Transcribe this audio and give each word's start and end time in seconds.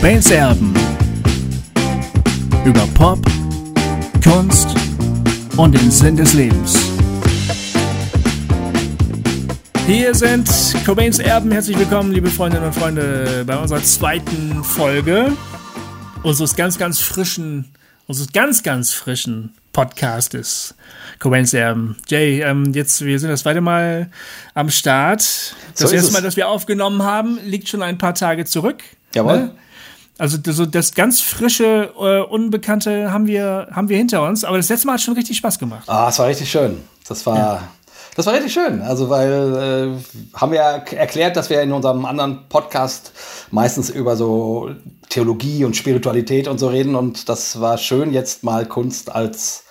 Cobains 0.00 0.30
Erben. 0.30 0.72
Über 2.64 2.86
Pop, 2.94 3.18
Kunst 4.24 4.68
und 5.58 5.78
den 5.78 5.90
Sinn 5.90 6.16
des 6.16 6.32
Lebens. 6.32 6.74
Hier 9.86 10.14
sind 10.14 10.48
Cobains 10.86 11.18
Erben. 11.18 11.52
Herzlich 11.52 11.78
willkommen, 11.78 12.12
liebe 12.12 12.30
Freundinnen 12.30 12.64
und 12.64 12.74
Freunde, 12.74 13.44
bei 13.46 13.58
unserer 13.58 13.82
zweiten 13.82 14.64
Folge 14.64 15.36
unseres 16.22 16.56
ganz, 16.56 16.78
ganz 16.78 17.00
frischen, 17.00 17.70
unseres 18.06 18.32
ganz, 18.32 18.62
ganz 18.62 18.94
frischen 18.94 19.52
Podcastes. 19.74 20.76
Cobains 21.18 21.52
Erben. 21.52 21.98
Jay, 22.08 22.40
ähm, 22.40 22.72
jetzt, 22.72 23.04
wir 23.04 23.18
sind 23.18 23.28
das 23.28 23.42
zweite 23.42 23.60
Mal 23.60 24.10
am 24.54 24.70
Start. 24.70 25.20
Das 25.20 25.54
So 25.76 25.94
erste. 25.94 26.12
Mal, 26.14 26.22
dass 26.22 26.36
wir 26.36 26.48
aufgenommen 26.48 27.02
haben, 27.02 27.38
liegt 27.44 27.68
schon 27.68 27.82
ein 27.82 27.98
paar 27.98 28.14
Tage 28.14 28.46
zurück. 28.46 28.82
Jawohl. 29.14 29.36
Ne? 29.36 29.54
Also 30.20 30.36
das, 30.36 30.56
so 30.56 30.66
das 30.66 30.92
ganz 30.92 31.22
frische, 31.22 31.94
äh, 31.98 32.20
Unbekannte 32.20 33.10
haben 33.10 33.26
wir, 33.26 33.68
haben 33.72 33.88
wir 33.88 33.96
hinter 33.96 34.22
uns, 34.22 34.44
aber 34.44 34.58
das 34.58 34.68
letzte 34.68 34.86
Mal 34.86 34.92
hat 34.94 35.00
schon 35.00 35.14
richtig 35.14 35.38
Spaß 35.38 35.58
gemacht. 35.58 35.84
Ah, 35.88 36.10
es 36.10 36.18
war 36.18 36.26
richtig 36.26 36.50
schön. 36.50 36.82
Das 37.08 37.24
war, 37.24 37.62
das 38.16 38.26
war 38.26 38.34
richtig 38.34 38.52
schön. 38.52 38.82
Also, 38.82 39.08
weil 39.08 39.96
äh, 39.96 40.38
haben 40.38 40.52
wir 40.52 40.58
ja 40.58 40.72
erklärt, 40.72 41.36
dass 41.36 41.48
wir 41.48 41.62
in 41.62 41.72
unserem 41.72 42.04
anderen 42.04 42.50
Podcast 42.50 43.12
meistens 43.50 43.88
über 43.88 44.14
so 44.14 44.70
Theologie 45.08 45.64
und 45.64 45.74
Spiritualität 45.74 46.48
und 46.48 46.58
so 46.58 46.68
reden. 46.68 46.96
Und 46.96 47.30
das 47.30 47.58
war 47.62 47.78
schön, 47.78 48.12
jetzt 48.12 48.44
mal 48.44 48.66
Kunst 48.66 49.10
als 49.10 49.64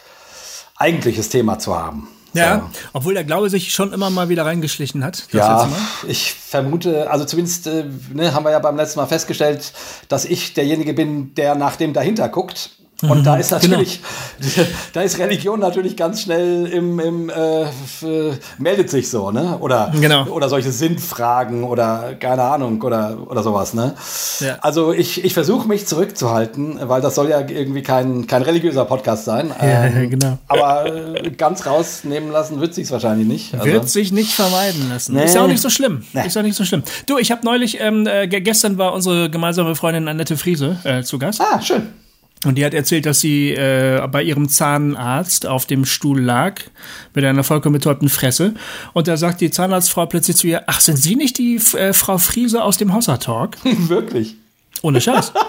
eigentliches 0.77 1.29
Thema 1.29 1.59
zu 1.59 1.77
haben. 1.77 2.07
Ja, 2.33 2.59
So. 2.59 2.79
obwohl 2.93 3.13
der 3.13 3.23
Glaube 3.23 3.49
sich 3.49 3.73
schon 3.73 3.93
immer 3.93 4.09
mal 4.09 4.29
wieder 4.29 4.45
reingeschlichen 4.45 5.03
hat. 5.03 5.27
Ja, 5.31 5.69
ich 6.07 6.33
vermute, 6.33 7.09
also 7.09 7.25
zumindest 7.25 7.67
äh, 7.67 7.85
ne, 8.13 8.33
haben 8.33 8.43
wir 8.45 8.51
ja 8.51 8.59
beim 8.59 8.75
letzten 8.77 8.99
Mal 8.99 9.07
festgestellt, 9.07 9.73
dass 10.07 10.25
ich 10.25 10.53
derjenige 10.53 10.93
bin, 10.93 11.33
der 11.35 11.55
nach 11.55 11.75
dem 11.75 11.93
dahinter 11.93 12.29
guckt. 12.29 12.71
Und 13.01 13.23
da 13.25 13.37
ist 13.37 13.51
natürlich, 13.51 14.01
da 14.93 15.01
ist 15.01 15.17
Religion 15.19 15.59
natürlich 15.59 15.95
ganz 15.95 16.21
schnell 16.21 16.65
im, 16.67 16.99
im 16.99 17.29
äh, 17.29 17.63
äh, 17.63 18.33
meldet 18.57 18.89
sich 18.89 19.09
so, 19.09 19.31
ne? 19.31 19.57
Oder, 19.59 19.91
Genau. 19.99 20.25
oder 20.27 20.49
solche 20.49 20.71
Sinnfragen 20.71 21.63
oder 21.63 22.15
keine 22.19 22.43
Ahnung 22.43 22.81
oder, 22.81 23.17
oder 23.29 23.41
sowas, 23.41 23.73
ne? 23.73 23.95
Ja. 24.41 24.57
Also 24.61 24.91
ich, 24.91 25.23
ich 25.23 25.33
versuche 25.33 25.67
mich 25.67 25.87
zurückzuhalten, 25.87 26.79
weil 26.83 27.01
das 27.01 27.15
soll 27.15 27.29
ja 27.29 27.39
irgendwie 27.39 27.83
kein, 27.83 28.27
kein 28.27 28.41
religiöser 28.41 28.85
Podcast 28.85 29.25
sein. 29.25 29.51
Ähm, 29.61 29.93
ja, 30.03 30.05
genau. 30.09 30.37
Aber 30.47 30.85
äh, 30.85 31.31
ganz 31.31 31.65
rausnehmen 31.65 32.31
lassen 32.31 32.59
wird 32.61 32.73
sich's 32.73 32.91
wahrscheinlich 32.91 33.27
nicht. 33.27 33.53
Also- 33.53 33.65
Wird 33.65 33.89
sich 33.89 34.11
nicht 34.11 34.31
vermeiden 34.33 34.89
lassen. 34.89 35.15
Nee. 35.15 35.25
Ist 35.25 35.35
ja 35.35 35.43
auch 35.43 35.47
nicht 35.47 35.61
so 35.61 35.69
schlimm. 35.69 36.03
Nee. 36.13 36.25
Ist 36.27 36.35
ja 36.35 36.41
nicht 36.43 36.55
so 36.55 36.63
schlimm. 36.65 36.83
Du, 37.05 37.17
ich 37.17 37.31
habe 37.31 37.45
neulich, 37.45 37.79
ähm, 37.79 38.07
äh, 38.07 38.27
ge- 38.27 38.41
gestern 38.41 38.77
war 38.77 38.93
unsere 38.93 39.29
gemeinsame 39.29 39.75
Freundin 39.75 40.07
Annette 40.07 40.37
Friese 40.37 40.77
äh, 40.83 41.03
zu 41.03 41.19
Gast. 41.19 41.41
Ah, 41.41 41.61
schön. 41.61 41.87
Und 42.45 42.55
die 42.55 42.63
hat 42.63 42.73
erzählt, 42.73 43.05
dass 43.05 43.19
sie 43.19 43.51
äh, 43.51 44.07
bei 44.09 44.23
ihrem 44.23 44.47
Zahnarzt 44.47 45.45
auf 45.45 45.65
dem 45.65 45.83
Stuhl 45.83 46.21
lag 46.21 46.61
mit 47.13 47.25
einer 47.25 47.43
vollkommen 47.43 47.73
betäubten 47.73 48.07
Fresse. 48.07 48.53
Und 48.93 49.09
da 49.09 49.17
sagt 49.17 49.41
die 49.41 49.51
Zahnarztfrau 49.51 50.05
plötzlich 50.05 50.37
zu 50.37 50.47
ihr, 50.47 50.63
ach, 50.67 50.79
sind 50.79 50.97
Sie 50.97 51.17
nicht 51.17 51.37
die 51.37 51.59
äh, 51.73 51.91
Frau 51.91 52.17
Friese 52.17 52.63
aus 52.63 52.77
dem 52.77 52.93
Hauser-Talk? 52.93 53.57
Wirklich. 53.63 54.37
Ohne 54.81 55.01
Scheiß. 55.01 55.33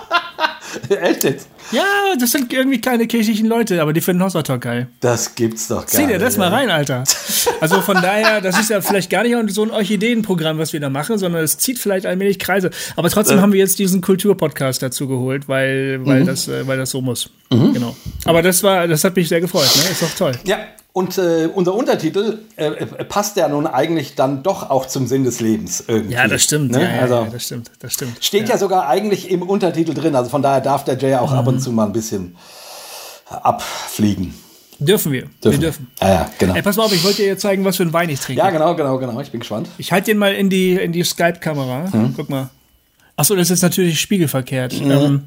Echt 0.89 1.25
jetzt? 1.25 1.49
ja, 1.73 1.85
das 2.19 2.33
sind 2.33 2.53
irgendwie 2.53 2.81
kleine 2.81 3.07
kirchlichen 3.07 3.47
Leute, 3.47 3.81
aber 3.83 3.93
die 3.93 4.01
finden 4.01 4.23
Hauser-Talk 4.23 4.61
geil. 4.63 4.89
Das 5.01 5.35
gibt's 5.35 5.69
doch 5.69 5.79
gar 5.81 5.87
Zieh 5.87 6.07
dir 6.07 6.19
das 6.19 6.35
nicht, 6.35 6.39
mal 6.39 6.49
rein, 6.49 6.71
Alter. 6.71 7.05
Also 7.61 7.81
von 7.81 7.95
daher, 7.97 8.41
das 8.43 8.59
ist 8.59 8.69
ja 8.71 8.81
vielleicht 8.83 9.09
gar 9.11 9.23
nicht 9.23 9.35
so 9.55 9.63
ein 9.63 9.71
Orchideenprogramm, 9.71 10.59
was 10.59 10.73
wir 10.75 10.81
da 10.81 10.89
machen, 10.91 11.17
sondern 11.19 11.43
es 11.43 11.57
zieht 11.59 11.79
vielleicht 11.79 12.05
allmählich 12.07 12.39
Kreise. 12.39 12.71
Aber 12.97 13.09
trotzdem 13.11 13.39
Äh. 13.39 13.41
haben 13.43 13.53
wir 13.53 13.59
jetzt 13.61 13.79
diesen 13.79 14.01
Kulturpodcast 14.03 14.83
dazu 14.83 15.09
geholt, 15.09 15.49
weil, 15.49 15.99
Mhm. 15.99 16.07
weil, 16.07 16.25
das, 16.25 16.49
äh, 16.49 16.67
weil 16.67 16.77
das 16.79 16.91
so 16.91 17.01
muss. 17.01 17.31
Genau. 17.51 17.97
Aber 18.25 18.43
das 18.43 18.63
war, 18.63 18.87
das 18.89 19.05
hat 19.05 19.17
mich 19.17 19.29
sehr 19.29 19.41
gefreut, 19.41 19.69
ne? 19.77 19.91
Ist 19.91 20.03
doch 20.03 20.15
toll. 20.17 20.33
Ja, 20.45 20.59
und 20.93 21.19
äh, 21.19 21.49
unser 21.55 21.75
Untertitel 21.75 22.39
äh, 22.57 22.67
äh, 22.67 23.05
passt 23.05 23.37
ja 23.37 23.49
nun 23.49 23.67
eigentlich 23.67 24.15
dann 24.17 24.43
doch 24.43 24.71
auch 24.71 24.87
zum 24.87 25.07
Sinn 25.07 25.25
des 25.25 25.41
Lebens 25.41 25.85
irgendwie. 25.87 26.15
Ja, 26.15 26.27
das 26.27 26.43
stimmt. 26.43 26.73
Ne? 26.73 26.83
Ja, 26.83 26.97
ja, 26.97 27.03
also, 27.03 27.15
ja, 27.15 27.27
das 27.31 27.45
stimmt. 27.45 27.71
Das 27.79 27.93
stimmt. 27.93 28.25
steht 28.25 28.49
ja. 28.49 28.59
sogar 28.59 28.89
eigentlich 28.89 29.31
im 29.31 29.43
Untertitel 29.43 29.95
drin. 29.95 30.15
Also 30.17 30.31
von 30.31 30.43
daher 30.43 30.61
darf 30.61 30.85
der 30.85 30.99
Jay 30.99 31.15
auch 31.15 31.33
ab 31.33 31.43
Mhm. 31.43 31.49
und 31.55 31.61
zu 31.61 31.71
mal 31.73 31.87
ein 31.87 31.93
bisschen 31.93 32.37
abfliegen. 33.29 34.35
Dürfen 34.79 35.13
wir. 35.13 35.27
Wir 35.43 35.59
dürfen. 35.59 35.89
Ja, 36.01 36.09
ja, 36.09 36.31
genau. 36.39 36.55
Ey, 36.55 36.63
pass 36.63 36.77
mal 36.77 36.85
auf, 36.85 36.93
ich 36.95 37.05
wollte 37.05 37.19
dir 37.19 37.27
jetzt 37.27 37.43
zeigen, 37.43 37.65
was 37.67 37.77
für 37.77 37.83
ein 37.83 37.93
Wein 37.93 38.09
ich 38.09 38.19
trinke. 38.19 38.39
Ja, 38.41 38.51
genau, 38.51 38.75
genau, 38.75 38.97
genau. 38.99 39.21
Ich 39.21 39.31
bin 39.31 39.41
gespannt. 39.41 39.69
Ich 39.77 39.93
halte 39.93 40.07
den 40.07 40.19
mal 40.19 40.33
in 40.35 40.49
die, 40.49 40.73
in 40.73 40.93
die 40.93 41.05
Skype-Kamera. 41.05 41.93
Hm? 41.93 42.15
Guck 42.17 42.31
mal. 42.31 42.49
Achso, 43.15 43.37
das 43.37 43.51
ist 43.51 43.61
natürlich 43.61 44.01
spiegelverkehrt. 44.01 44.73
Ähm, 44.73 45.25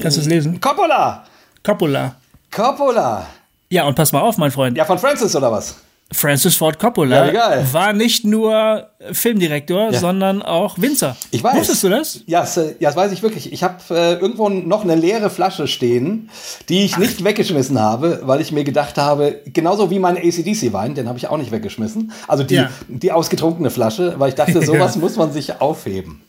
kannst 0.00 0.16
du 0.16 0.22
es 0.22 0.26
lesen? 0.26 0.58
Coppola! 0.58 1.26
Coppola. 1.62 2.16
Coppola! 2.50 3.26
Ja, 3.70 3.84
und 3.86 3.94
pass 3.94 4.12
mal 4.12 4.20
auf, 4.20 4.38
mein 4.38 4.50
Freund. 4.50 4.76
Ja, 4.76 4.84
von 4.84 4.98
Francis 4.98 5.34
oder 5.34 5.50
was? 5.50 5.76
Francis 6.12 6.54
Ford 6.54 6.78
Coppola 6.78 7.16
Ja, 7.24 7.28
egal. 7.30 7.66
war 7.72 7.92
nicht 7.92 8.24
nur 8.24 8.90
Filmdirektor, 9.10 9.90
Ja. 9.90 9.98
sondern 9.98 10.40
auch 10.40 10.78
Winzer. 10.78 11.16
Ich 11.32 11.42
weiß. 11.42 11.56
Wusstest 11.56 11.82
du 11.82 11.88
das? 11.88 12.20
Ja, 12.26 12.42
das, 12.42 12.54
ja, 12.54 12.62
das 12.80 12.94
weiß 12.94 13.10
ich 13.10 13.24
wirklich. 13.24 13.52
Ich 13.52 13.64
habe 13.64 13.78
äh, 13.90 14.12
irgendwo 14.14 14.48
noch 14.48 14.84
eine 14.84 14.94
leere 14.94 15.30
Flasche 15.30 15.66
stehen, 15.66 16.30
die 16.68 16.84
ich 16.84 16.96
nicht 16.96 17.24
weggeschmissen 17.24 17.80
habe, 17.80 18.20
weil 18.22 18.40
ich 18.40 18.52
mir 18.52 18.62
gedacht 18.62 18.98
habe, 18.98 19.40
genauso 19.46 19.90
wie 19.90 19.98
mein 19.98 20.16
ACDC-Wein, 20.16 20.94
den 20.94 21.08
habe 21.08 21.18
ich 21.18 21.26
auch 21.26 21.38
nicht 21.38 21.50
weggeschmissen. 21.50 22.12
Also 22.28 22.44
die, 22.44 22.64
die 22.86 23.10
ausgetrunkene 23.10 23.70
Flasche, 23.70 24.14
weil 24.18 24.28
ich 24.28 24.36
dachte, 24.36 24.62
sowas 24.64 24.94
muss 24.94 25.16
man 25.16 25.32
sich 25.32 25.60
aufheben. 25.60 26.22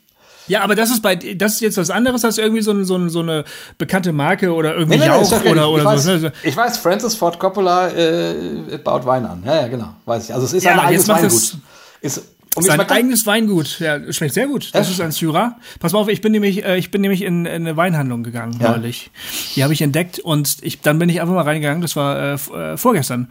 Ja, 0.48 0.62
aber 0.62 0.76
das 0.76 0.90
ist 0.92 1.02
bei 1.02 1.16
das 1.16 1.54
ist 1.56 1.62
jetzt 1.62 1.78
was 1.78 1.90
anderes 1.90 2.24
als 2.26 2.38
irgendwie 2.38 2.62
so, 2.62 2.72
eine- 2.72 2.86
so, 2.86 3.08
so 3.10 3.20
eine 3.20 3.44
bekannte 3.78 4.14
Marke 4.14 4.54
oder 4.54 4.76
irgendwie 4.76 4.98
Nee, 4.98 5.06
nee, 5.06 5.12
nee, 5.12 5.18
Jauch 5.22 5.30
doch 5.30 5.46
oder, 5.46 5.70
oder 5.70 5.82
ich, 5.84 5.88
weiß, 5.90 6.04
so. 6.04 6.12
ne? 6.18 6.32
ich 6.44 6.56
weiß, 6.58 6.78
Francis 6.78 7.16
Ford 7.16 7.38
Coppola 7.40 7.90
äh, 7.90 8.78
baut 8.84 9.06
Wein 9.06 9.26
an. 9.26 9.44
Ja, 9.46 9.62
ja, 9.62 9.68
genau. 9.68 9.94
Weiß 10.06 10.26
ich. 10.26 10.34
Also 10.34 10.46
es 10.46 10.54
ist 10.54 10.64
Ja, 10.64 10.74
ein 10.74 10.80
eigenes 10.80 11.08
Weingut. 11.08 11.32
es- 11.32 11.58
Ist, 12.02 12.22
und 12.56 12.64
Sein 12.66 12.80
eigenes 12.90 13.26
Weingut, 13.28 13.80
ja, 13.80 14.00
schmeckt 14.12 14.34
sehr 14.34 14.48
gut. 14.48 14.70
Das 14.74 14.88
Ja. 14.88 14.94
ist 14.94 15.02
ein 15.02 15.12
Syrah. 15.12 15.58
Pass 15.80 15.94
mal 15.94 16.00
auf, 16.00 16.08
ich 16.08 16.22
bin 16.22 16.32
nämlich, 16.32 16.66
äh, 16.66 16.78
ich 16.78 16.90
bin 16.90 17.02
nämlich 17.02 17.22
in, 17.22 17.46
in 17.46 17.54
eine 17.68 17.78
Weinhandlung 17.78 18.24
gegangen 18.24 18.58
Ja. 18.60 18.72
neulich. 18.72 19.12
Die 19.56 19.64
habe 19.64 19.74
ich 19.74 19.82
entdeckt 19.84 20.18
und 20.18 20.58
ich, 20.62 20.82
dann 20.82 20.98
bin 20.98 21.08
ich 21.10 21.22
einfach 21.22 21.36
mal 21.36 21.44
reingegangen. 21.44 21.82
Das 21.84 21.96
war 21.96 22.18
äh, 22.18 22.34
äh, 22.34 22.78
vorgestern. 22.78 23.28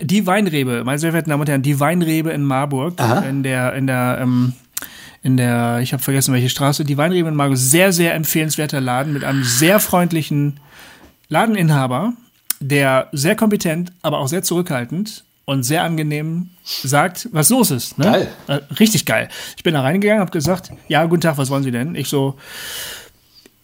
Die 0.00 0.26
Weinrebe, 0.26 0.82
meine 0.84 0.98
sehr 0.98 1.10
verehrten 1.10 1.30
Damen 1.30 1.40
und 1.42 1.48
Herren, 1.48 1.62
die 1.62 1.78
Weinrebe 1.78 2.30
in 2.30 2.42
Marburg, 2.42 2.94
Aha. 3.00 3.20
in 3.20 3.44
der, 3.44 3.74
in 3.74 3.86
der, 3.86 4.18
ähm, 4.22 4.54
in 5.22 5.36
der, 5.36 5.80
ich 5.82 5.92
habe 5.92 6.02
vergessen 6.02 6.32
welche 6.32 6.48
Straße, 6.48 6.84
die 6.84 6.96
Weinrebe 6.96 7.28
in 7.28 7.34
Marburg, 7.34 7.58
sehr, 7.58 7.92
sehr 7.92 8.14
empfehlenswerter 8.14 8.80
Laden 8.80 9.12
mit 9.12 9.24
einem 9.24 9.44
sehr 9.44 9.80
freundlichen 9.80 10.60
Ladeninhaber, 11.28 12.12
der 12.60 13.08
sehr 13.12 13.36
kompetent, 13.36 13.92
aber 14.02 14.18
auch 14.18 14.28
sehr 14.28 14.42
zurückhaltend 14.42 15.24
und 15.44 15.62
sehr 15.62 15.82
angenehm 15.82 16.50
sagt, 16.64 17.28
was 17.32 17.48
los 17.50 17.70
ist. 17.70 17.98
Ne? 17.98 18.04
Geil. 18.04 18.28
Äh, 18.48 18.60
richtig 18.78 19.06
geil. 19.06 19.28
Ich 19.56 19.62
bin 19.62 19.74
da 19.74 19.80
reingegangen, 19.82 20.20
habe 20.20 20.30
gesagt, 20.30 20.70
ja, 20.88 21.04
guten 21.06 21.22
Tag, 21.22 21.38
was 21.38 21.50
wollen 21.50 21.62
Sie 21.62 21.70
denn? 21.70 21.94
Ich 21.94 22.08
so, 22.08 22.36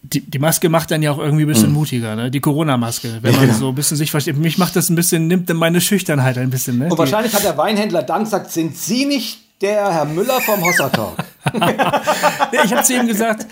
die, 0.01 0.21
die 0.21 0.39
Maske 0.39 0.69
macht 0.69 0.91
dann 0.91 1.01
ja 1.01 1.11
auch 1.11 1.17
irgendwie 1.17 1.43
ein 1.45 1.47
bisschen 1.47 1.71
mutiger, 1.71 2.15
ne? 2.15 2.29
Die 2.31 2.39
Corona-Maske, 2.39 3.19
wenn 3.21 3.35
man. 3.35 3.47
Ja. 3.47 3.53
so 3.53 3.69
ein 3.69 3.75
bisschen 3.75 3.97
sich 3.97 4.11
versteht. 4.11 4.37
Mich 4.37 4.57
macht 4.57 4.75
das 4.75 4.89
ein 4.89 4.95
bisschen, 4.95 5.27
nimmt 5.27 5.49
dann 5.49 5.57
meine 5.57 5.81
Schüchternheit 5.81 6.37
ein 6.37 6.49
bisschen, 6.51 6.77
ne? 6.77 6.85
Und 6.85 6.93
Die- 6.93 6.97
wahrscheinlich 6.97 7.33
hat 7.33 7.43
der 7.43 7.57
Weinhändler 7.57 8.03
dann 8.03 8.23
gesagt, 8.23 8.51
sind 8.51 8.77
Sie 8.77 9.05
nicht 9.05 9.39
der 9.61 9.93
Herr 9.93 10.05
Müller 10.05 10.41
vom 10.41 10.63
Hossa 10.63 10.89
Talk? 10.89 11.17
Ich 12.63 12.73
habe 12.73 12.83
zu 12.83 12.95
ihm 12.95 13.07
gesagt, 13.07 13.45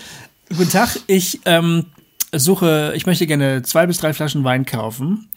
guten 0.48 0.70
Tag, 0.70 0.98
ich 1.06 1.40
ähm, 1.44 1.86
suche, 2.32 2.92
ich 2.96 3.06
möchte 3.06 3.26
gerne 3.26 3.62
zwei 3.62 3.86
bis 3.86 3.98
drei 3.98 4.12
Flaschen 4.12 4.44
Wein 4.44 4.66
kaufen. 4.66 5.28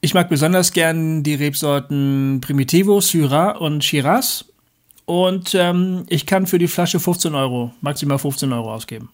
Ich 0.00 0.12
mag 0.14 0.28
besonders 0.28 0.72
gern 0.72 1.22
die 1.22 1.34
Rebsorten 1.34 2.40
Primitivo, 2.42 3.00
Syrah 3.00 3.52
und 3.52 3.82
Shiraz. 3.82 4.44
Und 5.06 5.54
ähm, 5.54 6.04
ich 6.08 6.26
kann 6.26 6.46
für 6.46 6.58
die 6.58 6.68
Flasche 6.68 7.00
15 7.00 7.34
Euro, 7.34 7.72
maximal 7.80 8.18
15 8.18 8.52
Euro 8.52 8.72
ausgeben. 8.74 9.10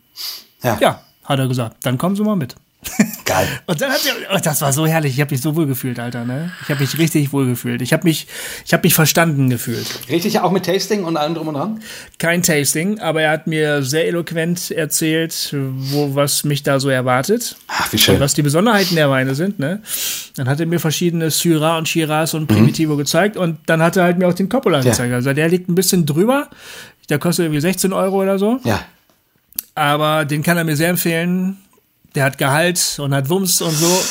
Ja, 0.62 0.79
Ja, 0.81 1.03
hat 1.25 1.38
er 1.38 1.49
gesagt. 1.49 1.76
Dann 1.85 1.99
kommen 1.99 2.17
Sie 2.17 2.23
mal 2.23 2.37
mit. 2.37 2.56
geil. 3.27 3.47
Und 3.67 3.81
dann 3.81 3.91
hat 3.91 4.00
er, 4.06 4.35
oh, 4.35 4.38
das 4.43 4.62
war 4.62 4.73
so 4.73 4.87
herrlich. 4.87 5.12
Ich 5.15 5.21
habe 5.21 5.32
mich 5.35 5.43
so 5.43 5.55
wohl 5.55 5.67
gefühlt, 5.67 5.99
Alter. 5.99 6.25
Ne? 6.25 6.50
Ich 6.62 6.71
habe 6.71 6.81
mich 6.81 6.97
richtig 6.99 7.31
wohl 7.32 7.47
gefühlt. 7.47 7.82
Ich 7.82 7.93
habe 7.93 8.05
mich, 8.05 8.27
ich 8.65 8.73
habe 8.73 8.82
mich 8.85 8.94
verstanden 8.94 9.50
gefühlt. 9.50 9.87
Richtig, 10.09 10.41
auch 10.41 10.50
mit 10.50 10.65
Tasting 10.65 11.05
und 11.05 11.17
allem 11.19 11.35
drum 11.35 11.49
und 11.49 11.55
dran? 11.55 11.81
kein 12.19 12.43
Tasting, 12.43 12.99
aber 13.00 13.21
er 13.23 13.32
hat 13.32 13.47
mir 13.47 13.82
sehr 13.82 14.06
eloquent 14.06 14.71
erzählt, 14.71 15.55
wo 15.55 16.15
was 16.15 16.44
mich 16.44 16.62
da 16.62 16.81
so 16.81 16.88
erwartet, 16.88 17.56
Ach, 17.69 17.93
wie 17.93 17.99
schön. 17.99 18.19
was 18.19 18.32
die 18.35 18.43
Besonderheiten 18.43 18.94
der 18.97 19.11
Weine 19.11 19.35
sind. 19.35 19.59
Ne? 19.59 19.82
Dann 20.37 20.49
hat 20.49 20.59
er 20.61 20.67
mir 20.67 20.81
verschiedene 20.81 21.31
Syrah 21.31 21.77
und 21.79 21.87
Shiraz 21.88 22.32
und 22.35 22.47
Primitivo 22.47 22.97
gezeigt 22.97 23.37
und 23.37 23.59
dann 23.67 23.82
hat 23.82 23.97
er 23.97 24.05
halt 24.05 24.19
mir 24.19 24.27
auch 24.29 24.35
den 24.35 24.49
Coppola 24.49 24.81
gezeigt. 24.81 25.12
Also 25.12 25.32
der 25.35 25.49
liegt 25.49 25.69
ein 25.69 25.75
bisschen 25.75 26.06
drüber. 26.06 26.49
Der 27.11 27.19
kostet 27.19 27.44
irgendwie 27.44 27.61
16 27.61 27.93
Euro 27.93 28.23
oder 28.23 28.38
so, 28.38 28.59
Ja. 28.65 28.81
aber 29.75 30.25
den 30.25 30.43
kann 30.43 30.56
er 30.56 30.65
mir 30.65 30.77
sehr 30.77 30.88
empfehlen. 30.91 31.59
Der 32.14 32.24
hat 32.24 32.38
Gehalt 32.38 32.98
und 32.98 33.14
hat 33.14 33.28
Wumms 33.30 33.62
und 33.62 33.70
so. 33.72 34.02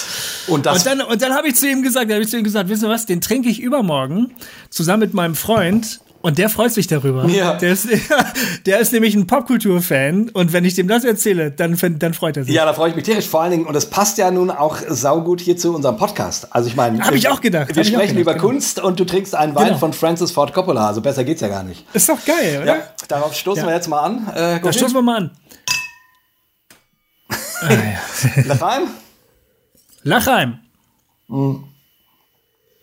Und 0.54 0.66
das 0.66 0.78
Und 0.78 0.86
dann, 0.86 1.02
und 1.02 1.22
dann 1.22 1.34
habe 1.34 1.48
ich 1.50 1.56
zu 1.56 1.68
ihm 1.70 1.82
gesagt, 1.84 2.12
habe 2.12 2.22
ich 2.22 2.30
zu 2.30 2.38
ihm 2.38 2.44
gesagt, 2.46 2.70
wissen 2.70 2.82
Sie 2.82 2.88
was, 2.90 3.06
den 3.06 3.20
trinke 3.22 3.50
ich 3.50 3.60
übermorgen 3.60 4.32
zusammen 4.70 5.02
mit 5.02 5.14
meinem 5.14 5.36
Freund 5.36 6.00
Und 6.22 6.38
der 6.38 6.50
freut 6.50 6.72
sich 6.74 6.88
darüber. 6.88 7.26
Ja. 7.28 7.54
Der 7.56 7.72
ist, 7.74 7.88
der 8.66 8.80
ist 8.80 8.92
nämlich 8.94 9.16
ein 9.16 9.26
Popkultur-Fan 9.28 10.30
und 10.30 10.54
wenn 10.54 10.66
ich 10.66 10.74
dem 10.76 10.88
das 10.88 11.04
erzähle, 11.06 11.52
dann, 11.52 11.78
dann 12.00 12.14
freut 12.14 12.38
er 12.38 12.44
sich. 12.46 12.54
Ja, 12.54 12.66
da 12.66 12.74
freue 12.74 12.90
ich 12.90 12.96
mich 12.96 13.06
tierisch. 13.06 13.28
Vor 13.28 13.42
allen 13.42 13.52
Dingen, 13.52 13.66
und 13.66 13.76
es 13.76 13.86
passt 13.86 14.18
ja 14.18 14.30
nun 14.32 14.50
auch 14.52 14.78
saugut 14.88 15.40
hier 15.42 15.56
zu 15.58 15.74
unserem 15.76 15.98
Podcast. 15.98 16.54
Also 16.56 16.68
ich 16.70 16.76
meine, 16.76 17.00
Hab 17.06 17.14
ich 17.14 17.28
auch 17.30 17.42
gedacht. 17.42 17.76
Wir 17.76 17.84
sprechen 17.84 18.16
gedacht, 18.16 18.20
über 18.22 18.34
genau. 18.34 18.46
Kunst 18.48 18.80
und 18.82 19.00
du 19.00 19.06
trinkst 19.06 19.36
einen 19.36 19.56
Wein 19.56 19.68
Genau. 19.68 19.78
von 19.78 19.94
Francis 19.94 20.32
Ford 20.32 20.54
Coppola. 20.54 20.88
Also 20.88 21.02
besser 21.02 21.24
geht's 21.24 21.42
ja 21.42 21.48
gar 21.50 21.64
nicht. 21.64 21.86
Ist 21.94 22.08
doch 22.10 22.24
geil, 22.26 22.60
oder? 22.64 22.66
Ja, 22.78 22.84
darauf 23.10 23.34
stoßen 23.36 23.64
Ja. 23.64 23.70
wir 23.70 23.76
jetzt 23.76 23.88
mal 23.88 24.00
an. 24.02 24.28
Äh, 24.34 24.60
Da 24.62 24.72
stoßen 24.74 24.94
wir 24.96 25.02
mal 25.02 25.18
an. 25.18 25.32
Ah, 27.30 27.36
ja. 27.70 28.44
Lachheim. 28.46 28.84
Lachheim. 30.04 30.60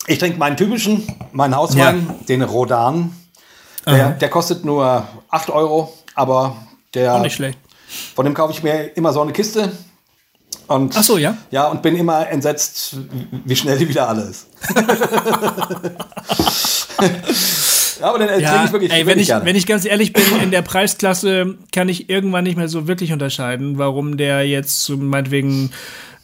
Ich 0.06 0.18
trinke 0.18 0.38
meinen 0.38 0.56
typischen, 0.56 1.06
meinen 1.32 1.56
Hauswein, 1.56 2.14
den 2.28 2.42
Rodan. 2.42 3.12
Der, 3.86 4.10
der 4.10 4.30
kostet 4.30 4.64
nur 4.64 5.06
8 5.30 5.50
Euro, 5.50 5.92
aber 6.14 6.56
der, 6.94 7.14
Auch 7.14 7.20
nicht 7.20 7.34
schlecht. 7.34 7.58
von 8.14 8.24
dem 8.24 8.34
kaufe 8.34 8.52
ich 8.52 8.62
mir 8.62 8.96
immer 8.96 9.12
so 9.12 9.22
eine 9.22 9.32
Kiste. 9.32 9.72
Und, 10.66 10.96
Ach 10.96 11.04
so, 11.04 11.18
ja? 11.18 11.36
Ja, 11.50 11.68
und 11.68 11.82
bin 11.82 11.96
immer 11.96 12.26
entsetzt, 12.28 12.96
wie 13.44 13.54
schnell 13.54 13.78
die 13.78 13.88
wieder 13.88 14.08
alle 14.08 14.22
ist. 14.22 14.46
ja, 18.00 18.06
aber 18.08 18.18
den 18.18 18.28
trinke 18.28 18.62
ich 18.64 18.72
wirklich, 18.72 18.92
ey, 18.92 19.00
wenn, 19.00 19.06
wirklich 19.06 19.22
ich, 19.22 19.28
gerne. 19.28 19.44
wenn 19.44 19.56
ich 19.56 19.66
ganz 19.66 19.84
ehrlich 19.84 20.12
bin, 20.12 20.24
in 20.42 20.50
der 20.50 20.62
Preisklasse 20.62 21.56
kann 21.72 21.88
ich 21.88 22.08
irgendwann 22.10 22.44
nicht 22.44 22.56
mehr 22.56 22.68
so 22.68 22.88
wirklich 22.88 23.12
unterscheiden, 23.12 23.78
warum 23.78 24.16
der 24.16 24.46
jetzt 24.46 24.88
meinetwegen 24.90 25.70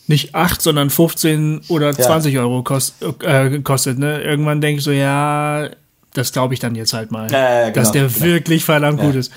nicht 0.07 0.35
8, 0.35 0.61
sondern 0.61 0.91
15 0.91 1.63
oder 1.69 1.93
20 1.93 2.39
Euro 2.39 2.63
kost, 2.63 2.95
äh, 3.23 3.61
kostet. 3.61 3.99
Ne? 3.99 4.21
Irgendwann 4.23 4.61
denke 4.61 4.79
ich 4.79 4.85
so, 4.85 4.91
ja, 4.91 5.69
das 6.15 6.33
glaube 6.33 6.55
ich 6.55 6.61
dann 6.61 6.75
jetzt 6.75 6.93
halt 6.93 7.11
mal. 7.11 7.31
Ja, 7.31 7.39
ja, 7.39 7.61
ja, 7.67 7.71
dass 7.71 7.93
genau, 7.93 8.07
der 8.07 8.13
genau. 8.15 8.27
wirklich 8.27 8.65
verdammt 8.65 9.01
gut 9.01 9.15
ist. 9.15 9.33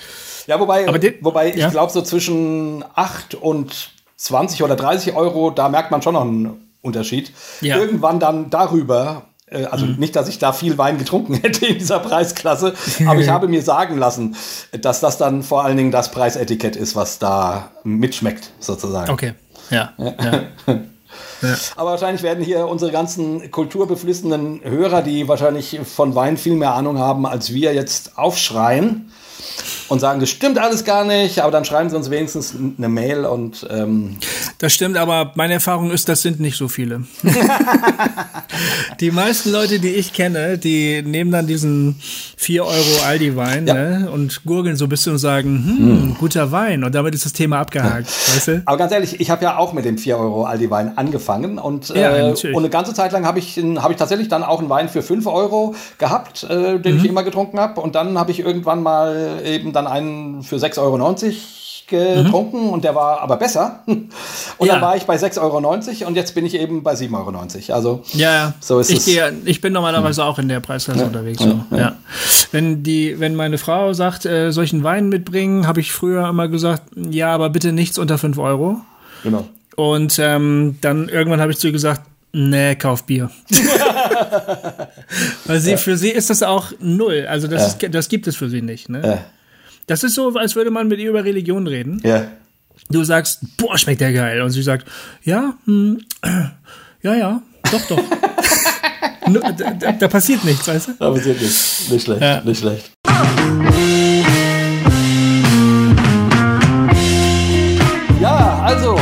Ja, 0.47 0.59
wobei, 0.59 0.87
Aber 0.87 0.99
den- 0.99 1.15
wobei 1.21 1.49
ich 1.49 1.55
ja. 1.55 1.69
glaube, 1.69 1.91
so 1.91 2.01
zwischen 2.01 2.83
8 2.93 3.35
und 3.35 3.91
20 4.17 4.63
oder 4.63 4.75
30 4.75 5.15
Euro, 5.15 5.51
da 5.51 5.69
merkt 5.69 5.91
man 5.91 6.01
schon 6.01 6.13
noch 6.13 6.21
einen 6.21 6.53
Unterschied. 6.81 7.31
Ja. 7.61 7.77
Irgendwann 7.77 8.19
dann 8.19 8.49
darüber, 8.49 9.23
also 9.71 9.85
Mhm. 9.85 9.95
nicht, 9.97 10.15
dass 10.15 10.27
ich 10.27 10.39
da 10.39 10.53
viel 10.53 10.77
Wein 10.77 10.97
getrunken 10.97 11.33
hätte 11.41 11.65
in 11.65 11.77
dieser 11.77 11.99
Preisklasse, 11.99 12.73
aber 13.05 13.19
ich 13.19 13.29
habe 13.35 13.47
mir 13.47 13.61
sagen 13.61 13.97
lassen, 13.97 14.35
dass 14.79 14.99
das 14.99 15.17
dann 15.17 15.43
vor 15.43 15.63
allen 15.63 15.77
Dingen 15.77 15.91
das 15.91 16.11
Preisetikett 16.11 16.75
ist, 16.75 16.95
was 16.95 17.19
da 17.19 17.71
mitschmeckt, 17.83 18.51
sozusagen. 18.59 19.11
Okay. 19.11 19.33
Ja. 19.69 19.93
ja. 19.97 20.43
Aber 21.75 21.91
wahrscheinlich 21.91 22.23
werden 22.23 22.43
hier 22.43 22.67
unsere 22.67 22.91
ganzen 22.91 23.49
kulturbeflissenen 23.51 24.61
Hörer, 24.63 25.01
die 25.01 25.27
wahrscheinlich 25.27 25.79
von 25.83 26.13
Wein 26.15 26.37
viel 26.37 26.55
mehr 26.55 26.73
Ahnung 26.73 26.99
haben 26.99 27.25
als 27.25 27.53
wir, 27.53 27.73
jetzt 27.73 28.17
aufschreien 28.17 29.11
und 29.87 29.99
sagen, 29.99 30.19
das 30.19 30.29
stimmt 30.29 30.57
alles 30.57 30.83
gar 30.83 31.03
nicht, 31.05 31.39
aber 31.39 31.51
dann 31.51 31.63
schreiben 31.65 31.89
sie 31.89 31.95
uns 31.95 32.09
wenigstens 32.09 32.55
eine 32.77 32.89
Mail 32.89 33.25
und 33.25 33.65
ähm, 33.69 34.17
Das 34.57 34.73
stimmt, 34.73 34.97
aber 34.97 35.31
meine 35.35 35.53
Erfahrung 35.53 35.91
ist, 35.91 36.09
das 36.09 36.21
sind 36.21 36.39
nicht 36.39 36.57
so 36.57 36.67
viele. 36.67 37.03
die 38.99 39.11
meisten 39.11 39.51
Leute, 39.51 39.79
die 39.79 39.89
ich 39.89 40.13
kenne, 40.13 40.57
die 40.57 41.01
nehmen 41.01 41.31
dann 41.31 41.47
diesen 41.47 41.95
4 42.37 42.63
Euro 42.65 43.01
Aldi-Wein 43.05 43.67
Ja. 43.67 43.73
ne, 43.73 44.09
und 44.11 44.43
gurgeln 44.45 44.75
so 44.75 44.85
ein 44.85 44.89
bisschen 44.89 45.13
und 45.13 45.19
sagen, 45.19 45.63
hm, 45.77 46.15
guter 46.19 46.51
Wein. 46.51 46.83
Und 46.83 46.95
damit 46.95 47.13
ist 47.15 47.25
das 47.25 47.33
Thema 47.33 47.59
abgehakt, 47.59 48.07
weißt 48.07 48.47
du? 48.47 48.61
aber 48.65 48.77
ganz 48.77 48.91
ehrlich, 48.91 49.19
ich 49.19 49.29
habe 49.29 49.43
ja 49.43 49.57
auch 49.57 49.73
mit 49.73 49.85
dem 49.85 49.97
4 49.97 50.17
Euro 50.17 50.45
Aldi-Wein 50.45 50.97
angefangen 50.97 51.57
und, 51.59 51.89
Ja, 51.89 52.15
äh, 52.15 52.31
und 52.31 52.43
eine 52.57 52.69
ganze 52.69 52.93
Zeit 52.93 53.11
lang 53.11 53.25
habe 53.25 53.39
ich, 53.39 53.57
habe 53.57 53.93
ich 53.93 53.99
tatsächlich 53.99 54.27
dann 54.29 54.43
auch 54.43 54.59
einen 54.59 54.69
Wein 54.69 54.89
für 54.89 55.01
5 55.01 55.25
Euro 55.27 55.75
gehabt, 55.97 56.43
äh, 56.43 56.79
den 56.79 56.95
Mhm. 56.95 56.99
ich 57.03 57.09
immer 57.09 57.23
getrunken 57.23 57.59
habe 57.59 57.81
und 57.81 57.95
dann 57.95 58.17
habe 58.17 58.31
ich 58.31 58.39
irgendwann 58.39 58.81
mal 58.81 59.41
eben 59.45 59.73
dann 59.75 59.87
einen 59.87 60.41
für 60.43 60.55
6,90 60.55 60.79
Euro 60.79 61.15
getrunken 61.87 62.69
und 62.69 62.83
der 62.83 62.95
war 62.95 63.21
aber 63.21 63.37
besser. 63.37 63.83
Und 64.57 64.67
Ja. 64.67 64.73
dann 64.73 64.81
war 64.81 64.95
ich 64.95 65.03
bei 65.03 65.17
6,90 65.17 65.41
Euro 65.41 66.07
und 66.07 66.15
jetzt 66.15 66.33
bin 66.33 66.43
ich 66.45 66.55
eben 66.55 66.81
bei 66.81 66.93
7,90 66.93 67.13
Euro. 67.69 67.75
Also 67.75 68.01
Ja, 68.13 68.33
ja. 68.33 68.53
So 68.59 68.79
ist 68.79 68.89
ich, 68.89 68.97
es. 68.99 69.05
Gehe, 69.05 69.33
ich 69.45 69.61
bin 69.61 69.71
normalerweise 69.73 70.23
auch 70.25 70.39
in 70.39 70.47
der 70.47 70.61
Preisklasse 70.61 71.05
unterwegs. 71.05 71.43
So. 71.43 71.59
Ja, 71.77 71.95
Wenn, 72.51 72.81
die, 72.81 73.19
wenn 73.19 73.35
meine 73.35 73.59
Frau 73.59 73.93
sagt, 73.93 74.25
äh, 74.25 74.51
soll 74.51 74.63
ich 74.63 74.73
einen 74.73 74.83
Wein 74.83 75.09
mitbringen, 75.09 75.67
habe 75.67 75.79
ich 75.79 75.91
früher 75.91 76.27
immer 76.27 76.47
gesagt, 76.47 76.81
ja, 76.95 77.31
aber 77.33 77.49
bitte 77.51 77.71
nichts 77.71 77.99
unter 77.99 78.17
5 78.17 78.37
Euro. 78.39 78.81
genau. 79.23 79.45
Und 79.75 80.17
ähm, 80.19 80.77
dann 80.81 81.09
irgendwann 81.09 81.41
habe 81.41 81.51
ich 81.51 81.57
zu 81.59 81.67
ihr 81.67 81.73
gesagt, 81.73 82.01
nee, 82.31 82.75
kauf 82.75 83.03
Bier. 83.03 83.29
Weil 85.45 85.59
sie, 85.59 85.77
für 85.77 85.97
sie 85.97 86.09
ist 86.09 86.29
das 86.29 86.43
auch 86.43 86.71
null. 86.79 87.25
Also 87.29 87.47
das, 87.47 87.67
ist, 87.67 87.93
das 87.93 88.09
gibt 88.09 88.27
es 88.27 88.35
für 88.35 88.49
sie 88.49 88.61
nicht. 88.61 88.89
Ne? 88.89 89.01
Ja. 89.05 89.17
Das 89.87 90.03
ist 90.03 90.15
so, 90.15 90.29
als 90.35 90.55
würde 90.55 90.71
man 90.71 90.87
mit 90.87 90.99
ihr 90.99 91.09
über 91.09 91.23
Religion 91.23 91.67
reden. 91.67 92.01
Ja. 92.03 92.27
Du 92.89 93.03
sagst, 93.03 93.41
boah, 93.57 93.77
schmeckt 93.77 94.01
der 94.01 94.13
geil. 94.13 94.41
Und 94.41 94.49
sie 94.49 94.63
sagt, 94.63 94.87
ja, 95.23 95.53
hm, 95.65 96.01
ja, 97.03 97.15
ja, 97.15 97.41
doch, 97.71 97.87
doch. 97.87 98.03
Da, 99.27 99.51
da, 99.51 99.91
da 99.91 100.07
passiert 100.07 100.43
nichts, 100.45 100.67
weißt 100.67 100.89
du? 100.89 100.91
Da 100.99 101.09
passiert 101.09 101.41
nichts. 101.41 101.89
Nicht 101.89 102.05
schlecht. 102.05 102.21
Ja. 102.21 102.41
Nicht 102.41 102.59
schlecht. 102.59 102.91
Ja, 108.21 108.61
also, 108.63 108.99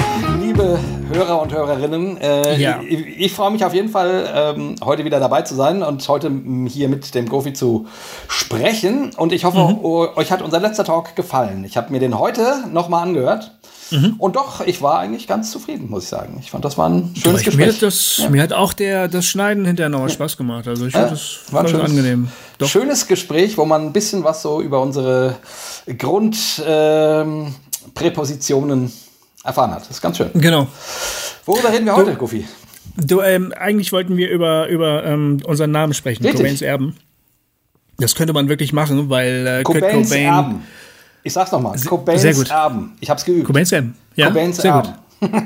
Hörer 1.25 1.41
und 1.41 1.53
Hörerinnen, 1.53 2.17
äh, 2.17 2.59
Ja. 2.59 2.79
ich, 2.87 3.19
ich 3.19 3.33
freue 3.33 3.51
mich 3.51 3.63
auf 3.65 3.73
jeden 3.73 3.89
Fall, 3.89 4.55
ähm, 4.57 4.75
heute 4.83 5.05
wieder 5.05 5.19
dabei 5.19 5.41
zu 5.43 5.55
sein 5.55 5.81
und 5.83 6.07
heute 6.09 6.31
hier 6.67 6.89
mit 6.89 7.13
dem 7.15 7.27
Gofi 7.29 7.53
zu 7.53 7.85
sprechen. 8.27 9.11
Und 9.15 9.31
ich 9.33 9.45
hoffe, 9.45 9.57
Mhm. 9.59 9.79
euch 9.83 10.31
hat 10.31 10.41
unser 10.41 10.59
letzter 10.59 10.83
Talk 10.83 11.15
gefallen. 11.15 11.63
Ich 11.65 11.77
habe 11.77 11.91
mir 11.91 11.99
den 11.99 12.17
heute 12.19 12.63
nochmal 12.71 13.03
angehört. 13.03 13.51
Mhm. 13.91 14.15
Und 14.17 14.35
doch, 14.35 14.61
ich 14.65 14.81
war 14.81 14.97
eigentlich 14.99 15.27
ganz 15.27 15.51
zufrieden, 15.51 15.89
muss 15.89 16.03
ich 16.03 16.09
sagen. 16.09 16.37
Ich 16.41 16.51
fand, 16.51 16.65
das 16.65 16.77
war 16.77 16.89
ein 16.89 17.13
schönes 17.15 17.41
Ich, 17.41 17.47
mir, 17.47 17.51
Gespräch. 17.65 17.75
hat 17.75 17.81
das, 17.83 18.21
mir 18.31 18.41
hat 18.41 18.53
auch 18.53 18.73
der, 18.73 19.07
das 19.07 19.25
Schneiden 19.25 19.65
hinterher 19.65 19.89
noch 19.89 20.07
Spaß 20.09 20.37
gemacht. 20.37 20.67
Also 20.67 20.87
ich 20.87 20.93
fand 20.93 21.11
das 21.11 21.39
war 21.51 21.67
schönes- 21.67 21.89
angenehm. 21.91 22.29
Doch. 22.57 22.67
Schönes 22.67 23.07
Gespräch, 23.07 23.57
wo 23.57 23.65
man 23.65 23.83
ein 23.87 23.93
bisschen 23.93 24.23
was 24.23 24.41
so 24.41 24.61
über 24.61 24.81
unsere 24.81 25.35
Grundpräpositionen 25.97 28.83
ähm, 28.85 28.91
erfahren 29.43 29.71
hat. 29.71 29.81
Das 29.81 29.89
ist 29.91 30.01
ganz 30.01 30.17
schön. 30.17 30.29
Genau. 30.33 30.67
Worüber 31.45 31.71
reden 31.71 31.85
wir 31.85 31.95
heute, 31.95 32.15
Goofy? 32.15 32.47
Du, 32.97 33.21
ähm, 33.21 33.53
eigentlich 33.57 33.91
wollten 33.91 34.17
wir 34.17 34.29
über, 34.29 34.67
über 34.67 35.03
ähm, 35.03 35.39
unseren 35.45 35.71
Namen 35.71 35.93
sprechen, 35.93 36.23
Richtig. 36.23 36.41
Cobains 36.41 36.61
Erben. 36.61 36.95
Das 37.97 38.15
könnte 38.15 38.33
man 38.33 38.49
wirklich 38.49 38.73
machen, 38.73 39.09
weil 39.09 39.47
äh, 39.47 39.63
Kurt 39.63 39.79
Cobains 39.81 40.09
Cobain. 40.09 40.25
Erben. 40.25 40.63
Ich 41.23 41.33
sag's 41.33 41.51
nochmal. 41.51 41.77
Cobains 41.79 42.21
sehr 42.21 42.33
gut. 42.33 42.49
Erben. 42.49 42.95
Ich 42.99 43.09
hab's 43.09 43.25
geübt. 43.25 43.45
Cobains 43.47 43.71
Erben. 43.71 43.95
Ja, 44.15 44.27
Cobains 44.27 44.57
sehr 44.57 44.71
Erben. 44.73 44.93
gut. 45.19 45.31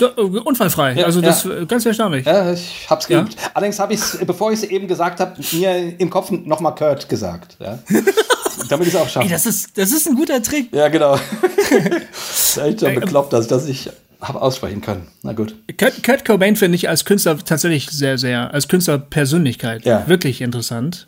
Ja, 0.00 0.06
äh, 0.16 0.20
unfallfrei. 0.22 1.04
also 1.04 1.20
das 1.20 1.44
ja. 1.44 1.58
äh, 1.58 1.66
ganz 1.66 1.84
erstaunlich. 1.84 2.24
Ja, 2.24 2.52
ich 2.54 2.86
hab's 2.88 3.06
Ja. 3.08 3.20
geübt. 3.20 3.36
Allerdings 3.52 3.78
habe 3.78 3.92
ich 3.92 4.00
bevor 4.26 4.50
ich 4.50 4.62
es 4.62 4.70
eben 4.70 4.88
gesagt 4.88 5.20
habe, 5.20 5.34
mir 5.52 6.00
im 6.00 6.08
Kopf 6.08 6.30
nochmal 6.30 6.74
Kurt 6.74 7.06
gesagt. 7.06 7.58
Ja? 7.60 7.78
Damit 8.70 8.88
ich 8.88 8.94
es 8.94 9.00
auch 9.00 9.08
schaffe. 9.08 9.26
Ey, 9.26 9.30
das 9.30 9.46
ist, 9.46 9.76
das 9.76 9.92
ist 9.92 10.08
ein 10.08 10.14
guter 10.16 10.42
Trick. 10.42 10.72
ja, 10.72 10.88
genau. 10.88 11.18
das 11.70 11.70
ist 12.56 12.56
echt 12.58 12.80
schon 12.80 12.94
bekloppt, 12.94 13.32
dass 13.32 13.44
ich 13.44 13.48
das 13.50 13.66
nicht 13.66 13.90
habe 14.20 14.40
aussprechen 14.42 14.80
können. 14.82 15.08
Na 15.22 15.32
gut. 15.32 15.54
Kurt, 15.78 16.02
Kurt 16.02 16.24
Cobain 16.26 16.54
finde 16.56 16.76
ich 16.76 16.88
als 16.88 17.04
Künstler 17.04 17.38
tatsächlich 17.38 17.90
sehr, 17.90 18.18
sehr, 18.18 18.52
als 18.52 18.68
Künstlerpersönlichkeit 18.68 19.84
Ja. 19.84 20.06
wirklich 20.08 20.40
interessant. 20.42 21.06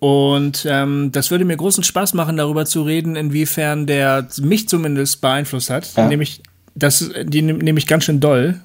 Und 0.00 0.64
ähm, 0.68 1.10
das 1.10 1.32
würde 1.32 1.44
mir 1.44 1.56
großen 1.56 1.82
Spaß 1.82 2.14
machen, 2.14 2.36
darüber 2.36 2.64
zu 2.66 2.82
reden, 2.82 3.16
inwiefern 3.16 3.86
der 3.88 4.28
mich 4.40 4.68
zumindest 4.68 5.20
beeinflusst 5.20 5.70
hat. 5.70 5.92
Ja. 5.96 6.06
Nämlich, 6.06 6.40
das, 6.76 7.10
die 7.24 7.42
nehme 7.42 7.78
ich 7.78 7.88
ganz 7.88 8.04
schön 8.04 8.20
doll. 8.20 8.60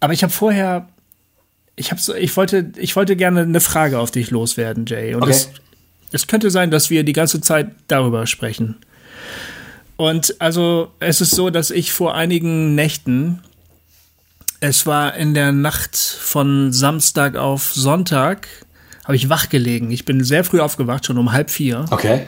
Aber 0.00 0.12
ich 0.12 0.24
habe 0.24 0.32
vorher, 0.32 0.88
ich 1.76 1.92
habe 1.92 2.00
so, 2.00 2.12
ich 2.14 2.36
wollte, 2.36 2.72
ich 2.76 2.96
wollte 2.96 3.14
gerne 3.14 3.42
eine 3.42 3.60
Frage 3.60 4.00
auf 4.00 4.10
dich 4.10 4.30
loswerden, 4.32 4.84
Jay. 4.86 5.14
Und 5.14 5.22
Okay. 5.22 5.30
es, 5.30 5.50
es 6.12 6.26
könnte 6.26 6.50
sein, 6.50 6.70
dass 6.70 6.90
wir 6.90 7.04
die 7.04 7.12
ganze 7.12 7.40
Zeit 7.40 7.70
darüber 7.88 8.26
sprechen. 8.26 8.76
Und 9.96 10.40
also 10.40 10.92
es 11.00 11.20
ist 11.20 11.34
so, 11.34 11.50
dass 11.50 11.70
ich 11.70 11.92
vor 11.92 12.14
einigen 12.14 12.74
Nächten, 12.74 13.40
es 14.60 14.86
war 14.86 15.14
in 15.14 15.34
der 15.34 15.52
Nacht 15.52 15.96
von 15.96 16.72
Samstag 16.72 17.36
auf 17.36 17.72
Sonntag, 17.74 18.46
habe 19.04 19.16
ich 19.16 19.28
wach 19.28 19.48
gelegen. 19.48 19.90
Ich 19.90 20.04
bin 20.04 20.22
sehr 20.22 20.44
früh 20.44 20.60
aufgewacht, 20.60 21.06
schon 21.06 21.18
um 21.18 21.32
halb 21.32 21.50
vier. 21.50 21.84
Okay. 21.90 22.26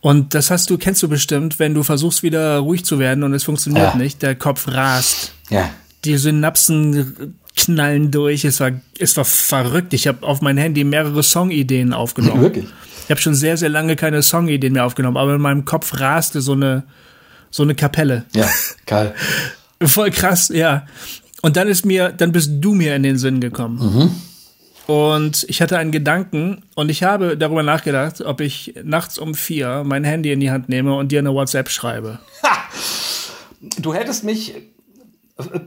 Und 0.00 0.34
das 0.34 0.50
hast 0.50 0.70
du, 0.70 0.78
kennst 0.78 1.02
du 1.02 1.08
bestimmt, 1.08 1.58
wenn 1.58 1.74
du 1.74 1.82
versuchst 1.82 2.22
wieder 2.22 2.58
ruhig 2.58 2.84
zu 2.84 2.98
werden 2.98 3.22
und 3.22 3.34
es 3.34 3.44
funktioniert 3.44 3.92
Ja. 3.92 3.96
nicht, 3.96 4.22
der 4.22 4.34
Kopf 4.34 4.66
rast. 4.68 5.34
Ja. 5.50 5.70
Die 6.06 6.16
Synapsen 6.16 7.38
knallen 7.56 8.10
durch. 8.10 8.44
Es 8.44 8.60
war, 8.60 8.72
es 8.98 9.16
war 9.16 9.24
verrückt. 9.24 9.92
Ich 9.94 10.06
habe 10.06 10.26
auf 10.26 10.40
mein 10.40 10.56
Handy 10.56 10.84
mehrere 10.84 11.22
Songideen 11.22 11.92
aufgenommen. 11.92 12.42
Wirklich. 12.42 12.66
Ich 13.04 13.10
habe 13.10 13.20
schon 13.20 13.34
sehr, 13.34 13.56
sehr 13.56 13.68
lange 13.68 13.96
keine 13.96 14.22
Songideen 14.22 14.72
mehr 14.72 14.84
aufgenommen, 14.86 15.16
aber 15.16 15.34
in 15.34 15.40
meinem 15.40 15.64
Kopf 15.64 15.98
raste 15.98 16.40
so 16.40 16.52
eine, 16.52 16.84
so 17.50 17.62
eine 17.62 17.74
Kapelle. 17.74 18.24
Ja, 18.34 18.48
geil. 18.86 19.14
Voll 19.82 20.10
krass, 20.10 20.50
ja. 20.54 20.86
Und 21.42 21.56
dann 21.56 21.68
ist 21.68 21.84
mir, 21.84 22.10
dann 22.10 22.32
bist 22.32 22.50
du 22.60 22.74
mir 22.74 22.94
in 22.94 23.02
den 23.02 23.18
Sinn 23.18 23.40
gekommen. 23.40 23.80
Und 24.86 25.46
ich 25.48 25.62
hatte 25.62 25.78
einen 25.78 25.92
Gedanken 25.92 26.62
und 26.74 26.90
ich 26.90 27.02
habe 27.02 27.36
darüber 27.36 27.62
nachgedacht, 27.62 28.20
ob 28.22 28.40
ich 28.40 28.74
nachts 28.82 29.18
um 29.18 29.34
vier 29.34 29.84
mein 29.84 30.04
Handy 30.04 30.32
in 30.32 30.40
die 30.40 30.50
Hand 30.50 30.68
nehme 30.68 30.94
und 30.94 31.12
dir 31.12 31.20
eine 31.20 31.32
WhatsApp 31.32 31.70
schreibe. 31.70 32.18
Ha! 32.42 32.58
Du 33.78 33.94
hättest 33.94 34.24
mich 34.24 34.54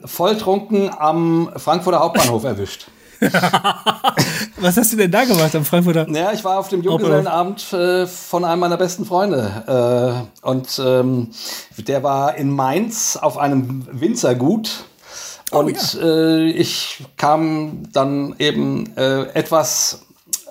volltrunken 0.05 0.89
am 0.97 1.49
Frankfurter 1.55 1.99
Hauptbahnhof 1.99 2.43
erwischt. 2.43 2.87
Was 4.57 4.77
hast 4.77 4.93
du 4.93 4.97
denn 4.97 5.11
da 5.11 5.23
gemacht 5.23 5.55
am 5.55 5.65
Frankfurter? 5.65 6.07
Ja, 6.09 6.31
ich 6.33 6.43
war 6.43 6.59
auf 6.59 6.69
dem 6.69 6.81
Junggesellenabend 6.81 7.73
äh, 7.73 8.07
von 8.07 8.43
einem 8.43 8.59
meiner 8.59 8.77
besten 8.77 9.05
Freunde. 9.05 10.27
Äh, 10.43 10.47
und 10.47 10.81
ähm, 10.83 11.29
der 11.77 12.03
war 12.03 12.35
in 12.35 12.49
Mainz 12.49 13.17
auf 13.17 13.37
einem 13.37 13.87
Winzergut. 13.91 14.85
Oh, 15.51 15.59
und 15.59 15.93
ja. 15.93 16.01
äh, 16.01 16.49
ich 16.49 17.03
kam 17.17 17.83
dann 17.91 18.35
eben 18.39 18.95
äh, 18.97 19.23
etwas 19.33 20.05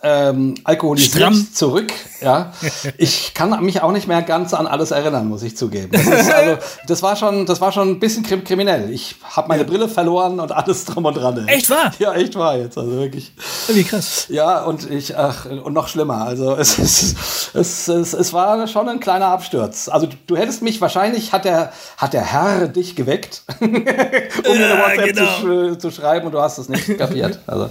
ähm, 0.05 0.55
alkoholisiert 0.65 1.15
Stramm. 1.15 1.49
zurück. 1.55 1.93
Ja, 2.21 2.53
ich 2.99 3.35
kann 3.35 3.65
mich 3.65 3.83
auch 3.83 3.93
nicht 3.93 4.09
mehr 4.09 4.23
ganz 4.23 4.53
an 4.53 4.67
alles 4.67 4.91
erinnern, 4.91 5.29
muss 5.29 5.43
ich 5.43 5.57
zugeben. 5.57 5.91
Das, 5.93 6.29
also, 6.29 6.59
das 6.87 7.03
war 7.03 7.17
schon, 7.17 7.47
das 7.47 7.61
war 7.61 7.73
schon 7.73 7.89
ein 7.91 8.01
bisschen 8.01 8.25
kriminell. 8.25 8.91
Ich 8.91 9.17
habe 9.23 9.49
meine. 9.49 9.63
Brille 9.63 9.89
verloren 9.89 10.41
und 10.41 10.51
alles 10.51 10.85
drum 10.85 11.05
und 11.05 11.15
dran. 11.15 11.47
Echt 11.47 11.71
wahr? 11.71 11.93
Ja, 11.99 12.15
echt 12.15 12.35
wahr 12.35 12.57
jetzt, 12.57 12.77
also 12.77 12.91
wirklich. 12.93 13.33
Wie 13.69 13.85
krass. 13.85 14.27
Ja, 14.29 14.65
und 14.65 14.91
ich, 14.91 15.17
ach, 15.17 15.47
und 15.47 15.73
noch 15.73 15.87
schlimmer. 15.87 16.23
Also 16.25 16.55
es, 16.57 16.79
es, 16.79 17.15
es, 17.55 17.89
es, 17.89 18.13
es 18.13 18.33
war 18.33 18.67
schon 18.67 18.89
ein 18.89 18.99
kleiner 18.99 19.29
Absturz. 19.29 19.89
Also 19.89 20.09
du 20.27 20.37
hättest 20.37 20.63
mich 20.63 20.81
wahrscheinlich 20.81 21.33
hat 21.33 21.45
der 21.45 21.73
hat 21.97 22.13
der 22.13 22.25
Herr 22.25 22.69
dich 22.69 22.97
geweckt, 22.97 23.43
um 23.61 23.71
mir 23.71 23.87
eine 23.87 24.83
WhatsApp 24.83 25.15
genau. 25.15 25.73
zu, 25.73 25.79
zu 25.79 25.91
schreiben 25.91 26.27
und 26.27 26.33
du 26.33 26.41
hast 26.41 26.59
es 26.59 26.69
nicht 26.69 26.99
kapiert. 26.99 27.39
Also 27.47 27.71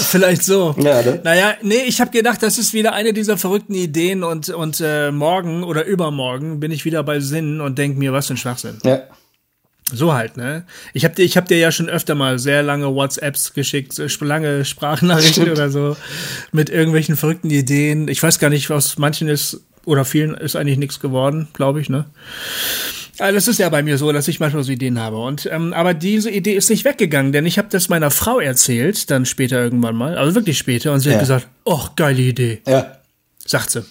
Vielleicht 0.10 0.44
so. 0.44 0.74
Ja, 0.78 1.02
ne? 1.02 1.20
Naja, 1.22 1.54
nee, 1.62 1.82
ich 1.86 2.00
habe 2.00 2.10
gedacht, 2.10 2.42
das 2.42 2.58
ist 2.58 2.72
wieder 2.72 2.92
eine 2.92 3.12
dieser 3.12 3.36
verrückten 3.36 3.74
Ideen 3.74 4.22
und, 4.24 4.48
und 4.48 4.80
äh, 4.80 5.10
morgen 5.10 5.62
oder 5.62 5.84
übermorgen 5.84 6.60
bin 6.60 6.70
ich 6.70 6.84
wieder 6.84 7.02
bei 7.02 7.20
Sinnen 7.20 7.60
und 7.60 7.78
denk 7.78 7.98
mir, 7.98 8.12
was 8.12 8.26
für 8.26 8.34
ein 8.34 8.38
Schwachsinn. 8.38 8.78
Ja. 8.84 9.02
So 9.92 10.12
halt, 10.14 10.36
ne? 10.36 10.64
Ich 10.92 11.04
habe 11.04 11.14
dir, 11.14 11.24
ich 11.24 11.36
hab 11.36 11.48
dir 11.48 11.58
ja 11.58 11.72
schon 11.72 11.88
öfter 11.88 12.14
mal 12.14 12.38
sehr 12.38 12.62
lange 12.62 12.94
WhatsApps 12.94 13.52
geschickt, 13.54 13.98
äh, 13.98 14.08
lange 14.20 14.64
Sprachnachrichten 14.64 15.42
Stimmt. 15.42 15.50
oder 15.50 15.70
so, 15.70 15.96
mit 16.52 16.70
irgendwelchen 16.70 17.16
verrückten 17.16 17.50
Ideen. 17.50 18.08
Ich 18.08 18.22
weiß 18.22 18.38
gar 18.38 18.50
nicht, 18.50 18.70
was 18.70 18.98
manchen 18.98 19.28
ist 19.28 19.62
oder 19.84 20.04
vielen 20.04 20.34
ist 20.34 20.56
eigentlich 20.56 20.78
nichts 20.78 21.00
geworden, 21.00 21.48
glaube 21.52 21.80
ich, 21.80 21.88
ne? 21.88 22.06
Also 23.20 23.34
das 23.34 23.48
ist 23.48 23.58
ja 23.58 23.68
bei 23.68 23.82
mir 23.82 23.98
so, 23.98 24.10
dass 24.12 24.28
ich 24.28 24.40
manchmal 24.40 24.64
so 24.64 24.72
Ideen 24.72 24.98
habe. 24.98 25.18
Und 25.18 25.48
ähm, 25.52 25.72
aber 25.72 25.94
diese 25.94 26.30
Idee 26.30 26.54
ist 26.54 26.70
nicht 26.70 26.84
weggegangen, 26.84 27.32
denn 27.32 27.44
ich 27.46 27.58
habe 27.58 27.68
das 27.70 27.88
meiner 27.88 28.10
Frau 28.10 28.40
erzählt, 28.40 29.10
dann 29.10 29.26
später 29.26 29.62
irgendwann 29.62 29.94
mal, 29.94 30.16
also 30.16 30.34
wirklich 30.34 30.58
später, 30.58 30.92
und 30.92 31.00
sie 31.00 31.08
ja. 31.10 31.14
hat 31.14 31.20
gesagt, 31.20 31.48
oh, 31.64 31.86
geile 31.96 32.22
Idee. 32.22 32.62
Ja. 32.66 32.96
Sagt 33.44 33.70
sie. 33.70 33.84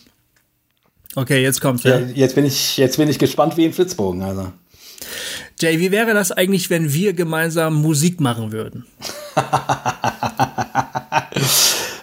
Okay, 1.16 1.42
jetzt 1.42 1.62
kommt's. 1.62 1.84
Ja. 1.84 2.00
ja. 2.00 2.08
jetzt 2.14 2.36
bin 2.36 2.46
ich, 2.46 2.78
jetzt 2.78 2.98
bin 2.98 3.08
ich 3.10 3.20
gespannt 3.20 3.58
wie 3.58 3.66
ein 3.66 3.74
Flitzbogen. 3.74 4.22
Also. 4.24 4.52
Jay, 5.60 5.80
wie 5.80 5.92
wäre 5.92 6.14
das 6.14 6.32
eigentlich, 6.32 6.70
wenn 6.70 6.94
wir 6.94 7.14
gemeinsam 7.14 7.82
Musik 7.82 8.20
machen 8.20 8.52
würden? 8.52 8.86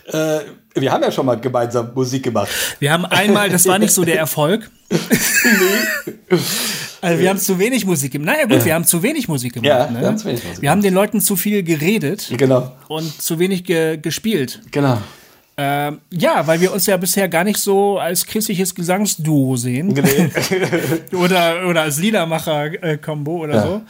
äh, 0.06 0.40
wir 0.76 0.92
haben 0.92 1.02
ja 1.02 1.10
schon 1.10 1.26
mal 1.26 1.40
gemeinsam 1.40 1.90
Musik 1.94 2.22
gemacht. 2.24 2.48
Wir 2.78 2.92
haben 2.92 3.04
einmal, 3.06 3.48
das 3.48 3.66
war 3.66 3.78
nicht 3.78 3.92
so 3.92 4.04
der 4.04 4.18
Erfolg. 4.18 4.70
nee. 4.90 4.98
Also 7.02 7.20
wir 7.20 7.28
haben 7.28 7.38
zu 7.38 7.58
wenig 7.58 7.86
Musik 7.86 8.12
gemacht. 8.12 8.36
Naja 8.36 8.46
gut, 8.46 8.64
wir 8.64 8.74
haben 8.74 8.84
zu 8.84 9.02
wenig 9.02 9.28
Musik 9.28 9.54
gemacht. 9.54 9.68
Ja, 9.68 9.90
ne? 9.90 10.00
wir, 10.00 10.06
haben 10.08 10.18
zu 10.18 10.26
wenig 10.26 10.44
Musik 10.44 10.62
wir 10.62 10.70
haben 10.70 10.82
den 10.82 10.94
Leuten 10.94 11.20
zu 11.20 11.36
viel 11.36 11.62
geredet. 11.62 12.32
Genau. 12.36 12.72
Und 12.88 13.22
zu 13.22 13.38
wenig 13.38 13.64
ge 13.64 13.98
gespielt. 13.98 14.60
Genau. 14.70 14.98
Ähm, 15.58 16.00
ja, 16.10 16.46
weil 16.46 16.60
wir 16.60 16.70
uns 16.72 16.84
ja 16.84 16.98
bisher 16.98 17.28
gar 17.28 17.42
nicht 17.42 17.58
so 17.58 17.98
als 17.98 18.26
christliches 18.26 18.74
Gesangsduo 18.74 19.56
sehen. 19.56 19.88
Nee. 19.88 20.30
oder, 21.16 21.66
oder 21.66 21.82
als 21.82 21.98
Liedermacher-Kombo 21.98 23.44
oder 23.44 23.54
ja. 23.54 23.62
so. 23.62 23.82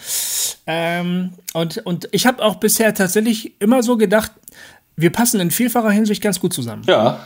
Ähm, 0.68 1.32
und, 1.54 1.78
und 1.78 2.08
ich 2.12 2.26
habe 2.26 2.44
auch 2.44 2.56
bisher 2.56 2.94
tatsächlich 2.94 3.60
immer 3.60 3.82
so 3.82 3.96
gedacht, 3.96 4.30
wir 4.96 5.10
passen 5.10 5.40
in 5.40 5.50
vielfacher 5.50 5.90
Hinsicht 5.90 6.22
ganz 6.22 6.40
gut 6.40 6.52
zusammen. 6.52 6.82
Ja. 6.86 7.20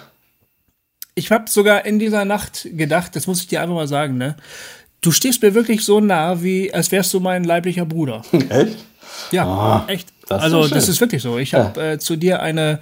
Ich 1.15 1.31
habe 1.31 1.49
sogar 1.49 1.85
in 1.87 1.99
dieser 1.99 2.25
Nacht 2.25 2.69
gedacht, 2.73 3.15
das 3.17 3.27
muss 3.27 3.41
ich 3.41 3.49
dir 3.49 3.63
einfach 3.63 3.75
mal 3.75 3.89
sagen, 3.89 4.17
ne? 4.17 4.37
Du 5.01 5.13
stehst 5.13 5.43
mir 5.43 5.55
wirklich 5.55 5.85
so 5.85 6.01
nah, 6.01 6.43
wie 6.43 6.73
als 6.75 6.93
wärst 6.93 7.13
du 7.15 7.21
mein 7.21 7.45
leiblicher 7.45 7.87
Bruder. 7.87 8.23
Echt? 8.49 8.77
Ja, 9.31 9.85
oh, 9.87 9.91
echt. 9.91 10.09
Das 10.29 10.43
also 10.43 10.69
das 10.69 10.89
ist 10.89 11.01
wirklich 11.01 11.23
so. 11.23 11.39
Ich 11.39 11.55
habe 11.55 11.81
ja. 11.81 11.93
äh, 11.93 11.99
zu 11.99 12.15
dir 12.15 12.41
eine 12.41 12.79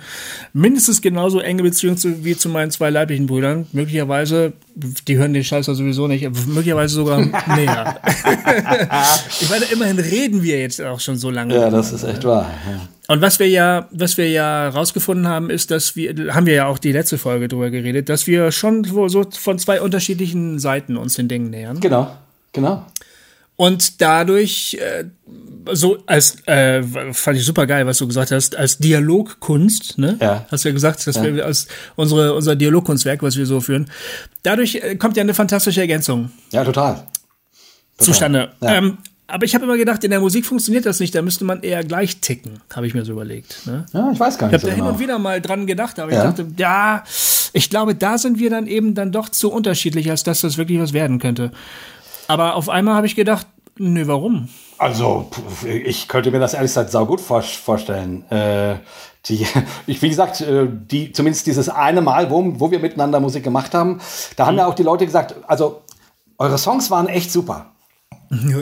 mindestens 0.53 1.01
genauso 1.01 1.41
enge 1.41 1.63
Beziehung 1.63 1.97
zu, 1.97 2.23
wie 2.23 2.37
zu 2.37 2.51
meinen 2.51 2.71
zwei 2.71 2.91
leiblichen 2.91 3.27
Brüdern. 3.27 3.67
Möglicherweise, 3.73 4.53
die 4.75 5.17
hören 5.17 5.33
den 5.33 5.45
Scheiß 5.45 5.67
ja 5.67 5.73
sowieso 5.73 6.07
nicht, 6.07 6.29
möglicherweise 6.47 6.95
sogar 6.95 7.21
näher. 7.57 8.01
ich 9.41 9.49
meine, 9.49 9.65
immerhin 9.73 9.99
reden 9.99 10.43
wir 10.43 10.61
jetzt 10.61 10.83
auch 10.83 11.01
schon 11.01 11.17
so 11.17 11.31
lange. 11.31 11.55
Ja, 11.55 11.71
das 11.71 11.93
ist 11.93 12.05
echt 12.05 12.25
wahr. 12.25 12.51
Ja. 12.71 12.89
Und 13.11 13.23
was 13.23 13.39
wir 13.39 13.49
ja, 13.49 13.89
was 13.91 14.19
wir 14.19 14.29
ja 14.29 14.69
rausgefunden 14.69 15.27
haben, 15.27 15.49
ist, 15.49 15.71
dass 15.71 15.97
wir, 15.97 16.35
haben 16.35 16.45
wir 16.45 16.55
ja 16.55 16.67
auch 16.67 16.79
die 16.79 16.93
letzte 16.93 17.17
Folge 17.17 17.49
drüber 17.49 17.71
geredet, 17.71 18.11
dass 18.11 18.27
wir 18.27 18.53
schon 18.53 18.85
so 18.85 19.25
von 19.31 19.59
zwei 19.59 19.81
unterschiedlichen 19.81 20.59
Seiten 20.59 20.99
uns 20.99 21.15
den 21.15 21.27
Dingen 21.27 21.49
nähern. 21.49 21.81
Genau, 21.81 22.15
genau. 22.53 22.85
Und 23.57 24.03
dadurch, 24.03 24.79
äh, 24.81 25.07
so 25.73 25.99
als, 26.07 26.47
äh, 26.47 26.83
fand 27.13 27.39
ich 27.39 27.45
super 27.45 27.67
geil, 27.67 27.87
was 27.87 27.97
du 27.97 28.07
gesagt 28.07 28.31
hast, 28.31 28.55
als 28.55 28.77
Dialogkunst, 28.77 29.99
ne? 29.99 30.17
Ja. 30.21 30.47
Hast 30.51 30.65
du 30.65 30.69
ja 30.69 30.75
gesagt, 30.75 31.05
dass 31.07 31.17
ja. 31.17 31.35
wir 31.35 31.47
als 31.47 31.67
unsere, 31.97 32.35
unser 32.35 32.57
Dialogkunstwerk, 32.57 33.23
was 33.23 33.37
wir 33.37 33.47
so 33.47 33.61
führen, 33.61 33.91
dadurch 34.43 34.77
äh, 34.77 34.97
kommt 34.97 35.17
ja 35.17 35.23
eine 35.23 35.35
fantastische 35.35 35.81
Ergänzung. 35.81 36.31
Ja, 36.53 36.63
total. 36.63 36.95
total. 36.95 37.07
Zustande. 37.99 38.53
Ja. 38.61 38.75
Ähm, 38.77 38.99
aber 39.31 39.45
ich 39.45 39.55
habe 39.55 39.65
immer 39.65 39.77
gedacht, 39.77 40.03
in 40.05 40.11
der 40.11 40.21
Musik 40.21 40.47
funktioniert 40.47 40.87
das 40.87 41.01
nicht, 41.01 41.15
da 41.15 41.21
müsste 41.21 41.45
man 41.45 41.63
eher 41.63 41.85
gleich 41.85 42.21
ticken, 42.21 42.61
habe 42.75 42.87
ich 42.87 42.95
mir 42.95 43.05
so 43.05 43.13
überlegt. 43.13 43.67
Ne? 43.67 43.85
Ja, 43.93 44.11
ich 44.11 44.19
weiß 44.19 44.39
gar 44.39 44.47
nicht. 44.49 44.57
Ich 44.57 44.63
habe 44.63 44.63
so 44.63 44.67
da 44.69 44.75
genau. 44.75 44.87
hin 44.87 44.95
und 44.95 45.01
wieder 45.01 45.19
mal 45.19 45.41
dran 45.43 45.67
gedacht, 45.67 46.01
aber 46.01 46.11
ja. 46.11 46.19
ich 46.19 46.25
dachte, 46.25 46.47
ja, 46.57 47.05
ich 47.53 47.69
glaube, 47.69 47.95
da 47.95 48.17
sind 48.17 48.39
wir 48.39 48.49
dann 48.49 48.67
eben 48.67 48.95
dann 48.95 49.13
doch 49.13 49.29
zu 49.29 49.53
unterschiedlich, 49.53 50.11
als 50.11 50.23
dass 50.23 50.41
das 50.41 50.57
wirklich 50.57 50.81
was 50.81 50.95
werden 50.95 51.19
könnte. 51.19 51.53
Aber 52.27 52.55
auf 52.55 52.71
einmal 52.71 52.95
habe 52.95 53.07
ich 53.07 53.17
gedacht, 53.17 53.47
nö, 53.77 54.07
warum? 54.07 54.49
Also, 54.79 55.31
ich 55.67 56.09
könnte 56.09 56.31
mir 56.31 56.39
das 56.39 56.55
ehrlich 56.55 56.71
gesagt 56.71 56.91
saugut 56.91 57.21
vorstellen. 57.21 58.25
Äh, 58.31 58.77
die, 59.27 59.47
ich, 59.87 60.01
wie 60.01 60.09
gesagt, 60.09 60.41
äh, 60.41 60.67
die, 60.71 61.13
zumindest 61.13 61.47
dieses 61.47 61.69
eine 61.69 62.01
Mal, 62.01 62.31
wo, 62.31 62.59
wo 62.59 62.71
wir 62.71 62.79
miteinander 62.79 63.21
Musik 63.21 63.45
gemacht 63.45 63.75
haben, 63.75 64.01
da 64.37 64.47
haben 64.47 64.55
mhm. 64.55 64.61
ja 64.61 64.67
auch 64.67 64.75
die 64.75 64.85
Leute 64.85 65.05
gesagt, 65.05 65.35
also, 65.47 65.83
eure 66.39 66.57
Songs 66.57 66.91
waren 66.91 67.09
echt 67.09 67.31
super. 67.31 67.73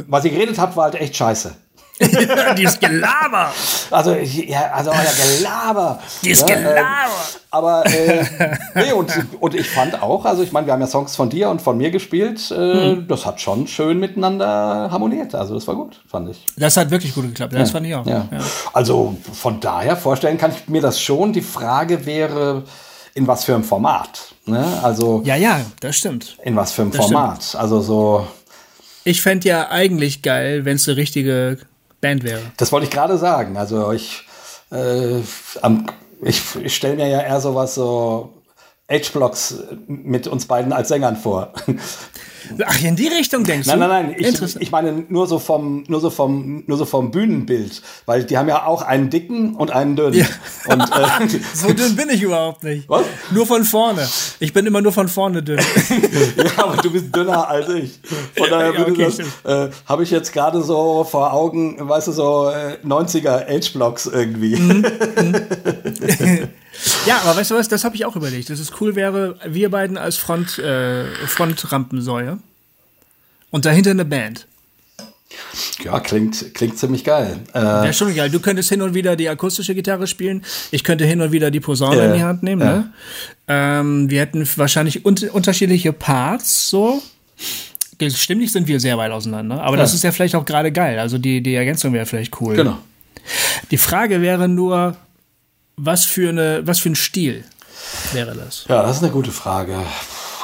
Was 0.08 0.24
ihr 0.24 0.30
geredet 0.30 0.58
habt, 0.58 0.76
war 0.76 0.84
halt 0.84 0.94
echt 0.96 1.16
scheiße. 1.16 1.54
Dieses 2.58 2.78
Gelaber. 2.78 3.52
Also, 3.90 4.12
ja, 4.14 4.70
also 4.72 4.90
euer 4.90 5.38
Gelaber. 5.38 5.98
Dieses 6.22 6.46
ja, 6.46 6.54
Gelaber. 6.54 6.76
Äh, 6.76 7.38
aber, 7.50 7.86
äh, 7.86 8.24
nee, 8.74 8.92
und, 8.92 9.10
und 9.40 9.54
ich 9.54 9.70
fand 9.70 10.02
auch, 10.02 10.26
also 10.26 10.42
ich 10.42 10.52
meine, 10.52 10.66
wir 10.66 10.74
haben 10.74 10.82
ja 10.82 10.86
Songs 10.86 11.16
von 11.16 11.30
dir 11.30 11.48
und 11.48 11.62
von 11.62 11.78
mir 11.78 11.90
gespielt, 11.90 12.50
äh, 12.50 12.54
hm. 12.54 13.08
das 13.08 13.24
hat 13.24 13.40
schon 13.40 13.66
schön 13.66 13.98
miteinander 13.98 14.90
harmoniert. 14.90 15.34
Also, 15.34 15.54
das 15.54 15.66
war 15.66 15.74
gut, 15.74 16.02
fand 16.06 16.28
ich. 16.28 16.44
Das 16.56 16.76
hat 16.76 16.90
wirklich 16.90 17.14
gut 17.14 17.24
geklappt, 17.24 17.54
das 17.54 17.70
ja. 17.70 17.72
fand 17.72 17.86
ich 17.86 17.94
auch. 17.94 18.06
Ja. 18.06 18.28
ja. 18.30 18.40
Also, 18.74 19.16
von 19.32 19.60
daher 19.60 19.96
vorstellen 19.96 20.36
kann 20.36 20.50
ich 20.50 20.68
mir 20.68 20.82
das 20.82 21.00
schon. 21.00 21.32
Die 21.32 21.40
Frage 21.40 22.04
wäre, 22.04 22.64
in 23.14 23.26
was 23.26 23.44
für 23.44 23.54
einem 23.54 23.64
Format. 23.64 24.34
Ne? 24.44 24.62
Also, 24.82 25.22
ja, 25.24 25.36
ja, 25.36 25.60
das 25.80 25.96
stimmt. 25.96 26.36
In 26.42 26.56
was 26.56 26.72
für 26.72 26.82
einem 26.82 26.90
das 26.90 27.06
Format. 27.06 27.42
Stimmt. 27.42 27.62
Also, 27.62 27.80
so. 27.80 28.26
Ich 29.06 29.22
fände 29.22 29.48
ja 29.48 29.70
eigentlich 29.70 30.22
geil, 30.22 30.64
wenn 30.64 30.74
es 30.74 30.88
eine 30.88 30.96
richtige 30.96 31.58
Band 32.00 32.24
wäre. 32.24 32.40
Das 32.56 32.72
wollte 32.72 32.86
ich 32.86 32.90
gerade 32.90 33.16
sagen. 33.18 33.56
Also 33.56 33.92
ich, 33.92 34.24
äh, 34.72 35.20
ich, 36.22 36.42
ich 36.60 36.74
stelle 36.74 36.96
mir 36.96 37.08
ja 37.08 37.20
eher 37.20 37.40
sowas 37.40 37.76
so 37.76 38.34
H-Blocks 38.90 39.62
mit 39.86 40.26
uns 40.26 40.46
beiden 40.46 40.72
als 40.72 40.88
Sängern 40.88 41.14
vor. 41.14 41.52
Ach, 42.64 42.82
in 42.82 42.96
die 42.96 43.08
Richtung 43.08 43.44
denkst 43.44 43.66
nein, 43.66 43.80
du? 43.80 43.86
Nein, 43.86 44.06
nein, 44.06 44.16
nein. 44.20 44.44
Ich, 44.44 44.56
ich 44.60 44.70
meine 44.70 45.04
nur 45.08 45.26
so 45.26 45.38
vom, 45.38 45.84
nur 45.88 46.00
so 46.00 46.10
vom, 46.10 46.64
nur 46.66 46.78
so 46.78 46.84
vom 46.84 47.10
Bühnenbild, 47.10 47.82
weil 48.06 48.24
die 48.24 48.38
haben 48.38 48.48
ja 48.48 48.66
auch 48.66 48.82
einen 48.82 49.10
dicken 49.10 49.54
und 49.54 49.70
einen 49.70 49.96
dünnen. 49.96 50.14
Ja. 50.14 50.26
Und, 50.68 50.82
äh, 50.82 51.40
so 51.54 51.72
dünn 51.72 51.94
bin 51.94 52.10
ich 52.10 52.22
überhaupt 52.22 52.64
nicht. 52.64 52.88
Was? 52.88 53.04
Nur 53.30 53.46
von 53.46 53.62
vorne. 53.64 54.08
Ich 54.40 54.52
bin 54.52 54.66
immer 54.66 54.80
nur 54.80 54.92
von 54.92 55.08
vorne 55.08 55.42
dünn. 55.42 55.58
ja, 56.36 56.64
aber 56.64 56.76
du 56.76 56.90
bist 56.90 57.14
dünner 57.14 57.48
als 57.48 57.68
ich. 57.68 58.00
Von 58.36 58.50
daher 58.50 58.74
ja, 58.74 58.86
okay, 58.86 59.08
äh, 59.44 59.68
habe 59.86 60.02
ich 60.02 60.10
jetzt 60.10 60.32
gerade 60.32 60.62
so 60.62 61.04
vor 61.04 61.32
Augen, 61.32 61.76
weißt 61.88 62.08
du, 62.08 62.12
so 62.12 62.50
äh, 62.50 62.78
90er 62.84 63.46
H-Blocks 63.46 64.06
irgendwie. 64.06 64.56
Mhm. 64.56 64.86
Ja, 67.06 67.20
aber 67.24 67.36
weißt 67.36 67.50
du 67.50 67.54
was, 67.54 67.68
das 67.68 67.84
habe 67.84 67.94
ich 67.96 68.04
auch 68.04 68.16
überlegt. 68.16 68.50
Dass 68.50 68.58
es 68.58 68.72
cool 68.80 68.94
wäre, 68.94 69.38
wir 69.46 69.70
beiden 69.70 69.96
als 69.96 70.16
Front, 70.16 70.58
äh, 70.58 71.06
Frontrampensäue 71.26 72.38
und 73.50 73.64
dahinter 73.64 73.90
eine 73.90 74.04
Band. 74.04 74.46
Ja, 75.84 76.00
klingt, 76.00 76.54
klingt 76.54 76.78
ziemlich 76.78 77.04
geil. 77.04 77.40
Äh, 77.54 77.58
ja, 77.58 77.92
schon 77.92 78.14
geil. 78.14 78.30
Du 78.30 78.40
könntest 78.40 78.68
hin 78.68 78.80
und 78.82 78.94
wieder 78.94 79.16
die 79.16 79.28
akustische 79.28 79.74
Gitarre 79.74 80.06
spielen. 80.06 80.44
Ich 80.70 80.84
könnte 80.84 81.04
hin 81.04 81.20
und 81.20 81.32
wieder 81.32 81.50
die 81.50 81.60
Posaune 81.60 82.00
äh, 82.00 82.06
in 82.06 82.14
die 82.14 82.22
Hand 82.22 82.42
nehmen. 82.42 82.62
Ja. 82.62 82.76
Ne? 82.76 82.92
Ähm, 83.48 84.10
wir 84.10 84.20
hätten 84.20 84.48
wahrscheinlich 84.56 85.04
un 85.04 85.16
unterschiedliche 85.32 85.92
Parts 85.92 86.68
so. 86.70 87.02
Stimmlich 88.14 88.52
sind 88.52 88.68
wir 88.68 88.78
sehr 88.78 88.98
weit 88.98 89.10
auseinander, 89.10 89.62
aber 89.62 89.76
ja. 89.76 89.82
das 89.82 89.94
ist 89.94 90.04
ja 90.04 90.12
vielleicht 90.12 90.34
auch 90.34 90.44
gerade 90.44 90.70
geil. 90.70 90.98
Also 90.98 91.18
die, 91.18 91.42
die 91.42 91.54
Ergänzung 91.54 91.92
wäre 91.92 92.06
vielleicht 92.06 92.40
cool. 92.40 92.54
Genau. 92.54 92.78
Die 93.70 93.78
Frage 93.78 94.20
wäre 94.20 94.48
nur, 94.48 94.96
was 95.76 96.04
für, 96.04 96.30
eine, 96.30 96.66
was 96.66 96.78
für 96.78 96.90
ein 96.90 96.96
Stil 96.96 97.44
wäre 98.12 98.34
das? 98.34 98.64
Ja, 98.68 98.82
das 98.82 98.96
ist 98.96 99.02
eine 99.02 99.12
gute 99.12 99.30
Frage. 99.30 99.78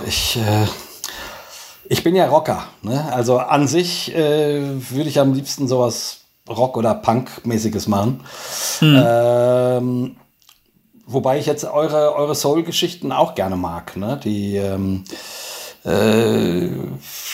Ich, 0.06 0.36
äh, 0.36 0.66
ich 1.88 2.02
bin 2.02 2.14
ja 2.14 2.26
Rocker. 2.26 2.64
Ne? 2.82 3.12
Also 3.12 3.38
an 3.38 3.66
sich 3.66 4.14
äh, 4.14 4.60
würde 4.90 5.08
ich 5.08 5.18
am 5.18 5.34
liebsten 5.34 5.68
sowas 5.68 6.18
Rock- 6.48 6.76
oder 6.76 6.94
Punk-mäßiges 6.94 7.88
machen. 7.88 8.24
Hm. 8.80 9.02
Ähm, 9.04 10.16
wobei 11.06 11.38
ich 11.38 11.46
jetzt 11.46 11.64
eure, 11.64 12.14
eure 12.14 12.34
Soul-Geschichten 12.34 13.12
auch 13.12 13.34
gerne 13.34 13.56
mag. 13.56 13.96
Ne? 13.96 14.20
Die, 14.22 14.56
ähm, 14.56 15.04
äh, 15.84 16.68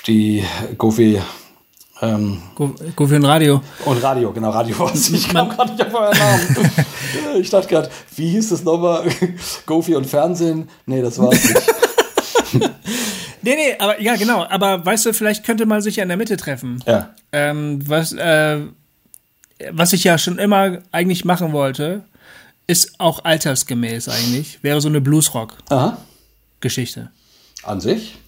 die 0.07 0.45
Goofy. 0.77 1.21
Ähm, 2.01 2.41
Goofy 2.95 3.17
und 3.17 3.25
Radio. 3.25 3.61
Und 3.85 4.01
Radio, 4.03 4.33
genau, 4.33 4.51
Radio. 4.51 4.89
Ich 4.95 5.29
kam 5.29 5.49
gerade 5.49 5.73
nicht 5.73 5.85
auf 5.85 5.93
euren 5.95 6.17
Namen. 6.17 6.71
ich 7.41 7.51
dachte 7.51 7.67
gerade, 7.69 7.91
wie 8.15 8.31
hieß 8.31 8.51
das 8.51 8.63
nochmal? 8.63 9.09
Goofy 9.67 9.97
und 9.97 10.07
Fernsehen? 10.07 10.69
Nee, 10.87 11.03
das 11.03 11.19
war 11.19 11.33
es 11.33 11.49
nicht. 11.49 11.63
Nee, 13.41 13.55
nee, 13.55 13.77
aber 13.79 14.01
ja, 14.01 14.17
genau. 14.17 14.45
Aber 14.45 14.85
weißt 14.85 15.07
du, 15.07 15.15
vielleicht 15.15 15.45
könnte 15.45 15.65
man 15.65 15.81
sich 15.81 15.95
ja 15.97 16.03
in 16.03 16.09
der 16.09 16.19
Mitte 16.19 16.37
treffen. 16.37 16.83
Ja. 16.87 17.15
Ähm, 17.33 17.89
was, 17.89 18.13
äh, 18.13 18.63
was 19.71 19.93
ich 19.93 20.03
ja 20.05 20.19
schon 20.19 20.39
immer 20.39 20.79
eigentlich 20.93 21.25
machen 21.25 21.53
wollte, 21.53 22.05
ist 22.67 22.99
auch 22.99 23.25
altersgemäß 23.25 24.09
eigentlich, 24.09 24.59
wäre 24.63 24.81
so 24.81 24.89
eine 24.89 25.01
Bluesrock-Geschichte. 25.01 27.11
An 27.63 27.81
sich? 27.81 28.19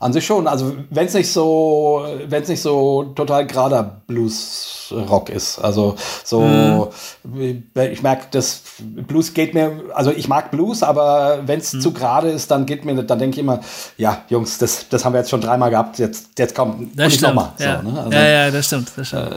An 0.00 0.14
sich 0.14 0.24
schon. 0.24 0.48
Also 0.48 0.74
wenn 0.88 1.06
es 1.06 1.12
nicht 1.12 1.30
so, 1.30 2.06
wenn 2.26 2.42
es 2.42 2.48
nicht 2.48 2.62
so 2.62 3.12
total 3.14 3.46
gerader 3.46 4.00
Blues-Rock 4.06 5.28
ist. 5.28 5.58
Also 5.58 5.94
so, 6.24 6.90
mhm. 7.32 7.64
ich 7.74 8.02
merke, 8.02 8.28
das 8.30 8.62
Blues 8.78 9.34
geht 9.34 9.52
mir, 9.52 9.82
also 9.92 10.10
ich 10.10 10.26
mag 10.26 10.50
Blues, 10.50 10.82
aber 10.82 11.40
wenn 11.44 11.60
es 11.60 11.74
mhm. 11.74 11.80
zu 11.82 11.92
gerade 11.92 12.30
ist, 12.30 12.50
dann 12.50 12.64
geht 12.64 12.86
mir, 12.86 13.02
dann 13.02 13.18
denke 13.18 13.34
ich 13.34 13.40
immer, 13.40 13.60
ja, 13.98 14.22
Jungs, 14.30 14.56
das, 14.56 14.88
das 14.88 15.04
haben 15.04 15.12
wir 15.12 15.18
jetzt 15.18 15.28
schon 15.28 15.42
dreimal 15.42 15.68
gehabt, 15.68 15.98
jetzt, 15.98 16.30
jetzt 16.38 16.54
kommt 16.54 16.98
das 16.98 17.20
nochmal. 17.20 17.52
Ja. 17.58 17.82
So, 17.82 17.90
ne? 17.90 17.98
also, 17.98 18.12
ja, 18.12 18.26
ja, 18.26 18.50
das 18.50 18.66
stimmt. 18.66 18.92
Das 18.96 19.06
stimmt. 19.06 19.32
Äh, 19.32 19.36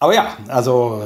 aber 0.00 0.14
ja, 0.14 0.26
also 0.48 1.00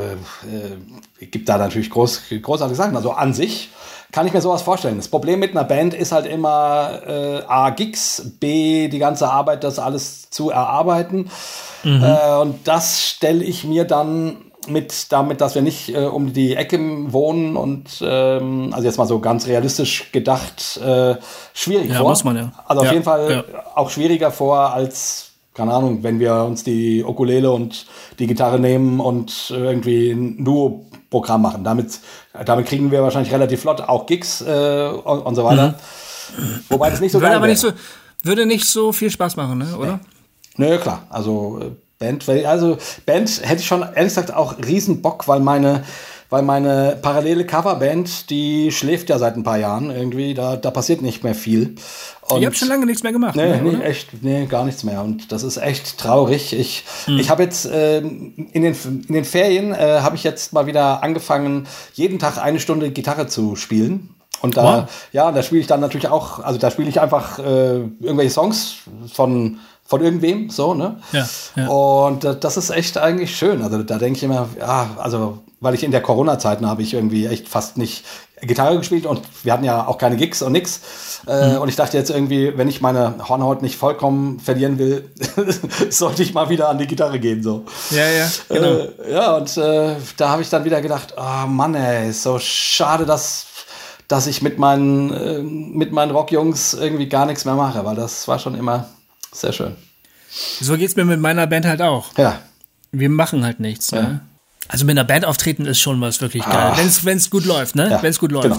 äh, 1.20 1.26
gibt 1.26 1.50
da 1.50 1.58
natürlich 1.58 1.90
groß, 1.90 2.22
großartige 2.40 2.76
Sachen. 2.76 2.96
Also 2.96 3.12
an 3.12 3.34
sich 3.34 3.68
kann 4.12 4.26
ich 4.26 4.32
mir 4.32 4.40
sowas 4.40 4.62
vorstellen. 4.62 4.96
Das 4.96 5.08
Problem 5.08 5.38
mit 5.38 5.50
einer 5.50 5.64
Band 5.64 5.94
ist 5.94 6.12
halt 6.12 6.26
immer 6.26 7.00
äh, 7.06 7.42
A, 7.46 7.70
Gigs, 7.70 8.32
B, 8.40 8.88
die 8.88 8.98
ganze 8.98 9.30
Arbeit, 9.30 9.64
das 9.64 9.78
alles 9.78 10.30
zu 10.30 10.50
erarbeiten. 10.50 11.30
Mhm. 11.84 12.02
Äh, 12.02 12.36
und 12.40 12.66
das 12.66 13.02
stelle 13.02 13.44
ich 13.44 13.64
mir 13.64 13.84
dann 13.84 14.36
mit 14.66 15.12
damit, 15.12 15.40
dass 15.40 15.54
wir 15.54 15.62
nicht 15.62 15.94
äh, 15.94 16.04
um 16.04 16.32
die 16.32 16.54
Ecke 16.54 16.78
wohnen 17.12 17.56
und 17.56 18.02
ähm, 18.02 18.70
also 18.72 18.86
jetzt 18.86 18.98
mal 18.98 19.06
so 19.06 19.18
ganz 19.18 19.46
realistisch 19.46 20.12
gedacht 20.12 20.78
äh, 20.84 21.16
schwierig 21.54 21.90
ja, 21.90 21.98
vor. 21.98 22.10
Muss 22.10 22.24
man 22.24 22.36
ja. 22.36 22.52
Also 22.66 22.80
auf 22.80 22.86
ja, 22.86 22.92
jeden 22.92 23.04
Fall 23.04 23.44
ja. 23.50 23.62
auch 23.74 23.88
schwieriger 23.90 24.30
vor 24.30 24.72
als 24.72 25.28
keine 25.54 25.74
Ahnung, 25.74 26.04
wenn 26.04 26.20
wir 26.20 26.44
uns 26.44 26.62
die 26.62 27.02
Ukulele 27.02 27.50
und 27.50 27.86
die 28.20 28.28
Gitarre 28.28 28.60
nehmen 28.60 29.00
und 29.00 29.50
irgendwie 29.50 30.12
ein 30.12 30.44
Duo-Programm 31.10 31.42
machen. 31.42 31.64
Damit, 31.64 32.00
damit 32.44 32.66
kriegen 32.66 32.90
wir 32.90 33.02
wahrscheinlich 33.02 33.32
relativ 33.32 33.60
flott 33.60 33.80
auch 33.80 34.06
Gigs 34.06 34.40
äh, 34.40 34.88
und, 34.88 35.20
und, 35.20 35.34
so 35.34 35.44
weiter. 35.44 35.74
Mhm. 36.36 36.60
Wobei 36.68 36.90
das 36.90 37.00
nicht 37.00 37.12
so 37.12 37.20
würde 37.20 37.36
aber 37.36 37.46
nicht 37.46 37.60
so 37.60 37.72
Würde 38.22 38.46
nicht 38.46 38.64
so 38.64 38.92
viel 38.92 39.10
Spaß 39.10 39.36
machen, 39.36 39.58
ne? 39.58 39.76
oder? 39.76 40.00
Nö, 40.56 40.70
nee, 40.70 40.78
klar. 40.78 41.06
Also 41.08 41.60
äh, 41.62 41.70
Band, 41.98 42.28
also 42.28 42.78
Band 43.06 43.40
hätte 43.42 43.60
ich 43.60 43.66
schon 43.66 43.82
ehrlich 43.82 44.14
gesagt 44.14 44.32
auch 44.32 44.56
riesen 44.58 45.02
Bock, 45.02 45.26
weil 45.26 45.40
meine 45.40 45.84
weil 46.30 46.42
meine 46.42 46.98
parallele 47.00 47.46
Coverband, 47.46 48.28
die 48.30 48.70
schläft 48.70 49.08
ja 49.08 49.18
seit 49.18 49.36
ein 49.36 49.44
paar 49.44 49.58
Jahren 49.58 49.90
irgendwie, 49.90 50.34
da, 50.34 50.56
da 50.56 50.70
passiert 50.70 51.00
nicht 51.00 51.24
mehr 51.24 51.34
viel. 51.34 51.76
Und 52.28 52.40
ich 52.40 52.46
habe 52.46 52.54
schon 52.54 52.68
lange 52.68 52.84
nichts 52.84 53.02
mehr 53.02 53.12
gemacht. 53.12 53.34
Nee, 53.36 53.60
nee, 53.62 53.82
echt, 53.82 54.22
nee, 54.22 54.44
gar 54.46 54.64
nichts 54.64 54.84
mehr. 54.84 55.02
Und 55.02 55.32
das 55.32 55.42
ist 55.42 55.56
echt 55.56 55.96
traurig. 55.98 56.52
Ich, 56.52 56.84
hm. 57.06 57.18
ich 57.18 57.30
habe 57.30 57.42
jetzt 57.42 57.64
äh, 57.64 57.98
in, 57.98 58.62
den, 58.62 58.76
in 59.08 59.14
den 59.14 59.24
Ferien 59.24 59.72
äh, 59.72 60.00
habe 60.02 60.16
ich 60.16 60.24
jetzt 60.24 60.52
mal 60.52 60.66
wieder 60.66 61.02
angefangen, 61.02 61.66
jeden 61.94 62.18
Tag 62.18 62.36
eine 62.36 62.60
Stunde 62.60 62.90
Gitarre 62.90 63.26
zu 63.26 63.56
spielen. 63.56 64.14
Und 64.40 64.56
da, 64.56 64.82
wow. 64.82 65.08
ja, 65.12 65.32
da 65.32 65.42
spiele 65.42 65.62
ich 65.62 65.66
dann 65.66 65.80
natürlich 65.80 66.08
auch, 66.08 66.40
also 66.40 66.58
da 66.58 66.70
spiele 66.70 66.88
ich 66.88 67.00
einfach 67.00 67.38
äh, 67.38 67.78
irgendwelche 68.00 68.30
Songs 68.30 68.76
von 69.12 69.58
von 69.88 70.02
irgendwem, 70.02 70.50
so, 70.50 70.74
ne? 70.74 70.98
Ja, 71.12 71.26
ja. 71.56 71.66
Und 71.68 72.22
äh, 72.22 72.38
das 72.38 72.58
ist 72.58 72.68
echt 72.68 72.98
eigentlich 72.98 73.34
schön. 73.34 73.62
Also 73.62 73.82
da 73.82 73.96
denke 73.96 74.18
ich 74.18 74.22
immer, 74.22 74.46
ja, 74.60 74.90
also 74.98 75.38
weil 75.60 75.74
ich 75.74 75.82
in 75.82 75.90
der 75.90 76.02
Corona-Zeit 76.02 76.62
habe 76.62 76.82
ich 76.82 76.94
irgendwie 76.94 77.26
echt 77.26 77.48
fast 77.48 77.76
nicht 77.76 78.04
Gitarre 78.42 78.78
gespielt 78.78 79.06
und 79.06 79.22
wir 79.42 79.52
hatten 79.52 79.64
ja 79.64 79.86
auch 79.86 79.98
keine 79.98 80.16
Gigs 80.16 80.42
und 80.42 80.52
nix. 80.52 80.80
Äh, 81.26 81.54
mhm. 81.54 81.62
Und 81.62 81.68
ich 81.68 81.76
dachte 81.76 81.96
jetzt 81.96 82.10
irgendwie, 82.10 82.56
wenn 82.56 82.68
ich 82.68 82.80
meine 82.80 83.28
Hornhaut 83.28 83.62
nicht 83.62 83.76
vollkommen 83.76 84.38
verlieren 84.38 84.78
will, 84.78 85.10
sollte 85.90 86.22
ich 86.22 86.34
mal 86.34 86.48
wieder 86.48 86.68
an 86.68 86.78
die 86.78 86.86
Gitarre 86.86 87.18
gehen. 87.18 87.42
So. 87.42 87.64
Ja, 87.90 88.08
ja, 88.08 88.30
genau. 88.48 88.68
Äh, 88.68 89.12
ja, 89.12 89.36
und 89.36 89.56
äh, 89.56 89.96
da 90.16 90.28
habe 90.28 90.42
ich 90.42 90.50
dann 90.50 90.64
wieder 90.64 90.80
gedacht, 90.80 91.14
oh 91.16 91.46
Mann, 91.46 91.74
ey, 91.74 92.10
ist 92.10 92.22
so 92.22 92.38
schade, 92.38 93.06
dass, 93.06 93.46
dass 94.06 94.26
ich 94.26 94.42
mit 94.42 94.58
meinen, 94.58 95.12
äh, 95.12 95.42
mit 95.42 95.92
meinen 95.92 96.12
Rockjungs 96.12 96.74
irgendwie 96.74 97.08
gar 97.08 97.26
nichts 97.26 97.44
mehr 97.44 97.54
mache, 97.54 97.84
weil 97.84 97.96
das 97.96 98.28
war 98.28 98.38
schon 98.38 98.54
immer 98.54 98.88
sehr 99.32 99.52
schön. 99.52 99.76
So 100.60 100.76
geht's 100.76 100.94
mir 100.94 101.04
mit 101.04 101.20
meiner 101.20 101.46
Band 101.46 101.66
halt 101.66 101.82
auch. 101.82 102.16
Ja. 102.16 102.38
Wir 102.92 103.10
machen 103.10 103.44
halt 103.44 103.60
nichts. 103.60 103.90
Ja. 103.90 104.02
Ne? 104.02 104.20
Also 104.68 104.84
mit 104.84 104.92
einer 104.92 105.04
Band 105.04 105.24
auftreten 105.24 105.66
ist 105.66 105.80
schon 105.80 106.00
was 106.00 106.20
wirklich 106.20 106.44
geil. 106.44 106.72
Wenn 106.76 107.16
es 107.16 107.30
gut 107.30 107.44
läuft, 107.44 107.74
ne? 107.74 107.90
Ja, 107.90 108.02
wenn 108.02 108.10
es 108.10 108.18
gut 108.18 108.32
läuft. 108.32 108.48
Genau. 108.48 108.58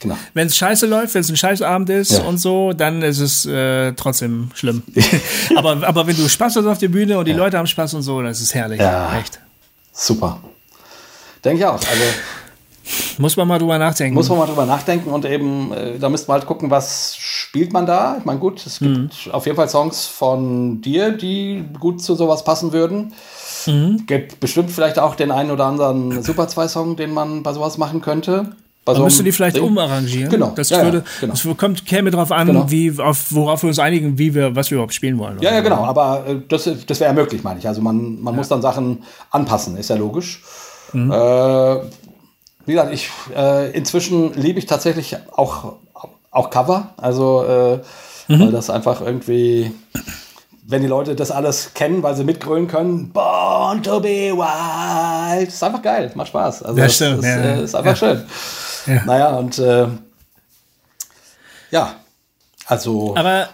Genau. 0.00 0.18
Wenn 0.34 0.48
es 0.48 0.56
scheiße 0.56 0.86
läuft, 0.86 1.14
wenn 1.14 1.22
es 1.22 1.30
ein 1.30 1.36
Scheißabend 1.36 1.88
ist 1.88 2.12
ja. 2.12 2.24
und 2.24 2.38
so, 2.38 2.72
dann 2.72 3.00
ist 3.00 3.20
es 3.20 3.46
äh, 3.46 3.92
trotzdem 3.92 4.50
schlimm. 4.54 4.82
aber, 5.56 5.86
aber 5.86 6.06
wenn 6.06 6.16
du 6.16 6.28
Spaß 6.28 6.56
hast 6.56 6.66
auf 6.66 6.78
der 6.78 6.88
Bühne 6.88 7.16
und 7.18 7.24
die 7.26 7.30
ja. 7.30 7.38
Leute 7.38 7.56
haben 7.56 7.66
Spaß 7.66 7.94
und 7.94 8.02
so, 8.02 8.20
dann 8.20 8.30
ist 8.30 8.40
es 8.40 8.54
herrlich. 8.54 8.80
Ja. 8.80 9.18
Echt. 9.18 9.40
Super. 9.92 10.40
Denke 11.42 11.60
ich 11.60 11.64
auch. 11.64 11.74
Also 11.74 12.02
muss 13.18 13.36
man 13.36 13.48
mal 13.48 13.58
drüber 13.58 13.78
nachdenken. 13.78 14.14
Muss 14.14 14.28
man 14.28 14.38
mal 14.38 14.46
drüber 14.46 14.66
nachdenken 14.66 15.10
und 15.10 15.24
eben, 15.24 15.72
äh, 15.72 15.98
da 15.98 16.08
müsste 16.08 16.28
man 16.28 16.38
halt 16.38 16.46
gucken, 16.46 16.70
was 16.70 17.16
spielt 17.16 17.72
man 17.72 17.86
da. 17.86 18.16
Ich 18.18 18.24
meine, 18.24 18.38
gut, 18.38 18.64
es 18.66 18.80
gibt 18.80 19.26
mhm. 19.26 19.32
auf 19.32 19.46
jeden 19.46 19.56
Fall 19.56 19.68
Songs 19.68 20.06
von 20.06 20.82
dir, 20.82 21.12
die 21.12 21.64
gut 21.80 22.02
zu 22.02 22.14
sowas 22.14 22.44
passen 22.44 22.72
würden. 22.72 23.14
Mhm. 23.66 24.06
Gibt 24.06 24.40
bestimmt 24.40 24.70
vielleicht 24.70 24.98
auch 24.98 25.14
den 25.14 25.30
einen 25.30 25.50
oder 25.50 25.66
anderen 25.66 26.22
Super 26.22 26.44
2-Song, 26.44 26.96
den 26.96 27.12
man 27.12 27.42
bei 27.42 27.52
sowas 27.52 27.78
machen 27.78 28.00
könnte. 28.00 28.54
Dann 28.84 28.96
so 28.96 29.04
müsste 29.04 29.24
die 29.24 29.32
vielleicht 29.32 29.56
Ding. 29.56 29.64
umarrangieren. 29.64 30.30
Genau. 30.30 30.52
Das, 30.54 30.68
ja, 30.68 30.82
würde, 30.82 30.98
ja, 30.98 31.04
genau. 31.20 31.32
das 31.32 31.56
kommt, 31.56 31.86
käme 31.86 32.10
darauf 32.10 32.30
an, 32.30 32.48
genau. 32.48 32.70
wie, 32.70 32.92
auf, 33.00 33.26
worauf 33.30 33.62
wir 33.62 33.68
uns 33.68 33.78
einigen, 33.78 34.18
wie 34.18 34.34
wir, 34.34 34.54
was 34.54 34.70
wir 34.70 34.76
überhaupt 34.76 34.92
spielen 34.92 35.18
wollen. 35.18 35.38
Ja, 35.40 35.54
ja, 35.54 35.60
genau. 35.60 35.84
Aber 35.84 36.26
äh, 36.26 36.36
das, 36.48 36.68
das 36.86 37.00
wäre 37.00 37.10
ja 37.10 37.14
möglich, 37.14 37.42
meine 37.42 37.58
ich. 37.58 37.66
Also 37.66 37.80
man, 37.80 38.20
man 38.20 38.34
ja. 38.34 38.38
muss 38.38 38.48
dann 38.48 38.60
Sachen 38.60 39.02
anpassen, 39.30 39.76
ist 39.78 39.88
ja 39.88 39.96
logisch. 39.96 40.42
Mhm. 40.92 41.10
Äh, 41.10 41.76
wie 42.66 42.72
gesagt, 42.72 42.92
ich, 42.92 43.08
äh, 43.34 43.70
inzwischen 43.70 44.34
liebe 44.34 44.58
ich 44.58 44.66
tatsächlich 44.66 45.16
auch, 45.32 45.76
auch 46.30 46.50
Cover. 46.50 46.90
Also, 46.98 47.44
äh, 47.44 47.76
mhm. 48.32 48.40
weil 48.40 48.52
das 48.52 48.68
einfach 48.68 49.00
irgendwie, 49.00 49.72
wenn 50.66 50.82
die 50.82 50.88
Leute 50.88 51.14
das 51.14 51.30
alles 51.30 51.74
kennen, 51.74 52.02
weil 52.02 52.16
sie 52.16 52.24
mitgrölen 52.24 52.68
können, 52.68 53.12
Born 53.12 53.82
to 53.82 54.00
be 54.00 54.32
wild, 54.32 55.48
ist 55.48 55.62
einfach 55.62 55.82
geil, 55.82 56.10
macht 56.14 56.28
Spaß. 56.28 56.62
Also, 56.62 56.80
ja, 56.80 56.88
stimmt. 56.88 57.18
Ist, 57.18 57.24
ja, 57.24 57.36
äh, 57.36 57.62
ist 57.62 57.74
einfach 57.74 57.90
ja. 57.90 57.96
schön. 57.96 58.24
Ja. 58.86 59.04
Naja, 59.04 59.28
und 59.36 59.58
äh, 59.58 59.86
ja, 61.70 61.94
also. 62.66 63.14
Aber 63.16 63.48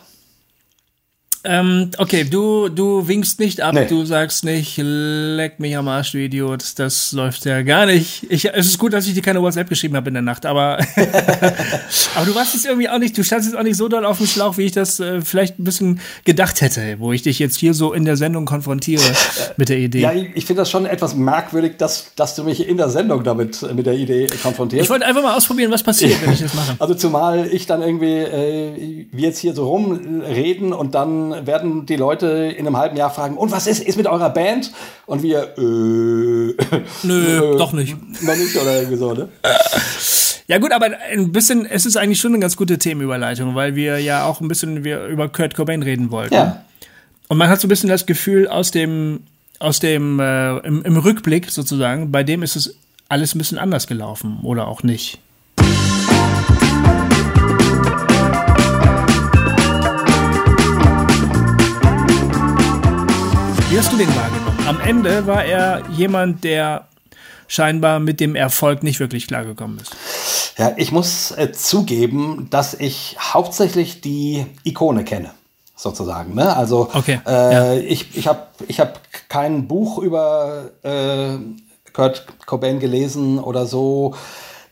ähm, 1.43 1.91
okay, 1.97 2.25
du, 2.25 2.69
du 2.69 3.09
winkst 3.09 3.41
nicht 3.41 3.63
ab, 3.63 3.75
nee. 3.75 3.87
du 3.87 4.05
sagst 4.05 4.45
nicht, 4.45 4.79
leck 4.79 5.59
mich 5.59 5.75
am 5.75 5.89
Arsch, 5.89 6.13
du 6.13 6.19
Idiot, 6.19 6.79
das 6.79 7.13
läuft 7.13 7.47
ja 7.47 7.63
gar 7.63 7.87
nicht. 7.87 8.27
Ich, 8.29 8.45
es 8.45 8.67
ist 8.67 8.79
gut, 8.79 8.93
dass 8.93 9.07
ich 9.07 9.15
dir 9.15 9.23
keine 9.23 9.41
WhatsApp 9.41 9.71
geschrieben 9.71 9.97
habe 9.97 10.09
in 10.09 10.15
der 10.15 10.23
Nacht, 10.23 10.45
aber, 10.45 10.79
aber 12.15 12.27
du 12.27 12.35
warst 12.35 12.53
jetzt 12.53 12.67
irgendwie 12.67 12.91
auch 12.91 12.99
nicht, 12.99 13.17
du 13.17 13.25
standst 13.25 13.49
jetzt 13.49 13.59
auch 13.59 13.63
nicht 13.63 13.77
so 13.77 13.89
doll 13.89 14.05
auf 14.05 14.19
dem 14.19 14.27
Schlauch, 14.27 14.59
wie 14.59 14.65
ich 14.65 14.73
das 14.73 15.01
äh, 15.01 15.23
vielleicht 15.23 15.59
ein 15.59 15.65
bisschen 15.65 16.01
gedacht 16.27 16.61
hätte, 16.61 16.97
wo 16.99 17.11
ich 17.13 17.23
dich 17.23 17.39
jetzt 17.39 17.59
hier 17.59 17.73
so 17.73 17.95
in 17.95 18.05
der 18.05 18.19
Sendung 18.19 18.45
konfrontiere 18.45 19.03
mit 19.57 19.71
der 19.71 19.79
Idee. 19.79 20.01
Ja, 20.01 20.13
ich, 20.13 20.29
ich 20.35 20.45
finde 20.45 20.61
das 20.61 20.71
schon 20.71 20.85
etwas 20.85 21.15
merkwürdig, 21.15 21.79
dass, 21.79 22.13
dass 22.17 22.35
du 22.35 22.45
mich 22.45 22.69
in 22.69 22.77
der 22.77 22.91
Sendung 22.91 23.25
damit 23.25 23.63
mit 23.75 23.87
der 23.87 23.95
Idee 23.95 24.27
konfrontierst. 24.43 24.85
Ich 24.85 24.91
wollte 24.91 25.07
einfach 25.07 25.23
mal 25.23 25.35
ausprobieren, 25.35 25.71
was 25.71 25.83
passiert, 25.83 26.21
wenn 26.23 26.35
ich 26.35 26.41
das 26.41 26.53
mache. 26.55 26.77
Also 26.81 26.95
zumal 26.95 27.47
ich 27.47 27.67
dann 27.67 27.83
irgendwie, 27.83 28.19
äh, 28.19 29.07
wir 29.11 29.29
jetzt 29.29 29.39
hier 29.39 29.55
so 29.55 29.69
rumreden 29.69 30.73
und 30.73 30.95
dann 30.95 31.30
dann 31.31 31.47
werden 31.47 31.87
die 31.87 31.97
Leute 31.97 32.27
in 32.27 32.67
einem 32.67 32.77
halben 32.77 32.97
Jahr 32.97 33.11
fragen, 33.11 33.37
und 33.37 33.51
was 33.51 33.67
ist, 33.67 33.83
ist 33.83 33.97
mit 33.97 34.07
eurer 34.07 34.31
Band? 34.31 34.73
Und 35.07 35.23
wir, 35.23 35.57
äh, 35.59 36.55
Nö, 37.03 37.57
doch 37.57 37.73
nicht. 37.73 37.97
Noch 38.23 38.37
nicht 38.37 38.57
oder 38.57 38.77
irgendwie 38.77 38.97
so, 38.97 39.13
ne? 39.13 39.29
Ja 40.47 40.59
gut, 40.59 40.73
aber 40.73 40.89
ein 41.13 41.31
bisschen, 41.31 41.65
es 41.65 41.87
ist 41.87 41.97
eigentlich 41.97 42.19
schon 42.19 42.33
eine 42.33 42.41
ganz 42.41 42.57
gute 42.57 42.77
Themenüberleitung, 42.77 43.55
weil 43.55 43.77
wir 43.77 44.01
ja 44.01 44.25
auch 44.25 44.41
ein 44.41 44.49
bisschen 44.49 44.83
wir 44.83 45.07
über 45.07 45.29
Kurt 45.29 45.55
Cobain 45.55 45.83
reden 45.83 46.11
wollten. 46.11 46.35
Ja. 46.35 46.65
Und 47.29 47.39
man 47.39 47.49
hat 47.49 47.61
so 47.61 47.67
ein 47.67 47.71
bisschen 47.71 47.89
das 47.89 48.05
Gefühl 48.05 48.49
aus 48.49 48.73
dem, 48.73 49.21
aus 49.61 49.79
dem, 49.79 50.19
äh, 50.19 50.59
im, 50.59 50.83
im 50.83 50.97
Rückblick 50.97 51.51
sozusagen, 51.53 52.11
bei 52.11 52.25
dem 52.25 52.43
ist 52.43 52.57
es 52.57 52.77
alles 53.09 53.35
ein 53.35 53.39
bisschen 53.39 53.59
anders 53.59 53.87
gelaufen 53.87 54.41
oder 54.43 54.67
auch 54.67 54.83
nicht. 54.83 55.21
Wie 63.71 63.79
hast 63.79 63.93
du 63.93 63.97
den 63.97 64.09
wahrgenommen? 64.17 64.67
Am 64.67 64.81
Ende 64.81 65.29
war 65.29 65.45
er 65.45 65.83
jemand, 65.91 66.43
der 66.43 66.89
scheinbar 67.47 68.01
mit 68.01 68.19
dem 68.19 68.35
Erfolg 68.35 68.83
nicht 68.83 68.99
wirklich 68.99 69.29
klargekommen 69.29 69.79
ist. 69.79 69.95
Ja, 70.59 70.73
ich 70.77 70.91
muss 70.91 71.31
äh, 71.31 71.53
zugeben, 71.53 72.49
dass 72.51 72.75
ich 72.75 73.17
hauptsächlich 73.21 74.01
die 74.01 74.45
Ikone 74.65 75.05
kenne, 75.05 75.31
sozusagen. 75.77 76.35
Ne? 76.35 76.57
Also 76.57 76.91
Okay, 76.93 77.21
äh, 77.25 77.31
ja. 77.31 77.75
ich, 77.75 78.17
ich 78.17 78.27
habe 78.27 78.49
ich 78.67 78.81
hab 78.81 78.99
kein 79.29 79.69
Buch 79.69 79.99
über 79.99 80.71
äh, 80.83 81.37
Kurt 81.93 82.27
Cobain 82.47 82.81
gelesen 82.81 83.39
oder 83.39 83.67
so. 83.67 84.17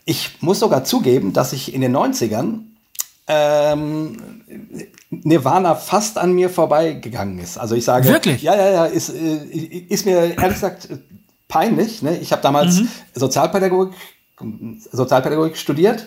Ich 0.03 0.41
muss 0.41 0.59
sogar 0.59 0.83
zugeben, 0.83 1.31
dass 1.31 1.53
ich 1.53 1.73
in 1.73 1.79
den 1.79 1.95
90ern 1.95 2.63
ähm, 3.27 4.21
Nirvana 5.11 5.73
fast 5.75 6.17
an 6.17 6.33
mir 6.33 6.49
vorbeigegangen 6.49 7.39
ist. 7.39 7.57
Also 7.57 7.75
ich 7.75 7.83
sage, 7.85 8.07
Wirklich? 8.07 8.43
ja, 8.43 8.55
ja, 8.55 8.69
ja, 8.71 8.85
ist, 8.85 9.09
äh, 9.09 9.37
ist 9.89 10.05
mir 10.05 10.17
ehrlich 10.17 10.53
gesagt 10.53 10.87
peinlich. 11.47 12.01
Ne? 12.03 12.17
Ich 12.17 12.31
habe 12.31 12.41
damals 12.43 12.81
Sozialpädagogik, 13.15 13.93
Sozialpädagogik 14.91 15.57
studiert 15.57 16.05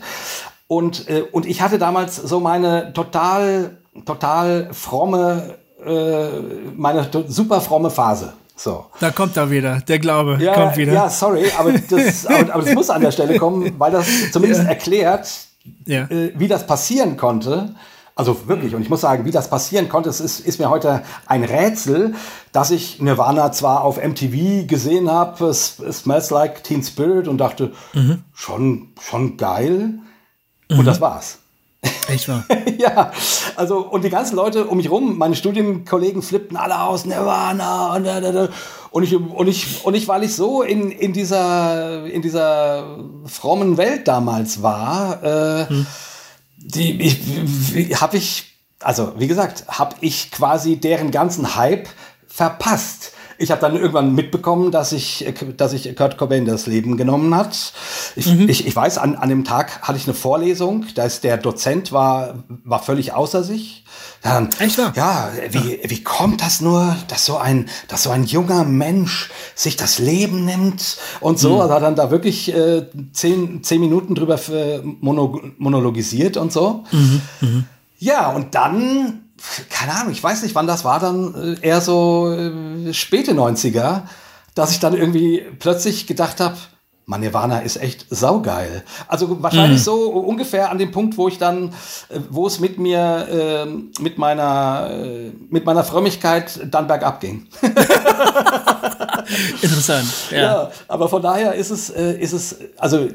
und, 0.69 1.09
äh, 1.09 1.23
und 1.33 1.47
ich 1.47 1.61
hatte 1.63 1.79
damals 1.79 2.17
so 2.17 2.41
meine 2.41 2.93
total, 2.93 3.79
total 4.07 4.69
fromme, 4.73 5.57
äh, 5.85 6.29
meine 6.77 7.09
super 7.29 7.61
fromme 7.61 7.91
Phase. 7.91 8.33
So. 8.55 8.87
Da 9.01 9.11
kommt 9.11 9.37
er 9.37 9.51
wieder, 9.51 9.81
der 9.81 9.99
Glaube 9.99 10.39
Ja, 10.41 10.55
kommt 10.55 10.77
wieder. 10.77 10.93
ja, 10.93 11.11
sorry, 11.11 11.47
aber 11.59 11.73
das, 11.73 12.27
aber, 12.29 12.55
aber 12.55 12.63
das 12.63 12.75
muss 12.75 12.91
an 12.91 13.01
der 13.03 13.11
Stelle 13.11 13.37
kommen, 13.39 13.75
weil 13.79 13.91
das 13.91 14.07
zumindest 14.31 14.65
erklärt, 14.65 15.29
Ja. 15.87 16.09
wie 16.09 16.47
das 16.47 16.65
passieren 16.67 17.17
konnte. 17.17 17.75
Also 18.15 18.47
wirklich, 18.47 18.75
und 18.75 18.83
ich 18.83 18.91
muss 18.91 19.01
sagen, 19.01 19.25
wie 19.25 19.31
das 19.31 19.49
passieren 19.49 19.89
konnte, 19.89 20.11
es 20.11 20.21
ist, 20.21 20.41
ist 20.41 20.59
mir 20.59 20.69
heute 20.69 21.03
ein 21.27 21.45
Rätsel, 21.45 22.15
dass 22.53 22.71
ich 22.71 23.01
Nirvana 23.01 23.53
zwar 23.53 23.85
auf 23.85 23.97
MTV 23.97 24.67
gesehen 24.67 25.11
habe, 25.11 25.47
es, 25.47 25.79
es 25.79 26.01
smells 26.01 26.31
like 26.31 26.63
Teen 26.63 26.83
Spirit 26.83 27.27
und 27.27 27.39
dachte, 27.39 27.73
schon, 28.35 28.89
schon 29.01 29.39
geil. 29.39 29.95
Und 30.69 30.85
das 30.85 31.01
war's. 31.01 31.39
Echt 32.09 32.29
wahr. 32.29 32.45
ja, 32.79 33.11
also 33.57 33.79
und 33.79 34.05
die 34.05 34.11
ganzen 34.11 34.37
Leute 34.37 34.67
um 34.67 34.77
mich 34.77 34.91
rum, 34.91 35.19
meine 35.19 35.35
Studienkollegen 35.35 36.23
flippten 36.23 36.57
alle 36.57 36.81
aus, 36.81 37.05
Nirvana 37.05 37.97
und, 37.97 38.05
da, 38.05 38.21
da, 38.21 38.31
da. 38.31 38.49
und 38.91 39.03
ich 39.03 39.17
und 39.17 39.49
ich 39.49 39.85
und 39.85 39.95
ich, 39.95 40.07
weil 40.07 40.23
ich 40.23 40.37
so 40.37 40.63
in, 40.63 40.93
in 40.93 41.13
dieser 41.13 42.07
in 42.07 42.23
dieser 42.23 42.99
frommen 43.25 43.79
Welt 43.79 44.07
damals 44.07 44.63
war, 44.63 45.23
äh, 45.25 45.67
die 46.63 47.01
ich, 47.03 48.01
habe 48.01 48.17
ich 48.17 48.53
also 48.83 49.15
wie 49.19 49.29
gesagt, 49.29 49.65
habe 49.69 49.97
ich 50.01 50.31
quasi 50.31 50.77
deren 50.77 51.11
ganzen 51.11 51.57
Hype 51.57 51.89
verpasst. 52.27 53.12
Ich 53.43 53.51
habe 53.51 53.61
dann 53.61 53.75
irgendwann 53.75 54.15
mitbekommen, 54.15 54.71
dass 54.71 54.93
ich, 54.93 55.27
dass 55.57 55.73
ich 55.73 55.97
Kurt 55.97 56.17
Cobain 56.17 56.45
das 56.45 56.67
Leben 56.67 56.97
genommen 56.97 57.35
hat. 57.35 57.73
Ich, 58.15 58.33
ich, 58.49 58.69
ich 58.69 58.77
weiß, 58.77 58.99
an, 58.99 59.17
an 59.17 59.29
dem 59.29 59.43
Tag 59.45 59.83
hatte 59.83 59.99
ich 59.99 60.07
eine 60.07 60.15
Vorlesung, 60.15 60.87
da 60.95 61.05
ist 61.05 61.25
der 61.25 61.39
Dozent 61.39 61.91
war, 61.91 62.45
war 62.63 62.81
völlig 62.81 63.15
außer 63.15 63.43
sich. 63.43 63.85
Dann, 64.23 64.51
Echt 64.61 64.79
wahr? 64.79 64.93
Ja, 64.95 65.31
wie, 65.51 65.81
wie 65.83 66.05
kommt 66.05 66.41
das 66.41 66.61
nur, 66.61 66.95
dass 67.09 67.27
so 67.27 67.37
ein, 67.37 67.69
dass 67.89 68.05
so 68.05 68.11
ein 68.11 68.25
junger 68.25 68.63
Mensch 68.63 69.31
sich 69.57 69.77
das 69.77 69.99
Leben 69.99 70.45
nimmt 70.45 70.99
und 71.21 71.41
so. 71.41 71.61
Also 71.61 71.75
hat 71.75 71.83
dann 71.83 71.97
da 71.97 72.13
wirklich 72.13 72.55
äh, 72.55 72.87
zehn, 73.13 73.65
zehn 73.65 73.81
Minuten 73.81 74.15
drüber 74.15 74.39
für 74.39 74.85
mono, 75.01 75.41
monologisiert 75.59 76.37
und 76.37 76.53
so. 76.53 76.85
Ja, 77.99 78.31
und 78.31 78.55
dann, 78.55 79.22
keine 79.71 79.95
Ahnung, 79.95 80.13
ich 80.13 80.23
weiß 80.23 80.43
nicht, 80.43 80.55
wann 80.55 80.67
das 80.67 80.85
war, 80.85 81.01
dann 81.01 81.57
äh, 81.63 81.67
eher 81.67 81.81
so 81.81 82.33
äh, 82.33 82.93
späte 82.95 83.33
90er, 83.33 84.03
dass 84.55 84.71
ich 84.73 84.81
dann 84.81 84.95
irgendwie 84.95 85.45
plötzlich 85.59 86.07
gedacht 86.07 86.41
habe, 86.41 86.57
man, 87.05 87.21
Nirvana 87.21 87.59
ist 87.59 87.77
echt 87.77 88.07
saugeil. 88.11 88.85
Also 89.09 89.43
wahrscheinlich 89.43 89.83
so 89.83 90.11
ungefähr 90.11 90.71
an 90.71 90.79
dem 90.79 90.93
Punkt, 90.93 91.19
wo 91.19 91.27
ich 91.29 91.39
dann, 91.39 91.71
äh, 92.09 92.21
wo 92.31 92.47
es 92.47 92.61
mit 92.61 92.79
mir, 92.79 93.27
äh, 93.29 93.67
mit 94.01 94.19
meiner, 94.19 94.91
äh, 94.91 95.33
mit 95.51 95.65
meiner 95.65 95.83
Frömmigkeit 95.85 96.61
dann 96.71 96.87
bergab 96.87 97.21
ging. 97.21 97.49
Interessant. 99.63 100.09
Ja. 100.31 100.39
Ja, 100.39 100.71
aber 100.89 101.09
von 101.09 101.23
daher 101.23 101.55
ist 101.55 101.71
es, 101.71 101.91
äh, 101.91 102.13
ist 102.19 102.33
es, 102.33 102.57
also 102.79 103.09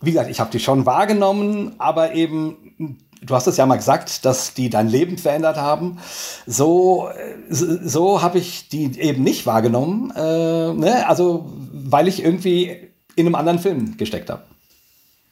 wie 0.00 0.12
gesagt, 0.12 0.30
ich 0.30 0.40
habe 0.40 0.50
die 0.50 0.60
schon 0.60 0.86
wahrgenommen, 0.86 1.74
aber 1.78 2.14
eben, 2.14 2.98
du 3.22 3.34
hast 3.34 3.46
es 3.46 3.56
ja 3.56 3.66
mal 3.66 3.76
gesagt, 3.76 4.24
dass 4.24 4.54
die 4.54 4.70
dein 4.70 4.88
Leben 4.88 5.18
verändert 5.18 5.56
haben. 5.56 5.98
So, 6.46 7.08
äh, 7.08 7.36
so, 7.52 7.78
so 7.86 8.22
habe 8.22 8.38
ich 8.38 8.68
die 8.68 8.98
eben 9.00 9.22
nicht 9.22 9.46
wahrgenommen, 9.46 10.12
äh, 10.14 10.72
ne? 10.72 11.04
also 11.08 11.50
weil 11.72 12.08
ich 12.08 12.22
irgendwie 12.22 12.76
in 13.16 13.26
einem 13.26 13.34
anderen 13.34 13.58
Film 13.58 13.96
gesteckt 13.96 14.30
habe. 14.30 14.42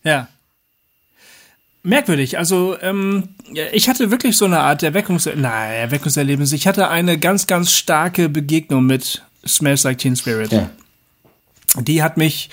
Ja. 0.03 0.29
Merkwürdig. 1.83 2.37
Also, 2.37 2.77
ähm, 2.81 3.29
ich 3.73 3.89
hatte 3.89 4.11
wirklich 4.11 4.37
so 4.37 4.45
eine 4.45 4.59
Art 4.59 4.83
Erweckungs 4.83 5.29
na, 5.37 5.67
Erweckungserlebnis. 5.67 6.53
Ich 6.53 6.67
hatte 6.67 6.89
eine 6.89 7.17
ganz, 7.17 7.47
ganz 7.47 7.71
starke 7.71 8.29
Begegnung 8.29 8.87
mit 8.87 9.23
Smells 9.47 9.85
Like 9.85 9.99
Teen 9.99 10.17
Spirit. 10.17 10.51
Ja. 10.51 10.71
Die 11.79 12.03
hat 12.03 12.17
mich, 12.17 12.51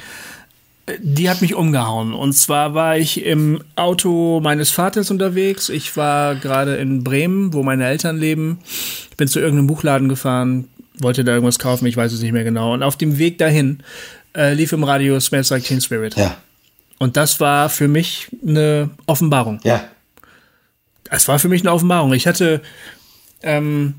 die 0.99 1.29
hat 1.29 1.41
mich 1.41 1.55
umgehauen. 1.55 2.13
Und 2.13 2.33
zwar 2.33 2.73
war 2.73 2.97
ich 2.97 3.23
im 3.23 3.61
Auto 3.75 4.41
meines 4.41 4.69
Vaters 4.71 5.11
unterwegs. 5.11 5.69
Ich 5.69 5.95
war 5.95 6.35
gerade 6.35 6.75
in 6.75 7.03
Bremen, 7.03 7.53
wo 7.53 7.63
meine 7.63 7.85
Eltern 7.87 8.17
leben. 8.17 8.59
Ich 9.09 9.15
bin 9.15 9.27
zu 9.27 9.39
irgendeinem 9.39 9.67
Buchladen 9.67 10.09
gefahren, 10.09 10.67
wollte 10.97 11.23
da 11.23 11.33
irgendwas 11.33 11.59
kaufen, 11.59 11.85
ich 11.85 11.95
weiß 11.95 12.11
es 12.11 12.21
nicht 12.21 12.33
mehr 12.33 12.43
genau. 12.43 12.73
Und 12.73 12.83
auf 12.83 12.97
dem 12.97 13.17
Weg 13.17 13.37
dahin 13.37 13.79
äh, 14.35 14.53
lief 14.53 14.73
im 14.73 14.83
Radio 14.83 15.19
Smells 15.19 15.49
Like 15.51 15.63
Teen 15.63 15.79
Spirit. 15.79 16.15
Ja, 16.17 16.35
Und 16.99 17.15
das 17.15 17.39
war 17.39 17.69
für 17.69 17.87
mich 17.87 18.27
eine 18.45 18.89
Offenbarung. 19.05 19.59
ja, 19.63 19.85
Es 21.09 21.27
war 21.29 21.39
für 21.39 21.47
mich 21.47 21.61
eine 21.61 21.71
Offenbarung. 21.71 22.13
Ich 22.13 22.27
hatte 22.27 22.61
ähm, 23.41 23.93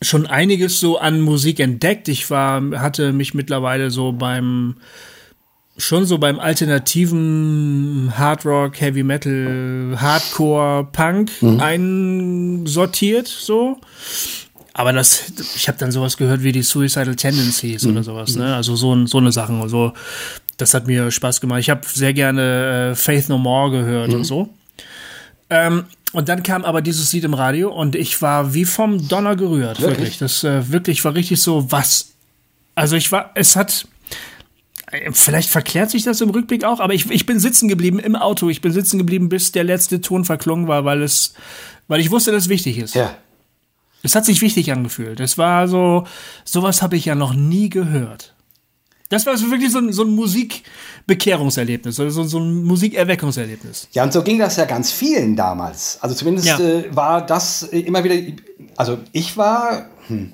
schon 0.00 0.26
einiges 0.26 0.78
so 0.78 0.98
an 0.98 1.20
Musik 1.20 1.58
entdeckt. 1.58 2.06
Ich 2.08 2.30
war, 2.30 2.62
hatte 2.80 3.12
mich 3.12 3.34
mittlerweile 3.34 3.90
so 3.90 4.12
beim 4.12 4.76
schon 5.80 6.06
so 6.06 6.18
beim 6.18 6.38
alternativen 6.38 8.12
Hard 8.16 8.44
Rock, 8.44 8.80
Heavy 8.80 9.02
Metal, 9.02 9.96
Hardcore, 10.00 10.88
Punk 10.92 11.30
einsortiert 11.58 13.28
so. 13.28 13.78
Aber 14.72 14.92
das, 14.92 15.32
ich 15.56 15.68
habe 15.68 15.78
dann 15.78 15.90
sowas 15.90 16.16
gehört 16.16 16.42
wie 16.42 16.52
die 16.52 16.62
Suicidal 16.62 17.16
Tendencies 17.16 17.84
oder 17.86 18.02
sowas, 18.02 18.36
ne? 18.36 18.54
Also 18.54 18.76
so, 18.76 19.06
so 19.06 19.18
eine 19.18 19.32
Sachen 19.32 19.60
und 19.60 19.68
so. 19.68 19.92
Das 20.56 20.74
hat 20.74 20.86
mir 20.86 21.10
Spaß 21.10 21.40
gemacht. 21.40 21.60
Ich 21.60 21.70
habe 21.70 21.80
sehr 21.86 22.12
gerne 22.12 22.92
äh, 22.92 22.94
Faith 22.94 23.28
No 23.28 23.38
More 23.38 23.70
gehört 23.70 24.12
und 24.14 24.24
so. 24.24 24.48
Ähm, 25.50 25.84
und 26.12 26.28
dann 26.28 26.42
kam 26.42 26.64
aber 26.64 26.82
dieses 26.82 27.12
Lied 27.12 27.24
im 27.24 27.34
Radio 27.34 27.72
und 27.72 27.94
ich 27.94 28.20
war 28.22 28.54
wie 28.54 28.64
vom 28.64 29.08
Donner 29.08 29.36
gerührt, 29.36 29.80
wirklich. 29.80 29.98
Wirklich? 29.98 30.18
Das 30.18 30.44
äh, 30.44 30.70
wirklich 30.70 31.04
war 31.04 31.14
richtig 31.14 31.40
so, 31.40 31.70
was. 31.70 32.12
Also 32.74 32.96
ich 32.96 33.10
war, 33.12 33.30
es 33.34 33.56
hat. 33.56 33.86
Vielleicht 35.12 35.50
verklärt 35.50 35.90
sich 35.90 36.02
das 36.02 36.20
im 36.20 36.30
Rückblick 36.30 36.64
auch, 36.64 36.80
aber 36.80 36.94
ich, 36.94 37.08
ich 37.10 37.24
bin 37.26 37.38
sitzen 37.38 37.68
geblieben 37.68 37.98
im 38.00 38.16
Auto. 38.16 38.48
Ich 38.48 38.60
bin 38.60 38.72
sitzen 38.72 38.98
geblieben, 38.98 39.28
bis 39.28 39.52
der 39.52 39.62
letzte 39.64 40.00
Ton 40.00 40.24
verklungen 40.24 40.66
war, 40.66 40.84
weil 40.84 41.02
es, 41.02 41.34
weil 41.86 42.00
ich 42.00 42.10
wusste, 42.10 42.32
dass 42.32 42.44
es 42.44 42.48
wichtig 42.48 42.78
ist. 42.78 42.94
ja. 42.94 43.14
Es 44.02 44.14
hat 44.14 44.24
sich 44.24 44.40
wichtig 44.40 44.72
angefühlt. 44.72 45.20
Es 45.20 45.36
war 45.36 45.68
so, 45.68 46.04
sowas 46.46 46.80
habe 46.80 46.96
ich 46.96 47.04
ja 47.04 47.14
noch 47.14 47.34
nie 47.34 47.68
gehört. 47.68 48.34
Das 49.10 49.26
war 49.26 49.38
wirklich 49.38 49.70
so 49.70 49.78
ein, 49.78 49.92
so 49.92 50.04
ein 50.04 50.14
Musikbekehrungserlebnis, 51.06 51.98
oder 52.00 52.10
so, 52.10 52.22
so 52.24 52.38
ein 52.38 52.64
Musikerweckungserlebnis. 52.64 53.88
Ja, 53.92 54.04
und 54.04 54.12
so 54.12 54.22
ging 54.22 54.38
das 54.38 54.56
ja 54.56 54.64
ganz 54.64 54.90
vielen 54.90 55.36
damals. 55.36 55.98
Also 56.00 56.14
zumindest 56.14 56.46
Ja. 56.48 56.58
äh, 56.58 56.84
war 56.96 57.24
das 57.26 57.62
immer 57.64 58.02
wieder, 58.04 58.14
also 58.76 58.98
ich 59.12 59.36
war, 59.36 59.86
hm, 60.06 60.32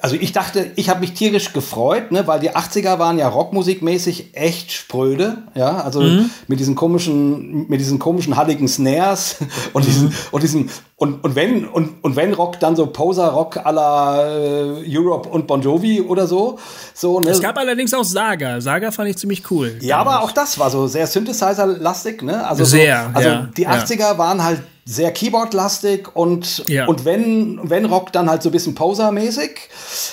also 0.00 0.16
ich 0.16 0.32
dachte, 0.32 0.70
ich 0.76 0.88
habe 0.88 1.00
mich 1.00 1.12
tierisch 1.12 1.52
gefreut, 1.52 2.12
ne, 2.12 2.26
weil 2.26 2.40
die 2.40 2.50
80er 2.50 2.98
waren 2.98 3.18
ja 3.18 3.28
rockmusikmäßig 3.28 4.30
echt 4.34 4.72
spröde, 4.72 5.44
ja, 5.54 5.80
also 5.82 6.02
mit 6.46 6.60
diesen 6.60 6.74
komischen, 6.74 7.68
mit 7.68 7.80
diesen 7.80 7.98
komischen 7.98 8.36
halligen 8.36 8.68
Snares 8.68 9.36
und 9.72 9.86
diesen, 9.86 10.12
und 10.30 10.42
diesen 10.42 10.70
und, 10.98 11.22
und 11.22 11.36
wenn 11.36 11.64
und, 11.64 12.02
und 12.02 12.16
wenn 12.16 12.34
Rock 12.34 12.58
dann 12.58 12.74
so 12.74 12.86
Poser 12.86 13.28
Rock 13.28 13.56
à 13.58 13.70
la 13.70 14.28
äh, 14.28 14.84
Europe 14.84 15.28
und 15.28 15.46
Bon 15.46 15.62
Jovi 15.62 16.00
oder 16.00 16.26
so 16.26 16.58
so 16.92 17.20
ne? 17.20 17.30
es 17.30 17.40
gab 17.40 17.56
allerdings 17.56 17.94
auch 17.94 18.02
Saga 18.02 18.60
Saga 18.60 18.90
fand 18.90 19.08
ich 19.10 19.16
ziemlich 19.16 19.48
cool 19.50 19.76
ja 19.80 19.98
aber 19.98 20.22
auch 20.22 20.32
das 20.32 20.58
war 20.58 20.70
so 20.70 20.88
sehr 20.88 21.06
Synthesizer 21.06 21.66
lastig 21.66 22.22
ne 22.22 22.44
also 22.44 22.64
sehr 22.64 23.10
so, 23.12 23.18
also 23.18 23.28
ja, 23.28 23.48
die 23.56 23.68
80er 23.68 23.98
ja. 24.00 24.18
waren 24.18 24.42
halt 24.42 24.60
sehr 24.90 25.12
Keyboard-lastig 25.12 26.16
und, 26.16 26.64
ja. 26.66 26.86
und 26.86 27.04
wenn, 27.04 27.60
wenn 27.62 27.84
Rock 27.84 28.10
dann 28.10 28.30
halt 28.30 28.42
so 28.42 28.48
ein 28.48 28.52
bisschen 28.52 28.74
Poser-mäßig. 28.74 29.50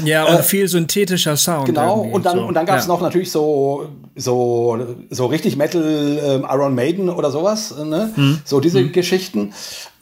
Ja, 0.04 0.26
und 0.26 0.36
äh, 0.36 0.44
viel 0.44 0.68
synthetischer 0.68 1.38
Sound. 1.38 1.68
Genau, 1.68 2.02
und 2.02 2.26
dann, 2.26 2.40
so. 2.40 2.44
und 2.46 2.56
dann 2.56 2.66
gab 2.66 2.80
es 2.80 2.84
ja. 2.84 2.90
noch 2.90 3.00
natürlich 3.00 3.32
so, 3.32 3.88
so, 4.18 4.78
so 5.10 5.28
richtig 5.28 5.56
Metal 5.56 6.20
ähm, 6.22 6.46
Iron 6.52 6.76
Maiden 6.76 7.10
oder 7.10 7.32
sowas, 7.32 7.74
ne? 7.78 8.12
Hm. 8.16 8.42
So 8.44 8.60
diese 8.60 8.80
hm. 8.82 8.92
Geschichten. 8.92 9.54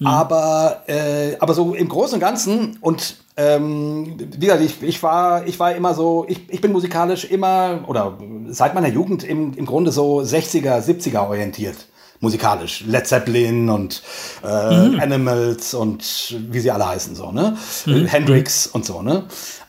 Hm. 0.03 0.07
Aber, 0.07 0.83
äh, 0.87 1.35
aber 1.39 1.53
so 1.53 1.73
im 1.73 1.87
Großen 1.87 2.15
und 2.15 2.19
Ganzen 2.19 2.77
und 2.81 3.15
ähm, 3.35 4.17
wie 4.19 4.45
gesagt, 4.45 4.61
ich, 4.61 4.83
ich, 4.83 5.01
war, 5.01 5.47
ich 5.47 5.59
war 5.59 5.73
immer 5.73 5.93
so, 5.95 6.25
ich, 6.27 6.41
ich 6.49 6.61
bin 6.61 6.71
musikalisch 6.71 7.25
immer 7.25 7.83
oder 7.87 8.17
seit 8.47 8.75
meiner 8.75 8.89
Jugend 8.89 9.23
im, 9.23 9.53
im 9.55 9.65
Grunde 9.65 9.91
so 9.91 10.19
60er, 10.19 10.79
70er 10.83 11.27
orientiert 11.27 11.87
musikalisch. 12.19 12.85
Led 12.87 13.05
Zeppelin 13.05 13.69
und 13.69 14.01
äh, 14.43 14.87
mhm. 14.87 14.99
Animals 14.99 15.73
und 15.73 16.35
wie 16.49 16.59
sie 16.59 16.71
alle 16.71 16.87
heißen, 16.87 17.15
so, 17.15 17.31
ne? 17.31 17.57
Mhm. 17.85 18.05
Hendrix 18.05 18.65
und 18.65 18.85
so, 18.85 19.01
ne? 19.01 19.25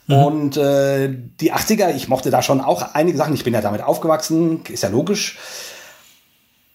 Mhm. 0.06 0.14
Und 0.14 0.56
äh, 0.56 1.10
die 1.40 1.52
80er, 1.52 1.94
ich 1.94 2.08
mochte 2.08 2.30
da 2.30 2.42
schon 2.42 2.60
auch 2.60 2.94
einige 2.94 3.18
Sachen. 3.18 3.34
Ich 3.34 3.44
bin 3.44 3.54
ja 3.54 3.60
damit 3.60 3.82
aufgewachsen, 3.82 4.60
ist 4.68 4.82
ja 4.82 4.88
logisch. 4.88 5.38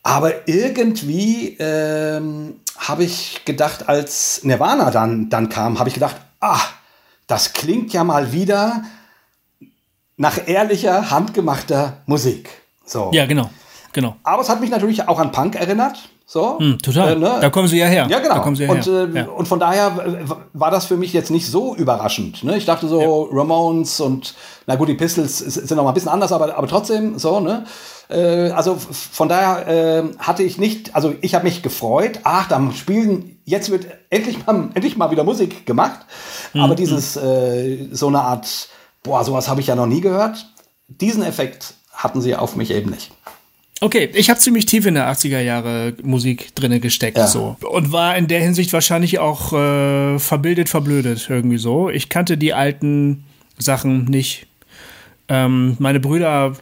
Aber 0.03 0.47
irgendwie 0.47 1.55
ähm, 1.59 2.55
habe 2.79 3.03
ich 3.03 3.43
gedacht, 3.45 3.89
als 3.89 4.43
Nirvana 4.43 4.89
dann, 4.89 5.29
dann 5.29 5.49
kam, 5.49 5.79
habe 5.79 5.89
ich 5.89 5.95
gedacht, 5.95 6.15
ah, 6.39 6.59
das 7.27 7.53
klingt 7.53 7.93
ja 7.93 8.03
mal 8.03 8.31
wieder 8.31 8.83
nach 10.17 10.47
ehrlicher, 10.47 11.11
handgemachter 11.11 11.97
Musik. 12.05 12.49
So. 12.85 13.11
Ja, 13.13 13.25
genau. 13.25 13.49
Genau. 13.93 14.15
Aber 14.23 14.41
es 14.41 14.49
hat 14.49 14.61
mich 14.61 14.69
natürlich 14.69 15.07
auch 15.07 15.19
an 15.19 15.31
Punk 15.31 15.55
erinnert. 15.55 16.09
So. 16.25 16.59
Mm, 16.59 16.77
total. 16.77 17.13
Äh, 17.13 17.15
ne? 17.15 17.37
Da 17.41 17.49
kommen 17.49 17.67
sie 17.67 17.79
ja 17.79 17.87
her. 17.87 18.05
Ja, 18.07 18.19
genau. 18.19 18.35
Da 18.35 18.39
kommen 18.41 18.55
sie 18.55 18.63
ja 18.63 18.71
und, 18.71 18.85
her. 18.85 19.09
Äh, 19.13 19.17
ja. 19.17 19.25
und 19.29 19.47
von 19.47 19.59
daher 19.59 20.27
war 20.53 20.69
das 20.69 20.85
für 20.85 20.95
mich 20.95 21.11
jetzt 21.11 21.31
nicht 21.31 21.47
so 21.47 21.75
überraschend. 21.75 22.43
Ne? 22.43 22.55
Ich 22.55 22.65
dachte 22.65 22.87
so, 22.87 23.01
ja. 23.31 23.37
Ramones 23.39 23.99
und, 23.99 24.35
na 24.67 24.75
gut, 24.75 24.89
die 24.89 24.93
Pistols 24.93 25.39
sind 25.39 25.71
noch 25.71 25.83
mal 25.83 25.89
ein 25.89 25.93
bisschen 25.95 26.11
anders, 26.11 26.31
aber, 26.31 26.55
aber 26.55 26.67
trotzdem 26.67 27.17
so, 27.17 27.39
ne? 27.39 27.65
Äh, 28.09 28.49
also 28.49 28.75
von 28.75 29.29
daher 29.29 29.67
äh, 29.67 30.03
hatte 30.17 30.43
ich 30.43 30.57
nicht, 30.57 30.95
also 30.95 31.15
ich 31.21 31.35
habe 31.35 31.45
mich 31.45 31.61
gefreut, 31.61 32.19
ach, 32.23 32.47
dann 32.47 32.73
spielen, 32.73 33.39
jetzt 33.45 33.69
wird 33.69 33.87
endlich 34.09 34.45
mal, 34.45 34.69
endlich 34.73 34.97
mal 34.97 35.11
wieder 35.11 35.23
Musik 35.23 35.65
gemacht. 35.65 35.99
Mhm. 36.53 36.61
Aber 36.61 36.75
dieses, 36.75 37.15
äh, 37.15 37.87
so 37.91 38.07
eine 38.07 38.21
Art, 38.21 38.69
boah, 39.03 39.23
sowas 39.23 39.47
habe 39.47 39.61
ich 39.61 39.67
ja 39.67 39.75
noch 39.75 39.87
nie 39.87 40.01
gehört. 40.01 40.47
Diesen 40.87 41.23
Effekt 41.23 41.75
hatten 41.93 42.21
sie 42.21 42.35
auf 42.35 42.55
mich 42.55 42.71
eben 42.71 42.89
nicht. 42.89 43.11
Okay, 43.81 44.09
ich 44.13 44.29
habe 44.29 44.39
ziemlich 44.39 44.65
tief 44.65 44.85
in 44.85 44.95
der 44.95 45.09
80er 45.09 45.39
Jahre 45.39 45.93
Musik 46.03 46.53
drinne 46.53 46.81
gesteckt 46.81 47.17
ja. 47.17 47.27
so 47.27 47.55
und 47.61 47.93
war 47.93 48.17
in 48.17 48.27
der 48.27 48.41
Hinsicht 48.41 48.73
wahrscheinlich 48.73 49.19
auch 49.19 49.53
äh, 49.53 50.19
verbildet, 50.19 50.67
verblödet 50.67 51.27
irgendwie 51.29 51.57
so. 51.57 51.89
Ich 51.89 52.09
kannte 52.09 52.37
die 52.37 52.53
alten 52.53 53.23
Sachen 53.57 54.05
nicht. 54.05 54.47
Ähm, 55.29 55.77
meine 55.79 55.99
Brüder 56.01 56.53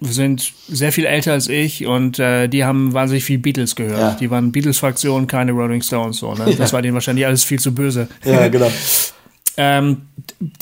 sind 0.00 0.52
sehr 0.68 0.92
viel 0.92 1.06
älter 1.06 1.32
als 1.32 1.48
ich 1.48 1.86
und 1.86 2.18
äh, 2.18 2.48
die 2.48 2.64
haben 2.64 2.92
wahnsinnig 2.92 3.24
viel 3.24 3.38
Beatles 3.38 3.76
gehört. 3.76 3.98
Ja. 3.98 4.16
Die 4.20 4.30
waren 4.30 4.52
Beatles-Fraktion, 4.52 5.26
keine 5.26 5.52
Rolling 5.52 5.82
Stones 5.82 6.18
so. 6.18 6.34
Ne? 6.34 6.50
Ja. 6.50 6.56
Das 6.56 6.72
war 6.72 6.82
denen 6.82 6.94
wahrscheinlich 6.94 7.24
alles 7.26 7.44
viel 7.44 7.58
zu 7.58 7.74
böse. 7.74 8.08
Ja, 8.24 8.48
genau. 8.48 8.70
ähm, 9.56 10.02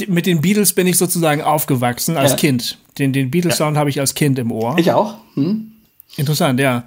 mit 0.07 0.27
den 0.27 0.41
Beatles 0.41 0.73
bin 0.73 0.87
ich 0.87 0.97
sozusagen 0.97 1.43
aufgewachsen 1.43 2.17
als 2.17 2.37
Kind. 2.37 2.79
Den, 2.99 3.13
den 3.13 3.31
Beatles-Sound 3.31 3.77
habe 3.77 3.91
ich 3.91 3.99
als 3.99 4.15
Kind 4.15 4.39
im 4.39 4.53
Ohr. 4.53 4.77
Ich 4.79 4.93
auch. 4.93 5.17
Hm? 5.35 5.73
Interessant, 6.17 6.61
ja. 6.61 6.85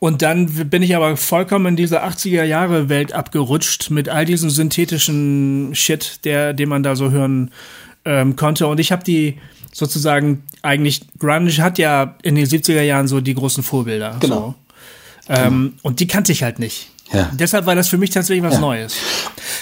Und 0.00 0.22
dann 0.22 0.46
bin 0.68 0.82
ich 0.82 0.96
aber 0.96 1.16
vollkommen 1.16 1.66
in 1.66 1.76
diese 1.76 2.02
80er 2.02 2.42
Jahre 2.42 2.88
Welt 2.88 3.12
abgerutscht 3.12 3.90
mit 3.90 4.08
all 4.08 4.24
diesem 4.24 4.50
synthetischen 4.50 5.70
Shit, 5.74 6.24
der, 6.24 6.54
den 6.54 6.68
man 6.68 6.82
da 6.82 6.96
so 6.96 7.12
hören 7.12 7.52
ähm, 8.04 8.34
konnte. 8.34 8.66
Und 8.66 8.80
ich 8.80 8.90
habe 8.90 9.04
die 9.04 9.38
sozusagen 9.74 10.44
eigentlich 10.62 11.02
Grunge 11.18 11.50
hat 11.58 11.78
ja 11.78 12.16
in 12.22 12.36
den 12.36 12.46
70er 12.46 12.80
Jahren 12.80 13.08
so 13.08 13.20
die 13.20 13.34
großen 13.34 13.62
Vorbilder. 13.62 14.16
Genau. 14.20 14.54
So. 15.26 15.34
Ähm, 15.34 15.72
genau. 15.72 15.72
Und 15.82 16.00
die 16.00 16.06
kannte 16.06 16.32
ich 16.32 16.42
halt 16.42 16.58
nicht. 16.58 16.90
Ja. 17.12 17.30
Deshalb 17.34 17.66
war 17.66 17.74
das 17.74 17.88
für 17.88 17.98
mich 17.98 18.10
tatsächlich 18.10 18.44
was 18.44 18.54
ja. 18.54 18.60
Neues. 18.60 18.96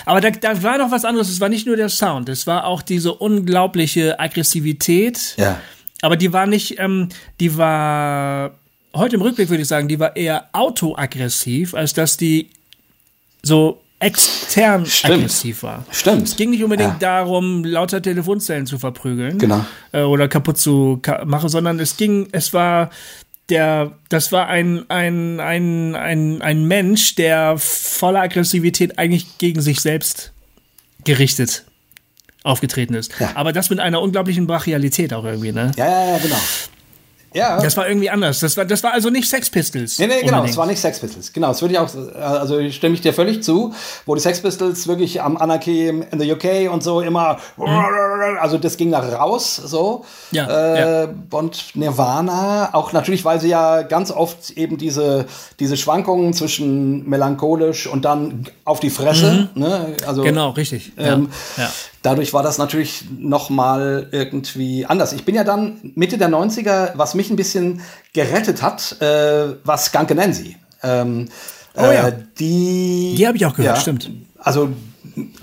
Aber 0.05 0.21
da, 0.21 0.31
da 0.31 0.63
war 0.63 0.79
noch 0.79 0.91
was 0.91 1.05
anderes. 1.05 1.29
Es 1.29 1.41
war 1.41 1.49
nicht 1.49 1.67
nur 1.67 1.77
der 1.77 1.89
Sound, 1.89 2.29
es 2.29 2.47
war 2.47 2.67
auch 2.67 2.83
diese 2.83 3.15
unglaubliche 3.15 4.21
Aggressivität. 4.21 5.35
Ja. 5.39 5.61
Aber 6.03 6.17
die 6.17 6.33
war 6.33 6.47
nicht, 6.47 6.79
ähm, 6.79 7.09
die 7.41 7.57
war 7.57 8.53
heute 8.95 9.17
im 9.17 9.23
Rückblick 9.23 9.49
würde 9.49 9.63
ich 9.63 9.69
sagen, 9.69 9.89
die 9.89 9.99
war 9.99 10.17
eher 10.17 10.49
autoaggressiv, 10.53 11.75
als 11.75 11.95
dass 11.95 12.17
die 12.17 12.51
so 13.43 13.82
extern 14.03 14.85
Stimmt. 14.85 15.15
aggressiv 15.15 15.63
war. 15.63 15.85
Stimmt. 15.91 16.29
Es 16.29 16.37
ging 16.37 16.51
nicht 16.51 16.65
unbedingt 16.65 17.01
ja. 17.01 17.21
darum, 17.21 17.65
lauter 17.65 18.03
Telefonzellen 18.03 18.67
zu 18.67 18.79
verprügeln 18.79 19.39
genau. 19.39 19.65
äh, 19.93 20.03
oder 20.03 20.29
kaputt 20.29 20.59
zu 20.59 20.99
ka 21.01 21.25
machen, 21.25 21.49
sondern 21.49 21.79
es 21.79 21.97
ging, 21.97 22.29
es 22.33 22.53
war 22.53 22.91
der, 23.49 23.93
das 24.09 24.33
war 24.33 24.49
ein, 24.49 24.89
ein, 24.91 25.41
ein, 25.41 25.95
ein, 25.95 26.43
ein 26.43 26.65
Mensch, 26.67 27.15
der 27.15 27.57
voller 27.59 28.23
Aggressivität 28.23 28.99
eigentlich 28.99 29.39
gegen 29.39 29.61
sich 29.61 29.81
selbst 29.81 30.33
gerichtet 31.05 31.65
aufgetreten 32.45 32.95
ist. 32.95 33.13
Ja. 33.21 33.33
Aber 33.35 33.53
das 33.53 33.71
mit 33.71 33.79
einer 33.79 34.01
unglaublichen 34.01 34.47
Brachialität 34.47 35.13
auch 35.13 35.25
irgendwie, 35.25 35.53
ne? 35.53 35.71
Ja, 35.77 35.87
ja, 35.87 36.07
ja, 36.13 36.19
genau. 36.19 36.39
Ja. 37.35 37.61
Das 37.61 37.77
war 37.77 37.89
irgendwie 37.89 38.11
anders. 38.11 38.41
Das 38.41 38.57
war, 38.57 38.65
das 38.65 38.83
war 38.83 38.93
also 38.93 39.11
nicht 39.11 39.29
Sex 39.29 39.51
Pistols. 39.51 39.99
Nee, 39.99 40.07
nee, 40.07 40.23
genau, 40.23 40.45
es 40.45 40.57
war 40.57 40.67
nicht 40.67 40.81
Sex 40.81 41.01
Pistols. 41.01 41.33
Genau, 41.33 41.49
das 41.49 41.63
würde 41.63 41.75
ich 41.75 41.81
auch, 41.81 41.89
also 42.21 42.71
stimme 42.71 42.95
ich 42.95 43.01
dir 43.01 43.13
völlig 43.13 43.43
zu, 43.43 43.75
wo 44.07 44.15
die 44.15 44.21
Sex 44.21 44.41
Pistols 44.41 44.87
wirklich 44.89 45.23
am 45.23 45.37
Anarchy 45.37 45.89
in 45.89 46.21
the 46.21 46.33
UK 46.33 46.73
und 46.73 46.83
so 46.83 47.01
immer, 47.01 47.39
mhm. 47.57 47.67
also 48.41 48.59
das 48.59 48.77
ging 48.77 48.91
nach 48.91 49.11
raus, 49.13 49.57
so. 49.57 50.05
Ja, 50.31 50.47
äh, 50.47 50.81
ja. 51.05 51.09
Und 51.31 51.75
Nirvana, 51.77 52.71
auch 52.75 52.93
natürlich, 52.93 53.25
weil 53.25 53.41
sie 53.41 53.49
ja 53.49 53.83
ganz 53.83 54.11
oft 54.11 54.51
eben 54.51 54.77
diese, 54.77 55.27
diese 55.61 55.77
Schwankungen 55.77 56.33
zwischen 56.33 57.09
melancholisch 57.09 57.87
und 57.87 58.05
dann 58.05 58.47
auf 58.65 58.81
die 58.81 58.91
Fresse, 58.91 59.49
mhm. 59.55 59.63
ne? 59.63 59.97
Also, 60.07 60.23
genau, 60.23 60.51
richtig. 60.51 60.93
Ähm, 60.99 61.29
ja. 61.57 61.65
ja 61.65 61.71
dadurch 62.03 62.33
war 62.33 62.43
das 62.43 62.59
natürlich 62.59 63.05
noch 63.17 63.49
mal 63.49 64.09
irgendwie 64.11 64.85
anders. 64.87 65.13
Ich 65.13 65.25
bin 65.25 65.35
ja 65.35 65.45
dann 65.45 65.93
Mitte 65.95 66.19
der 66.19 66.29
90er, 66.29 66.93
was 66.97 67.15
mich 67.15 67.31
ein 67.31 67.37
bisschen 67.37 67.81
gerettet 68.13 68.63
hat, 68.63 69.01
äh, 69.01 69.55
was 69.65 69.87
Skunke 69.87 70.15
Nancy. 70.15 70.57
Ähm, 70.83 71.29
oh 71.77 71.81
ja. 71.83 72.09
Äh, 72.09 72.19
die 72.39 73.15
die 73.17 73.27
habe 73.27 73.37
ich 73.37 73.47
auch 73.47 73.55
gehört, 73.55 73.77
ja, 73.77 73.81
stimmt. 73.81 74.11
Also 74.39 74.71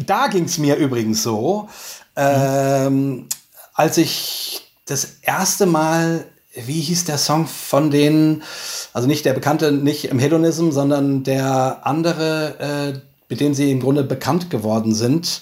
da 0.05 0.27
ging 0.27 0.45
es 0.45 0.57
mir 0.57 0.75
übrigens 0.75 1.23
so, 1.23 1.69
ähm, 2.15 3.27
als 3.73 3.97
ich 3.97 4.61
das 4.85 5.19
erste 5.21 5.65
Mal, 5.65 6.25
wie 6.53 6.81
hieß 6.81 7.05
der 7.05 7.17
Song 7.17 7.47
von 7.47 7.91
denen, 7.91 8.43
also 8.91 9.07
nicht 9.07 9.23
der 9.23 9.33
bekannte, 9.33 9.71
nicht 9.71 10.05
im 10.05 10.19
Hedonism, 10.19 10.71
sondern 10.71 11.23
der 11.23 11.81
andere, 11.83 12.59
äh, 12.95 12.99
mit 13.29 13.39
dem 13.39 13.53
sie 13.53 13.71
im 13.71 13.79
Grunde 13.79 14.03
bekannt 14.03 14.49
geworden 14.49 14.93
sind, 14.93 15.41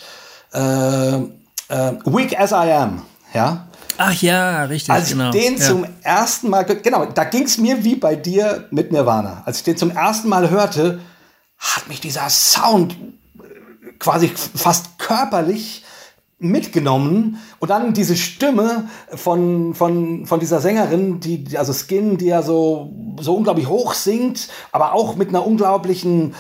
äh, 0.54 1.16
äh, 1.18 1.94
Weak 2.06 2.40
as 2.40 2.52
I 2.52 2.72
Am, 2.72 3.02
ja. 3.34 3.68
Ach 3.98 4.14
ja, 4.22 4.64
richtig. 4.66 4.92
Als 4.92 5.10
genau. 5.10 5.32
ich 5.32 5.42
den 5.42 5.58
ja. 5.58 5.66
zum 5.66 5.86
ersten 6.04 6.50
Mal, 6.50 6.64
genau, 6.64 7.06
da 7.06 7.24
ging 7.24 7.44
es 7.44 7.58
mir 7.58 7.84
wie 7.84 7.96
bei 7.96 8.16
dir 8.16 8.68
mit 8.70 8.92
Nirvana. 8.92 9.42
Als 9.46 9.58
ich 9.58 9.64
den 9.64 9.78
zum 9.78 9.90
ersten 9.90 10.30
Mal 10.30 10.50
hörte, 10.50 11.00
hat 11.58 11.88
mich 11.88 12.00
dieser 12.00 12.30
Sound 12.30 12.96
quasi 14.00 14.30
fast 14.30 15.00
körperlich 15.00 15.84
mitgenommen 16.40 17.40
und 17.58 17.70
dann 17.70 17.94
diese 17.94 18.16
Stimme 18.16 18.88
von, 19.10 19.74
von, 19.74 20.28
von 20.28 20.40
dieser 20.40 20.62
Sängerin, 20.62 21.20
die, 21.20 21.58
also 21.58 21.74
Skin, 21.74 22.18
die 22.18 22.28
ja 22.28 22.44
so, 22.44 22.94
so 23.20 23.36
unglaublich 23.36 23.68
hoch 23.68 23.96
singt, 23.96 24.50
aber 24.72 24.94
auch 24.94 25.16
mit 25.16 25.30
einer 25.30 25.46
unglaublichen 25.46 26.36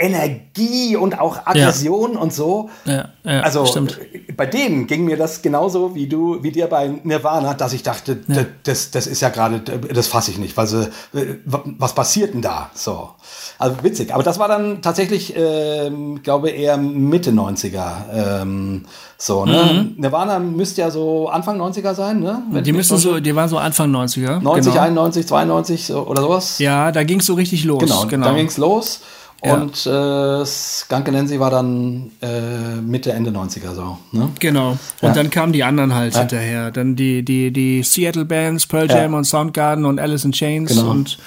Energie 0.00 0.96
und 0.96 1.20
auch 1.20 1.46
Aggression 1.46 2.14
ja. 2.14 2.20
und 2.20 2.32
so. 2.32 2.70
Ja, 2.86 3.10
ja, 3.22 3.40
also 3.40 3.66
stimmt. 3.66 3.98
bei 4.36 4.46
denen 4.46 4.86
ging 4.86 5.04
mir 5.04 5.18
das 5.18 5.42
genauso 5.42 5.94
wie 5.94 6.08
du, 6.08 6.42
wie 6.42 6.50
dir 6.50 6.68
bei 6.68 6.88
Nirvana, 7.04 7.52
dass 7.52 7.74
ich 7.74 7.82
dachte, 7.82 8.18
das, 8.64 8.90
das 8.90 9.06
ist 9.06 9.20
ja 9.20 9.28
gerade, 9.28 9.60
das 9.60 10.06
fasse 10.08 10.30
ich 10.30 10.38
nicht, 10.38 10.56
weil 10.56 10.66
sie, 10.66 10.90
was 11.44 11.94
passiert 11.94 12.32
denn 12.32 12.40
da? 12.40 12.70
So. 12.74 13.10
Also 13.58 13.82
witzig. 13.82 14.14
Aber 14.14 14.22
das 14.22 14.38
war 14.38 14.48
dann 14.48 14.80
tatsächlich, 14.80 15.34
ähm, 15.36 16.22
glaube 16.22 16.48
eher 16.48 16.78
Mitte 16.78 17.30
90er. 17.30 18.40
Ähm, 18.40 18.86
so, 19.18 19.44
ne? 19.44 19.92
Mhm. 19.96 20.00
Nirvana 20.00 20.38
müsste 20.38 20.80
ja 20.80 20.90
so 20.90 21.28
Anfang 21.28 21.60
90er 21.60 21.92
sein, 21.92 22.20
ne? 22.20 22.42
Wenn 22.50 22.64
die 22.64 22.72
müssen 22.72 22.96
so, 22.96 23.20
die 23.20 23.36
waren 23.36 23.50
so 23.50 23.58
Anfang 23.58 23.94
90er. 23.94 24.40
90, 24.40 24.72
genau. 24.72 24.84
91, 24.84 25.26
92 25.26 25.86
so, 25.86 26.06
oder 26.06 26.22
sowas. 26.22 26.58
Ja, 26.58 26.90
da 26.90 27.04
ging 27.04 27.20
es 27.20 27.26
so 27.26 27.34
richtig 27.34 27.64
los. 27.64 27.80
Genau, 27.80 28.06
genau. 28.06 28.26
dann 28.26 28.36
ging 28.36 28.46
es 28.46 28.56
los. 28.56 29.00
Ja. 29.42 29.54
Und 29.54 29.86
äh, 29.86 30.44
Skunky 30.44 31.10
Nancy 31.10 31.40
war 31.40 31.50
dann 31.50 32.10
äh, 32.20 32.80
Mitte, 32.82 33.12
Ende 33.12 33.30
90er 33.30 33.74
so. 33.74 33.96
Ne? 34.12 34.28
Genau. 34.38 34.72
Und 34.72 34.78
Ja. 35.00 35.12
dann 35.12 35.30
kamen 35.30 35.52
die 35.54 35.64
anderen 35.64 35.94
halt 35.94 36.16
hinterher. 36.16 36.70
Dann 36.70 36.94
die, 36.96 37.22
die, 37.24 37.50
die 37.50 37.82
Seattle 37.82 38.24
Bands, 38.26 38.66
Pearl 38.66 38.88
Ja. 38.90 38.98
Jam 39.02 39.14
und 39.14 39.24
Soundgarden 39.24 39.84
und 39.86 39.98
Alice 39.98 40.24
in 40.24 40.32
Chains 40.32 40.74
Genau. 40.74 40.90
und 40.90 41.18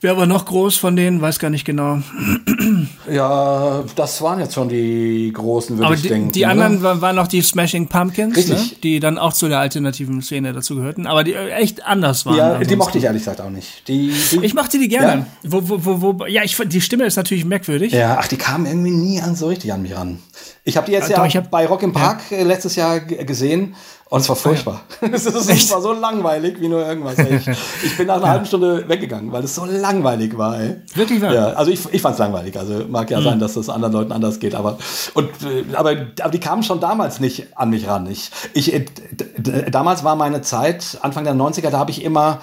wer 0.00 0.16
war 0.16 0.26
noch 0.26 0.44
groß 0.44 0.76
von 0.76 0.96
denen? 0.96 1.20
Weiß 1.20 1.38
gar 1.38 1.50
nicht 1.50 1.64
genau. 1.64 1.98
Ja, 3.10 3.82
das 3.96 4.20
waren 4.22 4.40
jetzt 4.40 4.54
schon 4.54 4.68
die 4.68 5.30
großen, 5.32 5.78
würde 5.78 5.94
ich 5.94 6.02
die, 6.02 6.08
denken. 6.08 6.32
die 6.32 6.42
oder? 6.42 6.50
anderen 6.52 6.82
waren, 6.82 7.00
waren 7.00 7.16
noch 7.16 7.26
die 7.28 7.40
Smashing 7.42 7.88
Pumpkins, 7.88 8.36
ne? 8.48 8.54
Richtig. 8.56 8.80
die 8.80 9.00
dann 9.00 9.18
auch 9.18 9.32
zu 9.32 9.48
der 9.48 9.58
alternativen 9.60 10.20
Szene 10.22 10.52
dazu 10.52 10.76
gehörten, 10.76 11.06
aber 11.06 11.24
die 11.24 11.32
äh, 11.34 11.50
echt 11.50 11.84
anders 11.86 12.26
waren. 12.26 12.36
Ja, 12.36 12.48
die 12.48 12.54
ansonsten. 12.56 12.78
mochte 12.78 12.98
ich 12.98 13.04
ehrlich 13.04 13.22
gesagt 13.22 13.40
auch 13.40 13.50
nicht. 13.50 13.88
Die, 13.88 14.12
die, 14.32 14.44
Ich 14.44 14.54
mochte 14.54 14.78
die 14.78 14.88
gerne. 14.88 15.26
Wo, 15.42 15.62
wo, 15.68 15.84
wo, 16.02 16.18
wo, 16.20 16.26
ja, 16.26 16.42
ich 16.44 16.56
die 16.66 16.80
Stimme 16.80 17.04
ist 17.04 17.16
natürlich 17.16 17.44
merkwürdig. 17.44 17.92
Ja, 17.92 18.18
ach, 18.20 18.28
die 18.28 18.36
kamen 18.36 18.66
irgendwie 18.66 18.90
nie 18.90 19.20
an 19.20 19.34
so 19.36 19.46
richtig 19.48 19.72
an 19.72 19.82
mich 19.82 19.94
ran. 19.96 20.18
Ich 20.64 20.76
habe 20.76 20.86
die 20.86 20.92
jetzt 20.92 21.08
Äh, 21.08 21.12
ja 21.12 21.18
doch, 21.18 21.26
ich 21.26 21.36
hab- 21.36 21.50
bei 21.50 21.66
Rock 21.66 21.82
im 21.82 21.92
Park 21.92 22.20
äh, 22.30 22.42
letztes 22.42 22.76
Jahr 22.76 23.00
gesehen 23.00 23.74
und 24.10 24.20
es 24.20 24.28
war 24.28 24.36
furchtbar. 24.36 24.80
Es 25.12 25.26
ist- 25.26 25.50
es 25.50 25.70
war 25.70 25.80
so 25.80 25.92
langweilig 25.92 26.60
wie 26.60 26.68
nur 26.68 26.86
irgendwas. 26.86 27.18
Ey. 27.18 27.40
Ich, 27.84 27.96
bin 27.96 28.06
nach 28.06 28.16
einer 28.16 28.28
halben 28.28 28.46
Stunde 28.46 28.88
weggegangen, 28.88 29.32
weil 29.32 29.44
es 29.44 29.54
so 29.54 29.64
langweilig 29.64 30.36
war. 30.36 30.58
Ey. 30.60 30.76
Wirklich 30.94 31.20
wahr? 31.20 31.32
Ja, 31.34 31.46
also 31.50 31.70
ich, 31.70 31.80
ich 31.92 32.00
fand 32.02 32.14
es 32.14 32.18
langweilig. 32.18 32.58
Also 32.58 32.84
mag 32.88 33.10
ja 33.10 33.20
sein, 33.22 33.38
dass 33.38 33.54
das 33.54 33.68
anderen 33.68 33.92
Leuten 33.92 34.12
anders 34.12 34.38
geht, 34.40 34.54
aber 34.54 34.78
und 35.14 35.28
äh, 35.42 35.74
aber, 35.74 35.90
aber 36.20 36.30
die 36.30 36.40
kamen 36.40 36.62
schon 36.62 36.80
damals 36.80 37.20
nicht 37.20 37.48
an 37.56 37.70
mich 37.70 37.86
ran. 37.88 38.06
Ich, 38.10 38.30
ich 38.54 38.84
damals 39.70 40.04
war 40.04 40.16
meine 40.16 40.42
Zeit 40.42 40.98
Anfang 41.02 41.24
der 41.24 41.34
90er, 41.34 41.70
da 41.70 41.78
habe 41.78 41.90
ich 41.90 42.02
immer 42.02 42.38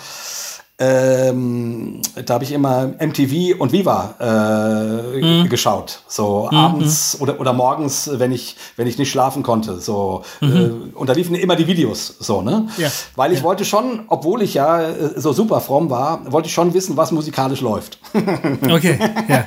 ähm, 0.77 2.01
da 2.25 2.33
habe 2.33 2.43
ich 2.43 2.51
immer 2.51 2.87
MTV 2.99 3.57
und 3.59 3.71
Viva 3.71 4.15
äh, 4.19 5.47
geschaut. 5.47 6.01
So 6.07 6.49
abends 6.51 7.17
oder, 7.21 7.39
oder 7.39 7.53
morgens, 7.53 8.09
wenn 8.13 8.33
ich, 8.33 8.57
wenn 8.75 8.85
ich 8.85 8.97
nicht 8.97 9.09
schlafen 9.09 9.41
konnte. 9.41 9.79
So, 9.79 10.23
äh, 10.41 10.45
und 10.93 11.07
da 11.07 11.13
liefen 11.13 11.35
immer 11.35 11.55
die 11.55 11.67
Videos 11.67 12.15
so, 12.19 12.41
ne? 12.41 12.67
Ja. 12.77 12.89
Weil 13.15 13.31
ich 13.31 13.41
wollte 13.41 13.63
schon, 13.63 14.03
obwohl 14.09 14.41
ich 14.41 14.55
ja 14.55 14.81
äh, 14.81 15.13
so 15.15 15.31
super 15.31 15.61
fromm 15.61 15.89
war, 15.89 16.29
wollte 16.29 16.47
ich 16.49 16.53
schon 16.53 16.73
wissen, 16.73 16.97
was 16.97 17.11
musikalisch 17.11 17.61
läuft. 17.61 17.99
Okay, 18.69 18.97
ja. 19.27 19.45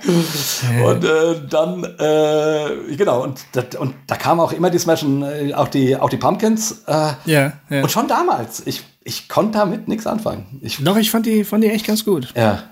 Und 0.84 1.04
äh, 1.04 1.40
dann, 1.48 1.84
äh, 1.84 2.96
genau, 2.96 3.22
und, 3.22 3.40
das, 3.52 3.76
und 3.78 3.94
da 4.06 4.16
kamen 4.16 4.40
auch 4.40 4.52
immer 4.52 4.70
die 4.70 4.78
Smashen, 4.78 5.22
äh, 5.22 5.52
auch 5.54 5.68
die, 5.68 5.96
auch 5.96 6.08
die 6.08 6.16
Pumpkins. 6.16 6.82
Ja, 6.86 7.16
ja. 7.26 7.52
Und 7.70 7.90
schon 7.90 8.08
damals, 8.08 8.62
ich, 8.66 8.82
ich 9.04 9.28
konnte 9.28 9.58
damit 9.58 9.88
nichts 9.88 10.06
anfangen. 10.06 10.58
Ich, 10.62 10.78
Doch, 10.82 10.96
ich 10.96 11.10
fand 11.10 11.26
die, 11.26 11.44
fand 11.44 11.64
die 11.64 11.70
echt 11.70 11.86
ganz 11.86 12.04
gut. 12.04 12.32
ja. 12.36 12.64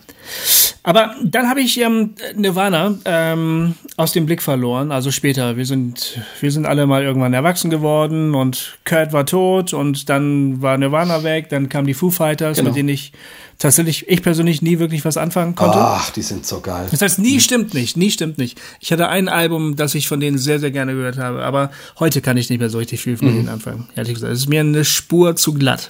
Aber 0.88 1.14
dann 1.22 1.51
habe 1.51 1.61
ich 1.61 1.79
ähm, 1.81 2.14
Nirvana 2.35 2.94
ähm, 3.05 3.74
aus 3.98 4.12
dem 4.12 4.24
Blick 4.24 4.40
verloren. 4.42 4.90
Also 4.90 5.11
später. 5.11 5.57
Wir 5.59 5.66
sind, 5.66 6.18
wir 6.40 6.51
sind 6.51 6.64
alle 6.64 6.87
mal 6.87 7.03
irgendwann 7.03 7.35
erwachsen 7.35 7.68
geworden 7.68 8.35
und 8.35 8.79
Kurt 8.87 9.12
war 9.12 9.27
tot 9.27 9.74
und 9.74 10.09
dann 10.09 10.62
war 10.62 10.79
Nirvana 10.79 11.22
weg. 11.24 11.51
Dann 11.51 11.68
kamen 11.68 11.87
die 11.87 11.92
Foo 11.94 12.11
Fighters, 12.11 12.57
Genau. 12.57 12.70
mit 12.70 12.77
denen 12.79 12.88
ich 12.88 13.12
tatsächlich, 13.59 14.09
ich 14.09 14.22
persönlich 14.22 14.62
nie 14.62 14.79
wirklich 14.79 15.05
was 15.05 15.18
anfangen 15.18 15.55
konnte. 15.57 15.77
Ach, 15.79 16.09
die 16.11 16.22
sind 16.22 16.46
so 16.46 16.61
geil. 16.61 16.87
Das 16.90 17.03
heißt, 17.03 17.18
nie 17.18 17.38
stimmt 17.40 17.74
nicht, 17.74 17.98
nie 17.98 18.11
stimmt 18.11 18.38
nicht. 18.38 18.59
Ich 18.81 18.90
hatte 18.90 19.09
ein 19.09 19.29
Album, 19.29 19.77
das 19.77 19.94
ich 19.94 20.09
von 20.09 20.20
denen 20.20 20.38
sehr, 20.38 20.59
sehr 20.59 20.70
gerne 20.70 20.94
gehört 20.94 21.18
habe, 21.18 21.42
aber 21.44 21.70
heute 21.98 22.22
kann 22.22 22.37
ich 22.38 22.48
nicht 22.48 22.61
mehr 22.61 22.70
so 22.70 22.79
richtig 22.79 23.03
viel 23.03 23.14
Mhm. 23.14 23.18
von 23.18 23.29
denen 23.35 23.48
anfangen. 23.51 23.88
Ehrlich 23.94 24.14
gesagt, 24.14 24.33
es 24.33 24.38
ist 24.40 24.48
mir 24.48 24.61
eine 24.61 24.87
Spur 24.87 25.37
zu 25.37 25.53
glatt. 25.53 25.88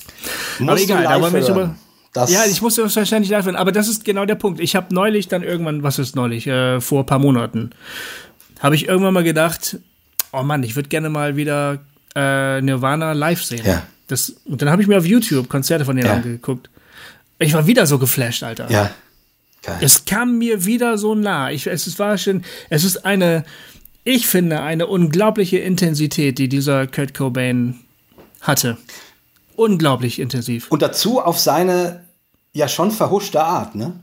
aber 0.58 0.72
Musst 0.72 0.88
du 0.90 0.94
egal, 0.94 1.20
wir 1.20 1.30
nicht 1.38 1.48
hören. 1.48 1.56
über. 1.60 1.74
Das- 2.20 2.32
Ja, 2.32 2.44
ich 2.50 2.60
musste 2.62 2.82
das 2.82 2.94
wahrscheinlich 2.96 3.30
live 3.30 3.44
hören, 3.46 3.56
aber 3.56 3.72
das 3.72 3.88
ist 3.88 4.04
genau 4.04 4.24
der 4.24 4.34
Punkt. 4.36 4.60
Ich 4.60 4.76
habe 4.76 4.94
neulich 4.94 5.28
dann 5.28 5.42
irgendwann, 5.42 5.82
was 5.82 5.98
ist 5.98 6.16
neulich, 6.16 6.46
äh, 6.46 6.80
vor 6.80 7.00
ein 7.02 7.06
paar 7.06 7.18
Monaten, 7.18 7.70
habe 8.60 8.74
ich 8.74 8.88
irgendwann 8.88 9.14
mal 9.14 9.24
gedacht, 9.24 9.78
oh 10.32 10.42
Mann, 10.42 10.62
ich 10.62 10.76
würde 10.76 10.88
gerne 10.88 11.08
mal 11.10 11.36
wieder 11.36 11.78
äh, 12.14 12.60
Nirvana 12.60 13.12
live 13.12 13.42
sehen. 13.42 13.64
Ja. 13.66 13.82
Das, 14.08 14.30
und 14.46 14.62
dann 14.62 14.70
habe 14.70 14.80
ich 14.82 14.88
mir 14.88 14.98
auf 14.98 15.04
YouTube 15.06 15.48
Konzerte 15.48 15.84
von 15.84 15.96
denen 15.96 16.08
Ja. 16.08 16.14
angeguckt. 16.14 16.70
Ich 17.38 17.52
war 17.54 17.66
wieder 17.66 17.86
so 17.86 17.98
geflasht, 17.98 18.42
Alter. 18.42 18.70
Ja. 18.70 18.90
Geil. 19.62 19.78
Es 19.80 20.04
kam 20.04 20.38
mir 20.38 20.64
wieder 20.64 20.98
so 20.98 21.14
nah. 21.14 21.50
Ich, 21.50 21.66
es 21.66 21.98
war 21.98 22.16
schon, 22.18 22.42
es 22.70 22.84
ist 22.84 23.04
eine, 23.04 23.44
ich 24.04 24.26
finde, 24.26 24.60
eine 24.62 24.86
unglaubliche 24.86 25.58
Intensität, 25.58 26.38
die 26.38 26.48
dieser 26.48 26.86
Kurt 26.86 27.12
Cobain 27.14 27.78
hatte. 28.40 28.76
Unglaublich 29.56 30.20
intensiv. 30.20 30.68
Und 30.70 30.82
dazu 30.82 31.20
auf 31.20 31.38
seine 31.38 32.04
ja 32.58 32.68
schon 32.68 32.90
verhuschte 32.90 33.42
Art, 33.42 33.74
ne? 33.74 33.98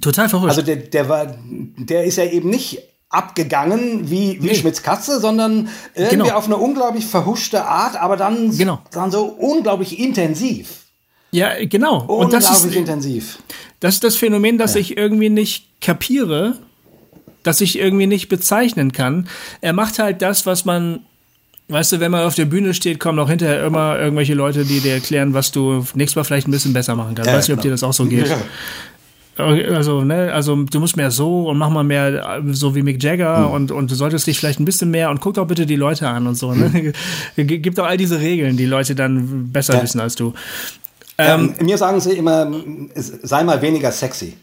Total 0.00 0.28
verrückt. 0.28 0.50
Also 0.50 0.62
der, 0.62 0.76
der 0.76 1.08
war, 1.08 1.34
der 1.78 2.04
ist 2.04 2.16
ja 2.18 2.24
eben 2.24 2.50
nicht 2.50 2.78
abgegangen 3.08 4.10
wie, 4.10 4.42
wie 4.42 4.48
Nee. 4.48 4.54
Schmitz 4.54 4.82
Katze, 4.82 5.20
sondern 5.20 5.68
irgendwie 5.94 6.16
Genau. 6.24 6.34
auf 6.36 6.46
eine 6.46 6.56
unglaublich 6.56 7.06
verhuschte 7.06 7.64
Art, 7.64 7.96
aber 7.96 8.16
dann, 8.16 8.56
Genau. 8.56 8.80
dann 8.92 9.10
so 9.10 9.24
unglaublich 9.24 9.98
intensiv. 9.98 10.82
ja, 11.30 11.50
genau. 11.64 12.04
Und 12.04 12.32
das 12.32 12.44
Unglaublich 12.46 12.72
ist, 12.72 12.78
intensiv. 12.78 13.38
das 13.80 13.94
ist 13.94 14.04
das 14.04 14.16
Phänomen, 14.16 14.58
das 14.58 14.74
ich 14.76 14.96
irgendwie 14.96 15.30
nicht 15.30 15.80
kapiere, 15.80 16.56
das 17.42 17.60
ich 17.60 17.78
irgendwie 17.78 18.06
nicht 18.06 18.28
bezeichnen 18.28 18.92
kann. 18.92 19.28
Er 19.60 19.72
macht 19.72 19.98
halt 19.98 20.20
das, 20.20 20.44
was 20.46 20.64
man, 20.64 21.06
weißt 21.68 21.92
du, 21.92 22.00
wenn 22.00 22.10
man 22.12 22.24
auf 22.24 22.34
der 22.34 22.44
Bühne 22.44 22.74
steht, 22.74 23.00
kommen 23.00 23.18
auch 23.18 23.28
hinterher 23.28 23.64
immer 23.64 23.98
irgendwelche 23.98 24.34
Leute, 24.34 24.64
die 24.64 24.80
dir 24.80 24.94
erklären, 24.94 25.34
was 25.34 25.50
du 25.52 25.84
nächstes 25.94 26.16
Mal 26.16 26.24
vielleicht 26.24 26.48
ein 26.48 26.52
bisschen 26.52 26.72
besser 26.72 26.94
machen 26.94 27.14
kannst. 27.14 27.30
Ja, 27.30 27.36
Weiß 27.36 27.48
nicht, 27.48 27.56
ob 27.56 27.62
genau. 27.62 27.70
dir 27.70 27.72
das 27.72 27.82
auch 27.82 27.92
so 27.92 28.06
geht. 28.06 28.28
Ja. 28.28 28.36
Also, 29.38 30.02
ne, 30.02 30.32
also 30.32 30.56
du 30.56 30.80
musst 30.80 30.96
mehr 30.96 31.10
so 31.10 31.46
und 31.50 31.58
mach 31.58 31.68
mal 31.68 31.84
mehr 31.84 32.40
so 32.52 32.74
wie 32.74 32.80
Mick 32.82 33.02
Jagger 33.02 33.44
Hm. 33.44 33.50
und, 33.50 33.70
und 33.70 33.90
du 33.90 33.94
solltest 33.94 34.26
dich 34.26 34.38
vielleicht 34.38 34.60
ein 34.60 34.64
bisschen 34.64 34.90
mehr 34.90 35.10
und 35.10 35.20
guck 35.20 35.34
doch 35.34 35.46
bitte 35.46 35.66
die 35.66 35.76
Leute 35.76 36.08
an 36.08 36.26
und 36.26 36.36
so, 36.36 36.54
ne? 36.54 36.94
G- 37.36 37.58
Gibt 37.58 37.76
doch 37.76 37.84
all 37.84 37.98
diese 37.98 38.18
Regeln, 38.18 38.56
die 38.56 38.64
Leute 38.64 38.94
dann 38.94 39.52
besser 39.52 39.74
Hm. 39.74 39.80
Ja. 39.80 39.84
wissen 39.84 40.00
als 40.00 40.14
du. 40.14 40.32
Ähm, 41.18 41.52
mir 41.60 41.76
sagen 41.76 42.00
sie 42.00 42.12
immer, 42.12 42.50
sei 42.94 43.44
mal 43.44 43.60
weniger 43.60 43.92
sexy. 43.92 44.38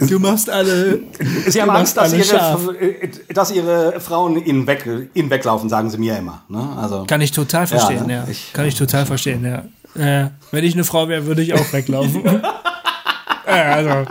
Du 0.08 0.20
machst 0.20 0.50
alle. 0.50 1.00
Sie 1.48 1.62
haben 1.62 1.70
Angst, 1.72 1.98
dass 1.98 2.14
ihre, 2.14 2.76
äh, 2.80 3.10
dass 3.34 3.52
ihre 3.52 4.00
Frauen 4.00 4.44
ihnen, 4.46 4.66
weg, 4.68 4.86
ihnen 5.14 5.30
weglaufen, 5.30 5.70
sagen 5.70 5.90
sie 5.90 5.98
mir 5.98 6.18
immer. 6.18 6.44
Ne? 6.48 6.78
Also, 6.80 7.06
Kann 7.08 7.22
ich 7.22 7.32
total 7.32 7.68
verstehen, 7.68 8.06
ne? 8.08 8.14
ja. 8.14 8.28
Ich- 8.30 8.54
Kann 8.54 8.66
ich 8.66 8.76
total 8.76 9.06
verstehen, 9.06 9.44
ja. 9.46 9.64
Äh, 9.96 10.30
wenn 10.52 10.64
ich 10.64 10.74
eine 10.76 10.84
Frau 10.84 11.08
wäre, 11.10 11.26
würde 11.26 11.42
ich 11.42 11.54
auch 11.54 11.74
weglaufen. 11.74 12.24
äh, 13.46 13.52
also, 13.52 14.06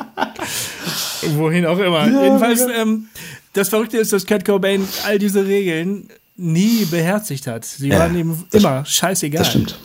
wohin 1.37 1.67
auch 1.67 1.79
immer. 1.79 2.07
Jedenfalls, 2.07 2.61
ähm, 2.75 3.07
das 3.53 3.69
Verrückte 3.69 3.99
ist, 3.99 4.13
dass 4.13 4.27
Kurt 4.27 4.45
Cobain 4.45 4.87
all 5.07 5.19
diese 5.19 5.47
Regeln 5.47 6.09
nie 6.37 6.85
beherzigt 6.85 7.47
hat. 7.47 7.65
Sie 7.65 7.89
Ja, 7.89 8.01
waren 8.01 8.17
ihm 8.17 8.45
das- 8.51 8.63
immer 8.63 8.85
scheißegal. 8.85 9.39
das 9.41 9.49
stimmt. 9.49 9.79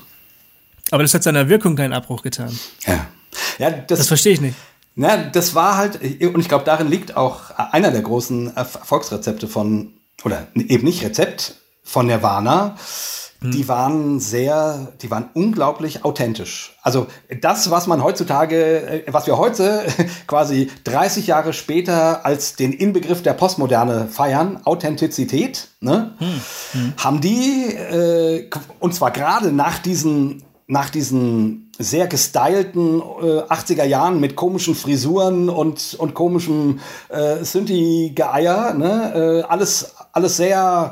Aber 0.92 1.02
das 1.04 1.14
hat 1.14 1.24
seiner 1.24 1.50
Wirkung 1.50 1.76
keinen 1.76 1.94
Abbruch 1.94 2.22
getan. 2.22 2.58
Ja. 2.86 3.08
Ja, 3.58 3.72
das, 3.72 4.00
Das 4.00 4.08
verstehe 4.08 4.34
ich 4.34 4.42
nicht. 4.42 4.56
Na, 4.96 5.18
das 5.18 5.56
war 5.56 5.78
halt, 5.78 6.02
und 6.02 6.40
ich 6.40 6.50
glaube, 6.50 6.66
darin 6.66 6.88
liegt 6.88 7.18
auch 7.18 7.52
einer 7.52 7.92
der 7.92 8.02
großen 8.02 8.56
Erfolgsrezepte 8.56 9.48
von, 9.48 9.94
oder 10.24 10.48
eben 10.56 10.84
nicht 10.84 11.04
Rezept 11.04 11.56
von 11.84 12.06
Nirvana. 12.06 12.76
Die 13.46 13.68
waren 13.68 14.22
sehr, 14.22 14.94
die 15.02 15.12
waren 15.12 15.30
unglaublich 15.34 16.06
authentisch. 16.06 16.78
Also 16.82 17.08
das, 17.42 17.70
was 17.72 17.88
man 17.88 18.02
heutzutage, 18.02 19.06
äh, 19.06 19.12
was 19.12 19.28
wir 19.28 19.38
heute 19.38 19.86
quasi 20.28 20.72
30 20.86 21.28
Jahre 21.28 21.52
später 21.52 22.26
als 22.26 22.56
den 22.56 22.72
Inbegriff 22.72 23.22
der 23.22 23.34
Postmoderne 23.34 24.08
feiern, 24.08 24.62
Authentizität, 24.64 25.68
ne, 25.82 26.14
haben 26.96 27.20
die, 27.20 27.66
äh, 27.76 28.50
und 28.80 28.96
zwar 28.96 29.12
gerade 29.12 29.52
nach 29.52 29.78
diesen, 29.80 30.44
nach 30.68 30.90
diesen 30.90 31.63
sehr 31.80 32.08
gestylten 32.08 33.02
äh, 33.02 33.42
80er 33.42 33.84
Jahren 33.84 34.20
mit 34.20 34.36
komischen 34.36 34.76
Frisuren 34.76 35.50
und, 35.50 35.96
und 35.96 36.14
komischem 36.14 36.80
äh, 37.10 37.44
Synthi-Geeier, 37.44 38.74
ne? 38.74 39.44
äh, 39.44 39.48
alles, 39.48 39.96
alles 40.12 40.38
sehr, 40.38 40.92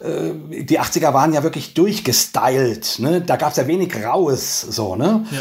äh, 0.00 0.62
die 0.62 0.80
80er 0.80 1.12
waren 1.12 1.32
ja 1.32 1.42
wirklich 1.42 1.74
durchgestylt, 1.74 3.00
ne? 3.00 3.20
da 3.20 3.36
gab 3.36 3.50
es 3.50 3.56
ja 3.56 3.66
wenig 3.66 3.92
Raues, 4.04 4.60
so, 4.60 4.94
ne? 4.94 5.26
Ja. 5.30 5.40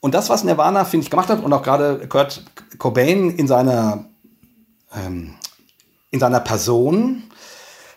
Und 0.00 0.14
das, 0.14 0.30
was 0.30 0.44
Nirvana, 0.44 0.84
finde 0.84 1.04
ich, 1.04 1.10
gemacht 1.10 1.28
hat, 1.28 1.42
und 1.42 1.52
auch 1.52 1.62
gerade 1.62 2.06
Kurt 2.06 2.44
Cobain 2.78 3.30
in 3.30 3.48
seiner, 3.48 4.04
ähm, 4.94 5.34
in 6.12 6.20
seiner 6.20 6.38
Person, 6.38 7.24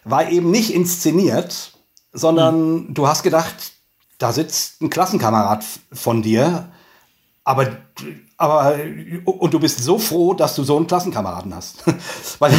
war 0.03 0.29
eben 0.31 0.49
nicht 0.49 0.73
inszeniert, 0.73 1.73
sondern 2.11 2.93
du 2.93 3.07
hast 3.07 3.21
gedacht, 3.21 3.73
da 4.21 4.31
sitzt 4.31 4.81
ein 4.81 4.89
Klassenkamerad 4.89 5.63
von 5.91 6.21
dir, 6.21 6.69
aber, 7.43 7.77
aber, 8.37 8.75
und 9.25 9.53
du 9.53 9.59
bist 9.59 9.79
so 9.83 9.97
froh, 9.97 10.33
dass 10.35 10.55
du 10.55 10.63
so 10.63 10.77
einen 10.77 10.85
Klassenkameraden 10.87 11.55
hast. 11.55 11.83
weil, 12.39 12.53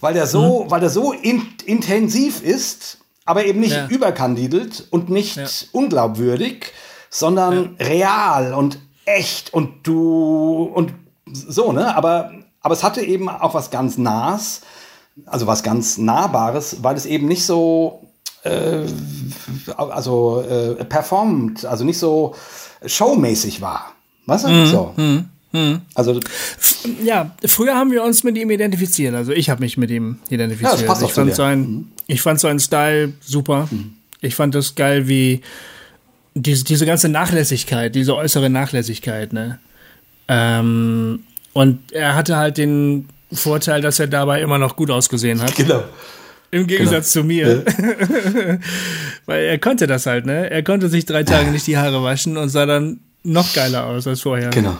weil 0.00 0.14
der 0.14 0.26
so, 0.26 0.66
weil 0.68 0.80
der 0.80 0.90
so 0.90 1.12
in, 1.12 1.46
intensiv 1.66 2.42
ist, 2.42 2.98
aber 3.24 3.44
eben 3.44 3.60
nicht 3.60 3.76
Ja. 3.76 3.86
überkandidelt 3.86 4.88
und 4.90 5.08
nicht 5.08 5.36
Ja. 5.36 5.46
unglaubwürdig, 5.72 6.72
sondern 7.10 7.76
real 7.78 8.54
und 8.54 8.80
echt 9.04 9.54
und 9.54 9.86
du 9.86 10.64
und 10.64 10.92
so, 11.32 11.72
ne? 11.72 11.96
Aber, 11.96 12.32
aber 12.60 12.74
es 12.74 12.82
hatte 12.82 13.02
eben 13.02 13.28
auch 13.28 13.54
was 13.54 13.70
ganz 13.70 13.98
Nahs, 13.98 14.62
also 15.26 15.46
was 15.46 15.62
ganz 15.62 15.96
Nahbares, 15.96 16.82
weil 16.82 16.96
es 16.96 17.06
eben 17.06 17.28
nicht 17.28 17.46
so 17.46 18.08
also 19.76 20.44
äh, 20.48 20.84
performt, 20.84 21.64
also 21.64 21.84
nicht 21.84 21.98
so 21.98 22.34
showmäßig 22.84 23.60
war. 23.60 23.94
Du? 24.26 24.48
Mhm. 24.48 24.66
So. 24.66 24.94
Mhm. 24.96 25.24
Mhm. 25.52 25.80
Also 25.94 26.18
ja, 27.02 27.30
früher 27.46 27.76
haben 27.76 27.92
wir 27.92 28.02
uns 28.02 28.24
mit 28.24 28.36
ihm 28.36 28.50
identifiziert. 28.50 29.14
Also 29.14 29.32
ich 29.32 29.50
habe 29.50 29.60
mich 29.60 29.76
mit 29.76 29.90
ihm 29.90 30.18
identifiziert. 30.28 30.72
Ja, 30.72 30.78
das 30.78 30.86
passt 30.86 31.02
ich, 31.02 31.12
fand 31.12 31.34
sein, 31.34 31.60
mhm. 31.60 31.88
ich 32.06 32.20
fand 32.22 32.40
seinen 32.40 32.60
Style 32.60 33.12
super. 33.20 33.68
Mhm. 33.70 33.94
Ich 34.20 34.34
fand 34.34 34.54
das 34.54 34.74
geil, 34.74 35.06
wie 35.06 35.42
diese, 36.34 36.64
diese 36.64 36.86
ganze 36.86 37.08
Nachlässigkeit, 37.08 37.94
diese 37.94 38.16
äußere 38.16 38.50
Nachlässigkeit, 38.50 39.32
ne? 39.32 39.58
Ähm, 40.26 41.24
und 41.52 41.92
er 41.92 42.14
hatte 42.14 42.36
halt 42.36 42.58
den 42.58 43.08
Vorteil, 43.32 43.80
dass 43.80 44.00
er 44.00 44.06
dabei 44.06 44.40
immer 44.40 44.58
noch 44.58 44.74
gut 44.74 44.90
ausgesehen 44.90 45.40
hat. 45.40 45.54
Genau. 45.54 45.84
Im 46.54 46.68
Gegensatz 46.68 47.12
genau. 47.12 47.22
zu 47.22 47.26
mir. 47.26 47.64
Ja. 47.66 48.58
Weil 49.26 49.44
er 49.44 49.58
konnte 49.58 49.88
das 49.88 50.06
halt, 50.06 50.24
ne? 50.24 50.48
Er 50.50 50.62
konnte 50.62 50.88
sich 50.88 51.04
drei 51.04 51.24
Tage 51.24 51.50
nicht 51.50 51.66
die 51.66 51.76
Haare 51.76 52.04
waschen 52.04 52.36
und 52.36 52.48
sah 52.48 52.64
dann 52.64 53.00
noch 53.24 53.52
geiler 53.54 53.86
aus 53.86 54.06
als 54.06 54.20
vorher. 54.20 54.50
Genau. 54.50 54.78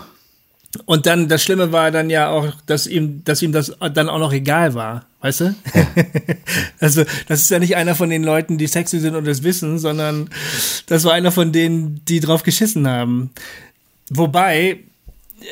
Und 0.84 1.06
dann, 1.06 1.28
das 1.28 1.42
Schlimme 1.42 1.72
war 1.72 1.90
dann 1.90 2.10
ja 2.10 2.28
auch, 2.28 2.52
dass 2.66 2.86
ihm, 2.86 3.24
dass 3.24 3.42
ihm 3.42 3.50
das 3.50 3.72
dann 3.92 4.08
auch 4.08 4.20
noch 4.20 4.32
egal 4.32 4.74
war. 4.74 5.04
Weißt 5.20 5.40
du? 5.40 5.54
Ja. 5.74 5.86
also, 6.80 7.02
das 7.26 7.40
ist 7.40 7.50
ja 7.50 7.58
nicht 7.58 7.74
einer 7.74 7.96
von 7.96 8.08
den 8.08 8.22
Leuten, 8.22 8.56
die 8.56 8.68
sexy 8.68 9.00
sind 9.00 9.16
und 9.16 9.26
es 9.26 9.42
wissen, 9.42 9.80
sondern 9.80 10.30
das 10.86 11.02
war 11.02 11.12
einer 11.12 11.32
von 11.32 11.50
denen, 11.50 12.02
die 12.06 12.20
drauf 12.20 12.44
geschissen 12.44 12.86
haben. 12.86 13.30
Wobei, 14.10 14.78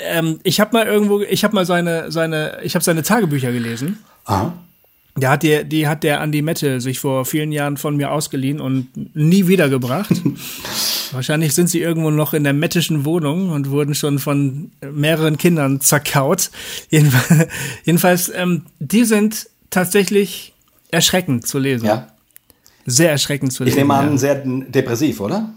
ähm, 0.06 0.38
ich 0.44 0.60
habe 0.60 0.72
mal 0.72 0.86
irgendwo, 0.86 1.20
ich 1.22 1.42
habe 1.42 1.56
mal 1.56 1.66
seine, 1.66 2.12
seine, 2.12 2.58
ich 2.62 2.76
habe 2.76 2.84
seine 2.84 3.02
Tagebücher 3.02 3.50
gelesen. 3.50 3.98
Aha. 4.24 4.52
Der 5.16 5.30
hat 5.30 5.42
der, 5.42 5.64
die 5.64 5.86
hat 5.86 6.04
der 6.04 6.22
Andi 6.22 6.40
Mette 6.40 6.80
sich 6.80 6.98
vor 6.98 7.26
vielen 7.26 7.52
Jahren 7.52 7.76
von 7.76 7.96
mir 7.96 8.12
ausgeliehen 8.12 8.60
und 8.60 8.88
nie 9.14 9.46
wiedergebracht. 9.46 10.22
Wahrscheinlich 11.12 11.54
sind 11.54 11.68
sie 11.68 11.80
irgendwo 11.80 12.10
noch 12.10 12.32
in 12.32 12.44
der 12.44 12.54
mettischen 12.54 13.04
Wohnung 13.04 13.50
und 13.50 13.68
wurden 13.68 13.94
schon 13.94 14.18
von 14.18 14.72
mehreren 14.80 15.36
Kindern 15.36 15.80
zerkaut. 15.80 16.50
Jedenfalls, 16.88 17.48
jedenfalls 17.84 18.32
ähm, 18.34 18.62
die 18.78 19.04
sind 19.04 19.50
tatsächlich 19.68 20.54
erschreckend 20.90 21.46
zu 21.46 21.58
lesen. 21.58 21.86
Ja. 21.86 22.08
Sehr 22.86 23.10
erschreckend 23.10 23.52
zu 23.52 23.64
lesen. 23.64 23.76
Ich 23.76 23.82
nehme 23.82 23.94
an, 23.94 24.12
ja. 24.12 24.16
sehr 24.16 24.42
depressiv, 24.44 25.20
oder? 25.20 25.52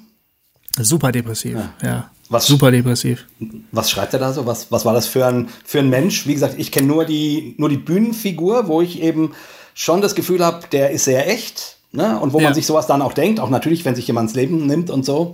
Super 0.77 1.13
depressiv, 1.13 1.53
ja. 1.53 1.73
ja. 1.81 2.11
Was, 2.29 2.47
Super 2.47 2.71
depressiv. 2.71 3.27
Was 3.71 3.91
schreibt 3.91 4.13
er 4.13 4.19
da 4.19 4.33
so? 4.33 4.47
Was, 4.47 4.71
was 4.71 4.83
war 4.83 4.93
das 4.93 5.05
für 5.05 5.25
ein, 5.27 5.49
für 5.63 5.79
ein 5.79 5.89
Mensch? 5.89 6.25
Wie 6.25 6.33
gesagt, 6.33 6.55
ich 6.57 6.71
kenne 6.71 6.87
nur 6.87 7.05
die, 7.05 7.53
nur 7.57 7.69
die 7.69 7.77
Bühnenfigur, 7.77 8.67
wo 8.67 8.81
ich 8.81 9.01
eben 9.01 9.33
schon 9.75 10.01
das 10.01 10.15
Gefühl 10.15 10.43
habe, 10.43 10.61
der 10.71 10.89
ist 10.89 11.05
sehr 11.05 11.29
echt. 11.29 11.77
Ne? 11.91 12.19
Und 12.19 12.33
wo 12.33 12.39
ja. 12.39 12.45
man 12.45 12.53
sich 12.55 12.65
sowas 12.65 12.87
dann 12.87 13.01
auch 13.01 13.13
denkt, 13.13 13.39
auch 13.39 13.49
natürlich, 13.49 13.85
wenn 13.85 13.95
sich 13.95 14.07
jemand 14.07 14.29
ins 14.29 14.35
Leben 14.35 14.65
nimmt 14.65 14.89
und 14.89 15.05
so. 15.05 15.33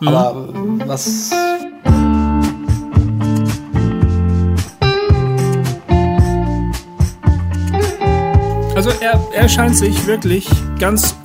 Aber 0.00 0.34
mhm. 0.34 0.82
was. 0.86 1.32
Also 8.76 8.90
er, 9.00 9.20
er 9.34 9.48
scheint 9.48 9.76
sich 9.76 10.06
wirklich 10.06 10.48
ganz 10.78 11.16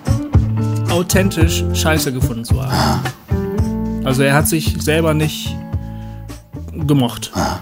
authentisch 0.89 1.64
scheiße 1.74 2.12
gefunden 2.12 2.43
zu 2.43 2.62
haben. 2.62 3.01
Also 4.06 4.22
er 4.22 4.36
hat 4.36 4.47
sich 4.47 4.76
selber 4.80 5.16
nicht 5.16 5.56
gemocht. 6.74 7.32
Ah. 7.34 7.60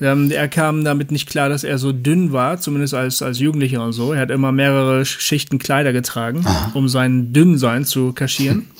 Ähm, 0.00 0.30
er 0.30 0.46
kam 0.46 0.84
damit 0.84 1.10
nicht 1.10 1.28
klar, 1.28 1.48
dass 1.48 1.64
er 1.64 1.78
so 1.78 1.90
dünn 1.90 2.32
war, 2.32 2.60
zumindest 2.60 2.94
als, 2.94 3.20
als 3.20 3.40
Jugendlicher 3.40 3.82
und 3.82 3.92
so. 3.92 4.12
Er 4.12 4.20
hat 4.20 4.30
immer 4.30 4.52
mehrere 4.52 5.04
Schichten 5.04 5.58
Kleider 5.58 5.92
getragen, 5.92 6.44
ah. 6.46 6.70
um 6.74 6.88
sein 6.88 7.32
Dünnsein 7.32 7.84
zu 7.84 8.12
kaschieren. 8.12 8.70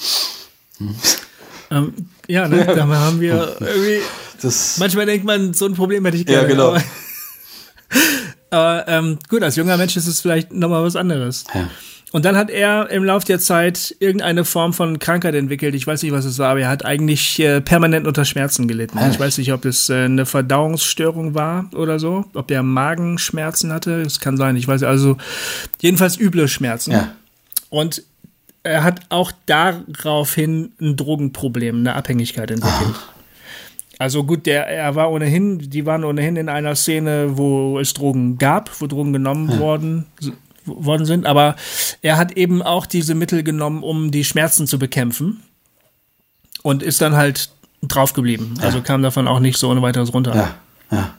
ähm, 1.72 1.92
ja, 2.28 2.46
ne, 2.46 2.64
da 2.64 2.86
haben 2.86 3.20
wir 3.20 3.56
irgendwie. 3.60 4.00
Das 4.40 4.78
manchmal 4.78 5.06
denkt 5.06 5.26
man, 5.26 5.54
so 5.54 5.66
ein 5.66 5.74
Problem 5.74 6.04
hätte 6.04 6.18
ich 6.18 6.26
gerne. 6.26 6.42
Ja, 6.42 6.48
genau. 6.48 6.68
Aber, 6.68 6.82
aber 8.50 8.88
ähm, 8.88 9.18
gut, 9.28 9.42
als 9.42 9.56
junger 9.56 9.76
Mensch 9.76 9.96
ist 9.96 10.06
es 10.06 10.20
vielleicht 10.20 10.52
nochmal 10.52 10.84
was 10.84 10.94
anderes. 10.94 11.46
Ja. 11.52 11.68
Und 12.16 12.24
dann 12.24 12.34
hat 12.34 12.48
er 12.48 12.88
im 12.88 13.04
Laufe 13.04 13.26
der 13.26 13.40
Zeit 13.40 13.94
irgendeine 13.98 14.46
Form 14.46 14.72
von 14.72 14.98
Krankheit 14.98 15.34
entwickelt. 15.34 15.74
Ich 15.74 15.86
weiß 15.86 16.02
nicht, 16.02 16.12
was 16.12 16.24
es 16.24 16.38
war, 16.38 16.48
aber 16.48 16.60
er 16.60 16.70
hat 16.70 16.82
eigentlich 16.82 17.38
äh, 17.40 17.60
permanent 17.60 18.06
unter 18.06 18.24
Schmerzen 18.24 18.66
gelitten. 18.68 18.98
Ich 19.10 19.20
weiß 19.20 19.36
nicht, 19.36 19.52
ob 19.52 19.60
das 19.60 19.90
äh, 19.90 20.04
eine 20.04 20.24
Verdauungsstörung 20.24 21.34
war 21.34 21.68
oder 21.74 21.98
so, 21.98 22.24
ob 22.32 22.50
er 22.50 22.62
Magenschmerzen 22.62 23.70
hatte. 23.70 24.02
Das 24.02 24.18
kann 24.18 24.38
sein. 24.38 24.56
Ich 24.56 24.66
weiß 24.66 24.82
also 24.84 25.18
jedenfalls 25.82 26.18
üble 26.18 26.48
Schmerzen. 26.48 26.92
Ja. 26.92 27.12
Und 27.68 28.02
er 28.62 28.82
hat 28.82 29.00
auch 29.10 29.30
daraufhin 29.44 30.72
ein 30.80 30.96
Drogenproblem, 30.96 31.80
eine 31.80 31.96
Abhängigkeit 31.96 32.50
entwickelt. 32.50 32.94
Ach. 32.94 33.12
Also 33.98 34.24
gut, 34.24 34.46
der, 34.46 34.66
er 34.68 34.94
war 34.94 35.10
ohnehin, 35.10 35.58
die 35.58 35.84
waren 35.84 36.02
ohnehin 36.02 36.36
in 36.36 36.48
einer 36.48 36.76
Szene, 36.76 37.36
wo 37.36 37.78
es 37.78 37.92
Drogen 37.92 38.38
gab, 38.38 38.70
wo 38.80 38.86
Drogen 38.86 39.12
genommen 39.12 39.50
ja. 39.50 39.58
worden 39.58 40.06
worden 40.66 41.06
sind, 41.06 41.26
aber 41.26 41.56
er 42.02 42.16
hat 42.16 42.32
eben 42.32 42.62
auch 42.62 42.86
diese 42.86 43.14
Mittel 43.14 43.42
genommen, 43.42 43.82
um 43.82 44.10
die 44.10 44.24
Schmerzen 44.24 44.66
zu 44.66 44.78
bekämpfen 44.78 45.42
und 46.62 46.82
ist 46.82 47.00
dann 47.00 47.16
halt 47.16 47.50
drauf 47.82 48.12
geblieben. 48.12 48.54
Ja. 48.58 48.64
Also 48.64 48.82
kam 48.82 49.02
davon 49.02 49.28
auch 49.28 49.40
nicht 49.40 49.58
so 49.58 49.70
ohne 49.70 49.82
weiteres 49.82 50.12
runter. 50.12 50.34
Ja, 50.34 50.54
ja. 50.90 51.14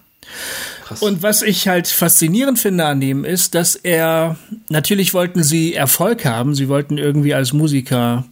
Krass. 0.85 1.01
Und 1.01 1.21
was 1.21 1.41
ich 1.41 1.67
halt 1.67 1.87
faszinierend 1.87 2.59
finde 2.59 2.85
an 2.85 3.01
ihm 3.01 3.25
ist, 3.25 3.55
dass 3.55 3.75
er, 3.75 4.37
natürlich 4.69 5.13
wollten 5.13 5.43
sie 5.43 5.73
Erfolg 5.73 6.23
haben, 6.23 6.55
sie 6.55 6.69
wollten 6.69 6.97
irgendwie 6.97 7.33
als 7.33 7.51
Musiker 7.51 8.25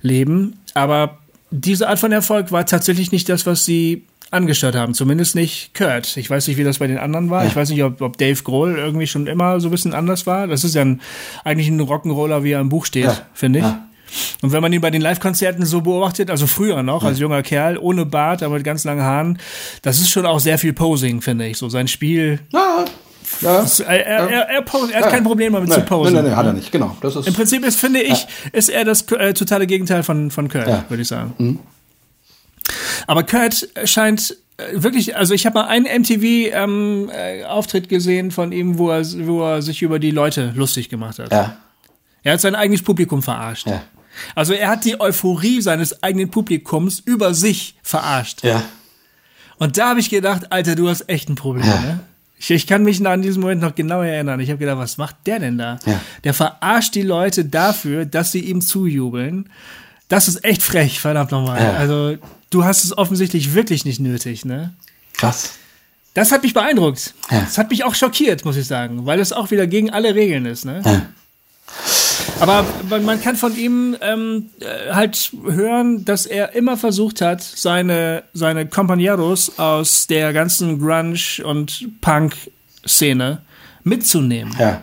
leben, 0.00 0.58
aber 0.74 1.18
diese 1.50 1.88
Art 1.88 1.98
von 1.98 2.12
Erfolg 2.12 2.52
war 2.52 2.64
tatsächlich 2.66 3.12
nicht 3.12 3.28
das, 3.28 3.44
was 3.44 3.64
sie 3.64 4.04
angestört 4.30 4.74
haben. 4.74 4.94
Zumindest 4.94 5.34
nicht 5.34 5.74
Kurt. 5.74 6.16
Ich 6.16 6.28
weiß 6.28 6.48
nicht, 6.48 6.56
wie 6.56 6.64
das 6.64 6.78
bei 6.78 6.86
den 6.86 6.98
anderen 6.98 7.30
war. 7.30 7.42
Ja. 7.42 7.48
Ich 7.48 7.56
weiß 7.56 7.70
nicht, 7.70 7.82
ob, 7.82 8.00
ob 8.00 8.18
Dave 8.18 8.42
Grohl 8.42 8.76
irgendwie 8.76 9.06
schon 9.06 9.26
immer 9.26 9.60
so 9.60 9.68
ein 9.68 9.70
bisschen 9.70 9.94
anders 9.94 10.26
war. 10.26 10.46
Das 10.46 10.64
ist 10.64 10.74
ja 10.74 10.82
ein, 10.82 11.00
eigentlich 11.44 11.68
ein 11.68 11.80
Rock'n'Roller, 11.80 12.42
wie 12.42 12.52
er 12.52 12.60
im 12.60 12.68
Buch 12.68 12.84
steht, 12.86 13.04
ja. 13.04 13.16
finde 13.32 13.60
ich. 13.60 13.64
Ja. 13.64 13.88
Und 14.40 14.52
wenn 14.52 14.62
man 14.62 14.72
ihn 14.72 14.80
bei 14.80 14.90
den 14.90 15.02
Live-Konzerten 15.02 15.66
so 15.66 15.82
beobachtet, 15.82 16.30
also 16.30 16.46
früher 16.46 16.82
noch, 16.82 17.04
als 17.04 17.18
junger 17.18 17.42
Kerl, 17.42 17.76
ohne 17.78 18.06
Bart, 18.06 18.42
aber 18.42 18.54
mit 18.54 18.64
ganz 18.64 18.84
langen 18.84 19.02
Haaren, 19.02 19.38
das 19.82 19.98
ist 19.98 20.08
schon 20.10 20.24
auch 20.24 20.40
sehr 20.40 20.58
viel 20.58 20.72
Posing, 20.72 21.20
finde 21.20 21.46
ich. 21.46 21.58
So 21.58 21.68
sein 21.68 21.88
Spiel. 21.88 22.40
Ja. 22.52 22.84
Ja, 23.42 23.60
das, 23.60 23.80
er, 23.80 24.06
er, 24.06 24.30
er, 24.30 24.48
er, 24.48 24.62
post, 24.62 24.90
er 24.90 25.02
hat 25.02 25.10
kein 25.10 25.22
Problem 25.22 25.52
damit 25.52 25.68
nee, 25.68 25.74
zu 25.74 25.82
posen. 25.82 26.14
Nein, 26.14 26.22
nein, 26.22 26.30
nein, 26.30 26.36
hat 26.38 26.46
er 26.46 26.52
nicht, 26.54 26.72
genau. 26.72 26.96
Das 27.02 27.14
ist, 27.14 27.28
Im 27.28 27.34
Prinzip 27.34 27.62
ist, 27.62 27.78
finde 27.78 28.00
ich, 28.00 28.26
ist 28.52 28.70
er 28.70 28.86
das 28.86 29.02
äh, 29.12 29.34
totale 29.34 29.66
Gegenteil 29.66 30.02
von, 30.02 30.30
von 30.30 30.48
Kurt, 30.48 30.66
würde 30.88 31.02
ich 31.02 31.08
sagen. 31.08 31.34
Mhm. 31.36 31.58
Aber 33.08 33.22
Kurt 33.22 33.68
scheint 33.84 34.36
äh, 34.58 34.82
wirklich, 34.82 35.16
also 35.16 35.32
ich 35.32 35.46
habe 35.46 35.58
mal 35.58 35.66
einen 35.66 35.86
MTV-Auftritt 35.86 37.84
ähm, 37.84 37.86
äh, 37.86 37.88
gesehen 37.88 38.30
von 38.30 38.52
ihm, 38.52 38.78
wo 38.78 38.90
er, 38.90 39.02
wo 39.26 39.42
er 39.42 39.62
sich 39.62 39.80
über 39.80 39.98
die 39.98 40.10
Leute 40.10 40.52
lustig 40.54 40.90
gemacht 40.90 41.18
hat. 41.18 41.32
Ja. 41.32 41.56
Er 42.22 42.34
hat 42.34 42.40
sein 42.42 42.54
eigenes 42.54 42.82
Publikum 42.82 43.22
verarscht. 43.22 43.66
Ja. 43.66 43.82
Also 44.34 44.52
er 44.52 44.68
hat 44.68 44.84
die 44.84 45.00
Euphorie 45.00 45.62
seines 45.62 46.02
eigenen 46.02 46.30
Publikums 46.30 46.98
über 46.98 47.32
sich 47.32 47.76
verarscht. 47.82 48.44
Ja. 48.44 48.62
Und 49.56 49.78
da 49.78 49.88
habe 49.88 50.00
ich 50.00 50.10
gedacht, 50.10 50.52
Alter, 50.52 50.74
du 50.74 50.88
hast 50.88 51.08
echt 51.08 51.30
ein 51.30 51.34
Problem. 51.34 51.66
Ja. 51.66 51.80
Ne? 51.80 52.00
Ich, 52.38 52.50
ich, 52.50 52.66
kann 52.66 52.82
mich 52.82 53.04
an 53.06 53.22
diesen 53.22 53.40
Moment 53.40 53.62
noch 53.62 53.74
genau 53.74 54.02
erinnern. 54.02 54.38
Ich 54.40 54.50
habe 54.50 54.58
gedacht, 54.58 54.76
was 54.76 54.98
macht 54.98 55.16
der 55.26 55.38
denn 55.38 55.56
da? 55.56 55.78
Ja. 55.86 55.98
Der 56.24 56.34
verarscht 56.34 56.94
die 56.94 57.02
Leute 57.02 57.46
dafür, 57.46 58.04
dass 58.04 58.32
sie 58.32 58.40
ihm 58.40 58.60
zujubeln. 58.60 59.48
Das 60.08 60.28
ist 60.28 60.44
echt 60.44 60.62
frech, 60.62 61.00
verdammt 61.00 61.30
nochmal. 61.30 61.62
Ja. 61.62 61.72
Also 61.72 62.18
du 62.50 62.64
hast 62.64 62.84
es 62.84 62.96
offensichtlich 62.96 63.54
wirklich 63.54 63.84
nicht 63.84 64.00
nötig, 64.00 64.44
ne? 64.44 64.74
Krass. 65.14 65.52
Das 66.14 66.32
hat 66.32 66.42
mich 66.42 66.54
beeindruckt. 66.54 67.14
Ja. 67.30 67.40
Das 67.40 67.58
hat 67.58 67.70
mich 67.70 67.84
auch 67.84 67.94
schockiert, 67.94 68.44
muss 68.44 68.56
ich 68.56 68.66
sagen, 68.66 69.06
weil 69.06 69.20
es 69.20 69.32
auch 69.32 69.50
wieder 69.50 69.66
gegen 69.66 69.90
alle 69.90 70.14
Regeln 70.14 70.46
ist, 70.46 70.64
ne? 70.64 70.82
Ja. 70.84 71.02
Aber 72.40 72.64
man 72.88 73.20
kann 73.20 73.36
von 73.36 73.56
ihm 73.56 73.96
ähm, 74.00 74.50
äh, 74.60 74.92
halt 74.92 75.32
hören, 75.44 76.04
dass 76.04 76.24
er 76.24 76.54
immer 76.54 76.76
versucht 76.76 77.20
hat, 77.20 77.42
seine, 77.42 78.24
seine 78.32 78.66
Companeros 78.66 79.58
aus 79.58 80.06
der 80.06 80.32
ganzen 80.32 80.78
Grunge- 80.78 81.44
und 81.44 81.88
Punk-Szene 82.00 83.42
mitzunehmen. 83.82 84.54
Ja. 84.58 84.82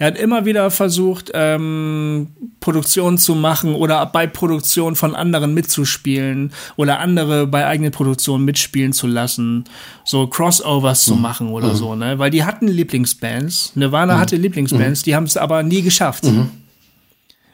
Er 0.00 0.06
hat 0.06 0.18
immer 0.18 0.46
wieder 0.46 0.70
versucht, 0.70 1.30
ähm, 1.34 2.28
Produktionen 2.60 3.18
zu 3.18 3.34
machen 3.34 3.74
oder 3.74 4.06
bei 4.06 4.26
Produktionen 4.26 4.96
von 4.96 5.14
anderen 5.14 5.52
mitzuspielen 5.52 6.54
oder 6.76 7.00
andere 7.00 7.46
bei 7.46 7.66
eigenen 7.66 7.92
Produktionen 7.92 8.46
mitspielen 8.46 8.94
zu 8.94 9.06
lassen, 9.06 9.64
so 10.04 10.26
Crossovers 10.26 11.06
mhm. 11.06 11.12
zu 11.12 11.16
machen 11.18 11.48
oder 11.50 11.74
mhm. 11.74 11.76
so, 11.76 11.94
ne? 11.96 12.18
Weil 12.18 12.30
die 12.30 12.44
hatten 12.44 12.66
Lieblingsbands. 12.66 13.72
Nirvana 13.74 14.16
mhm. 14.16 14.20
hatte 14.20 14.36
Lieblingsbands, 14.36 15.02
mhm. 15.02 15.04
die 15.04 15.14
haben 15.14 15.24
es 15.24 15.36
aber 15.36 15.62
nie 15.62 15.82
geschafft. 15.82 16.24
Mhm. 16.24 16.48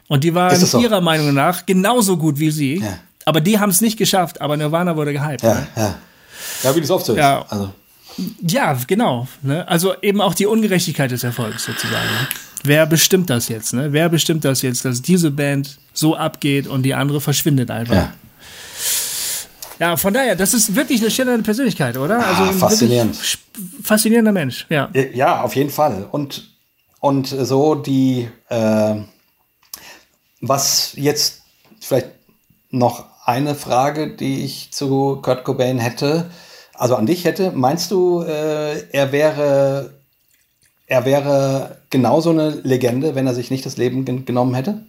Und 0.07 0.23
die 0.23 0.33
waren 0.33 0.57
so? 0.57 0.79
ihrer 0.79 1.01
Meinung 1.01 1.33
nach 1.33 1.65
genauso 1.65 2.15
gut 2.15 2.39
wie 2.39 2.51
sie. 2.51 2.79
Ja. 2.79 2.97
Aber 3.25 3.41
die 3.41 3.59
haben 3.59 3.71
es 3.71 3.81
nicht 3.81 3.97
geschafft, 3.97 4.39
aber 4.39 4.55
Nirvana 4.55 4.95
wurde 4.95 5.11
gehypt. 5.11 5.43
Ja, 5.43 5.53
ne? 5.53 5.67
ja. 5.75 5.95
Ja, 6.63 6.73
wie 6.73 6.79
das 6.79 6.91
oft 6.91 7.05
so 7.05 7.11
ist. 7.11 7.19
Ja. 7.19 7.45
Also, 7.49 7.73
Ja, 8.41 8.77
genau. 8.87 9.27
Ne? 9.41 9.67
Also 9.67 9.93
eben 10.01 10.21
auch 10.21 10.33
die 10.33 10.45
Ungerechtigkeit 10.45 11.11
des 11.11 11.23
Erfolgs 11.23 11.65
sozusagen. 11.65 12.05
Ne? 12.05 12.27
Wer 12.63 12.85
bestimmt 12.85 13.29
das 13.29 13.49
jetzt? 13.49 13.73
Ne? 13.73 13.93
Wer 13.93 14.09
bestimmt 14.09 14.43
das 14.43 14.61
jetzt, 14.61 14.85
dass 14.85 15.01
diese 15.01 15.31
Band 15.31 15.77
so 15.93 16.15
abgeht 16.15 16.67
und 16.67 16.83
die 16.83 16.93
andere 16.93 17.21
verschwindet 17.21 17.71
einfach? 17.71 17.95
ja. 17.95 18.13
Ja, 19.79 19.95
von 19.95 20.13
daher, 20.13 20.35
das 20.35 20.53
ist 20.53 20.75
wirklich 20.75 21.01
eine 21.01 21.11
schillernde 21.11 21.43
Persönlichkeit, 21.43 21.97
oder? 21.97 22.25
Also 22.25 22.43
ein 22.43 22.57
faszinierend. 22.57 23.15
Faszinierender 23.83 24.31
Mensch, 24.31 24.65
ja. 24.69 24.89
Ja, 25.13 25.41
auf 25.41 25.55
jeden 25.55 25.69
Fall. 25.69 26.07
Und, 26.11 26.49
und 26.99 27.27
so 27.27 27.75
die, 27.75 28.27
äh, 28.49 28.95
was 30.41 30.93
jetzt 30.95 31.43
vielleicht 31.79 32.09
noch 32.71 33.05
eine 33.23 33.55
Frage, 33.55 34.15
die 34.15 34.43
ich 34.43 34.71
zu 34.71 35.19
Kurt 35.21 35.43
Cobain 35.43 35.77
hätte, 35.77 36.31
also 36.77 36.95
an 36.95 37.05
dich 37.05 37.25
hätte, 37.25 37.51
meinst 37.51 37.91
du, 37.91 38.21
äh, 38.21 38.83
er 38.91 39.11
wäre, 39.11 39.93
er 40.85 41.05
wäre 41.05 41.77
genauso 41.89 42.29
eine 42.31 42.49
Legende, 42.63 43.15
wenn 43.15 43.27
er 43.27 43.33
sich 43.33 43.51
nicht 43.51 43.65
das 43.65 43.77
Leben 43.77 44.05
gen 44.05 44.25
genommen 44.25 44.53
hätte? 44.55 44.83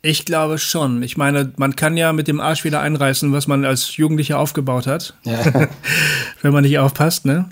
Ich 0.00 0.24
glaube 0.24 0.58
schon. 0.58 1.02
Ich 1.02 1.16
meine, 1.16 1.52
man 1.56 1.74
kann 1.74 1.96
ja 1.96 2.12
mit 2.12 2.28
dem 2.28 2.40
Arsch 2.40 2.62
wieder 2.64 2.80
einreißen, 2.80 3.32
was 3.32 3.48
man 3.48 3.64
als 3.64 3.96
Jugendlicher 3.96 4.38
aufgebaut 4.38 4.86
hat. 4.86 5.14
Ja. 5.24 5.38
wenn 6.42 6.52
man 6.52 6.62
nicht 6.62 6.78
aufpasst, 6.78 7.24
ne? 7.24 7.48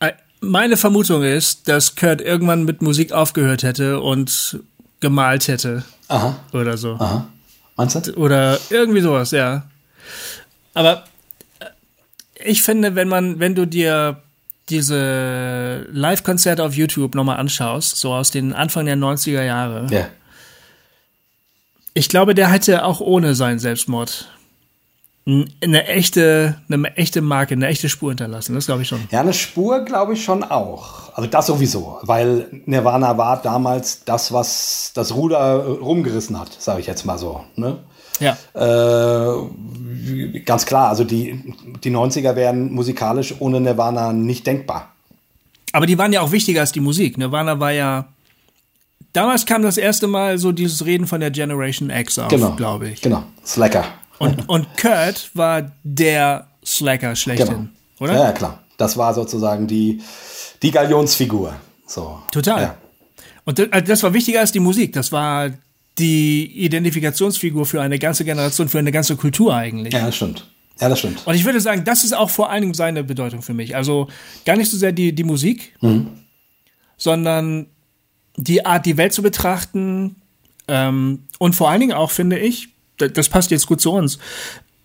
Äh, 0.00 0.12
Meine 0.40 0.76
Vermutung 0.76 1.22
ist, 1.22 1.66
dass 1.68 1.96
Kurt 1.96 2.20
irgendwann 2.20 2.64
mit 2.64 2.82
Musik 2.82 3.12
aufgehört 3.12 3.62
hätte 3.62 4.00
und 4.00 4.60
gemalt 5.00 5.48
hätte 5.48 5.82
Aha, 6.08 6.36
oder 6.52 6.76
so. 6.76 6.92
aha. 6.94 7.26
Meinst 7.76 8.06
du? 8.06 8.12
Oder 8.16 8.58
irgendwie 8.68 9.00
sowas, 9.00 9.30
ja. 9.30 9.62
Aber 10.74 11.04
ich 12.44 12.62
finde, 12.62 12.94
wenn 12.94 13.08
man, 13.08 13.38
wenn 13.40 13.54
du 13.54 13.66
dir 13.66 14.22
diese 14.68 15.86
Live-Konzerte 15.90 16.62
auf 16.64 16.74
YouTube 16.74 17.14
nochmal 17.14 17.38
anschaust, 17.38 17.96
so 17.96 18.12
aus 18.12 18.30
den 18.30 18.52
Anfang 18.52 18.86
der 18.86 18.96
90er 18.96 19.42
Jahre, 19.42 19.86
Ja. 19.90 20.06
ich 21.94 22.08
glaube, 22.08 22.34
der 22.34 22.50
hätte 22.50 22.84
auch 22.84 23.00
ohne 23.00 23.34
seinen 23.34 23.58
Selbstmord 23.58 24.28
eine 25.26 25.86
echte, 25.86 26.56
eine 26.70 26.96
echte 26.96 27.20
Marke, 27.20 27.54
eine 27.54 27.66
echte 27.68 27.88
Spur 27.88 28.10
hinterlassen. 28.10 28.54
Das 28.54 28.66
glaube 28.66 28.82
ich 28.82 28.88
schon. 28.88 29.00
Ja, 29.10 29.20
eine 29.20 29.34
Spur 29.34 29.84
glaube 29.84 30.14
ich 30.14 30.24
schon 30.24 30.42
auch. 30.42 31.12
Also 31.14 31.28
das 31.28 31.46
sowieso, 31.46 31.98
weil 32.02 32.46
Nirvana 32.66 33.16
war 33.18 33.40
damals 33.42 34.02
das, 34.04 34.32
was 34.32 34.92
das 34.94 35.14
Ruder 35.14 35.64
rumgerissen 35.66 36.38
hat, 36.40 36.50
sage 36.58 36.80
ich 36.80 36.86
jetzt 36.86 37.04
mal 37.04 37.18
so. 37.18 37.44
Ne? 37.54 37.78
Ja. 38.20 38.36
Äh, 38.54 40.40
ganz 40.44 40.66
klar, 40.66 40.88
also 40.88 41.04
die, 41.04 41.54
die 41.82 41.90
90er 41.90 42.36
wären 42.36 42.72
musikalisch 42.72 43.34
ohne 43.40 43.60
Nirvana 43.60 44.12
nicht 44.12 44.46
denkbar. 44.46 44.92
Aber 45.72 45.86
die 45.86 45.98
waren 45.98 46.12
ja 46.12 46.20
auch 46.20 46.32
wichtiger 46.32 46.60
als 46.60 46.72
die 46.72 46.80
Musik. 46.80 47.16
Nirvana 47.18 47.58
war 47.60 47.70
ja. 47.72 48.08
Damals 49.12 49.44
kam 49.46 49.62
das 49.62 49.76
erste 49.76 50.06
Mal 50.06 50.38
so 50.38 50.52
dieses 50.52 50.84
Reden 50.86 51.06
von 51.06 51.20
der 51.20 51.30
Generation 51.30 51.90
X 51.90 52.18
auf, 52.18 52.28
Genau. 52.28 52.52
glaube 52.52 52.88
ich. 52.90 53.00
Genau. 53.00 53.24
Slacker. 53.44 53.84
Und, 54.18 54.48
und 54.48 54.66
Kurt 54.76 55.30
war 55.34 55.72
der 55.82 56.46
Slacker 56.64 57.16
schlechthin, 57.16 57.48
Genau. 57.48 57.68
oder? 58.00 58.14
Ja, 58.14 58.24
ja, 58.26 58.32
klar. 58.32 58.62
Das 58.76 58.96
war 58.96 59.14
sozusagen 59.14 59.66
die, 59.66 60.00
die 60.62 60.70
Galionsfigur. 60.70 61.54
So. 61.86 62.20
Total. 62.30 62.62
Ja. 62.62 62.74
Und 63.44 63.58
das, 63.58 63.66
also 63.72 63.86
das 63.86 64.02
war 64.02 64.12
wichtiger 64.14 64.40
als 64.40 64.52
die 64.52 64.60
Musik. 64.60 64.92
Das 64.92 65.10
war 65.10 65.50
die 66.00 66.64
Identifikationsfigur 66.64 67.64
für 67.66 67.80
eine 67.82 67.98
ganze 67.98 68.24
Generation, 68.24 68.68
für 68.68 68.78
eine 68.80 68.90
ganze 68.92 69.14
Kultur 69.16 69.54
eigentlich. 69.54 69.92
ja, 69.94 70.06
das 70.06 70.16
stimmt. 70.16 70.46
Ja, 70.80 70.88
das 70.88 70.98
stimmt. 70.98 71.26
Und 71.26 71.34
ich 71.34 71.44
würde 71.44 71.60
sagen, 71.60 71.84
das 71.84 72.04
ist 72.04 72.14
auch 72.14 72.30
vor 72.30 72.50
allen 72.50 72.62
Dingen 72.62 72.74
seine 72.74 73.04
Bedeutung 73.04 73.42
für 73.42 73.52
mich. 73.54 73.76
Also 73.76 74.08
gar 74.46 74.56
nicht 74.56 74.70
so 74.70 74.76
sehr 74.78 74.92
die, 74.92 75.12
die 75.14 75.24
Musik, 75.24 75.76
sondern 76.96 77.66
die 78.36 78.64
Art, 78.64 78.86
die 78.86 78.96
Welt 78.96 79.12
zu 79.12 79.22
betrachten. 79.22 80.16
Ähm, 80.68 81.24
und 81.38 81.54
vor 81.54 81.68
allen 81.70 81.80
Dingen 81.80 81.92
auch, 81.92 82.10
finde 82.10 82.38
ich, 82.38 82.68
da- 82.98 83.08
das 83.08 83.28
passt 83.28 83.50
jetzt 83.50 83.66
gut 83.66 83.80
zu 83.80 83.92
uns, 83.92 84.18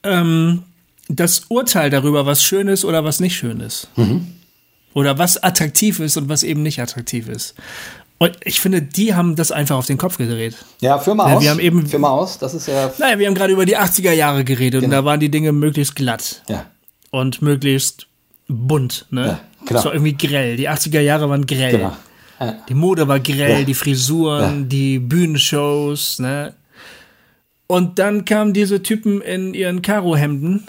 ähm, 0.04 0.64
das 1.08 1.44
Urteil 1.50 1.90
darüber, 1.90 2.26
was 2.26 2.44
schön 2.44 2.68
ist 2.68 2.84
oder 2.84 3.04
was 3.04 3.20
nicht 3.20 3.36
schön 3.38 3.60
ist. 3.60 3.88
Oder 4.94 5.18
was 5.18 5.42
attraktiv 5.44 6.00
ist 6.00 6.18
und 6.18 6.30
was 6.30 6.44
eben 6.44 6.64
nicht 6.64 6.80
attraktiv 6.82 7.28
ist. 7.28 7.54
Und 8.18 8.38
ich 8.46 8.62
finde, 8.62 8.82
die 8.82 9.14
haben 9.14 9.36
das 9.36 9.52
einfach 9.52 9.76
auf 9.76 9.88
den 9.88 9.98
Kopf 9.98 10.18
gedreht. 10.18 10.56
Ja, 10.80 10.98
führ 11.00 11.16
mal 11.16 11.30
Ja, 11.30 11.36
aus. 11.38 11.44
wir 11.44 11.50
haben 11.52 11.60
eben- 11.60 11.86
führ 11.86 12.00
mal 12.00 12.10
aus. 12.12 12.38
Das 12.40 12.54
ist 12.54 12.68
ja. 12.68 12.92
Naja, 12.98 13.20
wir 13.20 13.28
haben 13.28 13.36
gerade 13.36 13.52
über 13.52 13.66
die 13.66 13.78
80er 13.78 14.14
Jahre 14.14 14.44
geredet 14.46 14.84
und 14.84 14.90
da 14.92 15.04
waren 15.04 15.20
die 15.20 15.30
Dinge 15.30 15.52
möglichst 15.52 15.96
glatt. 15.96 16.42
Ja. 16.50 16.66
und 17.12 17.42
möglichst 17.42 18.08
bunt. 18.50 19.06
Ne? 19.10 19.26
Ja, 19.26 19.40
genau. 19.66 19.80
Es 19.80 19.86
war 19.86 19.94
irgendwie 19.94 20.16
grell. 20.18 20.58
Die 20.58 20.70
80er 20.70 21.00
Jahre 21.00 21.30
waren 21.30 21.46
grell. 21.46 21.72
Genau. 21.72 21.96
Ja. 22.42 22.56
Die 22.68 22.74
Mode 22.74 23.08
war 23.08 23.20
grell, 23.22 23.60
Ja. 23.60 23.64
die 23.66 23.74
Frisuren, 23.74 24.68
die 24.68 25.00
Bühnenshows. 25.00 26.20
Ne? 26.20 26.54
Und 27.68 27.98
dann 28.00 28.26
kamen 28.26 28.54
diese 28.54 28.84
Typen 28.84 29.22
in 29.22 29.54
ihren 29.54 29.82
Karohemden, 29.82 30.68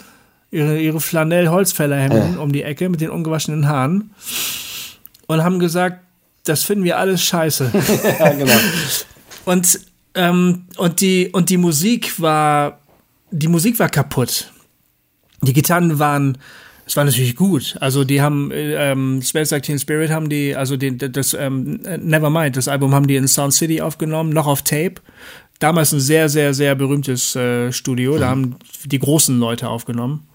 ihre, 0.51 0.79
ihre 0.79 0.99
Flanell-Holzfällerhemden 1.01 2.37
um 2.37 2.51
die 2.53 2.63
Ecke 2.63 2.87
mit 2.89 3.01
den 3.01 3.09
ungewaschenen 3.09 3.67
Haaren 3.67 4.11
und 5.27 5.43
haben 5.43 5.59
gesagt, 5.59 5.99
das 6.47 6.63
finden 6.63 6.83
wir 6.83 6.97
alles 6.97 7.23
scheiße. 7.23 7.71
ja, 8.19 8.33
genau. 8.33 8.53
Und, 9.45 9.79
ähm, 10.15 10.65
und, 10.77 11.01
die, 11.01 11.29
und 11.31 11.49
die 11.49 11.57
Musik 11.57 12.19
war, 12.19 12.79
die 13.31 13.47
Musik 13.47 13.79
war 13.79 13.89
kaputt. 13.89 14.51
Die 15.41 15.53
Gitarren 15.53 15.99
waren, 15.99 16.37
es 16.85 16.95
war 16.95 17.03
natürlich 17.03 17.35
gut. 17.35 17.75
Also 17.79 18.03
die 18.03 18.21
haben, 18.21 18.51
äh, 18.51 18.91
ähm, 18.91 19.21
Smells 19.21 19.51
Like 19.51 19.63
Teen 19.63 19.79
Spirit 19.79 20.09
haben 20.09 20.29
die, 20.29 20.55
also 20.55 20.77
den, 20.77 20.97
das, 20.97 21.33
ähm, 21.33 21.81
Nevermind, 21.99 22.55
das 22.55 22.67
Album 22.67 22.95
haben 22.95 23.07
die 23.07 23.15
in 23.15 23.27
Sound 23.27 23.53
City 23.53 23.81
aufgenommen, 23.81 24.31
noch 24.31 24.47
auf 24.47 24.61
Tape. 24.61 24.95
Damals 25.59 25.91
ein 25.91 25.99
sehr, 25.99 26.29
sehr, 26.29 26.53
sehr 26.53 26.75
berühmtes 26.75 27.35
äh, 27.35 27.71
Studio. 27.71 28.17
Da 28.17 28.29
haben 28.29 28.57
die 28.85 28.99
großen 28.99 29.39
Leute 29.39 29.69
aufgenommen, 29.69 30.27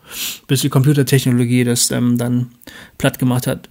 bis 0.49 0.63
die 0.63 0.69
Computertechnologie 0.69 1.65
das 1.65 1.91
ähm, 1.91 2.19
dann 2.19 2.51
platt 2.99 3.19
gemacht 3.19 3.47
hat. 3.47 3.69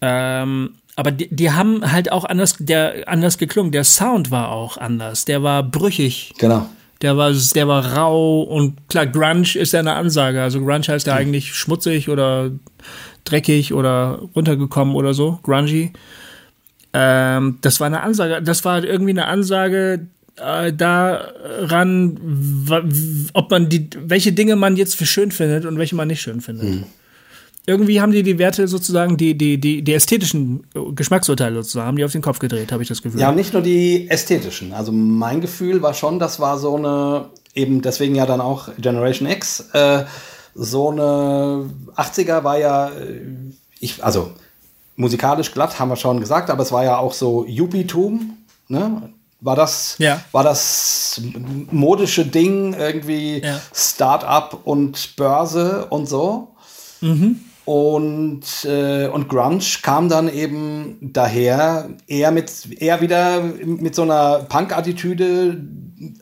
Ähm, 0.00 0.70
aber 0.98 1.12
die, 1.12 1.28
die 1.30 1.52
haben 1.52 1.92
halt 1.92 2.10
auch 2.10 2.24
anders, 2.24 2.56
der, 2.58 3.06
anders 3.06 3.38
geklungen. 3.38 3.70
Der 3.70 3.84
Sound 3.84 4.32
war 4.32 4.50
auch 4.50 4.78
anders. 4.78 5.24
Der 5.24 5.44
war 5.44 5.62
brüchig. 5.62 6.32
Genau. 6.38 6.68
Der 7.02 7.16
war, 7.16 7.32
der 7.32 7.68
war 7.68 7.94
rau 7.94 8.42
und 8.42 8.88
klar, 8.88 9.06
Grunge 9.06 9.54
ist 9.54 9.72
ja 9.72 9.78
eine 9.78 9.92
Ansage. 9.92 10.42
Also 10.42 10.58
Grunge 10.58 10.88
heißt 10.88 11.06
ja 11.06 11.14
eigentlich 11.14 11.54
schmutzig 11.54 12.08
oder 12.08 12.50
dreckig 13.24 13.72
oder 13.72 14.22
runtergekommen 14.34 14.96
oder 14.96 15.14
so. 15.14 15.38
Grungy. 15.44 15.92
Ähm, 16.92 17.58
das 17.60 17.78
war 17.78 17.86
eine 17.86 18.00
Ansage. 18.02 18.42
Das 18.42 18.64
war 18.64 18.82
irgendwie 18.82 19.12
eine 19.12 19.26
Ansage 19.26 20.08
äh, 20.34 20.72
daran, 20.72 22.18
ob 23.34 23.52
man 23.52 23.68
die, 23.68 23.88
welche 24.00 24.32
Dinge 24.32 24.56
man 24.56 24.74
jetzt 24.74 24.96
für 24.96 25.06
schön 25.06 25.30
findet 25.30 25.64
und 25.64 25.78
welche 25.78 25.94
man 25.94 26.08
nicht 26.08 26.22
schön 26.22 26.40
findet. 26.40 26.86
Irgendwie 27.68 28.00
haben 28.00 28.12
die 28.12 28.22
die 28.22 28.38
Werte 28.38 28.66
sozusagen, 28.66 29.18
die, 29.18 29.36
die, 29.36 29.60
die, 29.60 29.82
die 29.82 29.92
ästhetischen 29.92 30.66
Geschmacksurteile 30.94 31.56
sozusagen, 31.56 31.86
haben 31.86 31.96
die 31.98 32.04
auf 32.06 32.12
den 32.12 32.22
Kopf 32.22 32.38
gedreht, 32.38 32.72
habe 32.72 32.82
ich 32.82 32.88
das 32.88 33.02
Gefühl. 33.02 33.20
Ja, 33.20 33.30
nicht 33.30 33.52
nur 33.52 33.60
die 33.60 34.08
ästhetischen. 34.08 34.72
Also 34.72 34.90
mein 34.90 35.42
Gefühl 35.42 35.82
war 35.82 35.92
schon, 35.92 36.18
das 36.18 36.40
war 36.40 36.58
so 36.58 36.76
eine, 36.76 37.26
eben 37.54 37.82
deswegen 37.82 38.14
ja 38.14 38.24
dann 38.24 38.40
auch 38.40 38.70
Generation 38.78 39.28
X, 39.28 39.68
äh, 39.74 40.04
so 40.54 40.88
eine 40.90 41.68
80er 41.94 42.42
war 42.42 42.58
ja, 42.58 42.88
äh, 42.88 43.20
ich, 43.80 44.02
also 44.02 44.30
musikalisch 44.96 45.52
glatt, 45.52 45.78
haben 45.78 45.90
wir 45.90 45.96
schon 45.96 46.20
gesagt, 46.20 46.48
aber 46.48 46.62
es 46.62 46.72
war 46.72 46.84
ja 46.84 46.96
auch 46.96 47.12
so 47.12 47.44
Yuppie-Tum, 47.46 48.38
ne? 48.68 49.12
War 49.40 49.56
das, 49.56 49.96
Ja. 49.98 50.22
war 50.32 50.42
das 50.42 51.20
modische 51.70 52.24
Ding 52.24 52.72
irgendwie 52.72 53.42
Ja. 53.44 53.60
Start-up 53.74 54.62
und 54.64 55.16
Börse 55.16 55.84
und 55.90 56.08
so. 56.08 56.54
Und, 57.68 58.64
äh, 58.64 59.08
und 59.08 59.28
Grunge 59.28 59.62
kam 59.82 60.08
dann 60.08 60.32
eben 60.32 60.96
daher 61.12 61.90
eher 62.06 62.30
mit 62.30 62.50
eher 62.80 63.02
wieder 63.02 63.42
mit 63.42 63.94
so 63.94 64.04
einer 64.04 64.38
Punk-Attitüde, 64.48 65.62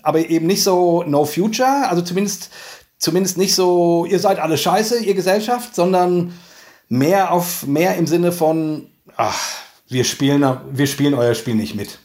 aber 0.03 0.29
eben 0.29 0.49
nicht 0.49 0.65
so 0.65 1.05
No 1.05 1.25
Future, 1.25 1.89
also 1.89 2.03
zumindest, 2.03 2.51
zumindest 2.99 3.39
nicht 3.39 3.55
so, 3.55 4.07
ihr 4.07 4.19
seid 4.19 4.41
alle 4.41 4.59
scheiße, 4.59 5.05
ihr 5.05 5.15
Gesellschaft, 5.15 5.73
sondern 5.77 6.33
mehr 6.89 7.31
auf 7.31 7.65
mehr 7.65 7.95
im 7.95 8.09
Sinne 8.09 8.33
von, 8.33 8.89
ach, 9.17 9.39
wir 9.89 10.03
spielen, 10.03 10.45
wir 10.73 10.89
spielen 10.89 11.15
euer 11.15 11.37
Spiel 11.37 11.55
nicht 11.55 11.77
mit. 11.77 12.01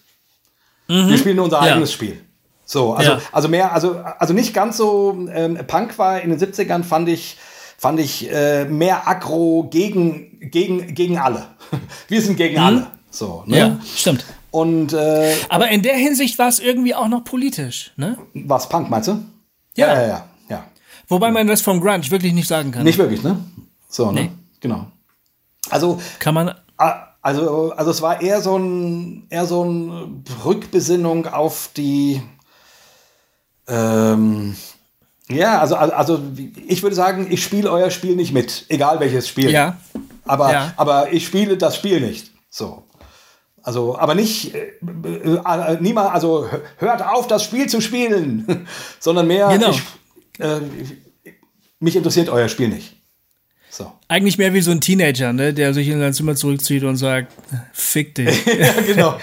Wir 0.87 1.17
spielen 1.17 1.39
unser 1.39 1.65
Ja. 1.65 1.73
eigenes 1.73 1.91
Spiel. 1.91 2.21
So, 2.63 2.93
also, 2.93 3.13
Ja. 3.13 3.21
also 3.31 3.47
mehr, 3.47 3.73
also, 3.73 3.95
also 4.19 4.35
nicht 4.35 4.53
ganz 4.53 4.77
so, 4.77 5.17
ähm, 5.33 5.57
Punk 5.65 5.97
war 5.97 6.21
in 6.21 6.29
den 6.29 6.37
70ern, 6.37 6.83
fand 6.83 7.09
ich, 7.09 7.37
fand 7.81 7.99
ich 7.99 8.31
äh, 8.31 8.65
mehr 8.65 9.07
aggro 9.07 9.67
gegen, 9.71 10.39
gegen, 10.51 10.93
gegen 10.93 11.17
alle. 11.17 11.47
Wir 12.07 12.21
sind 12.21 12.35
gegen 12.35 12.59
alle. 12.59 12.85
So, 13.09 13.41
ne? 13.47 13.57
ja, 13.57 13.79
stimmt. 13.95 14.23
Und 14.51 14.93
äh, 14.93 15.35
Aber 15.49 15.67
in 15.69 15.81
der 15.81 15.95
Hinsicht 15.95 16.37
war 16.37 16.47
es 16.47 16.59
irgendwie 16.59 16.93
auch 16.93 17.07
noch 17.07 17.23
politisch, 17.23 17.91
ne? 17.95 18.19
was 18.35 18.69
Punk, 18.69 18.91
meinst 18.91 19.07
du? 19.07 19.25
Ja, 19.75 19.87
ja, 19.87 19.93
ja. 19.93 20.07
ja, 20.07 20.25
ja. 20.49 20.63
Wobei 21.07 21.31
man 21.31 21.47
das 21.47 21.61
vom 21.61 21.81
Grunge 21.81 22.11
wirklich 22.11 22.33
nicht 22.33 22.47
sagen 22.47 22.71
kann. 22.71 22.83
Nicht 22.83 22.99
wirklich, 22.99 23.23
ne? 23.23 23.43
So, 23.89 24.11
ne? 24.11 24.21
Nee. 24.21 24.31
Genau. 24.59 24.85
Also, 25.71 25.99
Kann 26.19 26.35
man. 26.35 26.53
Also, 26.77 27.71
also 27.71 27.89
es 27.89 28.01
war 28.03 28.21
eher 28.21 28.41
so 28.41 28.57
ein, 28.57 29.25
eher 29.31 29.47
so 29.47 29.63
ein 29.63 30.23
Rückbesinnung 30.45 31.25
auf 31.25 31.71
die, 31.75 32.21
ähm, 33.67 34.55
ja, 35.35 35.59
also, 35.59 35.75
also, 35.75 36.19
ich 36.67 36.83
würde 36.83 36.95
sagen, 36.95 37.27
ich 37.29 37.43
spiele 37.43 37.69
euer 37.71 37.89
Spiel 37.91 38.15
nicht 38.15 38.33
mit, 38.33 38.65
egal 38.69 38.99
welches 38.99 39.27
Spiel. 39.27 39.49
Ja. 39.51 39.77
Aber, 40.25 40.51
Ja. 40.51 40.73
aber 40.77 41.11
ich 41.11 41.25
spiele 41.25 41.57
das 41.57 41.75
Spiel 41.75 41.99
nicht. 42.01 42.31
So. 42.49 42.83
Also, 43.63 43.97
aber 43.97 44.15
nicht, 44.15 44.53
äh, 44.55 44.71
äh, 45.03 45.35
äh, 45.35 45.77
niemand, 45.81 46.11
also 46.13 46.45
hö- 46.45 46.61
hört 46.77 47.03
auf, 47.05 47.27
das 47.27 47.43
Spiel 47.43 47.67
zu 47.67 47.79
spielen, 47.81 48.65
sondern 48.99 49.27
mehr, 49.27 49.47
Genau. 49.49 49.69
ich, 49.71 49.81
äh, 50.39 50.57
ich, 50.81 51.33
mich 51.79 51.95
interessiert 51.95 52.29
euer 52.29 52.49
Spiel 52.49 52.69
nicht. 52.69 52.95
So. 53.69 53.91
Eigentlich 54.09 54.37
mehr 54.37 54.53
wie 54.53 54.61
so 54.61 54.71
ein 54.71 54.81
Teenager, 54.81 55.31
ne, 55.31 55.53
der 55.53 55.73
sich 55.73 55.87
in 55.87 55.99
sein 55.99 56.13
Zimmer 56.13 56.35
zurückzieht 56.35 56.83
und 56.83 56.97
sagt, 56.97 57.31
fick 57.71 58.15
dich. 58.15 58.45
ja, 58.59 58.73
genau. 58.85 59.15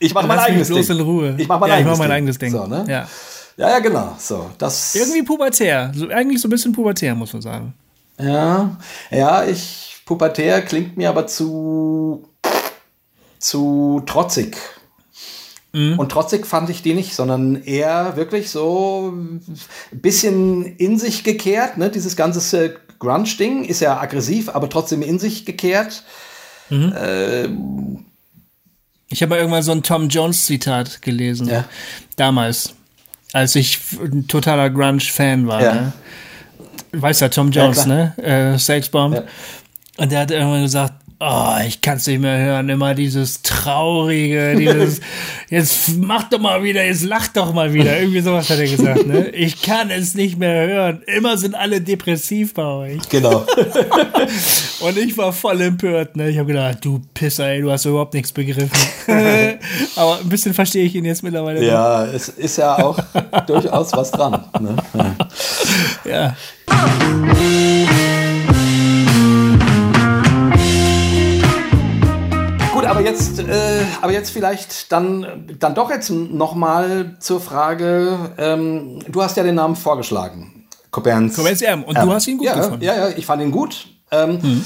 Ich 0.00 0.12
mache 0.12 0.26
mein 0.28 0.38
eigenes 0.40 0.68
bloß 0.68 0.86
Ding. 0.88 0.96
in 0.98 1.02
Ruhe. 1.04 1.34
Ich 1.38 1.46
mache 1.46 1.60
mein, 1.60 1.68
ja, 1.68 1.74
ich 1.76 1.80
eigenes, 1.82 1.92
mach 1.92 1.98
mein 1.98 2.08
Ding. 2.08 2.16
eigenes 2.16 2.38
Ding. 2.38 2.50
So, 2.50 2.66
ne? 2.66 2.84
ja. 2.88 3.08
Ja, 3.56 3.70
ja, 3.70 3.78
genau. 3.78 4.16
So, 4.18 4.50
das. 4.58 4.94
Irgendwie 4.94 5.22
pubertär. 5.22 5.92
So, 5.94 6.08
eigentlich 6.08 6.40
so 6.40 6.48
ein 6.48 6.50
bisschen 6.50 6.72
pubertär, 6.72 7.14
muss 7.14 7.32
man 7.32 7.42
sagen. 7.42 7.74
Ja, 8.18 8.76
ja, 9.10 9.44
ich 9.44 10.02
pubertär 10.04 10.62
klingt 10.62 10.96
mir 10.96 11.08
aber 11.08 11.26
zu 11.26 12.28
zu 13.38 14.02
trotzig. 14.06 14.56
Mhm. 15.72 15.98
Und 15.98 16.12
trotzig 16.12 16.46
fand 16.46 16.70
ich 16.70 16.82
die 16.82 16.94
nicht, 16.94 17.14
sondern 17.14 17.62
eher 17.62 18.16
wirklich 18.16 18.50
so 18.50 19.12
ein 19.14 19.42
bisschen 19.90 20.64
in 20.76 20.98
sich 20.98 21.24
gekehrt. 21.24 21.78
Ne? 21.78 21.90
Dieses 21.90 22.14
ganze 22.14 22.64
äh, 22.64 22.74
Grunge-Ding 22.98 23.64
ist 23.64 23.80
ja 23.80 23.98
aggressiv, 24.00 24.50
aber 24.50 24.68
trotzdem 24.68 25.02
in 25.02 25.18
sich 25.18 25.44
gekehrt. 25.44 26.04
Ich 29.08 29.22
habe 29.22 29.36
irgendwann 29.36 29.62
so 29.62 29.72
ein 29.72 29.82
Tom 29.82 30.08
Jones 30.08 30.46
Zitat 30.46 31.02
gelesen. 31.02 31.48
Ja. 31.48 31.64
Damals, 32.16 32.74
als 33.32 33.54
ich 33.56 33.78
ein 34.00 34.26
totaler 34.26 34.70
Grunge-Fan 34.70 35.46
war. 35.46 35.62
Ja. 35.62 35.74
Ne? 35.74 35.92
Weißt 36.92 37.20
ja, 37.22 37.28
Tom 37.28 37.50
Jones, 37.50 37.84
klar. 37.84 38.14
ne? 38.16 38.24
Äh, 38.54 38.58
Sexbomb. 38.58 39.14
Ja. 39.14 39.22
Und 39.96 40.12
der 40.12 40.20
hat 40.20 40.30
irgendwann 40.30 40.62
gesagt, 40.62 40.94
oh, 41.22 41.54
ich 41.66 41.80
kann 41.80 41.98
es 41.98 42.06
nicht 42.06 42.20
mehr 42.20 42.38
hören. 42.38 42.68
Immer 42.68 42.94
dieses 42.94 43.42
Traurige, 43.42 44.56
dieses, 44.56 45.00
jetzt 45.50 45.96
mach 45.98 46.28
doch 46.28 46.40
mal 46.40 46.62
wieder, 46.62 46.84
jetzt 46.84 47.04
lach 47.04 47.28
doch 47.28 47.52
mal 47.52 47.72
wieder. 47.72 47.98
Irgendwie 47.98 48.20
sowas 48.20 48.50
hat 48.50 48.58
er 48.58 48.68
gesagt, 48.68 49.06
ne? 49.06 49.28
Ich 49.30 49.62
kann 49.62 49.90
es 49.90 50.14
nicht 50.14 50.38
mehr 50.38 50.66
hören. 50.66 51.02
Immer 51.06 51.38
sind 51.38 51.54
alle 51.54 51.80
depressiv 51.80 52.54
bei 52.54 52.64
euch. 52.64 53.08
Genau. 53.08 53.46
Und 54.80 54.98
ich 54.98 55.16
war 55.16 55.32
voll 55.32 55.60
empört, 55.60 56.16
ne? 56.16 56.28
Ich 56.28 56.38
habe 56.38 56.48
gedacht, 56.48 56.78
du 56.84 57.00
Pisser, 57.14 57.48
ey, 57.48 57.62
du 57.62 57.70
hast 57.70 57.84
überhaupt 57.84 58.14
nichts 58.14 58.32
begriffen. 58.32 58.70
Aber 59.96 60.18
ein 60.18 60.28
bisschen 60.28 60.54
verstehe 60.54 60.84
ich 60.84 60.94
ihn 60.94 61.04
jetzt 61.04 61.22
mittlerweile. 61.22 61.64
ja, 61.64 62.04
es 62.06 62.28
ist 62.28 62.58
ja 62.58 62.76
auch 62.78 62.98
durchaus 63.46 63.92
was 63.92 64.10
dran. 64.10 64.44
Ne? 64.60 64.76
Ja. 66.04 66.36
Jetzt, 73.12 73.38
äh, 73.38 73.84
aber 74.00 74.12
jetzt 74.12 74.30
vielleicht 74.30 74.90
dann, 74.92 75.56
dann 75.58 75.74
doch 75.74 75.90
jetzt 75.90 76.10
noch 76.10 76.54
mal 76.54 77.16
zur 77.20 77.40
Frage. 77.40 78.32
Ähm, 78.38 79.00
du 79.08 79.22
hast 79.22 79.36
ja 79.36 79.42
den 79.42 79.54
Namen 79.54 79.76
vorgeschlagen, 79.76 80.66
Coperns. 80.90 81.36
Coperns 81.36 81.62
M. 81.62 81.84
Und 81.84 81.96
du 81.96 82.12
hast 82.12 82.26
ihn 82.26 82.38
gut 82.38 82.46
ja, 82.46 82.54
gefunden. 82.54 82.78
Mhm. 82.78 82.82
Ja, 82.82 82.96
ja, 82.96 83.16
ich 83.16 83.26
fand 83.26 83.42
ihn 83.42 83.50
gut. 83.50 83.86
Ähm, 84.10 84.64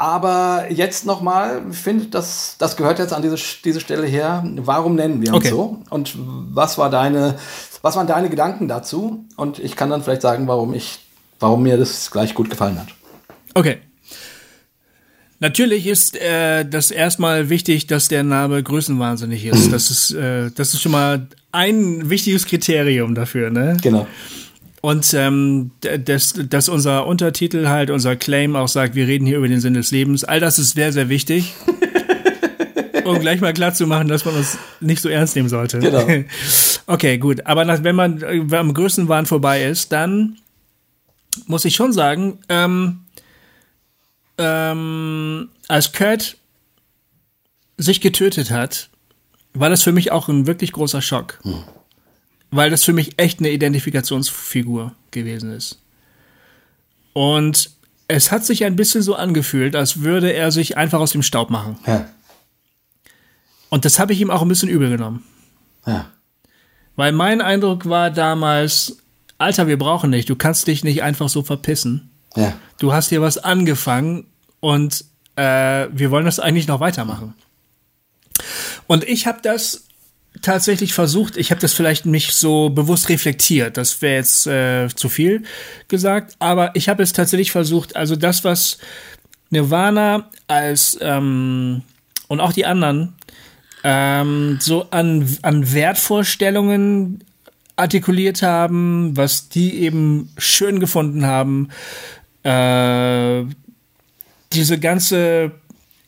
Aber 0.00 0.66
jetzt 0.70 1.06
noch 1.06 1.20
mal, 1.22 1.62
ich 1.70 1.76
finde, 1.76 2.06
das, 2.06 2.54
das 2.58 2.76
gehört 2.76 3.00
jetzt 3.00 3.12
an 3.12 3.20
diese, 3.20 3.36
diese 3.64 3.80
Stelle 3.80 4.06
her. 4.06 4.44
Warum 4.56 4.94
nennen 4.94 5.20
wir 5.20 5.34
uns 5.34 5.46
Okay. 5.46 5.50
so? 5.50 5.78
Und 5.90 6.14
was 6.16 6.78
war 6.78 6.88
deine, 6.88 7.34
was 7.82 7.96
waren 7.96 8.06
deine 8.06 8.30
Gedanken 8.30 8.68
dazu? 8.68 9.24
Und 9.36 9.58
ich 9.58 9.74
kann 9.74 9.90
dann 9.90 10.02
vielleicht 10.02 10.22
sagen, 10.22 10.46
warum 10.46 10.72
ich, 10.72 11.00
warum 11.40 11.64
mir 11.64 11.76
das 11.76 12.10
gleich 12.12 12.34
gut 12.34 12.48
gefallen 12.48 12.78
hat. 12.78 12.88
Okay. 13.54 13.80
Natürlich 15.40 15.86
ist 15.86 16.20
äh, 16.20 16.64
das 16.64 16.90
erstmal 16.90 17.48
wichtig, 17.48 17.86
dass 17.86 18.08
der 18.08 18.24
Name 18.24 18.60
größenwahnsinnig 18.62 19.46
ist. 19.46 19.72
Das 19.72 19.90
ist, 19.90 20.10
äh, 20.12 20.50
das 20.52 20.74
ist 20.74 20.82
schon 20.82 20.92
mal 20.92 21.28
ein 21.52 22.10
wichtiges 22.10 22.44
Kriterium 22.44 23.14
dafür, 23.14 23.50
ne? 23.50 23.76
Genau. 23.80 24.06
Und 24.80 25.12
ähm, 25.14 25.70
dass, 25.80 26.34
dass 26.48 26.68
unser 26.68 27.06
Untertitel 27.06 27.68
halt, 27.68 27.90
unser 27.90 28.16
Claim 28.16 28.56
auch 28.56 28.68
sagt, 28.68 28.94
wir 28.94 29.06
reden 29.06 29.26
hier 29.26 29.38
über 29.38 29.48
den 29.48 29.60
Sinn 29.60 29.74
des 29.74 29.90
Lebens. 29.90 30.24
All 30.24 30.40
das 30.40 30.58
ist 30.58 30.74
sehr, 30.74 30.92
sehr 30.92 31.08
wichtig. 31.08 31.52
um 33.04 33.18
gleich 33.20 33.40
mal 33.40 33.52
klar 33.52 33.74
zu 33.74 33.86
machen, 33.86 34.08
dass 34.08 34.24
man 34.24 34.34
uns 34.36 34.58
nicht 34.80 35.02
so 35.02 35.08
ernst 35.08 35.34
nehmen 35.36 35.48
sollte. 35.48 35.78
Genau. 35.78 36.06
Okay, 36.90 37.18
gut. 37.18 37.44
Aber 37.44 37.66
nach, 37.66 37.84
wenn 37.84 37.94
man 37.94 38.22
äh, 38.22 38.56
am 38.56 38.72
Größenwahn 38.72 39.26
vorbei 39.26 39.62
ist, 39.64 39.92
dann 39.92 40.38
muss 41.46 41.66
ich 41.66 41.76
schon 41.76 41.92
sagen, 41.92 42.38
ähm, 42.48 43.00
ähm, 44.38 45.50
als 45.68 45.92
Kurt 45.92 46.36
sich 47.76 48.00
getötet 48.00 48.50
hat, 48.50 48.88
war 49.54 49.70
das 49.70 49.82
für 49.82 49.92
mich 49.92 50.12
auch 50.12 50.28
ein 50.28 50.46
wirklich 50.46 50.72
großer 50.72 51.02
Schock. 51.02 51.40
Weil 52.50 52.70
das 52.70 52.84
für 52.84 52.92
mich 52.92 53.18
echt 53.20 53.40
eine 53.40 53.50
Identifikationsfigur 53.50 54.94
gewesen 55.10 55.52
ist. 55.52 55.80
Und 57.12 57.70
es 58.08 58.32
hat 58.32 58.44
sich 58.44 58.64
ein 58.64 58.76
bisschen 58.76 59.02
so 59.02 59.14
angefühlt, 59.14 59.76
als 59.76 60.02
würde 60.02 60.32
er 60.32 60.50
sich 60.50 60.76
einfach 60.76 61.00
aus 61.00 61.12
dem 61.12 61.22
Staub 61.22 61.50
machen. 61.50 61.78
Ja. 61.86 62.08
Und 63.68 63.84
das 63.84 63.98
habe 63.98 64.12
ich 64.12 64.20
ihm 64.20 64.30
auch 64.30 64.42
ein 64.42 64.48
bisschen 64.48 64.70
übel 64.70 64.88
genommen. 64.88 65.24
Ja. 65.86 66.10
Weil 66.96 67.12
mein 67.12 67.40
Eindruck 67.40 67.86
war 67.88 68.10
damals, 68.10 68.98
Alter, 69.36 69.66
wir 69.66 69.78
brauchen 69.78 70.10
dich, 70.10 70.24
du 70.24 70.36
kannst 70.36 70.66
dich 70.66 70.84
nicht 70.84 71.02
einfach 71.02 71.28
so 71.28 71.42
verpissen. 71.42 72.10
Ja. 72.38 72.56
Du 72.78 72.92
hast 72.92 73.08
hier 73.08 73.20
was 73.20 73.38
angefangen 73.38 74.26
und 74.60 75.04
äh, 75.36 75.88
wir 75.92 76.10
wollen 76.10 76.24
das 76.24 76.38
eigentlich 76.38 76.68
noch 76.68 76.80
weitermachen. 76.80 77.34
Und 78.86 79.04
ich 79.04 79.26
habe 79.26 79.40
das 79.42 79.84
tatsächlich 80.40 80.94
versucht, 80.94 81.36
ich 81.36 81.50
habe 81.50 81.60
das 81.60 81.74
vielleicht 81.74 82.06
nicht 82.06 82.32
so 82.32 82.70
bewusst 82.70 83.08
reflektiert, 83.08 83.76
das 83.76 84.00
wäre 84.02 84.16
jetzt 84.16 84.46
äh, 84.46 84.88
zu 84.88 85.08
viel 85.08 85.42
gesagt, 85.88 86.36
aber 86.38 86.70
ich 86.74 86.88
habe 86.88 87.02
es 87.02 87.12
tatsächlich 87.12 87.50
versucht, 87.50 87.96
also 87.96 88.14
das, 88.14 88.44
was 88.44 88.78
Nirvana 89.50 90.28
als 90.46 90.96
ähm, 91.00 91.82
und 92.28 92.40
auch 92.40 92.52
die 92.52 92.66
anderen 92.66 93.14
ähm, 93.82 94.58
so 94.60 94.88
an, 94.90 95.38
an 95.42 95.72
Wertvorstellungen 95.72 97.24
artikuliert 97.78 98.42
haben, 98.42 99.16
was 99.16 99.48
die 99.48 99.78
eben 99.82 100.30
schön 100.36 100.80
gefunden 100.80 101.24
haben, 101.24 101.68
äh, 102.42 103.44
diese 104.52 104.78
ganze 104.78 105.52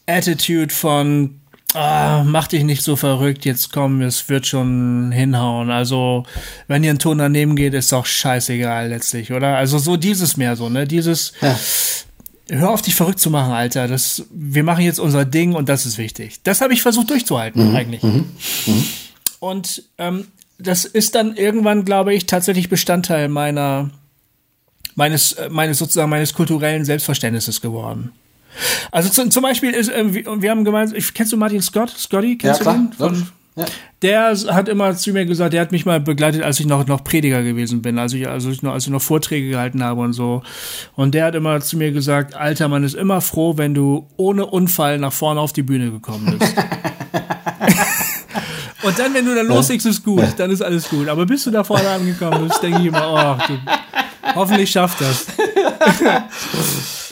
Attitude 0.06 0.72
von 0.72 1.40
ah, 1.74 2.24
mach 2.26 2.48
dich 2.48 2.64
nicht 2.64 2.82
so 2.82 2.96
verrückt, 2.96 3.44
jetzt 3.44 3.72
komm, 3.72 4.02
es 4.02 4.28
wird 4.28 4.46
schon 4.46 5.12
hinhauen. 5.12 5.70
Also, 5.70 6.24
wenn 6.68 6.82
dir 6.82 6.90
ein 6.90 6.98
Ton 6.98 7.18
daneben 7.18 7.56
geht, 7.56 7.74
ist 7.74 7.92
doch 7.92 8.06
scheißegal 8.06 8.88
letztlich, 8.88 9.32
oder? 9.32 9.56
Also 9.56 9.78
so 9.78 9.96
dieses 9.96 10.36
mehr 10.36 10.56
so, 10.56 10.68
ne? 10.68 10.86
Dieses 10.86 11.32
Ja. 11.40 11.58
Hör 12.52 12.70
auf 12.70 12.82
dich 12.82 12.96
verrückt 12.96 13.20
zu 13.20 13.30
machen, 13.30 13.52
Alter. 13.52 13.86
Das, 13.86 14.24
wir 14.32 14.64
machen 14.64 14.82
jetzt 14.82 14.98
unser 14.98 15.24
Ding 15.24 15.54
und 15.54 15.68
das 15.68 15.86
ist 15.86 15.98
wichtig. 15.98 16.40
Das 16.42 16.60
habe 16.60 16.72
ich 16.72 16.82
versucht 16.82 17.08
durchzuhalten, 17.08 17.76
eigentlich. 17.76 18.02
Und 19.38 19.84
ähm, 19.98 20.26
das 20.58 20.84
ist 20.84 21.14
dann 21.14 21.36
irgendwann, 21.36 21.84
glaube 21.84 22.12
ich, 22.12 22.26
tatsächlich 22.26 22.68
Bestandteil 22.68 23.28
meiner 23.28 23.90
meines 25.00 25.32
äh, 25.32 25.48
meines 25.48 25.78
sozusagen 25.78 26.10
meines 26.10 26.34
kulturellen 26.34 26.84
Selbstverständnisses 26.84 27.62
geworden. 27.62 28.12
Also 28.92 29.08
zum, 29.08 29.30
zum 29.30 29.42
Beispiel 29.42 29.70
ist, 29.70 29.88
äh, 29.88 30.04
wir, 30.12 30.50
haben 30.50 30.62
gemeint, 30.62 30.94
ich, 30.94 31.14
kennst 31.14 31.32
du 31.32 31.38
Martin 31.38 31.62
Scott? 31.62 31.90
Scotty, 31.90 32.32
Ja, 32.32 32.36
kennst 32.38 32.60
klar. 32.60 32.74
du 32.74 32.80
den? 32.80 32.92
Von. 32.92 33.28
Ja. 33.56 33.64
der 34.02 34.36
hat 34.54 34.68
immer 34.68 34.94
zu 34.94 35.12
mir 35.12 35.24
gesagt, 35.24 35.54
der 35.54 35.62
hat 35.62 35.72
mich 35.72 35.84
mal 35.84 36.00
begleitet, 36.00 36.42
als 36.42 36.60
ich 36.60 36.66
noch, 36.66 36.86
noch 36.86 37.02
Prediger 37.02 37.42
gewesen 37.42 37.82
bin, 37.82 37.98
als 37.98 38.12
ich, 38.12 38.28
also 38.28 38.50
ich 38.50 38.62
noch, 38.62 38.74
als 38.74 38.84
ich 38.84 38.90
noch 38.90 39.02
Vorträge 39.02 39.48
gehalten 39.48 39.82
habe 39.82 40.02
und 40.02 40.12
so. 40.12 40.42
Und 40.94 41.14
der 41.14 41.24
hat 41.24 41.34
immer 41.34 41.60
zu 41.60 41.78
mir 41.78 41.92
gesagt, 41.92 42.34
Alter, 42.34 42.68
man 42.68 42.84
ist 42.84 42.94
immer 42.94 43.20
froh, 43.20 43.56
wenn 43.56 43.74
du 43.74 44.06
ohne 44.18 44.46
Unfall 44.46 44.98
nach 44.98 45.12
vorne 45.12 45.40
auf 45.40 45.52
die 45.52 45.62
Bühne 45.62 45.90
gekommen 45.90 46.38
bist. 46.38 46.54
und 48.82 48.98
dann, 48.98 49.14
wenn 49.14 49.24
du 49.24 49.34
da 49.34 49.42
loslegst, 49.42 49.86
ist 49.86 50.04
gut, 50.04 50.34
dann 50.36 50.50
ist 50.50 50.62
alles 50.62 50.88
gut. 50.88 51.08
Aber 51.08 51.26
bis 51.26 51.44
du 51.44 51.50
da 51.50 51.64
vorne 51.64 51.88
angekommen 51.88 52.46
bist, 52.46 52.62
denke 52.62 52.80
ich 52.80 52.86
immer, 52.86 53.38
oh, 53.40 53.46
du, 53.46 53.58
hoffentlich 54.34 54.70
schafft 54.70 55.00
das. 55.00 55.26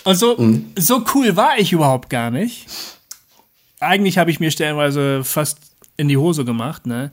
und 0.05 0.17
so, 0.17 0.37
so 0.77 1.05
cool 1.15 1.37
war 1.37 1.59
ich 1.59 1.73
überhaupt 1.73 2.11
gar 2.11 2.31
nicht. 2.31 2.67
Eigentlich 3.81 4.19
habe 4.19 4.31
ich 4.31 4.41
mir 4.41 4.51
stellenweise 4.51 5.23
fast 5.25 5.59
in 5.97 6.09
die 6.09 6.17
Hose 6.17 6.45
gemacht, 6.45 6.87
ne? 6.87 7.11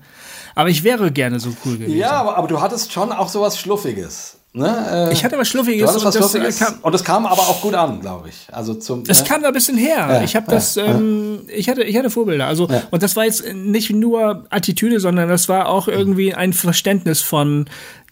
Aber 0.56 0.70
ich 0.70 0.84
wäre 0.84 1.12
gerne 1.12 1.40
so 1.40 1.50
cool 1.66 1.78
gewesen. 1.78 1.98
Ja, 1.98 2.12
aber, 2.12 2.38
aber 2.38 2.48
du 2.48 2.62
hattest 2.62 2.94
schon 2.94 3.12
auch 3.12 3.28
sowas 3.28 3.60
Schluffiges. 3.60 4.38
Ne? 4.56 5.10
Äh, 5.10 5.14
ich 5.14 5.26
hatte 5.26 5.38
was 5.38 5.50
Schluffiges, 5.50 5.90
und, 5.90 5.96
was 5.98 6.04
das 6.04 6.16
Schluffiges 6.16 6.60
kam, 6.60 6.76
und 6.82 6.94
das 6.94 7.04
kam 7.04 7.26
aber 7.26 7.42
auch 7.42 7.62
gut 7.62 7.74
an, 7.74 8.00
glaube 8.00 8.30
ich. 8.30 8.48
Also 8.54 8.74
zum. 8.74 9.04
Es 9.06 9.20
ne? 9.20 9.28
kam 9.28 9.42
da 9.42 9.50
ein 9.50 9.54
bisschen 9.54 9.78
her. 9.78 10.08
Ja, 10.10 10.22
ich 10.24 10.34
habe 10.38 10.50
das, 10.50 10.76
ja, 10.76 10.86
ähm, 10.86 11.42
ich 11.50 11.68
hatte, 11.68 11.84
ich 11.84 11.98
hatte 11.98 12.10
Vorbilder. 12.10 12.48
Also 12.48 12.70
und 12.90 13.04
das 13.04 13.18
war 13.18 13.26
jetzt 13.26 13.44
nicht 13.54 13.90
nur 13.90 14.46
Attitüde, 14.50 15.02
sondern 15.02 15.28
das 15.28 15.50
war 15.50 15.68
auch 15.68 15.90
irgendwie 15.90 16.34
ein 16.34 16.54
Verständnis 16.54 17.22
von, 17.22 17.66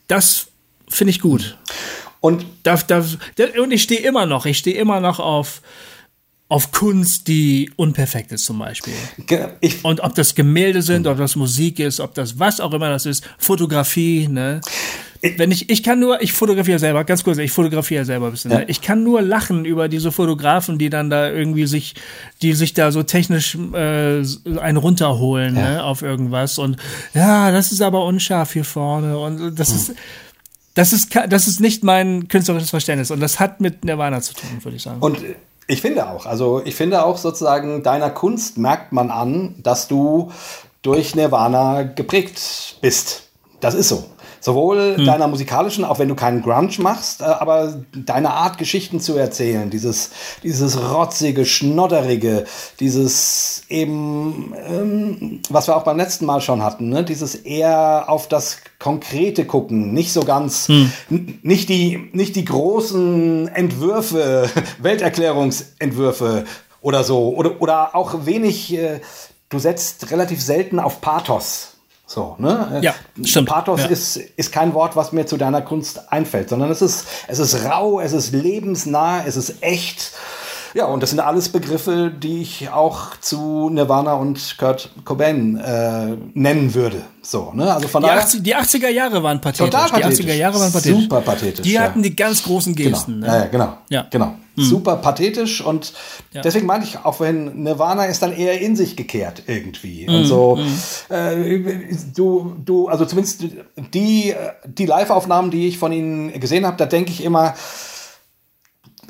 das 0.10 0.48
finde 0.94 1.12
ich 1.12 1.20
gut. 1.20 1.58
Und 2.20 2.46
da, 2.64 2.78
da, 2.78 3.04
und 3.62 3.72
ich 3.72 3.84
stehe 3.84 4.02
immer 4.02 4.26
noch, 4.26 4.46
ich 4.46 4.58
stehe 4.58 4.78
immer 4.78 5.00
noch 5.00 5.20
auf 5.20 5.62
auf 6.54 6.72
Kunst, 6.72 7.28
die 7.28 7.72
unperfekt 7.78 8.32
ist 8.32 8.46
zum 8.46 8.60
Beispiel. 8.60 8.94
Ich, 9.60 9.84
und 9.84 10.02
ob 10.02 10.14
das 10.14 10.36
Gemälde 10.36 10.84
sind, 10.84 11.08
ob 11.08 11.18
das 11.18 11.36
Musik 11.36 11.80
ist, 11.80 12.00
ob 12.00 12.14
das 12.14 12.38
was 12.38 12.60
auch 12.60 12.74
immer 12.74 12.90
das 12.90 13.08
ist, 13.08 13.28
Fotografie, 13.40 14.28
ne? 14.28 14.62
Wenn 15.38 15.52
ich, 15.52 15.70
ich 15.72 15.82
kann 15.82 16.00
nur, 16.00 16.22
ich 16.22 16.32
fotografiere 16.34 16.78
selber, 16.78 17.06
ganz 17.06 17.24
kurz, 17.24 17.40
ich 17.40 17.52
fotografiere 17.52 18.06
selber 18.06 18.28
ein 18.28 18.34
bisschen. 18.34 18.52
Ja. 18.52 18.60
Ne? 18.60 18.66
Ich 18.68 18.82
kann 18.82 19.04
nur 19.04 19.22
lachen 19.22 19.66
über 19.66 19.88
diese 19.88 20.12
Fotografen, 20.12 20.78
die 20.78 20.92
dann 20.92 21.10
da 21.10 21.32
irgendwie 21.32 21.66
sich, 21.66 21.96
die 22.42 22.54
sich 22.54 22.74
da 22.74 22.92
so 22.92 23.02
technisch 23.02 23.56
äh, 23.74 24.22
einen 24.60 24.78
runterholen 24.78 25.56
ja. 25.56 25.72
ne, 25.72 25.84
auf 25.84 26.04
irgendwas 26.04 26.60
und 26.60 26.78
ja, 27.16 27.52
das 27.52 27.72
ist 27.72 27.82
aber 27.82 28.06
unscharf 28.06 28.54
hier 28.54 28.66
vorne 28.66 29.18
und 29.18 29.58
das 29.58 29.70
hm. 29.70 29.76
ist, 29.76 29.94
das 30.74 30.94
ist, 30.94 31.16
das 31.30 31.48
ist 31.48 31.60
nicht 31.60 31.84
mein 31.84 32.28
künstlerisches 32.28 32.70
Verständnis 32.70 33.12
und 33.12 33.20
das 33.20 33.40
hat 33.40 33.62
mit 33.62 33.86
Nirvana 33.86 34.22
zu 34.22 34.34
tun, 34.34 34.50
würde 34.64 34.78
ich 34.78 34.84
sagen. 34.84 35.02
Und 35.02 35.20
ich 35.68 35.82
finde 35.82 36.10
auch. 36.10 36.26
Also 36.26 36.62
ich 36.66 36.76
finde 36.76 37.06
auch 37.06 37.18
sozusagen, 37.18 37.84
deiner 37.84 38.10
Kunst 38.10 38.58
merkt 38.58 38.92
man 38.92 39.12
an, 39.12 39.56
dass 39.62 39.88
du 39.88 40.32
durch 40.82 41.16
Nirvana 41.16 41.84
geprägt 41.84 42.78
bist. 42.82 43.30
Das 43.62 43.74
ist 43.74 43.88
so. 43.88 44.04
Sowohl 44.44 44.98
hm. 44.98 45.06
deiner 45.06 45.30
musikalischen, 45.30 45.86
auch 45.86 46.00
wenn 46.00 46.10
du 46.10 46.16
keinen 46.16 46.42
Grunge 46.42 46.74
machst, 46.80 47.22
äh, 47.22 47.24
aber 47.24 47.76
deine 47.96 48.32
Art, 48.32 48.58
Geschichten 48.58 49.00
zu 49.00 49.16
erzählen, 49.16 49.70
dieses, 49.70 50.10
dieses 50.44 50.78
rotzige, 50.78 51.46
schnodderige, 51.46 52.44
dieses 52.82 53.64
eben, 53.70 54.54
ähm, 54.68 55.40
was 55.50 55.70
wir 55.70 55.78
auch 55.78 55.86
beim 55.86 55.96
letzten 55.96 56.26
Mal 56.26 56.42
schon 56.42 56.62
hatten, 56.62 56.90
ne? 56.90 57.06
dieses 57.06 57.36
eher 57.36 58.10
auf 58.10 58.28
das 58.28 58.58
Konkrete 58.80 59.46
gucken, 59.46 59.94
nicht 59.94 60.12
so 60.12 60.26
ganz, 60.26 60.68
hm. 60.68 60.92
nicht, 61.42 61.70
die, 61.70 62.10
nicht 62.12 62.36
die 62.36 62.44
großen 62.44 63.48
Entwürfe, 63.48 64.50
Welterklärungsentwürfe 64.80 66.44
oder 66.82 67.06
so, 67.06 67.34
oder, 67.34 67.62
oder 67.62 67.96
auch 67.96 68.26
wenig, 68.26 68.74
äh, 68.74 69.00
du 69.48 69.58
setzt 69.58 70.12
relativ 70.12 70.42
selten 70.42 70.82
auf 70.82 71.00
Pathos. 71.00 71.73
So, 72.14 72.36
ne? 72.38 72.80
Ja, 72.84 72.94
stimmt. 73.24 73.50
Pathos 73.50 73.82
ja. 73.82 73.88
Ist, 73.88 74.18
ist 74.18 74.52
kein 74.52 74.76
Wort, 74.76 74.96
was 74.96 75.14
mir 75.14 75.26
zu 75.26 75.36
deiner 75.36 75.64
Kunst 75.64 76.12
einfällt, 76.12 76.48
sondern 76.48 76.70
es 76.70 76.84
ist, 76.84 77.08
es 77.28 77.40
ist 77.40 77.66
rau, 77.66 78.00
es 78.00 78.14
ist 78.14 78.34
lebensnah, 78.34 79.26
es 79.26 79.36
ist 79.36 79.64
echt. 79.64 80.12
Ja, 80.74 80.86
und 80.86 81.04
das 81.04 81.12
sind 81.12 81.20
alles 81.20 81.50
Begriffe, 81.50 82.12
die 82.12 82.42
ich 82.42 82.70
auch 82.70 83.16
zu 83.20 83.70
Nirvana 83.70 84.14
und 84.14 84.58
Kurt 84.58 84.90
Cobain 85.06 85.58
äh, 85.58 86.18
nennen 86.34 86.74
würde. 86.74 87.02
So, 87.22 87.52
ne? 87.54 87.74
Also 87.74 87.88
von 87.88 88.04
die, 88.04 88.10
80, 88.10 88.44
die 88.44 88.56
80er 88.56 88.90
Jahre 88.90 89.22
waren 89.22 89.40
pathetisch. 89.40 89.70
Total 89.70 89.90
pathetisch. 89.90 90.26
Die 90.26 90.32
80er 90.32 90.36
Jahre 90.36 90.60
waren 90.60 90.72
pathetisch. 90.72 91.04
Super 91.04 91.22
pathetisch. 91.22 91.64
Die 91.64 91.80
hatten 91.80 92.04
ja. 92.04 92.10
die 92.10 92.16
ganz 92.16 92.44
großen 92.44 92.76
genau. 92.76 92.90
Gesten. 92.90 93.22
Genau. 93.22 93.32
Ne? 93.32 93.38
Ja, 93.38 93.46
genau. 93.46 93.78
Ja. 93.90 94.08
genau. 94.10 94.34
Mhm. 94.56 94.64
Super 94.64 94.98
pathetisch 94.98 95.62
und 95.62 95.94
ja. 96.32 96.42
deswegen 96.42 96.68
meine 96.68 96.84
ich, 96.84 97.00
auch 97.04 97.20
wenn 97.20 97.64
Nirvana 97.64 98.06
ist 98.06 98.22
dann 98.22 98.34
eher 98.34 98.60
in 98.62 98.76
sich 98.76 98.96
gekehrt 98.96 99.44
irgendwie. 99.48 100.06
Mhm. 100.08 100.16
Und 100.16 100.26
so, 100.26 100.58
mhm. 100.58 101.16
äh, 101.16 101.96
du, 102.16 102.56
du, 102.64 102.88
also 102.88 103.06
zumindest 103.06 103.46
die, 103.94 104.36
die 104.66 104.86
Live-Aufnahmen, 104.86 105.50
die 105.50 105.68
ich 105.68 105.78
von 105.78 105.92
ihnen 105.92 106.40
gesehen 106.40 106.66
habe, 106.66 106.78
da 106.78 106.86
denke 106.86 107.12
ich 107.12 107.24
immer, 107.24 107.56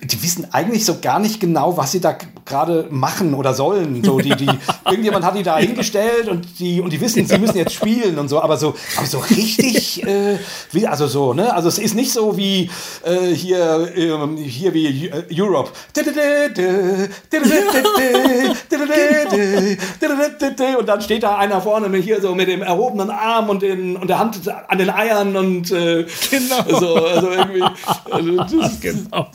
die 0.06 0.24
wissen 0.24 0.48
eigentlich 0.52 0.86
so 0.86 0.98
gar 1.02 1.20
nicht 1.20 1.40
genau, 1.40 1.78
was 1.78 1.92
sie 1.92 2.02
da 2.02 2.16
gerade 2.46 2.88
machen 2.90 3.34
oder 3.34 3.54
sollen. 3.54 4.04
So, 4.04 4.20
die, 4.20 4.36
die, 4.36 4.50
irgendjemand 4.86 5.26
hat 5.26 5.36
die 5.36 5.44
da 5.44 5.58
hingestellt 5.58 6.28
und 6.28 6.60
die, 6.60 6.82
und 6.82 6.92
die 6.92 7.00
wissen, 7.00 7.26
sie 7.26 7.38
müssen 7.38 7.58
jetzt 7.58 7.74
spielen 7.74 8.20
und 8.20 8.28
so, 8.28 8.42
aber 8.42 8.58
so, 8.58 8.76
aber 8.98 9.08
so 9.08 9.20
richtig, 9.20 10.04
äh, 10.08 10.38
wie, 10.72 10.88
also 10.88 11.08
so, 11.08 11.34
ne? 11.34 11.54
Also 11.54 11.70
es 11.70 11.78
ist 11.78 11.96
nicht 11.96 12.12
so 12.12 12.38
wie 12.38 12.70
äh, 13.04 13.34
hier, 13.34 13.92
äh, 13.96 14.38
hier 14.38 14.74
wie 14.74 15.12
Europe. 15.32 15.72
Und 20.80 20.88
dann 20.88 21.02
steht 21.02 21.24
da 21.24 21.38
einer 21.38 21.62
vorne 21.62 21.98
hier 21.98 22.22
so 22.22 22.36
mit 22.36 22.48
dem 22.48 22.62
erhobenen 22.62 23.10
Arm 23.10 23.50
und, 23.50 23.62
den, 23.62 23.96
und 23.96 24.10
der 24.10 24.20
Hand 24.20 24.40
an 24.68 24.78
den 24.78 24.90
Eiern 24.90 25.36
und 25.36 25.72
äh, 25.72 26.06
genau. 26.30 26.80
so, 26.80 26.96
also 26.96 27.30
irgendwie. 27.30 27.64
Also 28.10 28.38
das, 28.38 28.82
genau. 28.82 29.28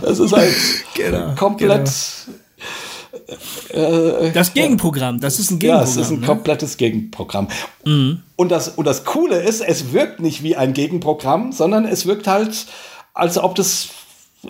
Das 0.00 0.18
ist 0.18 0.32
halt 0.32 0.54
genau, 0.94 1.34
komplett. 1.34 1.90
Genau. 2.26 2.38
Äh, 3.70 4.32
das 4.32 4.54
Gegenprogramm, 4.54 5.20
das 5.20 5.38
ist 5.38 5.50
ein 5.50 5.58
Gegenprogramm. 5.58 5.86
Ja, 5.86 6.00
es 6.00 6.06
ist 6.06 6.10
ein 6.10 6.20
ne? 6.20 6.26
komplettes 6.26 6.76
Gegenprogramm. 6.76 7.48
Mhm. 7.84 8.22
Und, 8.36 8.50
das, 8.50 8.68
und 8.68 8.86
das 8.86 9.04
Coole 9.04 9.40
ist, 9.40 9.60
es 9.60 9.92
wirkt 9.92 10.20
nicht 10.20 10.42
wie 10.42 10.56
ein 10.56 10.72
Gegenprogramm, 10.72 11.52
sondern 11.52 11.84
es 11.84 12.06
wirkt 12.06 12.26
halt, 12.26 12.66
als 13.14 13.38
ob 13.38 13.54
das 13.54 13.88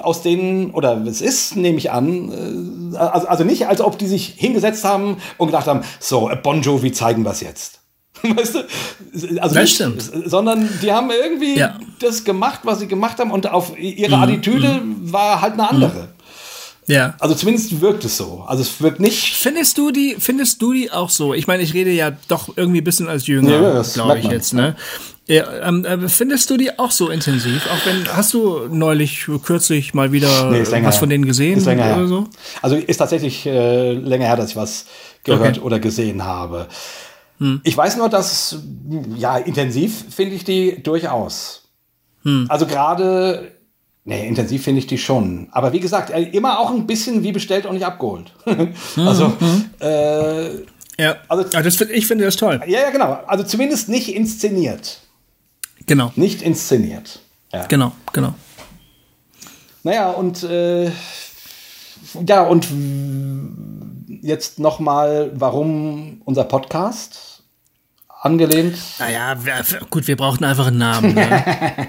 aus 0.01 0.22
denen, 0.22 0.70
oder 0.72 1.03
es 1.07 1.20
ist, 1.20 1.57
nehme 1.57 1.78
ich 1.78 1.91
an, 1.91 2.93
äh, 2.95 2.97
also, 2.97 3.26
also 3.26 3.45
nicht, 3.45 3.66
als 3.66 3.80
ob 3.80 3.99
die 3.99 4.07
sich 4.07 4.34
hingesetzt 4.36 4.84
haben 4.84 5.16
und 5.39 5.49
gedacht 5.49 5.66
haben, 5.66 5.80
so, 5.99 6.30
Bon 6.43 6.62
Jovi 6.62 6.93
zeigen 6.93 7.24
wir 7.24 7.30
es 7.30 7.41
jetzt. 7.41 7.78
Weißt 8.37 8.55
du? 8.55 8.59
Also 9.41 9.55
das 9.55 9.55
nicht, 9.55 9.75
stimmt. 9.75 10.03
Sondern 10.27 10.69
die 10.83 10.93
haben 10.93 11.11
irgendwie 11.11 11.59
ja. 11.59 11.79
das 12.01 12.25
gemacht, 12.25 12.61
was 12.64 12.81
sie 12.81 12.89
gemacht 12.89 13.19
haben 13.19 13.31
und 13.31 13.49
auf 13.51 13.79
ihre 13.79 14.16
mhm. 14.16 14.23
Attitüde 14.23 14.69
mhm. 14.69 15.12
war 15.12 15.41
halt 15.41 15.55
eine 15.55 15.71
andere. 15.71 16.03
Mhm. 16.03 16.19
Ja. 16.89 17.14
Also 17.21 17.35
zumindest 17.35 17.81
wirkt 17.83 18.05
es 18.05 18.16
so. 18.16 18.45
Also 18.47 18.62
es 18.62 18.81
wirkt 18.81 18.99
nicht. 18.99 19.35
Findest 19.37 19.77
du 19.77 19.91
die, 19.91 20.16
findest 20.19 20.62
du 20.62 20.73
die 20.73 20.91
auch 20.91 21.11
so? 21.11 21.35
Ich 21.35 21.47
meine, 21.47 21.62
ich 21.62 21.75
rede 21.75 21.91
ja 21.91 22.12
doch 22.29 22.57
irgendwie 22.57 22.81
ein 22.81 22.85
bisschen 22.85 23.09
als 23.09 23.27
Jünger, 23.27 23.61
ja, 23.61 23.83
glaube 23.83 24.19
ich 24.19 24.25
jetzt, 24.25 24.55
ne? 24.55 24.75
Ja, 25.27 25.45
ähm, 25.69 25.85
äh, 25.85 26.09
findest 26.09 26.49
du 26.49 26.57
die 26.57 26.79
auch 26.79 26.91
so 26.91 27.11
intensiv? 27.11 27.66
Auch 27.66 27.87
wenn, 27.87 28.09
hast 28.16 28.33
du 28.33 28.69
neulich, 28.71 29.27
kürzlich 29.45 29.93
mal 29.93 30.11
wieder 30.11 30.51
nee, 30.51 30.64
was 30.83 30.97
von 30.97 31.11
denen 31.11 31.27
gesehen 31.27 31.59
ist 31.59 31.66
länger 31.66 31.99
oder 31.99 32.07
so? 32.07 32.29
Also 32.62 32.77
ist 32.77 32.97
tatsächlich 32.97 33.45
äh, 33.45 33.93
länger 33.93 34.25
her, 34.25 34.37
dass 34.37 34.51
ich 34.51 34.57
was 34.57 34.87
gehört 35.25 35.59
okay. 35.59 35.66
oder 35.66 35.81
gesehen 35.81 36.25
habe. 36.25 36.69
Hm. 37.39 37.61
Ich 37.64 37.76
weiß 37.76 37.97
nur, 37.97 38.09
dass, 38.09 38.59
ja, 39.16 39.39
intensiv 39.39 40.07
finde 40.11 40.34
ich 40.34 40.45
die 40.45 40.82
durchaus. 40.82 41.68
Hm. 42.22 42.47
Also 42.49 42.66
gerade, 42.66 43.53
nee, 44.05 44.26
intensiv 44.26 44.64
finde 44.64 44.80
ich 44.80 44.86
die 44.86 44.99
schon. 44.99 45.49
Aber 45.53 45.72
wie 45.72 45.80
gesagt, 45.80 46.11
äh, 46.11 46.22
immer 46.22 46.59
auch 46.59 46.70
ein 46.70 46.86
bisschen 46.86 47.22
wie 47.22 47.32
bestellt 47.32 47.66
und 47.66 47.74
nicht 47.74 47.86
abgeholt. 47.86 48.32
also, 48.97 49.32
hm. 49.39 49.64
äh, 49.80 50.49
ja, 51.01 51.16
also, 51.28 51.49
ja 51.53 51.62
das 51.62 51.80
ich 51.80 52.07
finde 52.07 52.24
das 52.24 52.36
toll. 52.36 52.61
Ja, 52.66 52.80
ja, 52.80 52.91
genau. 52.91 53.20
Also 53.26 53.45
zumindest 53.45 53.89
nicht 53.89 54.14
inszeniert. 54.14 55.01
Genau. 55.86 56.12
Nicht 56.16 56.43
inszeniert. 56.43 57.20
Ja. 57.53 57.66
Genau, 57.66 57.93
genau. 58.12 58.34
Naja, 59.84 60.11
und 60.11 60.43
äh, 60.43 60.91
ja, 62.26 62.43
und 62.43 62.66
jetzt 64.23 64.59
nochmal, 64.59 65.31
warum 65.35 66.23
unser 66.25 66.45
Podcast? 66.45 67.29
angelehnt? 68.21 68.77
Naja, 68.99 69.37
gut, 69.91 70.07
wir 70.07 70.16
brauchten 70.16 70.45
einfach 70.45 70.66
einen 70.66 70.79
Namen. 70.79 71.14
Ne? 71.14 71.87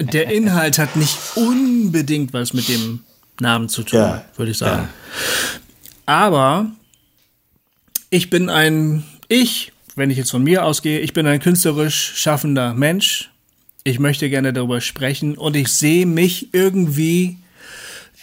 Der 0.12 0.30
Inhalt 0.30 0.78
hat 0.78 0.96
nicht 0.96 1.16
unbedingt 1.34 2.32
was 2.32 2.52
mit 2.52 2.68
dem 2.68 3.00
Namen 3.40 3.68
zu 3.68 3.82
tun, 3.82 3.98
ja. 3.98 4.24
würde 4.36 4.52
ich 4.52 4.58
sagen. 4.58 4.88
Ja. 4.88 5.60
Aber 6.06 6.70
ich 8.10 8.30
bin 8.30 8.48
ein, 8.48 9.04
ich, 9.28 9.72
wenn 9.96 10.10
ich 10.10 10.18
jetzt 10.18 10.30
von 10.30 10.42
mir 10.42 10.64
ausgehe, 10.64 11.00
ich 11.00 11.12
bin 11.12 11.26
ein 11.26 11.40
künstlerisch 11.40 12.12
schaffender 12.16 12.74
Mensch. 12.74 13.30
Ich 13.84 13.98
möchte 13.98 14.28
gerne 14.28 14.52
darüber 14.52 14.80
sprechen 14.80 15.36
und 15.36 15.56
ich 15.56 15.68
sehe 15.68 16.06
mich 16.06 16.52
irgendwie 16.52 17.38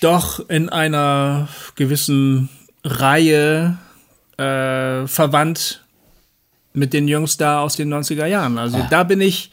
doch 0.02 0.48
in 0.50 0.70
einer 0.70 1.48
gewissen 1.76 2.50
Reihe 2.88 3.78
äh, 4.38 5.08
verwandt 5.08 5.84
mit 6.74 6.94
den 6.94 7.08
Jungs 7.08 7.38
da 7.38 7.62
aus 7.62 7.76
den 7.76 7.94
90er 7.94 8.26
Jahren. 8.26 8.58
Also 8.58 8.78
ja. 8.78 8.88
da 8.90 9.04
bin 9.04 9.20
ich, 9.20 9.50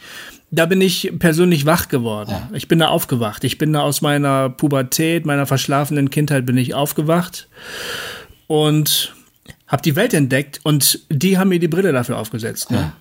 da 0.51 0.67
bin 0.67 0.81
ich 0.81 1.13
persönlich 1.19 1.67
wach 1.67 1.89
geworden. 1.89 2.31
Ja. 2.31 2.49
Ich 2.53 2.69
bin 2.69 2.79
da 2.79 2.89
aufgewacht. 2.89 3.45
Ich 3.45 3.59
bin 3.59 3.73
da 3.73 3.81
aus 3.81 4.03
meiner 4.03 4.51
Pubertät, 4.51 5.27
meiner 5.27 5.47
verschlafenen 5.47 6.11
Kindheit 6.11 6.47
bin 6.47 6.57
ich 6.57 6.75
aufgewacht 6.75 7.49
und 8.47 9.15
habe 9.67 9.83
die 9.83 9.97
Welt 9.97 10.15
entdeckt 10.15 10.61
und 10.63 11.01
die 11.09 11.39
haben 11.39 11.49
mir 11.49 11.59
die 11.59 11.69
Brille 11.69 11.93
dafür 11.93 12.19
aufgesetzt. 12.19 12.71
Ne? 12.71 12.93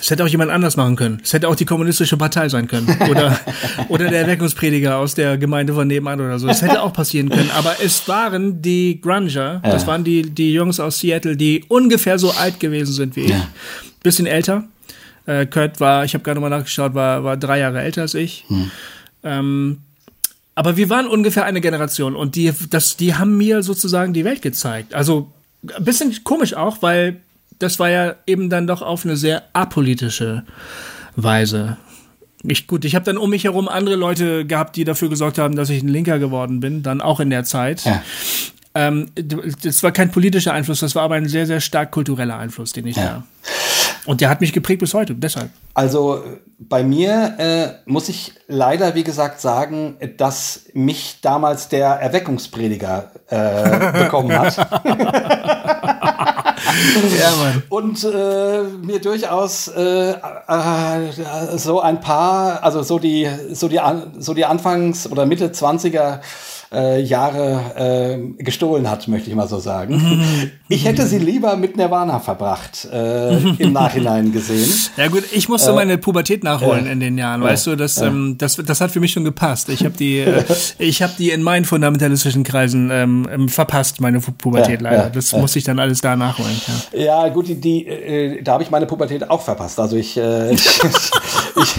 Es 0.00 0.10
hätte 0.10 0.24
auch 0.24 0.28
jemand 0.28 0.50
anders 0.50 0.76
machen 0.76 0.96
können. 0.96 1.20
Es 1.22 1.32
hätte 1.32 1.48
auch 1.48 1.56
die 1.56 1.64
kommunistische 1.64 2.16
Partei 2.16 2.48
sein 2.48 2.66
können. 2.68 2.88
Oder, 3.10 3.38
oder 3.88 4.08
der 4.08 4.22
Erweckungsprediger 4.22 4.96
aus 4.96 5.14
der 5.14 5.38
Gemeinde 5.38 5.74
von 5.74 5.86
nebenan 5.86 6.20
oder 6.20 6.38
so. 6.38 6.48
Es 6.48 6.62
hätte 6.62 6.82
auch 6.82 6.92
passieren 6.92 7.28
können. 7.28 7.50
Aber 7.56 7.76
es 7.82 8.06
waren 8.08 8.62
die 8.62 9.00
Grunger, 9.00 9.60
das 9.62 9.86
waren 9.86 10.04
die, 10.04 10.22
die 10.22 10.52
Jungs 10.52 10.80
aus 10.80 10.98
Seattle, 10.98 11.36
die 11.36 11.64
ungefähr 11.68 12.18
so 12.18 12.30
alt 12.32 12.60
gewesen 12.60 12.92
sind 12.92 13.16
wie 13.16 13.22
ich. 13.22 13.30
Ja. 13.30 13.48
Bisschen 14.02 14.26
älter. 14.26 14.64
Äh, 15.26 15.46
Kurt 15.46 15.80
war, 15.80 16.04
ich 16.04 16.14
habe 16.14 16.24
gerade 16.24 16.40
mal 16.40 16.48
nachgeschaut, 16.48 16.94
war, 16.94 17.24
war 17.24 17.36
drei 17.36 17.58
Jahre 17.58 17.82
älter 17.82 18.02
als 18.02 18.14
ich. 18.14 18.46
Ähm, 19.22 19.78
aber 20.54 20.76
wir 20.76 20.90
waren 20.90 21.06
ungefähr 21.06 21.44
eine 21.44 21.60
Generation 21.60 22.16
und 22.16 22.34
die, 22.34 22.52
das, 22.70 22.96
die 22.96 23.14
haben 23.14 23.36
mir 23.36 23.62
sozusagen 23.62 24.12
die 24.12 24.24
Welt 24.24 24.42
gezeigt. 24.42 24.94
Also 24.94 25.30
ein 25.76 25.84
bisschen 25.84 26.24
komisch 26.24 26.54
auch, 26.54 26.82
weil 26.82 27.20
das 27.58 27.78
war 27.78 27.90
ja 27.90 28.14
eben 28.26 28.50
dann 28.50 28.66
doch 28.66 28.82
auf 28.82 29.04
eine 29.04 29.16
sehr 29.16 29.42
apolitische 29.52 30.44
Weise. 31.16 31.76
Ich, 32.44 32.66
gut, 32.68 32.84
ich 32.84 32.94
habe 32.94 33.04
dann 33.04 33.16
um 33.18 33.30
mich 33.30 33.44
herum 33.44 33.68
andere 33.68 33.96
Leute 33.96 34.44
gehabt, 34.46 34.76
die 34.76 34.84
dafür 34.84 35.08
gesorgt 35.08 35.38
haben, 35.38 35.56
dass 35.56 35.70
ich 35.70 35.82
ein 35.82 35.88
Linker 35.88 36.18
geworden 36.18 36.60
bin, 36.60 36.82
dann 36.82 37.00
auch 37.00 37.18
in 37.20 37.30
der 37.30 37.44
Zeit. 37.44 37.84
Ja. 37.84 38.02
Ähm, 38.74 39.10
das 39.62 39.82
war 39.82 39.90
kein 39.90 40.10
politischer 40.12 40.52
Einfluss, 40.52 40.80
das 40.80 40.94
war 40.94 41.02
aber 41.02 41.16
ein 41.16 41.26
sehr, 41.26 41.46
sehr 41.46 41.60
stark 41.60 41.90
kultureller 41.90 42.38
Einfluss, 42.38 42.72
den 42.72 42.86
ich 42.86 42.96
Ja. 42.96 43.04
da. 43.04 43.24
Und 44.06 44.20
der 44.20 44.30
hat 44.30 44.40
mich 44.40 44.52
geprägt 44.52 44.80
bis 44.80 44.94
heute, 44.94 45.14
deshalb. 45.14 45.50
Also 45.74 46.22
bei 46.58 46.82
mir 46.82 47.34
äh, 47.38 47.68
muss 47.90 48.08
ich 48.08 48.32
leider, 48.46 48.94
wie 48.94 49.04
gesagt, 49.04 49.40
sagen, 49.40 49.96
dass 50.16 50.66
mich 50.72 51.18
damals 51.20 51.68
der 51.68 51.88
Erweckungsprediger 51.88 53.10
äh, 53.28 53.92
bekommen 54.04 54.32
hat. 54.38 54.56
Ja, 57.18 57.30
Mann. 57.36 57.62
Und 57.68 58.04
äh, 58.04 58.62
mir 58.82 59.00
durchaus 59.00 59.68
äh, 59.68 60.10
äh, 60.12 61.56
so 61.56 61.80
ein 61.80 62.00
paar, 62.00 62.62
also 62.62 62.82
so 62.82 62.98
die, 62.98 63.28
so 63.52 63.68
die, 63.68 63.80
An- 63.80 64.12
so 64.18 64.34
die 64.34 64.44
Anfangs- 64.44 65.10
oder 65.10 65.26
Mitte 65.26 65.48
20er 65.48 66.20
äh, 66.72 67.00
Jahre 67.00 67.60
äh, 68.38 68.42
gestohlen 68.42 68.90
hat, 68.90 69.08
möchte 69.08 69.30
ich 69.30 69.36
mal 69.36 69.48
so 69.48 69.58
sagen. 69.58 70.48
Ich 70.68 70.84
hätte 70.84 71.06
sie 71.06 71.18
lieber 71.18 71.56
mit 71.56 71.76
Nirvana 71.76 72.20
verbracht, 72.20 72.86
äh, 72.92 73.36
im 73.58 73.72
Nachhinein 73.72 74.32
gesehen. 74.32 74.70
Ja 74.96 75.08
gut, 75.08 75.24
ich 75.32 75.48
musste 75.48 75.72
meine 75.72 75.96
Pubertät 75.98 76.44
nachholen 76.44 76.86
in 76.86 77.00
den 77.00 77.16
Jahren, 77.16 77.40
weißt 77.42 77.66
du, 77.68 77.76
das, 77.76 77.98
ähm, 78.00 78.36
das, 78.38 78.56
das 78.56 78.80
hat 78.80 78.90
für 78.90 79.00
mich 79.00 79.12
schon 79.12 79.24
gepasst. 79.24 79.68
Ich 79.70 79.84
habe 79.84 79.96
die, 79.96 80.18
äh, 80.18 80.44
ich 80.78 81.02
habe 81.02 81.12
die 81.18 81.30
in 81.30 81.42
meinen 81.42 81.64
fundamentalistischen 81.64 82.44
Kreisen 82.44 82.90
ähm, 82.92 83.28
ähm, 83.32 83.48
verpasst, 83.48 84.00
meine 84.00 84.18
Pu- 84.18 84.32
Pubertät 84.36 84.80
leider. 84.82 85.10
das 85.10 85.32
musste 85.32 85.58
ich 85.58 85.64
dann 85.64 85.78
alles 85.78 86.00
da 86.00 86.16
nachholen. 86.16 86.60
Ja. 86.92 87.24
Ja, 87.24 87.28
gut, 87.28 87.48
die, 87.48 87.54
die, 87.60 87.86
äh, 87.86 88.42
da 88.42 88.52
habe 88.52 88.62
ich 88.62 88.70
meine 88.70 88.86
Pubertät 88.86 89.28
auch 89.30 89.40
verpasst. 89.42 89.80
Also 89.80 89.96
ich, 89.96 90.16
äh, 90.16 90.54
ich, 91.56 91.74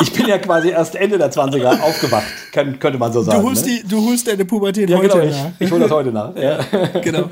ich 0.00 0.12
bin 0.12 0.26
ja 0.26 0.38
quasi 0.38 0.70
erst 0.70 0.94
Ende 0.94 1.18
der 1.18 1.32
20er 1.32 1.80
aufgewacht, 1.80 2.24
kann, 2.52 2.78
könnte 2.78 2.98
man 2.98 3.12
so 3.12 3.22
sagen. 3.22 3.40
Du 3.40 3.46
holst 3.46 3.66
ne? 3.66 3.80
die, 3.82 3.88
du 3.88 4.06
holst 4.06 4.26
deine 4.26 4.44
Pubertät 4.44 4.90
ja, 4.90 4.98
heute 4.98 5.08
genau, 5.08 5.24
ich, 5.24 5.32
nach. 5.32 5.50
ich 5.58 5.70
hole 5.70 5.80
das 5.80 5.90
heute 5.90 6.12
nach. 6.12 6.36
Ja. 6.36 6.58
Genau. 7.02 7.28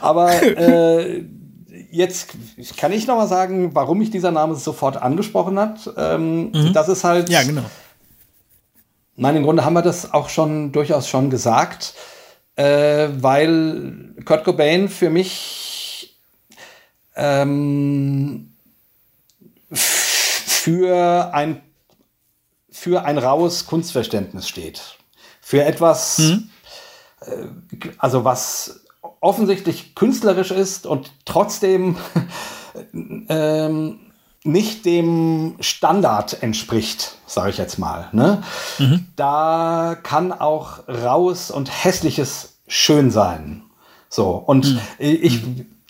Aber 0.00 0.30
äh, 0.42 1.24
jetzt 1.90 2.28
kann 2.76 2.92
ich 2.92 3.06
noch 3.06 3.16
mal 3.16 3.28
sagen, 3.28 3.74
warum 3.74 3.98
mich 3.98 4.10
dieser 4.10 4.30
Name 4.30 4.54
sofort 4.56 5.00
angesprochen 5.00 5.58
hat. 5.58 5.90
Ähm, 5.96 6.52
Das 6.72 6.88
ist 6.88 7.04
halt, 7.04 7.28
Mhm. 7.28 7.32
Ja, 7.32 7.42
genau. 7.42 7.62
Nein, 9.16 9.36
im 9.36 9.44
Grunde 9.44 9.64
haben 9.64 9.74
wir 9.74 9.82
das 9.82 10.12
auch 10.12 10.28
schon 10.28 10.72
durchaus 10.72 11.08
schon 11.08 11.30
gesagt, 11.30 11.94
äh, 12.56 13.08
weil 13.20 14.14
Kurt 14.24 14.44
Cobain 14.44 14.88
für 14.88 15.08
mich 15.08 16.18
ähm, 17.16 18.53
für 20.64 21.34
ein 21.34 21.60
für 22.70 23.04
ein 23.04 23.18
raues 23.18 23.66
Kunstverständnis 23.66 24.48
steht. 24.48 24.96
Für 25.42 25.62
etwas, 25.62 26.18
äh, 27.20 27.46
also 27.98 28.24
was 28.24 28.86
offensichtlich 29.20 29.94
künstlerisch 29.94 30.50
ist 30.52 30.86
und 30.86 31.12
trotzdem 31.26 31.98
ähm, 33.28 34.00
nicht 34.42 34.86
dem 34.86 35.56
Standard 35.60 36.42
entspricht, 36.42 37.18
sage 37.26 37.50
ich 37.50 37.58
jetzt 37.58 37.78
mal. 37.78 38.08
Ne? 38.12 38.42
Da 39.16 39.98
kann 40.02 40.32
auch 40.32 40.88
raues 40.88 41.50
und 41.50 41.84
hässliches 41.84 42.58
schön 42.68 43.10
sein. 43.10 43.64
So, 44.08 44.30
und 44.30 44.80
ich, 44.98 45.42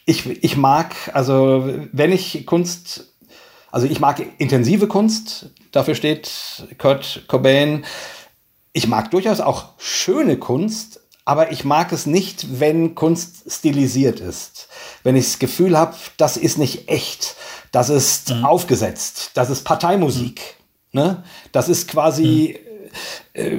ich, 0.04 0.26
ich 0.26 0.56
mag, 0.56 0.96
also 1.14 1.64
wenn 1.92 2.10
ich 2.10 2.44
Kunst, 2.44 3.13
also 3.74 3.88
ich 3.88 3.98
mag 3.98 4.24
intensive 4.38 4.86
Kunst, 4.86 5.50
dafür 5.72 5.96
steht 5.96 6.30
Kurt 6.78 7.24
Cobain. 7.26 7.84
Ich 8.72 8.86
mag 8.86 9.10
durchaus 9.10 9.40
auch 9.40 9.70
schöne 9.78 10.36
Kunst, 10.36 11.00
aber 11.24 11.50
ich 11.50 11.64
mag 11.64 11.90
es 11.90 12.06
nicht, 12.06 12.60
wenn 12.60 12.94
Kunst 12.94 13.50
stilisiert 13.50 14.20
ist. 14.20 14.68
Wenn 15.02 15.16
ich 15.16 15.24
das 15.24 15.38
Gefühl 15.40 15.76
habe, 15.76 15.96
das 16.18 16.36
ist 16.36 16.56
nicht 16.56 16.88
echt, 16.88 17.34
das 17.72 17.88
ist 17.88 18.32
aufgesetzt, 18.44 19.32
das 19.34 19.50
ist 19.50 19.64
Parteimusik. 19.64 20.54
Ne? 20.92 21.24
Das 21.50 21.68
ist 21.68 21.88
quasi 21.88 22.56
äh, 23.32 23.56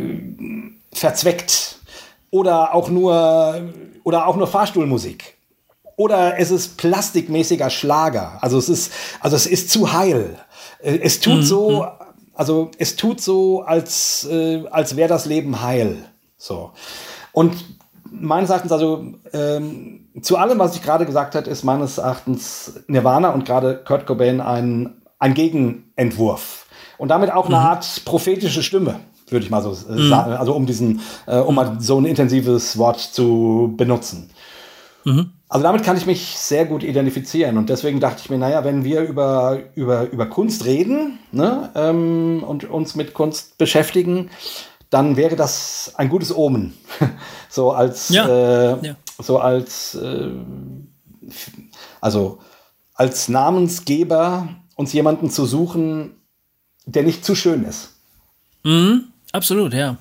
verzweckt 0.93 1.79
oder 2.31 2.73
auch 2.73 2.87
nur 2.87 3.73
oder 4.05 4.27
auch 4.27 4.37
nur 4.37 4.47
Fahrstuhlmusik 4.47 5.34
oder 5.97 6.39
es 6.39 6.51
ist 6.51 6.77
plastikmäßiger 6.77 7.69
Schlager. 7.69 8.37
Also 8.41 8.57
es 8.57 8.69
ist 8.69 8.91
also 9.19 9.35
es 9.35 9.45
ist 9.45 9.69
zu 9.69 9.93
heil. 9.93 10.37
Äh, 10.81 10.99
Es 11.01 11.19
tut 11.19 11.43
so 11.43 11.87
also 12.33 12.71
es 12.77 12.95
tut 12.95 13.21
so 13.21 13.61
als 13.61 14.27
äh, 14.29 14.65
als 14.69 14.95
wäre 14.95 15.09
das 15.09 15.25
Leben 15.25 15.61
heil. 15.61 15.97
So 16.37 16.71
und 17.31 17.53
meines 18.11 18.49
Erachtens 18.49 18.71
also 18.71 19.05
ähm, 19.33 20.07
zu 20.21 20.37
allem, 20.37 20.59
was 20.59 20.75
ich 20.75 20.81
gerade 20.81 21.05
gesagt 21.05 21.35
habe, 21.35 21.49
ist 21.49 21.63
meines 21.63 21.97
Erachtens 21.97 22.73
Nirvana 22.87 23.29
und 23.29 23.45
gerade 23.45 23.83
Kurt 23.85 24.05
Cobain 24.05 24.41
ein 24.41 25.01
ein 25.19 25.33
Gegenentwurf 25.33 26.65
und 26.97 27.09
damit 27.09 27.31
auch 27.31 27.47
eine 27.47 27.57
Art 27.57 28.01
prophetische 28.05 28.63
Stimme 28.63 28.99
würde 29.29 29.43
ich 29.43 29.51
mal 29.51 29.61
so 29.63 29.71
äh, 29.71 30.07
sagen, 30.07 30.33
also 30.33 30.53
um 30.53 30.65
diesen, 30.65 31.01
äh, 31.25 31.37
um 31.37 31.55
mal 31.55 31.77
so 31.79 31.99
ein 31.99 32.05
intensives 32.05 32.77
Wort 32.77 32.99
zu 32.99 33.73
benutzen. 33.75 34.29
Also 35.47 35.63
damit 35.63 35.83
kann 35.83 35.95
ich 35.95 36.05
mich 36.07 36.37
sehr 36.37 36.65
gut 36.65 36.83
identifizieren 36.83 37.57
und 37.57 37.69
deswegen 37.69 37.99
dachte 37.99 38.21
ich 38.23 38.29
mir, 38.29 38.37
naja, 38.39 38.63
wenn 38.63 38.83
wir 38.83 39.01
über, 39.01 39.59
über, 39.75 40.09
über 40.11 40.25
Kunst 40.25 40.65
reden 40.65 41.19
ne, 41.31 41.69
ähm, 41.75 42.43
und 42.43 42.63
uns 42.69 42.95
mit 42.95 43.13
Kunst 43.13 43.57
beschäftigen, 43.59 44.31
dann 44.89 45.17
wäre 45.17 45.35
das 45.35 45.93
ein 45.97 46.09
gutes 46.09 46.35
Omen. 46.35 46.73
so 47.49 47.71
als, 47.71 48.09
Ja. 48.09 48.27
äh, 48.27 48.87
Ja. 48.87 48.95
so 49.19 49.37
als, 49.39 49.95
äh, 49.95 50.29
also 52.01 52.39
als 52.95 53.27
Namensgeber 53.29 54.47
uns 54.75 54.93
jemanden 54.93 55.29
zu 55.29 55.45
suchen, 55.45 56.15
der 56.85 57.03
nicht 57.03 57.23
zu 57.23 57.35
schön 57.35 57.63
ist. 57.65 57.91
Absolut, 59.31 59.73
ja. 59.73 59.97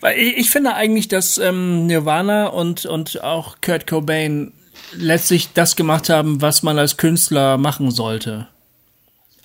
Weil 0.00 0.18
ich, 0.18 0.36
ich 0.36 0.50
finde 0.50 0.74
eigentlich, 0.74 1.08
dass 1.08 1.38
ähm, 1.38 1.86
Nirvana 1.86 2.46
und, 2.46 2.86
und 2.86 3.22
auch 3.22 3.56
Kurt 3.60 3.86
Cobain 3.86 4.52
letztlich 4.92 5.52
das 5.52 5.76
gemacht 5.76 6.08
haben, 6.08 6.40
was 6.40 6.62
man 6.62 6.78
als 6.78 6.96
Künstler 6.96 7.58
machen 7.58 7.90
sollte. 7.90 8.48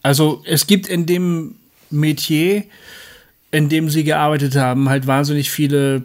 Also 0.01 0.43
es 0.45 0.68
gibt 0.68 0.88
in 0.88 1.05
dem 1.05 1.55
Metier, 1.89 2.63
in 3.51 3.70
dem 3.70 3.89
sie 3.89 4.03
gearbeitet 4.03 4.55
haben, 4.55 4.89
halt 4.89 5.07
wahnsinnig 5.07 5.49
viele, 5.49 6.03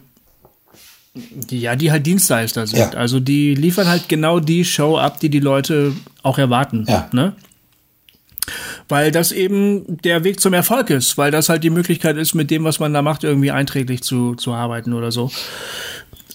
die, 1.15 1.61
ja, 1.61 1.77
die 1.77 1.91
halt 1.91 2.07
Dienstleister 2.07 2.67
sind. 2.67 2.79
Ja. 2.79 2.91
Also 2.91 3.21
die 3.21 3.55
liefern 3.55 3.89
halt 3.89 4.09
genau 4.09 4.41
die 4.41 4.65
Show 4.65 4.97
ab, 4.97 5.21
die 5.21 5.29
die 5.29 5.41
Leute 5.41 5.93
auch 6.23 6.39
erwarten. 6.39 6.85
Ja. 6.89 7.09
Ne? 7.13 7.35
Weil 8.89 9.11
das 9.11 9.33
eben 9.33 9.99
der 10.03 10.25
Weg 10.25 10.41
zum 10.41 10.53
Erfolg 10.55 10.91
ist, 10.91 11.17
weil 11.19 11.31
das 11.31 11.49
halt 11.49 11.63
die 11.65 11.71
Möglichkeit 11.71 12.17
ist, 12.17 12.35
mit 12.35 12.51
dem, 12.51 12.65
was 12.65 12.79
man 12.81 12.93
da 12.93 13.03
macht, 13.03 13.25
irgendwie 13.25 13.51
einträglich 13.51 14.03
zu, 14.03 14.35
zu 14.35 14.53
arbeiten 14.53 14.93
oder 14.93 15.13
so. 15.13 15.31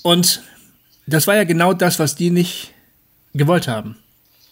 Und 0.03 0.41
das 1.07 1.27
war 1.27 1.35
ja 1.35 1.43
genau 1.43 1.73
das, 1.73 1.99
was 1.99 2.15
die 2.15 2.31
nicht 2.31 2.71
gewollt 3.33 3.67
haben. 3.67 3.95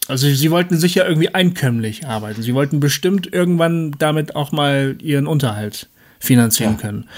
Also 0.08 0.28
sie 0.30 0.52
wollten 0.52 0.78
sicher 0.78 1.08
irgendwie 1.08 1.34
einkömmlich 1.34 2.06
arbeiten. 2.06 2.42
Sie 2.42 2.54
wollten 2.54 2.80
bestimmt 2.80 3.32
irgendwann 3.32 3.96
damit 4.00 4.36
auch 4.36 4.52
mal 4.52 4.98
ihren 5.02 5.28
Unterhalt 5.28 5.88
finanzieren 6.20 6.74
Ja. 6.74 6.80
können. 6.80 7.10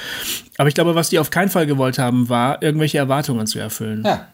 Aber 0.57 0.67
ich 0.69 0.75
glaube, 0.75 0.95
was 0.95 1.09
die 1.09 1.19
auf 1.19 1.29
keinen 1.31 1.49
Fall 1.49 1.65
gewollt 1.65 1.97
haben, 1.99 2.29
war, 2.29 2.61
irgendwelche 2.61 2.97
Erwartungen 2.99 3.47
zu 3.47 3.59
erfüllen. 3.59 4.03
Ja. 4.05 4.27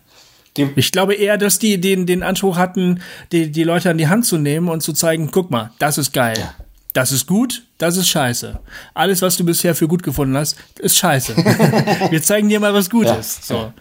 Die, 0.58 0.70
Ich 0.76 0.92
glaube 0.92 1.14
eher, 1.14 1.38
dass 1.38 1.60
die 1.60 1.80
den, 1.80 2.06
den 2.06 2.24
Anspruch 2.24 2.58
hatten, 2.58 3.02
die, 3.32 3.52
die 3.52 3.64
Leute 3.64 3.90
an 3.90 3.98
die 3.98 4.08
Hand 4.08 4.26
zu 4.26 4.38
nehmen 4.38 4.68
und 4.70 4.82
zu 4.82 4.94
zeigen, 4.94 5.30
guck 5.32 5.50
mal, 5.52 5.72
das 5.80 5.98
ist 5.98 6.12
geil. 6.14 6.38
Das 6.94 7.14
ist 7.14 7.26
gut, 7.26 7.64
das 7.78 7.96
ist 7.96 8.10
scheiße. 8.10 8.60
Alles, 8.94 9.22
was 9.22 9.38
du 9.38 9.46
bisher 9.46 9.74
für 9.76 9.88
gut 9.88 10.04
gefunden 10.04 10.36
hast, 10.36 10.58
ist 10.78 10.98
scheiße. 10.98 11.38
Wir 12.10 12.22
zeigen 12.22 12.50
dir 12.50 12.60
mal, 12.60 12.74
was 12.74 12.90
gut 12.90 13.06
Ja, 13.06 13.14
ist. 13.16 13.48
So. 13.48 13.72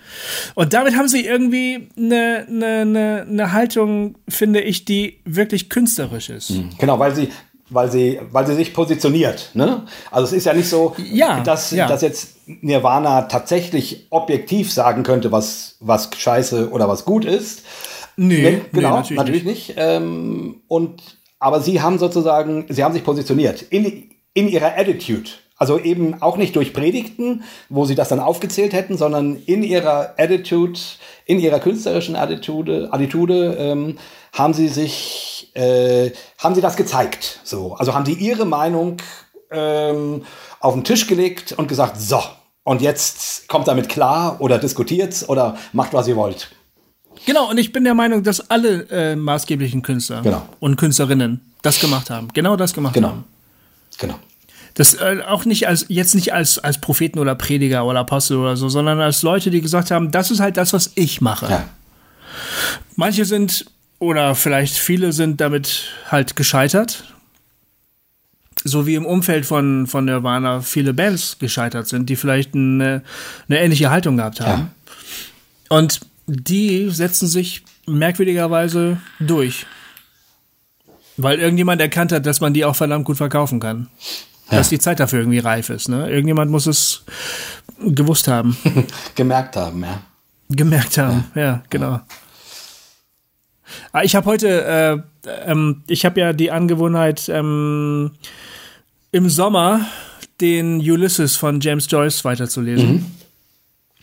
Und 0.54 0.72
damit 0.72 0.94
haben 0.94 1.08
sie 1.08 1.26
irgendwie 1.26 1.88
eine, 1.96 2.46
eine, 2.48 2.66
eine, 2.66 3.26
eine 3.28 3.52
Haltung, 3.52 4.14
finde 4.28 4.60
ich, 4.60 4.84
die 4.84 5.18
wirklich 5.24 5.68
künstlerisch 5.68 6.30
ist. 6.30 6.52
Genau, 6.78 7.00
weil 7.00 7.16
sie, 7.16 7.30
weil 7.70 7.90
sie, 7.90 8.20
weil 8.30 8.46
sie 8.46 8.54
sich 8.54 8.74
positioniert. 8.74 9.50
Ne? 9.54 9.82
Also 10.10 10.26
es 10.26 10.32
ist 10.32 10.44
ja 10.44 10.52
nicht 10.52 10.68
so, 10.68 10.94
ja, 10.98 11.40
dass, 11.40 11.70
ja. 11.70 11.86
dass 11.86 12.02
jetzt 12.02 12.36
Nirvana 12.46 13.22
tatsächlich 13.22 14.06
objektiv 14.10 14.72
sagen 14.72 15.02
könnte, 15.02 15.32
was, 15.32 15.76
was 15.80 16.10
scheiße 16.16 16.70
oder 16.70 16.88
was 16.88 17.04
gut 17.04 17.24
ist. 17.24 17.62
Nee, 18.16 18.42
Ne, 18.42 18.60
genau, 18.72 18.90
nee, 18.90 18.96
natürlich, 18.96 19.18
natürlich 19.18 19.44
nicht. 19.44 19.74
Ähm, 19.76 20.62
und, 20.68 21.00
aber 21.38 21.60
sie 21.60 21.80
haben 21.80 21.98
sozusagen, 21.98 22.66
sie 22.68 22.84
haben 22.84 22.92
sich 22.92 23.04
positioniert 23.04 23.62
in, 23.62 24.10
in 24.34 24.48
ihrer 24.48 24.76
Attitude. 24.76 25.30
Also 25.60 25.78
eben 25.78 26.22
auch 26.22 26.38
nicht 26.38 26.56
durch 26.56 26.72
Predigten, 26.72 27.44
wo 27.68 27.84
sie 27.84 27.94
das 27.94 28.08
dann 28.08 28.18
aufgezählt 28.18 28.72
hätten, 28.72 28.96
sondern 28.96 29.36
in 29.44 29.62
ihrer 29.62 30.14
Attitude, 30.16 30.80
in 31.26 31.38
ihrer 31.38 31.60
künstlerischen 31.60 32.16
Attitude, 32.16 32.88
Attitude 32.92 33.56
ähm, 33.58 33.98
haben 34.32 34.54
sie 34.54 34.68
sich, 34.68 35.39
äh, 35.54 36.10
haben 36.38 36.54
sie 36.54 36.60
das 36.60 36.76
gezeigt. 36.76 37.40
So, 37.44 37.74
also 37.74 37.94
haben 37.94 38.06
sie 38.06 38.14
ihre 38.14 38.44
Meinung 38.44 38.96
ähm, 39.50 40.24
auf 40.60 40.74
den 40.74 40.84
Tisch 40.84 41.06
gelegt 41.06 41.52
und 41.52 41.68
gesagt, 41.68 42.00
so, 42.00 42.20
und 42.64 42.82
jetzt 42.82 43.48
kommt 43.48 43.68
damit 43.68 43.88
klar 43.88 44.36
oder 44.40 44.58
diskutiert's 44.58 45.28
oder 45.28 45.56
macht, 45.72 45.92
was 45.92 46.06
ihr 46.08 46.16
wollt. 46.16 46.50
Genau, 47.26 47.50
und 47.50 47.58
ich 47.58 47.72
bin 47.72 47.84
der 47.84 47.94
Meinung, 47.94 48.22
dass 48.22 48.48
alle 48.50 48.82
äh, 48.90 49.16
maßgeblichen 49.16 49.82
Künstler 49.82 50.22
Genau. 50.22 50.42
und 50.60 50.76
Künstlerinnen 50.76 51.40
das 51.62 51.80
gemacht 51.80 52.08
haben. 52.10 52.28
Genau 52.32 52.56
das 52.56 52.72
gemacht 52.72 52.94
Genau. 52.94 53.08
haben. 53.08 53.24
Genau. 53.98 54.14
Das 54.74 54.94
äh, 54.94 55.18
auch 55.28 55.44
nicht 55.44 55.66
als 55.66 55.86
jetzt 55.88 56.14
nicht 56.14 56.32
als 56.32 56.58
als 56.58 56.80
Propheten 56.80 57.18
oder 57.18 57.34
Prediger 57.34 57.84
oder 57.84 57.98
Apostel 58.00 58.36
oder 58.38 58.56
so, 58.56 58.68
sondern 58.68 59.00
als 59.00 59.22
Leute, 59.22 59.50
die 59.50 59.60
gesagt 59.60 59.90
haben, 59.90 60.10
das 60.12 60.30
ist 60.30 60.38
halt 60.40 60.56
das, 60.56 60.72
was 60.72 60.92
ich 60.94 61.20
mache. 61.20 61.50
Ja. 61.50 61.64
Manche 62.96 63.24
sind 63.24 63.66
oder 64.00 64.34
vielleicht 64.34 64.76
viele 64.76 65.12
sind 65.12 65.40
damit 65.40 65.84
halt 66.10 66.34
gescheitert. 66.34 67.04
So 68.64 68.86
wie 68.86 68.96
im 68.96 69.06
Umfeld 69.06 69.46
von, 69.46 69.86
von 69.86 70.04
Nirvana 70.04 70.60
viele 70.60 70.92
Bands 70.92 71.38
gescheitert 71.38 71.86
sind, 71.86 72.10
die 72.10 72.16
vielleicht 72.16 72.54
eine, 72.54 73.02
eine 73.48 73.60
ähnliche 73.60 73.90
Haltung 73.90 74.16
gehabt 74.16 74.40
haben. 74.40 74.70
Und 75.68 76.00
die 76.26 76.90
setzen 76.90 77.28
sich 77.28 77.62
merkwürdigerweise 77.86 78.98
durch. 79.20 79.66
Weil 81.16 81.38
irgendjemand 81.38 81.80
erkannt 81.80 82.12
hat, 82.12 82.26
dass 82.26 82.40
man 82.40 82.52
die 82.52 82.64
auch 82.64 82.76
verdammt 82.76 83.04
gut 83.04 83.18
verkaufen 83.18 83.60
kann. 83.60 83.88
Dass 84.50 84.68
die 84.68 84.78
Zeit 84.78 84.98
dafür 84.98 85.20
irgendwie 85.20 85.38
reif 85.38 85.70
ist. 85.70 85.88
Ne? 85.88 86.10
Irgendjemand 86.10 86.50
muss 86.50 86.66
es 86.66 87.04
gewusst 87.78 88.28
haben, 88.28 88.56
Gemerkt 89.14 89.56
haben, 89.56 89.82
ja. 89.84 90.02
gemerkt 90.48 90.98
haben. 90.98 91.24
Ja, 91.34 91.62
genau. 91.70 92.00
Ah, 93.92 94.02
Ich 94.02 94.14
habe 94.14 94.26
heute, 94.26 95.04
äh, 95.26 95.30
ähm, 95.50 95.82
ich 95.88 96.04
habe 96.04 96.20
ja 96.20 96.32
die 96.32 96.50
Angewohnheit, 96.50 97.28
ähm, 97.28 98.12
im 99.12 99.28
Sommer 99.28 99.80
den 100.40 100.76
Ulysses 100.80 101.36
von 101.36 101.60
James 101.60 101.86
Joyce 101.90 102.24
weiterzulesen. 102.24 103.06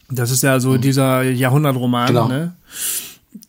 Das 0.09 0.31
ist 0.31 0.43
ja 0.43 0.59
so 0.59 0.77
dieser 0.77 1.21
Jahrhundertroman, 1.23 2.07
Genau. 2.07 2.27
ne? 2.27 2.53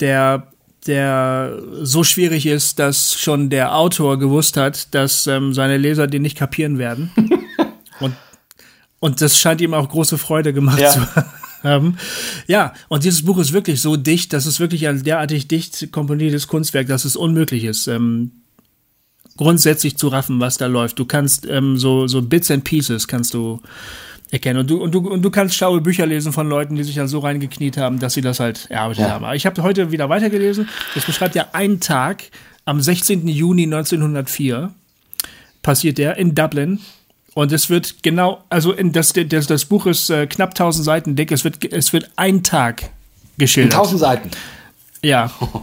der, 0.00 0.46
der 0.86 1.58
so 1.82 2.02
schwierig 2.04 2.46
ist, 2.46 2.78
dass 2.78 3.14
schon 3.20 3.50
der 3.50 3.74
Autor 3.76 4.18
gewusst 4.18 4.56
hat, 4.56 4.94
dass 4.94 5.26
ähm, 5.26 5.52
seine 5.52 5.76
Leser 5.76 6.06
den 6.06 6.22
nicht 6.22 6.36
kapieren 6.36 6.78
werden. 6.78 7.10
und, 8.00 8.14
und 9.00 9.20
das 9.20 9.38
scheint 9.38 9.60
ihm 9.60 9.74
auch 9.74 9.88
große 9.88 10.18
Freude 10.18 10.52
gemacht 10.52 10.80
Ja. 10.80 10.90
zu 10.90 11.14
haben. 11.14 11.30
Ja, 12.46 12.72
und 12.88 13.04
dieses 13.04 13.24
Buch 13.24 13.38
ist 13.38 13.52
wirklich 13.52 13.80
so 13.80 13.96
dicht, 13.96 14.32
das 14.32 14.46
ist 14.46 14.60
wirklich 14.60 14.88
ein 14.88 15.02
derartig 15.02 15.48
dicht 15.48 15.90
komponiertes 15.92 16.46
Kunstwerk, 16.46 16.86
dass 16.88 17.04
es 17.04 17.16
unmöglich 17.16 17.64
ist, 17.64 17.86
ähm, 17.88 18.32
grundsätzlich 19.36 19.96
zu 19.96 20.08
raffen, 20.08 20.40
was 20.40 20.56
da 20.58 20.66
läuft. 20.66 20.98
Du 20.98 21.04
kannst 21.04 21.46
ähm, 21.46 21.76
so, 21.78 22.06
so 22.06 22.22
Bits 22.22 22.50
and 22.50 22.64
Pieces 22.64 23.06
kannst 23.06 23.34
du 23.34 23.60
erkennen. 24.30 24.60
Und 24.60 24.70
du, 24.70 24.82
und 24.82 24.92
du, 24.92 24.98
und 24.98 25.22
du 25.22 25.30
kannst 25.30 25.54
schlaue 25.54 25.80
Bücher 25.80 26.06
lesen 26.06 26.32
von 26.32 26.48
Leuten, 26.48 26.74
die 26.74 26.82
sich 26.84 26.96
dann 26.96 27.08
so 27.08 27.20
reingekniet 27.20 27.76
haben, 27.76 27.98
dass 27.98 28.14
sie 28.14 28.20
das 28.20 28.40
halt 28.40 28.66
erarbeitet 28.70 29.04
Ja. 29.04 29.10
haben. 29.10 29.24
Aber 29.24 29.34
ich 29.36 29.46
habe 29.46 29.62
heute 29.62 29.90
wieder 29.92 30.08
weitergelesen. 30.08 30.68
Das 30.94 31.04
beschreibt 31.06 31.34
ja 31.34 31.48
einen 31.52 31.80
Tag 31.80 32.24
am 32.64 32.80
16. 32.80 33.26
Juni 33.28 33.62
1904 33.64 34.74
passiert 35.62 35.98
der 35.98 36.16
in 36.18 36.34
Dublin. 36.34 36.80
Und 37.38 37.52
es 37.52 37.70
wird 37.70 38.02
genau, 38.02 38.42
also 38.48 38.72
in 38.72 38.90
das, 38.90 39.12
das, 39.12 39.46
das 39.46 39.64
Buch 39.64 39.86
ist 39.86 40.10
äh, 40.10 40.26
knapp 40.26 40.50
1000 40.50 40.84
Seiten 40.84 41.14
dick. 41.14 41.30
Es 41.30 41.44
wird, 41.44 41.72
es 41.72 41.92
wird 41.92 42.10
ein 42.16 42.42
Tag 42.42 42.82
In 42.82 42.88
geschildert. 43.38 43.74
tausend 43.74 44.00
Seiten. 44.00 44.30
Ja. 45.02 45.30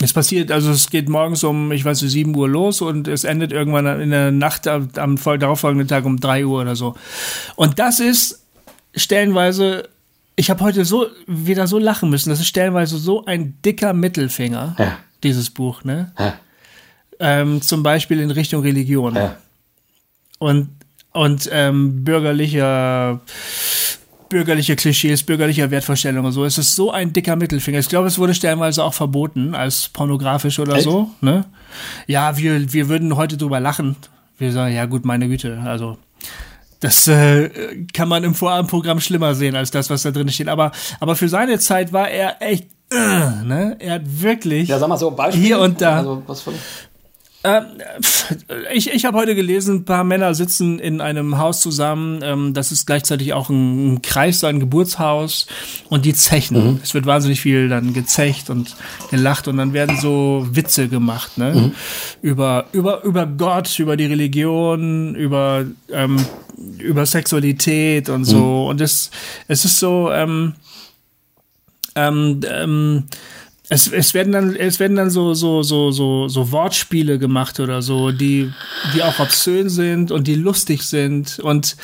Es 0.00 0.12
passiert, 0.12 0.50
also 0.50 0.72
es 0.72 0.90
geht 0.90 1.08
morgens 1.08 1.44
um, 1.44 1.70
ich 1.70 1.84
weiß 1.84 2.02
nicht, 2.02 2.10
7 2.10 2.34
Uhr 2.34 2.48
los 2.48 2.80
und 2.80 3.06
es 3.06 3.22
endet 3.22 3.52
irgendwann 3.52 4.00
in 4.00 4.10
der 4.10 4.32
Nacht 4.32 4.66
am, 4.66 4.88
am 4.96 5.14
darauffolgenden 5.16 5.86
Tag 5.86 6.04
um 6.04 6.18
3 6.18 6.44
Uhr 6.44 6.62
oder 6.62 6.74
so. 6.74 6.96
Und 7.54 7.78
das 7.78 8.00
ist 8.00 8.42
stellenweise, 8.96 9.88
ich 10.34 10.50
habe 10.50 10.64
heute 10.64 10.84
so 10.84 11.06
wieder 11.28 11.68
so 11.68 11.78
lachen 11.78 12.10
müssen, 12.10 12.30
das 12.30 12.40
ist 12.40 12.48
stellenweise 12.48 12.98
so 12.98 13.24
ein 13.26 13.58
dicker 13.64 13.92
Mittelfinger, 13.92 14.74
Ja. 14.76 14.98
dieses 15.22 15.50
Buch, 15.50 15.84
ne? 15.84 16.12
Ja. 16.18 16.34
Ähm, 17.20 17.62
zum 17.62 17.84
Beispiel 17.84 18.18
in 18.18 18.32
Richtung 18.32 18.62
Religion 18.62 19.14
Ja. 19.14 19.36
und, 20.40 20.68
und 21.12 21.48
ähm, 21.52 22.04
bürgerlicher 22.04 23.20
bürgerliche 24.32 24.76
Klischees, 24.76 25.22
bürgerlicher 25.24 25.70
Wertvorstellungen 25.70 26.24
und 26.24 26.32
so. 26.32 26.46
Es 26.46 26.56
ist 26.56 26.74
so 26.74 26.90
ein 26.90 27.12
dicker 27.12 27.36
Mittelfinger. 27.36 27.78
Ich 27.78 27.90
glaube, 27.90 28.08
es 28.08 28.18
wurde 28.18 28.32
stellenweise 28.32 28.82
auch 28.82 28.94
verboten 28.94 29.54
als 29.54 29.90
pornografisch 29.90 30.58
oder 30.58 30.76
Echt? 30.76 30.84
so. 30.84 31.10
Ne? 31.20 31.44
Ja, 32.06 32.38
wir, 32.38 32.72
wir 32.72 32.88
würden 32.88 33.16
heute 33.16 33.36
drüber 33.36 33.60
lachen. 33.60 33.96
Wir 34.38 34.50
sagen, 34.50 34.74
ja 34.74 34.86
gut, 34.86 35.04
meine 35.04 35.28
Güte, 35.28 35.60
also 35.62 35.98
das 36.80 37.06
äh, 37.08 37.50
kann 37.92 38.08
man 38.08 38.24
im 38.24 38.34
Vorabendprogramm 38.34 39.00
schlimmer 39.00 39.34
sehen 39.34 39.54
als 39.54 39.70
das, 39.70 39.90
was 39.90 40.02
da 40.02 40.10
drin 40.10 40.28
steht. 40.30 40.48
Aber, 40.48 40.72
aber 40.98 41.14
für 41.14 41.28
seine 41.28 41.58
Zeit 41.58 41.92
war 41.92 42.08
er 42.08 42.40
echt, 42.40 42.68
äh, 42.90 43.44
ne? 43.44 43.76
Er 43.78 43.94
hat 43.94 44.02
wirklich. 44.04 44.68
Ja, 44.68 44.78
sag 44.78 44.88
mal 44.88 44.96
so 44.96 45.10
Beispiel. 45.10 45.42
Hier 45.42 45.60
und 45.60 45.80
da. 45.80 45.98
Also, 45.98 46.22
was 46.26 46.40
für, 46.40 46.52
Ähm, 47.44 47.64
ich 48.72 48.90
ich 48.90 49.04
habe 49.04 49.18
heute 49.18 49.34
gelesen, 49.34 49.76
ein 49.76 49.84
paar 49.84 50.04
Männer 50.04 50.34
sitzen 50.34 50.78
in 50.78 51.00
einem 51.00 51.38
Haus 51.38 51.60
zusammen. 51.60 52.20
Ähm, 52.22 52.54
das 52.54 52.70
ist 52.70 52.86
gleichzeitig 52.86 53.32
auch 53.32 53.50
ein, 53.50 53.94
ein 53.94 54.02
Kreis, 54.02 54.44
ein 54.44 54.60
Geburtshaus. 54.60 55.46
Und 55.88 56.04
die 56.04 56.14
zechen. 56.14 56.80
Es 56.82 56.94
wird 56.94 57.06
wahnsinnig 57.06 57.40
viel 57.40 57.68
dann 57.68 57.92
gezecht 57.92 58.48
und 58.50 58.76
gelacht. 59.10 59.48
Und 59.48 59.56
dann 59.56 59.72
werden 59.72 59.98
so 59.98 60.46
Witze 60.52 60.88
gemacht, 60.88 61.36
ne? 61.38 61.72
Über, 62.22 62.66
über, 62.72 63.02
über 63.02 63.26
Gott, 63.26 63.78
über 63.78 63.96
die 63.96 64.06
Religion, 64.06 65.14
über, 65.14 65.64
ähm, 65.90 66.24
über 66.78 67.06
Sexualität 67.06 68.08
und 68.08 68.24
so. 68.24 68.68
Und 68.68 68.80
es, 68.80 69.10
es 69.48 69.64
ist 69.64 69.78
so, 69.78 70.10
ähm, 70.12 70.54
ähm, 71.94 72.40
ähm, 72.48 73.04
es, 73.72 73.90
es 73.90 74.12
werden 74.12 74.32
dann, 74.34 74.54
es 74.54 74.78
werden 74.80 74.96
dann 74.96 75.08
so, 75.08 75.32
so, 75.32 75.62
so, 75.62 75.90
so, 75.92 76.28
so 76.28 76.52
Wortspiele 76.52 77.18
gemacht 77.18 77.58
oder 77.58 77.80
so, 77.80 78.10
die, 78.10 78.52
die 78.94 79.02
auch 79.02 79.18
obszön 79.18 79.70
sind 79.70 80.10
und 80.10 80.26
die 80.26 80.34
lustig 80.34 80.82
sind 80.82 81.38
und 81.38 81.76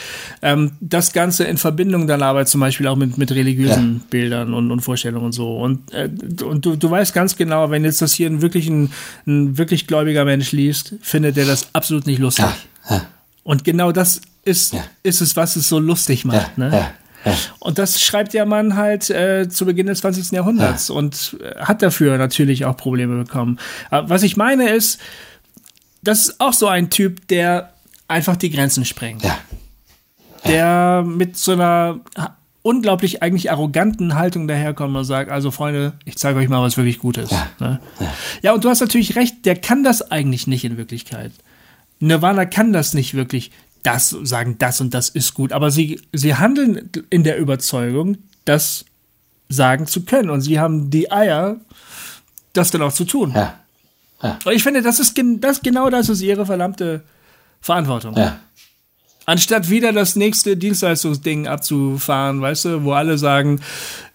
ähm, 0.42 0.72
das 0.80 1.14
Ganze 1.14 1.44
in 1.44 1.56
Verbindung 1.56 2.06
dann 2.06 2.22
aber 2.22 2.44
zum 2.44 2.60
Beispiel 2.60 2.86
auch 2.88 2.96
mit, 2.96 3.16
mit 3.16 3.30
religiösen 3.32 4.00
Bildern 4.10 4.52
und, 4.52 4.70
und 4.70 4.80
Vorstellungen 4.80 5.24
und 5.26 5.32
so. 5.32 5.56
Und, 5.56 5.92
äh, 5.94 6.10
und 6.44 6.66
du, 6.66 6.76
du 6.76 6.90
weißt 6.90 7.14
ganz 7.14 7.36
genau, 7.36 7.70
wenn 7.70 7.84
jetzt 7.84 8.02
das 8.02 8.12
hier 8.12 8.28
ein 8.28 8.42
wirklich 8.42 8.68
ein, 8.68 8.92
ein 9.26 9.56
wirklich 9.56 9.86
gläubiger 9.86 10.26
Mensch 10.26 10.52
liest, 10.52 10.94
findet 11.00 11.38
er 11.38 11.46
das 11.46 11.68
absolut 11.72 12.06
nicht 12.06 12.18
lustig. 12.18 12.44
ja, 12.90 12.96
ja, 12.96 13.06
Und 13.44 13.64
genau 13.64 13.92
das 13.92 14.20
ist, 14.44 14.74
Ja. 14.74 14.84
ist 15.02 15.22
es, 15.22 15.36
was 15.36 15.56
es 15.56 15.68
so 15.70 15.78
lustig 15.78 16.24
ja, 16.24 16.32
macht. 16.32 16.58
ne? 16.58 16.88
Ja, 17.24 17.32
ja. 17.32 17.36
Und 17.58 17.78
das 17.78 18.00
schreibt 18.00 18.34
der 18.34 18.46
Mann 18.46 18.76
halt 18.76 19.10
äh, 19.10 19.48
zu 19.48 19.66
Beginn 19.66 19.86
des 19.86 20.00
20. 20.00 20.32
Jahrhunderts 20.32 20.90
und 20.90 21.36
äh, 21.40 21.60
hat 21.60 21.82
dafür 21.82 22.18
natürlich 22.18 22.64
auch 22.64 22.76
Probleme 22.76 23.24
bekommen. 23.24 23.58
Aber 23.90 24.08
was 24.08 24.22
ich 24.22 24.36
meine 24.36 24.70
ist, 24.70 25.00
das 26.02 26.28
ist 26.28 26.40
auch 26.40 26.52
so 26.52 26.68
ein 26.68 26.90
Typ, 26.90 27.26
der 27.28 27.72
einfach 28.06 28.36
die 28.36 28.50
Grenzen 28.50 28.84
sprengt. 28.84 29.24
ja. 29.24 29.38
Der 30.46 31.04
mit 31.04 31.36
so 31.36 31.52
einer 31.52 32.00
unglaublich 32.62 33.22
eigentlich 33.22 33.50
arroganten 33.50 34.14
Haltung 34.14 34.46
daherkommt 34.46 34.96
und 34.96 35.04
sagt, 35.04 35.30
also 35.30 35.50
Freunde, 35.50 35.94
ich 36.04 36.16
zeige 36.16 36.38
euch 36.38 36.48
mal, 36.48 36.62
was 36.62 36.76
wirklich 36.76 36.98
gut 36.98 37.16
ist. 37.16 37.32
Ja, 37.32 37.48
ne? 37.58 37.80
ja, 38.42 38.52
und 38.52 38.64
du 38.64 38.68
hast 38.68 38.80
natürlich 38.80 39.16
recht, 39.16 39.46
der 39.46 39.56
kann 39.56 39.84
das 39.84 40.10
eigentlich 40.10 40.46
nicht 40.46 40.64
in 40.64 40.76
Wirklichkeit. 40.76 41.32
Nirvana 42.00 42.44
kann 42.44 42.72
das 42.72 42.94
nicht 42.94 43.14
wirklich 43.14 43.50
das 43.82 44.10
sagen, 44.22 44.56
das 44.58 44.80
und 44.80 44.92
das 44.94 45.08
ist 45.08 45.34
gut, 45.34 45.52
aber 45.52 45.70
sie, 45.70 46.00
sie 46.12 46.34
handeln 46.34 46.90
in 47.10 47.24
der 47.24 47.38
Überzeugung, 47.38 48.18
das 48.44 48.84
sagen 49.48 49.86
zu 49.86 50.04
können 50.04 50.30
und 50.30 50.40
sie 50.42 50.58
haben 50.60 50.90
die 50.90 51.10
Eier, 51.10 51.56
das 52.52 52.70
dann 52.70 52.82
auch 52.82 52.92
zu 52.92 53.04
tun. 53.04 53.32
ja. 53.34 53.54
Und 54.44 54.52
ich 54.52 54.62
finde, 54.62 54.82
das 54.82 54.98
ist 54.98 55.14
gen- 55.14 55.40
das 55.40 55.60
genau 55.60 55.90
das 55.90 56.08
ist 56.08 56.20
ihre 56.22 56.44
verdammte 56.44 57.02
Verantwortung. 57.60 58.16
ja. 58.16 58.40
Anstatt 59.28 59.68
wieder 59.68 59.92
das 59.92 60.16
nächste 60.16 60.56
Dienstleistungsding 60.56 61.48
abzufahren, 61.48 62.40
weißt 62.40 62.64
du, 62.64 62.84
wo 62.84 62.92
alle 62.92 63.18
sagen, 63.18 63.60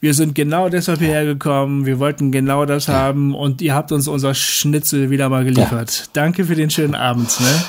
wir 0.02 0.16
sind 0.16 0.34
genau 0.34 0.70
deshalb 0.70 1.02
hierher 1.02 1.24
gekommen, 1.24 1.86
wir 1.86 2.00
wollten 2.00 2.32
genau 2.32 2.66
das 2.66 2.88
haben 2.88 3.36
und 3.36 3.62
ihr 3.62 3.76
habt 3.76 3.92
uns 3.92 4.08
unser 4.08 4.34
Schnitzel 4.34 5.12
wieder 5.12 5.30
mal 5.30 5.44
geliefert. 5.44 6.00
Ja. 6.00 6.06
Danke 6.14 6.46
für 6.46 6.56
den 6.56 6.72
schönen 6.72 6.96
Abend. 6.96 7.40
Ne? 7.40 7.64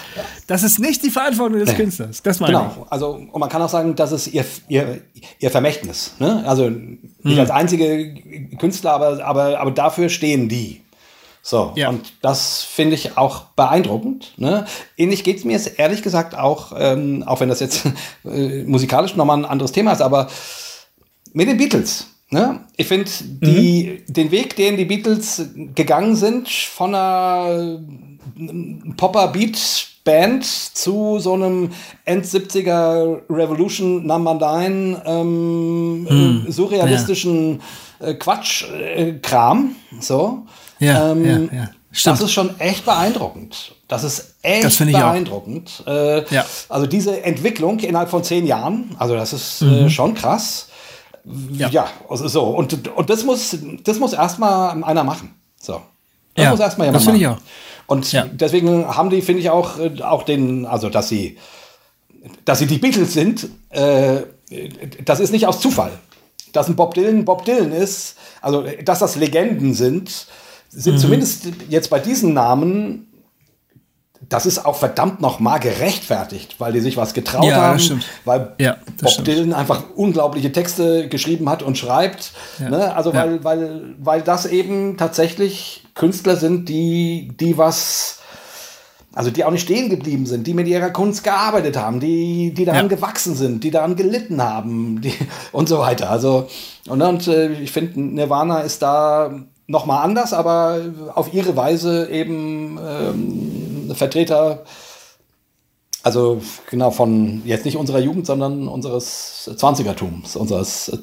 Das 0.46 0.62
ist 0.62 0.78
nicht 0.78 1.04
die 1.04 1.10
Verantwortung 1.10 1.58
des 1.58 1.68
nee. 1.68 1.74
Künstlers. 1.74 2.22
Das 2.22 2.40
meine 2.40 2.54
genau. 2.54 2.76
ich. 2.86 2.92
Also, 2.92 3.10
und 3.10 3.38
man 3.38 3.50
kann 3.50 3.60
auch 3.60 3.68
sagen, 3.68 3.94
das 3.94 4.12
ist 4.12 4.28
ihr, 4.28 4.46
ihr, 4.68 5.02
ihr 5.38 5.50
Vermächtnis. 5.50 6.14
Ne? 6.20 6.42
Also 6.46 6.70
nicht 6.70 7.00
hm. 7.24 7.40
als 7.40 7.50
einzige 7.50 8.14
Künstler, 8.58 8.92
aber, 8.92 9.22
aber, 9.22 9.60
aber 9.60 9.70
dafür 9.70 10.08
stehen 10.08 10.48
die. 10.48 10.80
So, 11.46 11.72
ja. 11.76 11.90
und 11.90 12.14
das 12.22 12.62
finde 12.62 12.94
ich 12.94 13.18
auch 13.18 13.42
beeindruckend. 13.54 14.32
Ne? 14.38 14.64
Ähnlich 14.96 15.24
geht 15.24 15.36
es 15.36 15.44
mir 15.44 15.52
jetzt 15.52 15.78
ehrlich 15.78 16.02
gesagt 16.02 16.34
auch, 16.34 16.72
ähm, 16.74 17.22
auch 17.26 17.40
wenn 17.40 17.50
das 17.50 17.60
jetzt 17.60 17.84
äh, 18.24 18.64
musikalisch 18.64 19.14
nochmal 19.14 19.36
ein 19.36 19.44
anderes 19.44 19.70
Thema 19.70 19.92
ist, 19.92 20.00
aber 20.00 20.28
mit 21.34 21.46
den 21.46 21.58
Beatles. 21.58 22.06
Ne? 22.30 22.60
Ich 22.78 22.86
finde, 22.86 23.10
mhm. 23.40 23.98
den 24.08 24.30
Weg, 24.30 24.56
den 24.56 24.78
die 24.78 24.86
Beatles 24.86 25.50
gegangen 25.74 26.16
sind, 26.16 26.48
von 26.48 26.94
einer 26.94 27.78
Popper-Beat-Band 28.96 30.46
zu 30.46 31.18
so 31.18 31.34
einem 31.34 31.72
End-70er 32.06 33.20
Revolution 33.28 34.06
Number 34.06 34.32
9 34.32 35.02
ähm, 35.04 36.04
mhm. 36.04 36.46
surrealistischen 36.48 37.60
ja. 38.00 38.06
äh, 38.06 38.14
Quatsch-Kram. 38.14 39.76
Äh, 39.92 40.00
so. 40.00 40.46
Ja, 40.84 41.12
ähm, 41.12 41.50
ja, 41.52 41.58
ja. 41.58 41.68
Das 42.04 42.20
ist 42.20 42.32
schon 42.32 42.58
echt 42.58 42.84
beeindruckend. 42.84 43.74
Das 43.86 44.02
ist 44.02 44.34
echt 44.42 44.64
das 44.64 44.78
beeindruckend. 44.78 45.84
Äh, 45.86 46.24
ja. 46.34 46.44
Also 46.68 46.86
diese 46.86 47.22
Entwicklung 47.22 47.78
innerhalb 47.78 48.10
von 48.10 48.24
zehn 48.24 48.46
Jahren, 48.46 48.96
also 48.98 49.14
das 49.14 49.32
ist 49.32 49.62
äh, 49.62 49.64
mhm. 49.64 49.86
äh, 49.86 49.90
schon 49.90 50.14
krass. 50.14 50.68
Ja, 51.52 51.68
ja 51.68 51.86
also 52.08 52.26
so. 52.26 52.44
Und, 52.44 52.88
und 52.88 53.10
das 53.10 53.24
muss, 53.24 53.56
das 53.84 53.98
muss 53.98 54.12
erstmal 54.12 54.82
einer 54.82 55.04
machen. 55.04 55.34
So. 55.60 55.80
Das 56.34 56.44
ja, 56.44 56.50
muss 56.50 56.60
erstmal 56.60 56.88
jemand 56.88 57.02
das 57.02 57.06
machen. 57.06 57.20
Ich 57.20 57.26
auch. 57.28 57.38
Und 57.86 58.10
ja. 58.12 58.26
deswegen 58.30 58.86
haben 58.86 59.10
die, 59.10 59.22
finde 59.22 59.40
ich, 59.42 59.50
auch, 59.50 59.78
äh, 59.78 60.02
auch 60.02 60.24
den, 60.24 60.66
also 60.66 60.88
dass 60.88 61.08
sie, 61.08 61.38
dass 62.44 62.58
sie 62.58 62.66
die 62.66 62.78
Beatles 62.78 63.12
sind, 63.12 63.48
äh, 63.70 64.22
das 65.04 65.20
ist 65.20 65.30
nicht 65.30 65.46
aus 65.46 65.60
Zufall. 65.60 65.92
Dass 66.52 66.68
ein 66.68 66.76
Bob 66.76 66.94
Dylan 66.94 67.24
Bob 67.24 67.44
Dylan 67.44 67.72
ist, 67.72 68.16
also 68.40 68.64
dass 68.84 69.00
das 69.00 69.16
Legenden 69.16 69.74
sind, 69.74 70.26
sind 70.74 70.94
mhm. 70.94 70.98
zumindest 70.98 71.46
jetzt 71.68 71.90
bei 71.90 72.00
diesen 72.00 72.34
Namen, 72.34 73.06
das 74.28 74.46
ist 74.46 74.64
auch 74.64 74.76
verdammt 74.76 75.20
noch 75.20 75.38
mal 75.38 75.58
gerechtfertigt, 75.58 76.56
weil 76.58 76.72
die 76.72 76.80
sich 76.80 76.96
was 76.96 77.14
getraut 77.14 77.44
ja, 77.44 77.56
haben, 77.56 78.00
weil 78.24 78.54
ja, 78.58 78.76
Bob 79.00 79.10
stimmt. 79.10 79.28
Dylan 79.28 79.52
einfach 79.52 79.84
unglaubliche 79.94 80.50
Texte 80.50 81.08
geschrieben 81.08 81.48
hat 81.48 81.62
und 81.62 81.78
schreibt. 81.78 82.32
Ja. 82.58 82.70
Ne? 82.70 82.96
Also 82.96 83.12
weil, 83.14 83.44
weil, 83.44 83.94
weil 83.98 84.22
das 84.22 84.46
eben 84.46 84.96
tatsächlich 84.96 85.84
Künstler 85.94 86.36
sind, 86.36 86.68
die, 86.68 87.32
die 87.38 87.58
was 87.58 88.20
also 89.14 89.30
die 89.30 89.44
auch 89.44 89.52
nicht 89.52 89.62
stehen 89.62 89.90
geblieben 89.90 90.26
sind, 90.26 90.46
die 90.46 90.54
mit 90.54 90.66
ihrer 90.66 90.90
Kunst 90.90 91.22
gearbeitet 91.22 91.76
haben, 91.76 92.00
die, 92.00 92.52
die 92.52 92.64
daran 92.64 92.86
ja. 92.90 92.96
gewachsen 92.96 93.36
sind, 93.36 93.62
die 93.62 93.70
daran 93.70 93.94
gelitten 93.94 94.42
haben 94.42 95.00
die, 95.00 95.14
und 95.52 95.68
so 95.68 95.78
weiter. 95.78 96.10
Also, 96.10 96.48
und, 96.88 97.00
und 97.00 97.28
äh, 97.28 97.52
ich 97.52 97.70
finde, 97.70 98.00
Nirvana 98.00 98.60
ist 98.60 98.82
da 98.82 99.32
nochmal 99.66 100.04
anders, 100.04 100.32
aber 100.32 100.80
auf 101.14 101.32
ihre 101.32 101.56
Weise 101.56 102.10
eben 102.10 102.78
ähm, 102.78 103.94
Vertreter, 103.94 104.64
also 106.02 106.42
genau 106.70 106.90
von 106.90 107.42
jetzt 107.44 107.64
nicht 107.64 107.76
unserer 107.76 108.00
Jugend, 108.00 108.26
sondern 108.26 108.68
unseres 108.68 109.50
Zwanzigertums, 109.56 110.36
unseres 110.36 110.98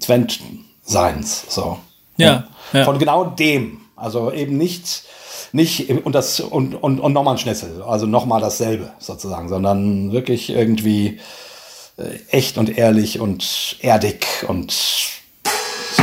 Twent-Seins. 0.00 1.44
So. 1.48 1.78
Ja, 2.16 2.46
ja. 2.72 2.84
Von 2.84 2.98
genau 2.98 3.24
dem. 3.24 3.80
Also 3.96 4.32
eben 4.32 4.56
nicht, 4.56 5.04
nicht 5.52 5.88
und 6.04 6.14
das 6.14 6.40
und, 6.40 6.74
und, 6.74 7.00
und 7.00 7.12
nochmal 7.12 7.34
ein 7.34 7.38
Schnitzel, 7.38 7.82
also 7.82 8.06
nochmal 8.06 8.40
dasselbe 8.40 8.92
sozusagen, 8.98 9.48
sondern 9.48 10.12
wirklich 10.12 10.50
irgendwie 10.50 11.20
äh, 11.96 12.18
echt 12.30 12.58
und 12.58 12.76
ehrlich 12.76 13.20
und 13.20 13.76
erdig 13.80 14.26
und 14.48 14.72
so. 14.72 16.02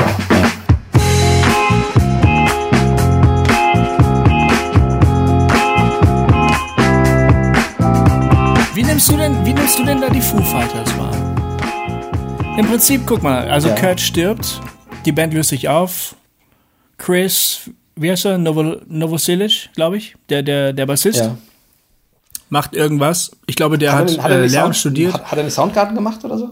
Ja. 8.82 8.88
nimmst 8.88 9.12
du 9.12 9.18
denn, 9.18 9.46
wie 9.46 9.54
nimmst 9.54 9.78
du 9.78 9.86
denn 9.86 10.02
da 10.02 10.10
die 10.10 10.22
Foo 10.22 10.42
Fighters 10.42 10.98
wahr? 10.98 12.56
Im 12.58 12.66
Prinzip, 12.66 13.02
guck 13.06 13.22
mal, 13.22 13.48
also 13.48 13.70
ja. 13.70 13.76
Kurt 13.76 14.02
stirbt, 14.02 14.60
die 15.06 15.12
Band 15.12 15.34
löst 15.34 15.50
sich 15.50 15.70
auf, 15.70 16.16
Chris, 16.98 17.70
wie 17.96 18.12
heißt 18.12 18.26
er, 18.26 18.38
Novo, 18.38 18.78
Novoselic, 18.88 19.70
glaube 19.76 19.98
ich, 19.98 20.16
der, 20.30 20.44
der, 20.44 20.74
der 20.74 20.86
Bassist, 20.86 21.20
ja. 21.20 21.38
macht 22.50 22.74
irgendwas. 22.74 23.32
Ich 23.46 23.56
glaube, 23.56 23.78
der 23.78 23.94
hat, 23.94 24.12
hat, 24.12 24.24
hat 24.24 24.32
äh, 24.32 24.48
Lärm 24.48 24.74
studiert. 24.74 25.14
Hat, 25.14 25.26
hat 25.26 25.38
er 25.38 25.42
eine 25.42 25.52
Soundgarden 25.52 25.96
gemacht 25.96 26.24
oder 26.26 26.38
so? 26.38 26.50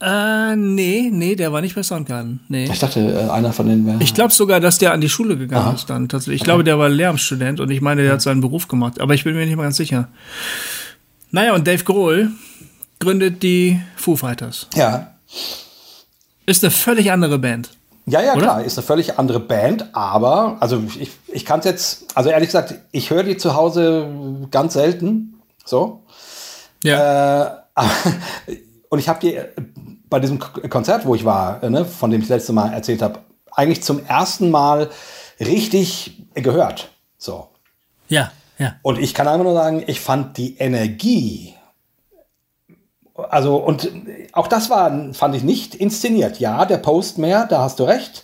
Äh, 0.00 0.56
nee, 0.56 1.10
nee, 1.12 1.36
der 1.36 1.52
war 1.52 1.60
nicht 1.60 1.74
bei 1.74 1.82
Soundgarden. 1.82 2.40
Nee. 2.48 2.64
Ich 2.64 2.78
dachte, 2.78 3.00
äh, 3.00 3.30
einer 3.30 3.52
von 3.52 3.68
denen 3.68 3.86
wäre. 3.86 4.02
Ich 4.02 4.14
glaube 4.14 4.32
sogar, 4.32 4.58
dass 4.58 4.78
der 4.78 4.92
an 4.92 5.00
die 5.00 5.10
Schule 5.10 5.36
gegangen 5.36 5.66
Aha. 5.66 5.74
ist 5.74 5.90
dann 5.90 6.08
tatsächlich. 6.08 6.36
Ich 6.36 6.42
okay. 6.42 6.48
glaube, 6.48 6.64
der 6.64 6.78
war 6.78 6.88
Lehramtsstudent 6.88 7.60
und 7.60 7.70
ich 7.70 7.80
meine, 7.80 8.02
der 8.02 8.14
hat 8.14 8.22
seinen 8.22 8.40
Beruf 8.40 8.66
gemacht, 8.66 9.00
aber 9.00 9.14
ich 9.14 9.24
bin 9.24 9.36
mir 9.36 9.44
nicht 9.44 9.56
mal 9.56 9.64
ganz 9.64 9.76
sicher. 9.76 10.08
Naja, 11.30 11.54
und 11.54 11.66
Dave 11.66 11.84
Grohl 11.84 12.30
gründet 12.98 13.42
die 13.42 13.80
Foo 13.96 14.16
Fighters. 14.16 14.66
Ja. 14.74 15.14
Ist 16.46 16.64
eine 16.64 16.70
völlig 16.70 17.12
andere 17.12 17.38
Band. 17.38 17.70
Ja, 18.06 18.20
ja, 18.22 18.32
oder? 18.32 18.42
klar, 18.42 18.64
ist 18.64 18.76
eine 18.76 18.86
völlig 18.86 19.18
andere 19.18 19.38
Band, 19.38 19.94
aber, 19.94 20.56
also 20.60 20.82
ich, 20.98 21.12
ich 21.28 21.44
kann 21.44 21.60
es 21.60 21.66
jetzt, 21.66 22.16
also 22.16 22.30
ehrlich 22.30 22.48
gesagt, 22.48 22.74
ich 22.90 23.10
höre 23.10 23.22
die 23.22 23.36
zu 23.36 23.54
Hause 23.54 24.08
ganz 24.50 24.72
selten. 24.72 25.40
So. 25.64 26.02
Ja. 26.82 27.46
Äh, 27.46 27.50
und 28.88 28.98
ich 28.98 29.08
habe 29.08 29.20
die 29.20 29.38
bei 30.08 30.18
diesem 30.18 30.40
Konzert, 30.40 31.06
wo 31.06 31.14
ich 31.14 31.24
war, 31.24 31.64
ne, 31.68 31.84
von 31.84 32.10
dem 32.10 32.20
ich 32.20 32.26
das 32.26 32.38
letzte 32.38 32.52
Mal 32.52 32.72
erzählt 32.72 33.00
habe, 33.00 33.20
eigentlich 33.52 33.82
zum 33.82 34.04
ersten 34.04 34.50
Mal 34.50 34.90
richtig 35.38 36.24
gehört. 36.34 36.90
So. 37.16 37.48
Ja. 38.08 38.32
Ja. 38.60 38.74
Und 38.82 38.98
ich 38.98 39.14
kann 39.14 39.26
einfach 39.26 39.44
nur 39.44 39.54
sagen, 39.54 39.82
ich 39.86 40.00
fand 40.00 40.36
die 40.36 40.58
Energie, 40.58 41.54
also 43.14 43.56
und 43.56 43.90
auch 44.32 44.46
das 44.46 44.68
war, 44.68 45.14
fand 45.14 45.34
ich 45.34 45.42
nicht 45.42 45.74
inszeniert. 45.74 46.38
Ja, 46.40 46.66
der 46.66 46.76
Post 46.76 47.18
mehr, 47.18 47.46
da 47.46 47.62
hast 47.62 47.80
du 47.80 47.84
recht. 47.84 48.22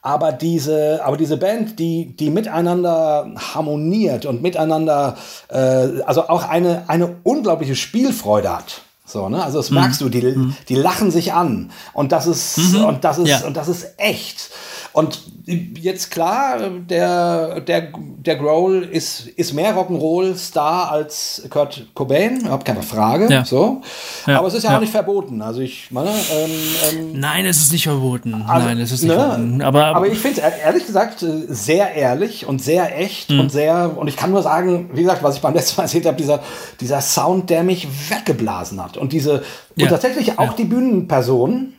Aber 0.00 0.32
diese, 0.32 1.00
aber 1.04 1.16
diese 1.16 1.36
Band, 1.36 1.78
die, 1.78 2.16
die 2.16 2.30
miteinander 2.30 3.32
harmoniert 3.36 4.24
und 4.24 4.40
miteinander, 4.40 5.16
äh, 5.48 6.02
also 6.06 6.28
auch 6.28 6.48
eine, 6.48 6.84
eine 6.88 7.16
unglaubliche 7.22 7.76
Spielfreude 7.76 8.56
hat. 8.56 8.82
So, 9.04 9.28
ne? 9.28 9.42
Also 9.42 9.58
das 9.58 9.70
mhm. 9.70 9.78
merkst 9.78 10.00
du, 10.00 10.08
die, 10.08 10.22
mhm. 10.22 10.56
die 10.68 10.74
lachen 10.74 11.10
sich 11.10 11.32
an. 11.32 11.70
Und 11.92 12.12
das 12.12 12.26
ist, 12.26 12.56
mhm. 12.74 12.84
und 12.84 13.04
das 13.04 13.18
ist, 13.18 13.28
ja. 13.28 13.40
und 13.46 13.56
das 13.56 13.68
ist 13.68 13.94
echt. 13.98 14.50
Und 14.92 15.22
jetzt 15.44 16.10
klar, 16.10 16.70
der, 16.88 17.60
der, 17.60 17.88
der 17.92 18.36
Grohl 18.36 18.82
ist, 18.82 19.26
ist 19.26 19.52
mehr 19.52 19.74
Rock'n'Roll-Star 19.74 20.90
als 20.90 21.42
Kurt 21.50 21.86
Cobain, 21.94 22.40
überhaupt 22.40 22.64
keine 22.64 22.82
Frage. 22.82 23.28
Ja. 23.32 23.44
So. 23.44 23.82
Ja. 24.26 24.38
Aber 24.38 24.48
es 24.48 24.54
ist 24.54 24.62
ja, 24.62 24.70
ja, 24.70 24.76
auch 24.76 24.80
nicht 24.80 24.92
verboten. 24.92 25.42
Also 25.42 25.60
ich 25.60 25.90
meine. 25.90 26.10
Ähm, 26.10 26.50
ähm, 26.92 27.20
Nein, 27.20 27.46
es 27.46 27.58
ist 27.58 27.72
nicht 27.72 27.84
verboten. 27.84 28.44
Also, 28.46 28.66
Nein, 28.66 28.78
es 28.78 28.92
ist 28.92 29.02
nicht 29.02 29.10
ne? 29.10 29.18
verboten. 29.18 29.62
Aber, 29.62 29.86
aber 29.86 30.06
ich 30.06 30.18
finde 30.18 30.40
es 30.40 30.58
ehrlich 30.58 30.86
gesagt 30.86 31.24
sehr 31.48 31.94
ehrlich 31.94 32.46
und 32.46 32.62
sehr 32.62 32.98
echt 32.98 33.30
mhm. 33.30 33.40
und 33.40 33.52
sehr. 33.52 33.96
Und 33.96 34.08
ich 34.08 34.16
kann 34.16 34.30
nur 34.30 34.42
sagen, 34.42 34.90
wie 34.92 35.02
gesagt, 35.02 35.22
was 35.22 35.36
ich 35.36 35.42
beim 35.42 35.54
letzten 35.54 35.78
Mal 35.78 35.84
erzählt 35.84 36.06
habe, 36.06 36.16
dieser, 36.16 36.40
dieser 36.80 37.00
Sound, 37.00 37.50
der 37.50 37.64
mich 37.64 37.88
weggeblasen 38.10 38.82
hat. 38.82 38.96
Und 38.96 39.12
diese, 39.12 39.42
und 39.76 39.88
tatsächlich 39.88 40.38
auch 40.38 40.52
die 40.54 40.64
Bühnenperson, 40.64 41.72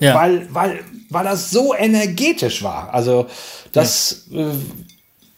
ja. 0.00 0.14
weil, 0.14 0.48
weil, 0.52 0.80
weil 1.10 1.24
das 1.24 1.50
so 1.50 1.74
energetisch 1.74 2.62
war. 2.62 2.92
Also 2.92 3.26
das, 3.72 4.26
ja. 4.30 4.48
Äh, 4.48 4.54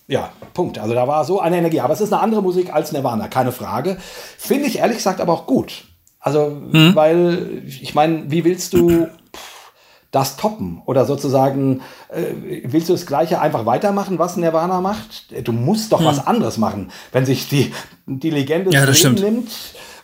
ja, 0.08 0.32
Punkt. 0.54 0.78
Also 0.78 0.94
da 0.94 1.06
war 1.06 1.24
so 1.24 1.38
eine 1.38 1.58
Energie. 1.58 1.80
Aber 1.80 1.92
es 1.92 2.00
ist 2.00 2.12
eine 2.12 2.22
andere 2.22 2.42
Musik 2.42 2.72
als 2.72 2.92
Nirvana, 2.92 3.28
keine 3.28 3.52
Frage. 3.52 3.98
Finde 4.38 4.66
ich 4.66 4.78
ehrlich 4.78 4.96
gesagt 4.96 5.20
aber 5.20 5.34
auch 5.34 5.46
gut. 5.46 5.84
Also, 6.18 6.50
mhm. 6.50 6.94
weil, 6.94 7.62
ich 7.66 7.94
meine, 7.94 8.30
wie 8.30 8.44
willst 8.44 8.72
du 8.72 9.06
das 10.10 10.36
toppen? 10.36 10.82
Oder 10.86 11.04
sozusagen, 11.04 11.82
äh, 12.08 12.62
willst 12.64 12.88
du 12.88 12.94
das 12.94 13.06
Gleiche 13.06 13.40
einfach 13.40 13.66
weitermachen, 13.66 14.18
was 14.18 14.36
Nirvana 14.36 14.80
macht? 14.80 15.34
Du 15.46 15.52
musst 15.52 15.92
doch 15.92 16.00
mhm. 16.00 16.06
was 16.06 16.26
anderes 16.26 16.58
machen. 16.58 16.90
Wenn 17.12 17.26
sich 17.26 17.48
die, 17.48 17.72
die 18.06 18.30
Legende 18.30 18.70
ja, 18.70 18.86
nimmt, 18.86 19.50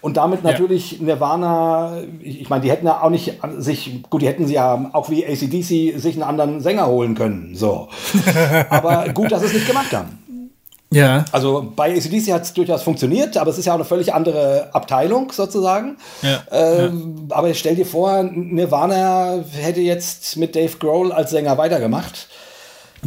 und 0.04 0.18
damit 0.18 0.44
natürlich 0.44 0.92
ja. 0.92 0.98
Nirvana, 1.00 2.02
ich 2.20 2.50
meine, 2.50 2.60
die 2.60 2.70
hätten 2.70 2.84
ja 2.84 3.00
auch 3.02 3.08
nicht 3.08 3.40
sich, 3.56 4.02
gut, 4.10 4.20
die 4.20 4.26
hätten 4.26 4.46
sie 4.46 4.52
ja 4.52 4.90
auch 4.92 5.08
wie 5.08 5.24
ACDC 5.24 5.98
sich 5.98 6.14
einen 6.14 6.22
anderen 6.22 6.60
Sänger 6.60 6.86
holen 6.86 7.14
können, 7.14 7.54
so. 7.54 7.88
Aber 8.68 9.08
gut, 9.14 9.32
dass 9.32 9.40
sie 9.40 9.46
es 9.46 9.54
nicht 9.54 9.66
gemacht 9.66 9.92
haben. 9.94 10.18
Ja. 10.90 11.24
Also 11.32 11.72
bei 11.74 11.96
ACDC 11.96 12.32
hat 12.32 12.42
es 12.42 12.52
durchaus 12.52 12.82
funktioniert, 12.82 13.36
aber 13.36 13.50
es 13.50 13.58
ist 13.58 13.64
ja 13.64 13.72
auch 13.72 13.76
eine 13.76 13.84
völlig 13.84 14.12
andere 14.14 14.68
Abteilung 14.72 15.32
sozusagen. 15.32 15.96
Ja, 16.22 16.42
Ähm, 16.52 17.26
Aber 17.30 17.52
stell 17.54 17.74
dir 17.74 17.86
vor, 17.86 18.22
Nirvana 18.22 19.42
hätte 19.52 19.80
jetzt 19.80 20.36
mit 20.36 20.54
Dave 20.54 20.76
Grohl 20.78 21.12
als 21.12 21.30
Sänger 21.30 21.58
weitergemacht. 21.58 22.28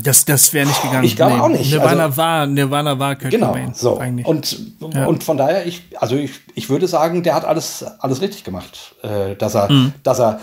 Das, 0.04 0.26
das 0.26 0.54
wäre 0.54 0.68
nicht 0.68 0.82
gegangen. 0.82 1.04
Ich 1.04 1.16
glaube 1.16 1.42
auch 1.42 1.48
nicht. 1.50 1.72
Nirvana 1.72 2.06
Also- 2.06 2.18
war, 2.18 2.46
Nirvana 2.48 3.00
war 3.00 3.16
Kurt 3.16 3.32
Genau, 3.32 3.48
Cobain. 3.48 3.74
so. 3.74 3.98
Eigentlich. 3.98 4.26
Und, 4.28 4.60
Ja. 4.94 5.06
und 5.06 5.24
von 5.24 5.38
daher, 5.38 5.66
ich, 5.66 5.84
also 5.98 6.16
ich, 6.16 6.32
ich 6.56 6.70
würde 6.70 6.88
sagen, 6.88 7.24
der 7.24 7.36
hat 7.36 7.46
alles, 7.46 7.84
alles 8.00 8.22
richtig 8.22 8.44
gemacht. 8.44 8.96
Äh, 9.04 9.36
dass, 9.36 9.56
er, 9.56 9.72
Mhm. 9.72 9.94
dass 10.04 10.20
er 10.20 10.40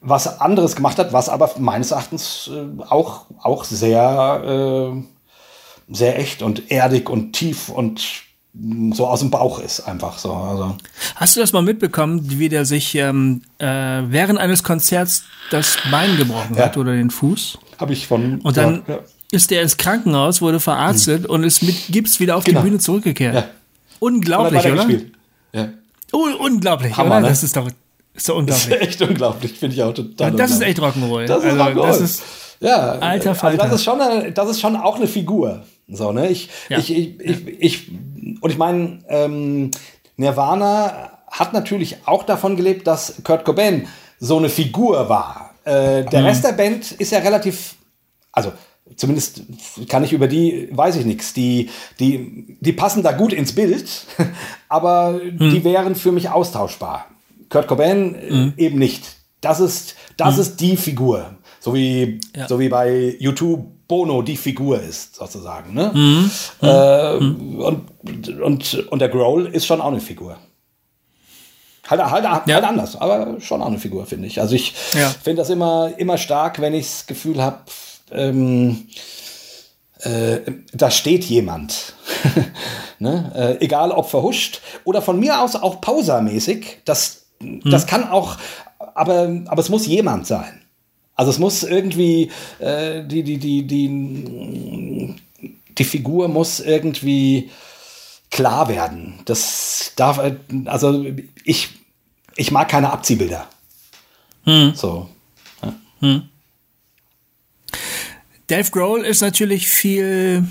was 0.00 0.40
anderes 0.40 0.74
gemacht 0.76 0.98
hat, 0.98 1.12
was 1.12 1.28
aber 1.28 1.50
meines 1.58 1.92
Erachtens 1.92 2.50
äh, 2.52 2.82
auch, 2.88 3.26
auch 3.40 3.64
sehr, 3.64 4.92
äh, 4.96 5.02
sehr 5.94 6.18
echt 6.18 6.42
und 6.42 6.70
erdig 6.70 7.08
und 7.08 7.32
tief 7.34 7.68
und 7.68 8.02
mh, 8.54 8.96
so 8.96 9.06
aus 9.06 9.20
dem 9.20 9.30
Bauch 9.30 9.58
ist 9.60 9.80
einfach 9.80 10.18
so. 10.18 10.32
Also. 10.32 10.76
Hast 11.16 11.36
du 11.36 11.40
das 11.40 11.52
mal 11.52 11.62
mitbekommen, 11.62 12.20
wie 12.38 12.48
der 12.48 12.64
sich 12.64 12.94
ähm, 12.96 13.42
äh, 13.58 13.66
während 13.66 14.38
eines 14.40 14.62
Konzerts 14.64 15.24
das 15.50 15.76
Bein 15.90 16.16
gebrochen 16.16 16.56
Ja. 16.56 16.64
hat 16.64 16.76
oder 16.76 16.92
den 16.92 17.10
Fuß? 17.10 17.58
Habe 17.82 17.92
ich 17.92 18.06
von. 18.06 18.40
Und 18.40 18.56
dann 18.56 18.82
ja, 18.86 19.00
ist 19.32 19.50
der 19.50 19.60
ins 19.62 19.76
Krankenhaus, 19.76 20.40
wurde 20.40 20.60
verarztet 20.60 21.26
und 21.26 21.42
ist 21.44 21.62
mit 21.62 21.76
Gips 21.90 22.20
wieder 22.20 22.36
auf 22.36 22.44
Genau. 22.44 22.60
die 22.62 22.68
Bühne 22.68 22.78
zurückgekehrt. 22.78 23.34
Ja. 23.34 23.44
Unglaublich, 23.98 24.64
oder? 24.64 24.86
Ja. 25.52 25.68
Oh, 26.12 26.26
unglaublich, 26.38 26.96
Hammer, 26.96 27.10
oder? 27.16 27.20
ne? 27.22 27.28
Das 27.28 27.42
ist 27.42 27.56
doch, 27.56 27.68
ist 28.14 28.28
doch 28.28 28.44
Das 28.46 28.58
ist 28.58 28.64
unglaublich. 28.66 28.88
echt 28.88 29.02
unglaublich, 29.02 29.52
finde 29.52 29.74
ich 29.76 29.82
auch 29.82 29.92
total. 29.94 30.32
Das 30.32 30.50
ist 30.52 30.62
unglaublich. 30.62 30.68
echt 30.68 30.80
Rock'n'Roll. 30.80 31.26
Das 31.26 31.44
ist 31.44 31.58
also, 31.60 31.82
das 31.82 32.00
ist, 32.00 32.22
ja, 32.60 32.76
Alter 32.92 33.30
also 33.30 33.34
Falter. 33.40 33.64
das 33.64 33.72
ist 33.74 33.84
schon, 33.84 34.00
eine, 34.00 34.32
das 34.32 34.48
ist 34.50 34.60
schon 34.60 34.76
auch 34.76 34.96
eine 34.96 35.06
Figur. 35.08 35.64
So, 35.88 36.12
ne? 36.12 36.28
Ich, 36.30 36.48
Ja. 36.68 36.78
ich, 36.78 36.90
ich, 36.96 37.20
ich, 37.20 37.46
ich, 37.60 37.88
und 38.40 38.50
ich 38.50 38.58
meine, 38.58 39.00
ähm, 39.08 39.70
Nirvana 40.16 41.10
hat 41.30 41.52
natürlich 41.52 41.96
auch 42.06 42.22
davon 42.24 42.56
gelebt, 42.56 42.86
dass 42.86 43.22
Kurt 43.24 43.44
Cobain 43.44 43.88
so 44.20 44.36
eine 44.38 44.48
Figur 44.48 45.08
war. 45.08 45.51
Äh, 45.64 46.04
der 46.04 46.24
Rest 46.24 46.44
der 46.44 46.52
Band 46.52 46.92
ist 46.92 47.12
ja 47.12 47.18
relativ, 47.20 47.74
also 48.32 48.52
zumindest 48.96 49.42
kann 49.88 50.04
ich 50.04 50.12
über 50.12 50.28
die, 50.28 50.68
weiß 50.72 50.96
ich 50.96 51.04
nichts. 51.04 51.32
Die, 51.34 51.70
die, 52.00 52.56
die 52.60 52.72
passen 52.72 53.02
da 53.02 53.12
gut 53.12 53.32
ins 53.32 53.54
Bild, 53.54 53.88
aber 54.68 55.20
die 55.22 55.64
wären 55.64 55.94
für 55.94 56.12
mich 56.12 56.28
austauschbar. 56.30 57.06
Kurt 57.48 57.68
Cobain 57.68 58.14
äh, 58.56 58.62
eben 58.62 58.78
nicht. 58.78 59.04
Das 59.40 59.60
ist, 59.60 59.96
das 60.16 60.38
ist 60.38 60.56
die 60.60 60.76
Figur. 60.76 61.34
So 61.60 61.74
wie, 61.74 62.20
Ja. 62.34 62.48
so 62.48 62.58
wie 62.58 62.68
bei 62.68 63.16
YouTube 63.18 63.66
Bono 63.88 64.22
die 64.22 64.36
Figur 64.36 64.80
ist, 64.80 65.16
sozusagen. 65.16 65.74
Ne? 65.74 66.28
Äh, 66.62 67.16
und, 67.16 68.28
und, 68.40 68.74
und 68.88 68.98
der 68.98 69.08
Growl 69.08 69.46
ist 69.46 69.66
schon 69.66 69.80
auch 69.80 69.88
eine 69.90 70.00
Figur. 70.00 70.38
Halt, 71.88 72.00
halt, 72.10 72.24
Ja. 72.24 72.42
halt 72.46 72.64
anders, 72.64 72.96
aber 72.96 73.40
schon 73.40 73.60
auch 73.60 73.66
eine 73.66 73.78
Figur, 73.78 74.06
finde 74.06 74.26
ich. 74.28 74.40
Also 74.40 74.54
ich 74.54 74.74
Ja. 74.94 75.08
finde 75.22 75.42
das 75.42 75.50
immer, 75.50 75.92
immer 75.96 76.16
stark, 76.18 76.60
wenn 76.60 76.74
ich 76.74 76.86
das 76.86 77.06
Gefühl 77.06 77.42
habe, 77.42 77.58
ähm, 78.12 78.86
äh, 80.00 80.38
da 80.72 80.90
steht 80.90 81.24
jemand. 81.24 81.94
ne? 82.98 83.32
äh, 83.60 83.64
egal 83.64 83.90
ob 83.92 84.08
verhuscht 84.10 84.60
oder 84.84 85.02
von 85.02 85.18
mir 85.18 85.40
aus 85.40 85.56
auch 85.56 85.80
pausermäßig. 85.80 86.78
Das, 86.84 87.24
das 87.64 87.86
kann 87.86 88.08
auch, 88.08 88.36
aber, 88.94 89.40
aber 89.46 89.60
es 89.60 89.68
muss 89.68 89.86
jemand 89.86 90.26
sein. 90.26 90.60
Also 91.14 91.30
es 91.30 91.38
muss 91.38 91.62
irgendwie, 91.62 92.30
äh, 92.58 93.02
die, 93.04 93.22
die, 93.22 93.38
die, 93.38 93.66
die, 93.66 95.14
die 95.78 95.84
Figur 95.84 96.28
muss 96.28 96.60
irgendwie 96.60 97.50
klar 98.32 98.68
werden. 98.68 99.20
Das 99.26 99.92
darf, 99.94 100.18
äh, 100.18 100.34
also 100.64 101.06
ich, 101.44 101.68
ich 102.34 102.50
mag 102.50 102.68
keine 102.68 102.90
Abziehbilder. 102.92 103.46
So. 104.74 105.08
Dave 108.48 108.70
Grohl 108.72 109.02
ist 109.04 109.20
natürlich 109.20 109.68
viel 109.68 110.44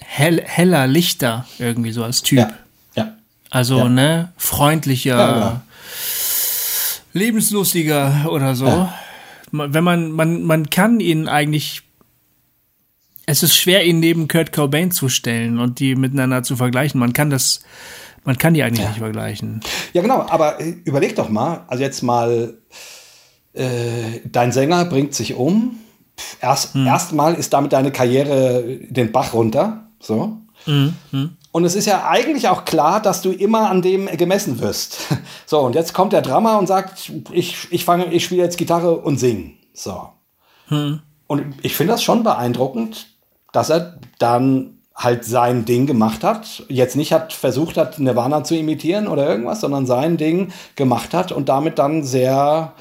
hell, 0.00 0.42
heller, 0.44 0.86
lichter 0.86 1.46
irgendwie 1.58 1.92
so 1.92 2.02
als 2.02 2.22
Typ. 2.22 2.38
Ja. 2.38 2.50
Ja. 2.94 3.12
Also, 3.50 3.78
Ja. 3.78 3.88
ne, 3.88 4.32
freundlicher, 4.38 5.16
Ja, 5.18 5.32
genau. 5.34 5.60
lebenslustiger 7.12 8.26
oder 8.30 8.54
so. 8.54 8.88
Wenn 9.52 9.84
man, 9.84 10.12
man, 10.12 10.42
man 10.44 10.70
kann 10.70 11.00
ihn 11.00 11.28
eigentlich, 11.28 11.82
es 13.30 13.44
ist 13.44 13.54
schwer, 13.54 13.84
ihn 13.86 14.00
neben 14.00 14.26
Kurt 14.26 14.52
Cobain 14.52 14.90
zu 14.90 15.08
stellen 15.08 15.58
und 15.60 15.78
die 15.78 15.94
miteinander 15.94 16.42
zu 16.42 16.56
vergleichen. 16.56 16.98
Man 16.98 17.12
kann 17.12 17.30
das, 17.30 17.60
man 18.24 18.36
kann 18.38 18.54
die 18.54 18.62
eigentlich 18.62 18.86
nicht 18.86 18.98
vergleichen. 18.98 19.60
Ja, 19.92 20.02
genau, 20.02 20.26
aber 20.28 20.60
äh, 20.60 20.74
überleg 20.84 21.14
doch 21.14 21.28
mal, 21.28 21.64
also 21.68 21.82
jetzt 21.82 22.02
mal, 22.02 22.58
äh, 23.52 24.20
dein 24.24 24.50
Sänger 24.50 24.84
bringt 24.84 25.14
sich 25.14 25.34
um. 25.34 25.78
Erst, 26.40 26.74
Erstmal 26.74 27.34
ist 27.34 27.52
damit 27.52 27.72
deine 27.72 27.92
Karriere 27.92 28.80
den 28.88 29.12
Bach 29.12 29.32
runter. 29.32 29.88
So. 30.00 30.38
Und 30.66 31.64
es 31.64 31.74
ist 31.74 31.86
ja 31.86 32.08
eigentlich 32.08 32.48
auch 32.48 32.64
klar, 32.64 33.00
dass 33.00 33.22
du 33.22 33.30
immer 33.30 33.70
an 33.70 33.80
dem 33.80 34.06
gemessen 34.16 34.60
wirst. 34.60 34.98
So, 35.46 35.58
und 35.58 35.74
jetzt 35.74 35.94
kommt 35.94 36.12
der 36.12 36.22
Drummer 36.22 36.60
und 36.60 36.68
sagt, 36.68 37.10
ich, 37.32 37.66
ich 37.72 37.84
fange, 37.84 38.12
ich 38.12 38.24
spiele 38.24 38.40
jetzt 38.40 38.56
Gitarre 38.56 38.98
und 38.98 39.18
sing. 39.18 39.56
So. 39.74 40.10
Und 41.30 41.54
ich 41.62 41.76
finde 41.76 41.92
das 41.92 42.04
schon 42.04 42.22
beeindruckend, 42.22 43.09
dass 43.52 43.70
er 43.70 43.98
dann 44.18 44.78
halt 44.94 45.24
sein 45.24 45.64
Ding 45.64 45.86
gemacht 45.86 46.22
hat. 46.22 46.64
Jetzt 46.68 46.96
nicht 46.96 47.12
hat 47.12 47.32
versucht 47.32 47.76
hat, 47.76 47.98
Nirvana 47.98 48.44
zu 48.44 48.54
imitieren 48.54 49.08
oder 49.08 49.28
irgendwas, 49.28 49.60
sondern 49.60 49.86
sein 49.86 50.16
Ding 50.16 50.52
gemacht 50.76 51.14
hat 51.14 51.32
und 51.32 51.48
damit 51.48 51.78
dann 51.78 52.04
sehr 52.04 52.74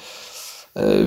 äh, 0.74 1.06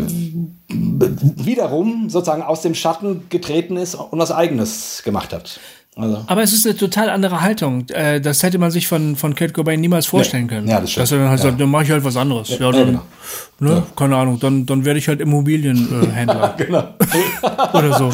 wiederum 0.69 2.09
sozusagen 2.09 2.43
aus 2.43 2.63
dem 2.63 2.75
Schatten 2.75 3.27
getreten 3.29 3.77
ist 3.77 3.95
und 3.95 4.19
was 4.19 4.33
eigenes 4.33 5.03
gemacht 5.05 5.33
hat. 5.33 5.61
Also, 5.95 6.25
Aber 6.27 6.43
es 6.43 6.55
ist 6.55 6.65
eine 6.67 6.75
total 6.75 7.11
andere 7.11 7.43
Haltung. 7.43 7.87
Äh, 7.91 8.19
Das 8.23 8.43
hätte 8.43 8.57
man 8.59 8.71
sich 8.71 8.89
von, 8.89 9.15
von 9.15 9.35
Kurt 9.35 9.53
Cobain 9.53 9.79
niemals 9.79 10.07
vorstellen 10.07 10.47
können. 10.49 10.67
Ja, 10.67 10.81
das 10.81 10.91
stimmt. 10.93 11.03
Dass 11.03 11.13
er 11.13 11.19
dann 11.19 11.29
halt 11.29 11.41
Ja. 11.41 11.51
sagt, 11.51 11.61
dann 11.61 11.71
mache 11.71 11.85
ich 11.85 11.91
halt 11.91 12.03
was 12.03 12.17
anderes. 12.17 12.49
Ja, 12.49 12.57
ja, 12.61 12.73
dann, 12.73 12.87
genau. 12.87 13.75
ne, 13.75 13.83
keine 13.95 14.17
Ahnung, 14.17 14.41
dann, 14.41 14.65
dann 14.65 14.87
werde 14.87 14.99
ich 14.99 15.07
halt 15.09 15.21
Immobilienhändler 15.21 16.55
genau. 16.57 16.95
oder 17.75 17.99
so. 17.99 18.11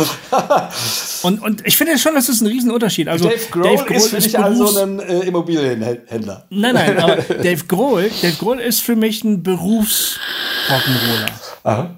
Und, 1.23 1.41
und 1.41 1.65
ich 1.65 1.77
finde 1.77 1.97
schon, 1.99 2.15
das 2.17 2.29
ist 2.29 2.41
ein 2.41 2.49
Riesenunterschied. 2.49 3.07
Also 3.07 3.29
Dave 3.29 3.39
Grohl 3.53 3.97
ist 3.97 4.09
für 4.09 4.19
dich 4.19 4.37
also 4.37 4.77
ein 4.83 4.99
äh, 4.99 5.21
Immobilienhändler. 5.21 6.47
Nein, 6.51 6.75
nein, 6.75 6.99
aber 6.99 7.17
Dave 7.43 7.65
Grohl, 7.69 8.11
Dave 8.23 8.35
Grohl 8.41 8.59
ist 8.59 8.81
für 8.83 8.97
mich 8.97 9.23
ein 9.23 9.45
Berufsrock'n'Roller. 9.45 11.31
Aha. 11.63 11.91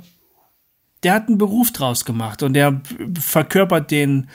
Der 1.02 1.15
hat 1.15 1.28
einen 1.28 1.39
Beruf 1.39 1.70
draus 1.73 2.05
gemacht 2.05 2.43
und 2.43 2.52
der 2.52 2.82
verkörpert 3.19 3.90
den 3.90 4.28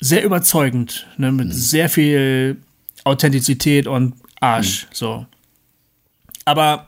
sehr 0.00 0.24
überzeugend, 0.24 1.06
ne, 1.16 1.32
mit 1.32 1.52
sehr 1.52 1.88
viel 1.88 2.58
Authentizität 3.04 3.86
und 3.86 4.14
Arsch, 4.40 4.86
so. 4.92 5.26
Aber 6.44 6.86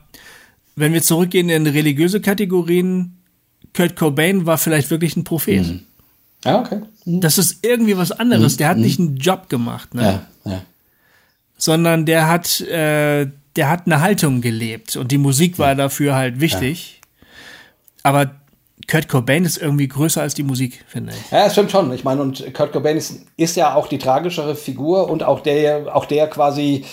wenn 0.76 0.92
wir 0.92 1.02
zurückgehen 1.02 1.48
in 1.48 1.66
religiöse 1.66 2.20
Kategorien, 2.20 3.18
Kurt 3.74 3.96
Cobain 3.96 4.46
war 4.46 4.58
vielleicht 4.58 4.90
wirklich 4.90 5.16
ein 5.16 5.24
Prophet. 5.24 5.80
Ja, 6.44 6.60
okay. 6.60 6.82
Das 7.04 7.38
ist 7.38 7.64
irgendwie 7.64 7.96
was 7.96 8.12
anderes. 8.12 8.56
Der 8.56 8.68
hat 8.68 8.78
nicht 8.78 8.98
einen 8.98 9.16
Job 9.16 9.48
gemacht, 9.48 9.94
ne? 9.94 10.22
Ja, 10.44 10.50
ja. 10.50 10.62
sondern 11.56 12.06
der 12.06 12.28
hat, 12.28 12.60
äh, 12.60 13.28
der 13.56 13.68
hat 13.68 13.86
eine 13.86 14.00
Haltung 14.00 14.40
gelebt 14.40 14.96
und 14.96 15.10
die 15.10 15.18
Musik 15.18 15.58
war 15.58 15.74
dafür 15.74 16.14
halt 16.14 16.40
wichtig. 16.40 17.00
Aber 18.02 18.37
Kurt 18.90 19.08
Cobain 19.08 19.44
ist 19.44 19.58
irgendwie 19.58 19.86
größer 19.86 20.22
als 20.22 20.34
die 20.34 20.42
Musik, 20.42 20.84
finde 20.88 21.12
ich. 21.12 21.30
Ja, 21.30 21.44
das 21.44 21.52
stimmt 21.52 21.70
schon. 21.70 21.92
Ich 21.92 22.04
meine, 22.04 22.22
und 22.22 22.54
Kurt 22.54 22.72
Cobain 22.72 22.96
ist, 22.96 23.20
ist 23.36 23.56
ja 23.56 23.74
auch 23.74 23.86
die 23.86 23.98
tragischere 23.98 24.56
Figur 24.56 25.10
und 25.10 25.22
auch 25.22 25.40
der, 25.40 25.94
auch 25.94 26.06
der 26.06 26.28
quasi, 26.28 26.84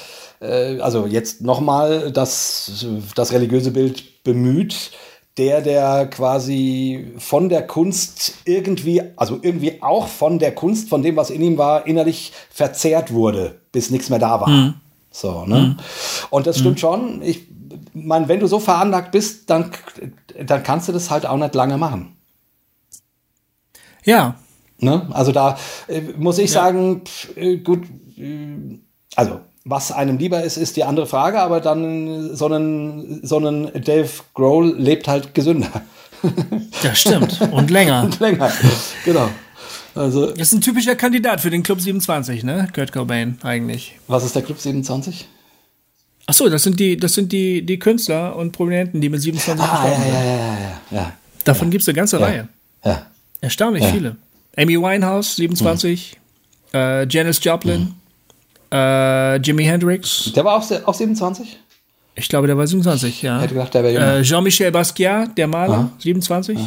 äh, 0.41 0.79
also 0.79 1.07
jetzt 1.07 1.41
nochmal 1.41 2.11
das, 2.11 2.85
das 3.15 3.31
religiöse 3.31 3.71
Bild 3.71 4.23
bemüht, 4.23 4.91
der, 5.37 5.61
der 5.61 6.07
quasi 6.07 7.13
von 7.17 7.49
der 7.49 7.65
Kunst 7.65 8.35
irgendwie, 8.45 9.01
also 9.15 9.39
irgendwie 9.41 9.81
auch 9.81 10.07
von 10.07 10.37
der 10.39 10.53
Kunst, 10.53 10.89
von 10.89 11.01
dem, 11.01 11.15
was 11.15 11.29
in 11.29 11.41
ihm 11.41 11.57
war, 11.57 11.87
innerlich 11.87 12.33
verzehrt 12.49 13.13
wurde, 13.13 13.55
bis 13.71 13.89
nichts 13.89 14.09
mehr 14.09 14.19
da 14.19 14.41
war. 14.41 14.49
So, 15.11 15.45
ne? 15.45 15.77
Und 16.29 16.45
das 16.45 16.59
stimmt 16.59 16.79
schon. 16.81 17.21
Ich 17.21 17.47
meine, 17.93 18.27
wenn 18.27 18.41
du 18.41 18.47
so 18.47 18.59
veranlagt 18.59 19.11
bist, 19.11 19.49
dann, 19.49 19.71
dann 20.43 20.63
kannst 20.63 20.87
du 20.87 20.91
das 20.91 21.09
halt 21.09 21.25
auch 21.25 21.37
nicht 21.37 21.55
lange 21.55 21.77
machen. 21.77 22.15
Ja, 24.03 24.35
Ne? 24.79 25.07
Also 25.11 25.31
da 25.31 25.57
äh, 25.87 26.01
muss 26.17 26.37
ich 26.37 26.51
sagen, 26.51 27.01
pf, 27.05 27.37
äh, 27.37 27.57
gut, 27.57 27.83
äh, 28.17 28.79
also 29.15 29.39
was 29.63 29.91
einem 29.91 30.17
lieber 30.17 30.43
ist, 30.43 30.57
ist 30.57 30.75
die 30.75 30.83
andere 30.83 31.07
Frage, 31.07 31.39
aber 31.39 31.59
dann 31.59 32.35
so 32.35 32.45
einen, 32.45 33.25
so 33.25 33.37
einen 33.37 33.71
Dave 33.83 34.09
Grohl 34.33 34.75
lebt 34.77 35.07
halt 35.07 35.33
gesünder. 35.33 35.71
das 36.83 36.99
stimmt. 36.99 37.41
Und 37.51 37.71
länger. 37.71 38.09
Länger. 38.19 38.51
genau. 39.05 39.29
Also, 39.95 40.27
Das 40.27 40.49
ist 40.49 40.53
ein 40.53 40.61
typischer 40.61 40.95
Kandidat 40.95 41.39
für 41.39 41.49
den 41.49 41.63
Club 41.63 41.79
27, 41.79 42.43
ne? 42.43 42.67
Kurt 42.75 42.91
Cobain 42.91 43.39
eigentlich. 43.43 43.97
was 44.07 44.25
ist 44.25 44.35
der 44.35 44.43
Club 44.43 44.59
27? 44.59 45.27
Ach 46.27 46.33
so, 46.33 46.49
das 46.49 46.63
sind 46.63 46.79
die, 46.79 46.97
das 46.97 47.13
sind 47.13 47.31
die, 47.31 47.63
die 47.65 47.77
Künstler 47.77 48.35
und 48.35 48.51
Prominenten, 48.51 48.99
die 49.01 49.09
mit 49.09 49.21
27 49.21 49.63
Ah, 49.63 49.67
ja, 49.67 49.89
gestorben 49.89 50.03
sind. 50.03 50.13
ja, 50.13 50.23
ja, 50.23 50.37
ja, 50.37 50.79
ja. 50.91 51.13
Davon 51.43 51.69
gibt's 51.69 51.87
eine 51.87 51.95
ganze 51.95 52.19
Reihe. 52.19 52.47
Ja. 52.83 53.05
Erstaunlich 53.41 53.83
Ja. 53.83 53.89
viele. 53.91 54.15
Amy 54.57 54.79
Winehouse, 54.81 55.35
27. 55.35 56.17
Äh, 56.73 57.07
Janis 57.07 57.43
Joplin. 57.43 57.93
Äh, 58.71 59.35
Jimi 59.37 59.63
Hendrix. 59.65 60.31
Der 60.35 60.43
war 60.43 60.55
auch, 60.55 60.71
auch 60.87 60.93
27? 60.93 61.57
Ich 62.15 62.27
glaube, 62.29 62.47
der 62.47 62.57
war 62.57 62.65
27, 62.65 63.21
ja. 63.21 63.39
Hätte 63.41 63.53
gedacht, 63.53 63.73
der 63.73 63.83
wäre 63.83 63.93
jünger. 63.93 64.15
Äh, 64.17 64.21
Jean-Michel 64.23 64.71
Basquiat, 64.71 65.37
der 65.37 65.47
Maler, 65.47 65.91
27. 65.99 66.57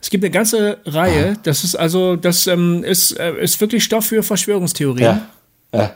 Es 0.00 0.08
gibt 0.08 0.24
eine 0.24 0.30
ganze 0.30 0.78
Reihe. 0.86 1.34
Das 1.42 1.62
ist 1.64 1.74
also, 1.74 2.16
das 2.16 2.46
ähm, 2.46 2.82
ist, 2.84 3.12
äh, 3.18 3.34
ist 3.42 3.60
wirklich 3.60 3.84
Stoff 3.84 4.06
für 4.06 4.22
Verschwörungstheorien. 4.22 5.04
ja. 5.04 5.78
Ja. 5.78 5.94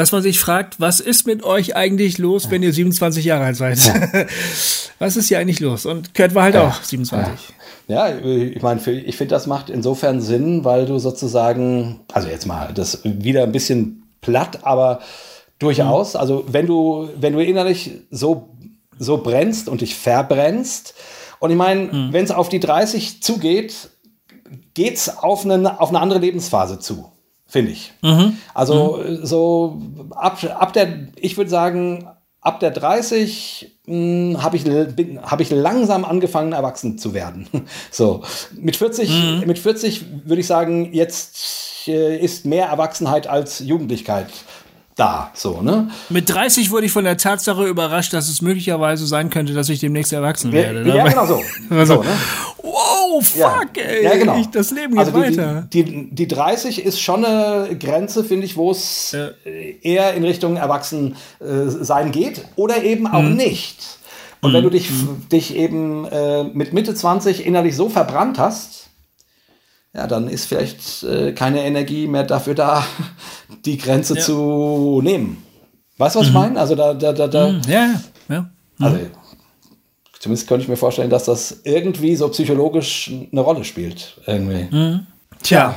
Dass 0.00 0.12
man 0.12 0.22
sich 0.22 0.40
fragt, 0.40 0.80
was 0.80 1.00
ist 1.00 1.26
mit 1.26 1.42
euch 1.42 1.76
eigentlich 1.76 2.16
los, 2.16 2.50
wenn 2.50 2.62
ihr 2.62 2.72
27 2.72 3.22
Jahre 3.22 3.44
alt 3.44 3.56
seid? 3.56 3.78
was 4.98 5.18
ist 5.18 5.28
hier 5.28 5.38
eigentlich 5.38 5.60
los? 5.60 5.84
Und 5.84 6.14
Kurt 6.14 6.34
war 6.34 6.44
halt 6.44 6.56
auch 6.56 6.82
27. 6.82 7.54
Ja, 7.86 8.08
ich 8.08 8.62
meine, 8.62 8.80
ich 8.80 9.16
finde, 9.16 9.34
das 9.34 9.46
macht 9.46 9.68
insofern 9.68 10.22
Sinn, 10.22 10.64
weil 10.64 10.86
du 10.86 10.98
sozusagen, 10.98 12.00
also 12.14 12.28
jetzt 12.28 12.46
mal, 12.46 12.72
das 12.72 13.00
wieder 13.04 13.42
ein 13.42 13.52
bisschen 13.52 14.04
platt, 14.22 14.60
aber 14.62 15.00
durchaus, 15.58 16.16
also 16.16 16.46
wenn 16.48 16.66
du, 16.66 17.10
wenn 17.16 17.34
du 17.34 17.44
innerlich 17.44 17.90
so, 18.10 18.56
so 18.98 19.18
brennst 19.18 19.68
und 19.68 19.82
dich 19.82 19.96
verbrennst, 19.96 20.94
und 21.40 21.50
ich 21.50 21.58
meine, 21.58 22.08
wenn 22.10 22.24
es 22.24 22.30
auf 22.30 22.48
die 22.48 22.60
30 22.60 23.22
zugeht, 23.22 23.90
geht's 24.72 25.18
auf 25.18 25.44
eine, 25.44 25.78
auf 25.78 25.90
eine 25.90 26.00
andere 26.00 26.20
Lebensphase 26.20 26.78
zu, 26.78 27.12
finde 27.50 27.72
ich. 27.72 27.92
Also 28.54 29.02
so 29.22 29.82
ab, 30.12 30.42
ab 30.58 30.72
der, 30.72 31.08
ich 31.16 31.36
würde 31.36 31.50
sagen, 31.50 32.08
ab 32.40 32.60
der 32.60 32.70
30 32.70 33.76
habe 33.88 34.56
ich, 34.56 34.64
hab 35.22 35.40
ich 35.40 35.50
langsam 35.50 36.04
angefangen, 36.04 36.52
erwachsen 36.52 36.96
zu 36.96 37.12
werden. 37.12 37.46
So, 37.90 38.22
mit 38.54 38.76
40, 38.76 39.46
mit 39.46 39.58
40 39.58 40.04
würde 40.24 40.40
ich 40.40 40.46
sagen, 40.46 40.92
jetzt 40.92 41.88
äh, 41.88 42.16
ist 42.16 42.46
mehr 42.46 42.66
Erwachsenheit 42.66 43.26
als 43.26 43.58
Jugendlichkeit 43.58 44.28
da. 44.96 45.30
So, 45.34 45.62
ne? 45.62 45.88
Mit 46.08 46.28
30 46.28 46.70
wurde 46.70 46.86
ich 46.86 46.92
von 46.92 47.04
der 47.04 47.16
Tatsache 47.16 47.66
überrascht, 47.66 48.12
dass 48.12 48.28
es 48.28 48.42
möglicherweise 48.42 49.06
sein 49.06 49.30
könnte, 49.30 49.54
dass 49.54 49.68
ich 49.68 49.80
demnächst 49.80 50.12
erwachsen 50.12 50.52
werde. 50.52 50.86
Ja, 50.88 51.04
ne? 51.04 51.10
genau 51.10 51.26
so. 51.26 51.42
Also, 51.70 51.96
so 51.96 52.02
ne? 52.02 52.08
Wow, 52.62 53.24
fuck, 53.26 53.76
ey. 53.76 54.04
Ja, 54.04 54.16
genau. 54.16 54.38
Ich, 54.40 54.48
das 54.50 54.70
Leben 54.70 54.90
geht 54.94 54.98
also 54.98 55.12
die, 55.12 55.18
weiter. 55.18 55.68
Die, 55.72 55.84
die, 55.84 56.10
die 56.14 56.28
30 56.28 56.84
ist 56.84 57.00
schon 57.00 57.24
eine 57.24 57.76
Grenze, 57.78 58.24
finde 58.24 58.46
ich, 58.46 58.56
wo 58.56 58.70
es 58.70 59.14
äh, 59.14 59.76
eher 59.82 60.14
in 60.14 60.24
Richtung 60.24 60.56
Erwachsen 60.56 61.16
äh, 61.40 61.68
sein 61.68 62.12
geht 62.12 62.44
oder 62.56 62.82
eben 62.82 63.06
auch 63.06 63.22
Mhm. 63.22 63.36
nicht. 63.36 63.98
Und 64.42 64.52
wenn 64.54 64.62
du 64.64 64.70
dich, 64.70 64.90
dich 65.30 65.54
eben 65.54 66.06
äh, 66.06 66.44
mit 66.44 66.72
Mitte 66.72 66.94
20 66.94 67.44
innerlich 67.44 67.76
so 67.76 67.88
verbrannt 67.90 68.38
hast, 68.38 68.89
ja, 69.94 70.06
dann 70.06 70.28
ist 70.28 70.46
vielleicht 70.46 71.02
äh, 71.02 71.32
keine 71.32 71.64
Energie 71.64 72.06
mehr 72.06 72.24
dafür 72.24 72.54
da, 72.54 72.84
die 73.64 73.76
Grenze 73.78 74.14
Ja. 74.16 74.20
zu 74.20 75.00
nehmen. 75.02 75.42
Weißt 75.98 76.14
du, 76.16 76.20
was 76.20 76.28
ich 76.28 76.32
meine? 76.32 76.58
Also 76.58 76.74
da, 76.74 76.94
da, 76.94 77.12
da, 77.12 77.26
da 77.28 77.48
Ja, 77.48 77.60
ja, 77.68 78.00
ja. 78.28 78.50
also, 78.78 78.98
zumindest 80.18 80.48
könnte 80.48 80.62
ich 80.62 80.68
mir 80.68 80.76
vorstellen, 80.76 81.10
dass 81.10 81.24
das 81.24 81.60
irgendwie 81.64 82.16
so 82.16 82.28
psychologisch 82.28 83.10
eine 83.32 83.40
Rolle 83.40 83.64
spielt. 83.64 84.16
Irgendwie. 84.26 85.00
Tja, 85.42 85.74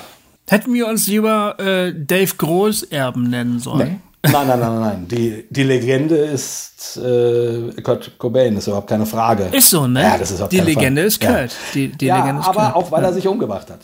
hätten 0.47 0.73
wir 0.73 0.87
uns 0.87 1.07
lieber 1.07 1.59
äh, 1.59 1.93
Dave 1.93 2.33
Großerben 2.37 3.29
nennen 3.29 3.59
sollen. 3.59 4.01
Nein, 4.25 4.47
nein, 4.47 4.59
nein, 4.59 4.79
nein. 4.79 5.07
Die, 5.09 5.45
die 5.49 5.63
Legende 5.63 6.15
ist 6.15 6.95
äh, 6.95 7.73
Kurt 7.81 8.17
Cobain, 8.17 8.55
ist 8.55 8.67
überhaupt 8.67 8.87
keine 8.87 9.05
Frage. 9.05 9.49
Ist 9.51 9.69
so, 9.69 9.85
ne? 9.87 10.01
Ja, 10.01 10.17
das 10.17 10.29
ist 10.31 10.35
überhaupt 10.37 10.53
die 10.53 10.57
keine 10.59 10.69
Legende 10.69 11.01
Frage. 11.01 11.07
ist 11.07 11.19
Kurt. 11.19 11.51
Ja, 11.51 11.57
Die, 11.73 11.87
die 11.89 12.05
ja 12.05 12.17
Legende 12.19 12.41
ist 12.41 12.47
aber 12.47 12.61
Kurt. 12.71 12.75
auch 12.77 12.91
weil 12.91 13.03
er 13.03 13.11
sich 13.11 13.27
umgebracht 13.27 13.69
hat. 13.69 13.81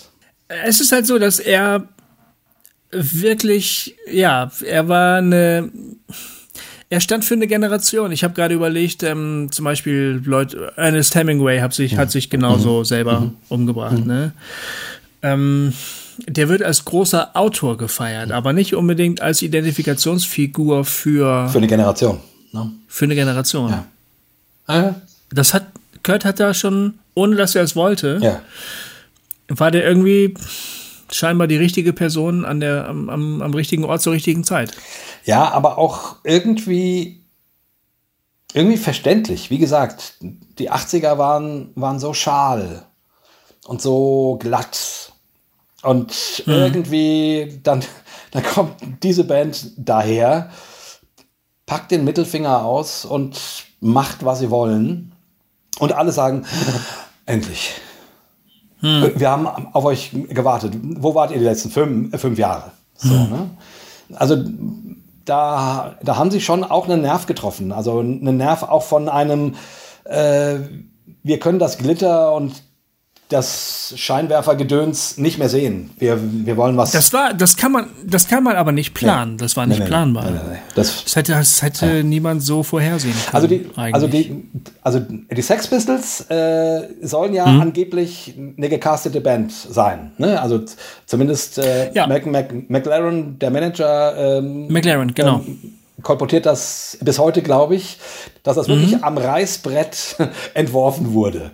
Es 0.66 0.82
ist 0.82 0.92
halt 0.92 1.06
so, 1.06 1.18
dass 1.18 1.40
er 1.40 1.88
wirklich, 2.92 3.96
ja, 4.12 4.52
er 4.66 4.88
war 4.88 5.18
eine, 5.18 5.72
er 6.90 7.00
stand 7.00 7.24
für 7.24 7.36
eine 7.36 7.48
Generation. 7.48 8.12
Ich 8.12 8.24
habe 8.24 8.34
gerade 8.34 8.56
überlegt, 8.56 9.04
ähm, 9.04 9.50
zum 9.52 9.66
Beispiel 9.66 10.22
Leute, 10.26 10.74
Ernest 10.76 11.16
Hemingway 11.16 11.60
hat 11.60 11.74
sich, 11.74 11.98
hat 11.98 12.12
sich 12.12 12.30
genauso 12.30 12.84
selber 12.84 13.32
umgebracht, 13.50 14.06
ne? 14.06 14.34
Ähm, 15.22 15.74
der 16.28 16.50
wird 16.50 16.64
als 16.64 16.84
großer 16.84 17.32
Autor 17.36 17.78
gefeiert, 17.78 18.32
aber 18.32 18.52
nicht 18.52 18.74
unbedingt 18.74 19.22
als 19.22 19.42
Identifikationsfigur 19.42 20.84
für, 20.84 21.48
Für 21.50 21.58
eine 21.60 21.68
Generation. 21.68 22.20
Ne? 22.52 22.72
für 22.88 23.06
eine 23.06 23.16
Generation. 23.16 23.74
Ja. 24.68 24.90
Äh, 24.90 24.94
Das 25.32 25.54
hat, 25.54 25.68
Kurt 26.04 26.26
hat 26.26 26.40
da 26.40 26.54
schon, 26.54 26.96
ohne 27.14 27.36
dass 27.36 27.54
er 27.56 27.64
es 27.64 27.76
wollte, 27.76 28.18
ja. 28.22 28.42
War 29.50 29.72
der 29.72 29.86
irgendwie 29.86 30.36
scheinbar 31.12 31.48
die 31.48 31.58
richtige 31.58 31.94
Person 31.94 32.46
an 32.46 32.60
der, 32.60 32.88
am, 32.88 33.10
am, 33.10 33.42
am 33.42 33.54
richtigen 33.54 33.84
Ort 33.84 34.02
zur 34.02 34.14
richtigen 34.14 34.44
Zeit. 34.44 34.72
Ja, 35.26 35.52
aber 35.52 35.78
auch 35.78 36.18
irgendwie, 36.24 37.26
irgendwie 38.54 38.78
verständlich. 38.78 39.50
Wie 39.50 39.58
gesagt, 39.58 40.16
die 40.22 40.72
80er 40.72 41.18
waren, 41.18 41.72
waren 41.76 42.00
so 42.00 42.14
schal 42.14 42.86
und 43.66 43.82
so 43.82 44.38
glatt. 44.40 45.14
Und 45.82 46.44
irgendwie, 46.46 47.60
dann, 47.64 47.84
dann 48.32 48.44
kommt 48.44 48.76
diese 49.04 49.24
Band 49.24 49.72
daher, 49.78 50.52
packt 51.66 51.92
den 51.92 52.04
Mittelfinger 52.04 52.64
aus 52.66 53.06
und 53.06 53.40
macht, 53.80 54.26
was 54.26 54.40
sie 54.40 54.50
wollen. 54.50 55.14
Und 55.80 55.94
alle 55.94 56.12
sagen, 56.12 56.46
endlich. 57.26 57.74
Wir 58.82 59.30
haben 59.30 59.48
auf 59.48 59.86
euch 59.86 60.12
gewartet. 60.30 60.74
Wo 60.82 61.14
wart 61.16 61.32
ihr 61.32 61.38
die 61.38 61.44
letzten 61.44 61.70
fünf, 61.70 62.20
fünf 62.20 62.40
Jahre? 62.40 62.72
So, 62.96 63.14
ne? 63.14 63.50
Also 64.16 64.38
da, 65.26 65.96
da 66.02 66.18
haben 66.18 66.32
sie 66.32 66.42
schon 66.42 66.64
auch 66.64 66.88
einen 66.88 67.02
Nerv 67.02 67.26
getroffen. 67.26 67.72
Also 67.72 68.00
einen 68.00 68.38
Nerv 68.38 68.64
auch 68.64 68.84
von 68.84 69.10
einem, 69.10 69.56
äh, 70.06 70.56
wir 71.24 71.40
können 71.40 71.60
das 71.60 71.78
Glitter 71.78 72.34
und 72.34 72.64
das 73.30 73.94
Scheinwerfergedöns 73.96 75.18
nicht 75.18 75.38
mehr 75.38 75.50
sehen. 75.50 75.92
Wir, 76.00 76.18
wir 76.20 76.58
wollen 76.58 76.76
was. 76.78 76.92
Das 76.92 77.14
war, 77.14 77.34
das 77.34 77.56
kann 77.58 77.72
man, 77.72 77.86
das 78.06 78.28
kann 78.28 78.44
man 78.44 78.56
aber 78.56 78.72
nicht 78.72 78.94
planen. 78.96 79.38
Das 79.38 79.56
war 79.56 79.68
nicht 79.68 79.78
Nee, 79.78 79.84
nee, 79.84 79.90
planbar. 79.90 80.26
nee, 80.26 80.32
nee, 80.32 80.40
nee. 80.54 80.58
Das, 80.76 81.04
Das 81.04 81.16
hätte, 81.16 81.34
das 81.34 81.62
hätte 81.62 82.04
niemand 82.04 82.42
so 82.44 82.64
vorhersehen 82.64 83.14
können. 83.14 83.36
Also 83.36 83.48
die, 83.48 83.70
also 83.76 84.06
eigentlich. 84.08 84.28
die, 84.28 84.44
also 84.82 85.00
die 85.00 85.42
Sex 85.42 85.68
Pistols 85.68 86.22
äh, 86.30 86.88
sollen 87.02 87.34
ja 87.34 87.46
Mhm. 87.46 87.62
angeblich 87.62 88.34
eine 88.58 88.68
gecastete 88.68 89.22
Band 89.22 89.52
sein. 89.52 90.12
Ne? 90.18 90.42
Also 90.42 90.62
zumindest 91.06 91.60
äh, 91.60 91.92
Ja. 91.94 92.08
Mac, 92.08 92.26
Mac, 92.26 92.52
McLaren, 92.70 93.38
der 93.40 93.52
Manager, 93.52 94.38
ähm, 94.40 94.68
McLaren, 94.70 95.14
genau. 95.14 95.42
kolportiert 96.02 96.46
das 96.46 96.98
bis 97.02 97.20
heute, 97.20 97.42
glaube 97.44 97.76
ich, 97.76 97.98
dass 98.44 98.56
das 98.56 98.68
Mhm. 98.68 98.72
wirklich 98.74 99.04
am 99.04 99.18
Reißbrett 99.18 100.16
entworfen 100.56 101.14
wurde. 101.14 101.52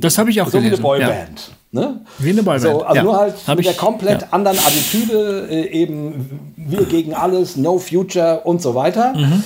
Das 0.00 0.18
habe 0.18 0.30
ich 0.30 0.40
auch 0.40 0.46
So 0.48 0.54
wie 0.54 0.66
eine 0.66 0.76
gelesen. 0.76 0.84
ja. 0.84 0.88
Boyband. 1.08 1.50
Ne? 1.72 2.00
Wie 2.18 2.30
eine 2.30 2.42
Boyband. 2.42 2.62
So, 2.62 2.82
also 2.82 2.96
ja. 2.96 3.02
nur 3.02 3.16
halt 3.16 3.34
Hab 3.46 3.56
mit 3.56 3.64
der 3.66 3.72
ich- 3.72 3.78
komplett 3.78 4.22
ja. 4.22 4.28
anderen 4.30 4.58
Attitüde, 4.58 5.48
äh, 5.50 5.68
eben 5.68 6.52
wir 6.56 6.84
gegen 6.84 7.14
alles, 7.14 7.56
no 7.56 7.78
future 7.78 8.40
und 8.44 8.62
so 8.62 8.74
weiter. 8.74 9.14
Mhm. 9.14 9.42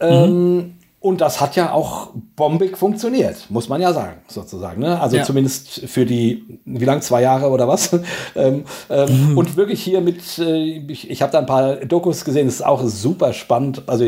Ähm, 0.00 0.74
und 1.02 1.22
das 1.22 1.40
hat 1.40 1.56
ja 1.56 1.72
auch 1.72 2.10
bombig 2.36 2.76
funktioniert, 2.76 3.46
muss 3.48 3.70
man 3.70 3.80
ja 3.80 3.94
sagen, 3.94 4.18
sozusagen. 4.28 4.82
Ne? 4.82 5.00
Also 5.00 5.16
Ja. 5.16 5.22
zumindest 5.22 5.88
für 5.88 6.04
die, 6.04 6.60
wie 6.66 6.84
lang, 6.84 7.00
zwei 7.00 7.22
Jahre 7.22 7.48
oder 7.48 7.66
was? 7.66 7.90
ähm, 8.36 8.64
ähm, 8.90 9.36
Und 9.36 9.56
wirklich 9.56 9.82
hier 9.82 10.02
mit, 10.02 10.38
äh, 10.38 10.78
ich, 10.88 11.08
ich 11.10 11.22
habe 11.22 11.32
da 11.32 11.38
ein 11.38 11.46
paar 11.46 11.76
Dokus 11.76 12.22
gesehen, 12.24 12.46
das 12.46 12.56
ist 12.56 12.66
auch 12.66 12.82
super 12.84 13.32
spannend. 13.32 13.82
Also 13.86 14.04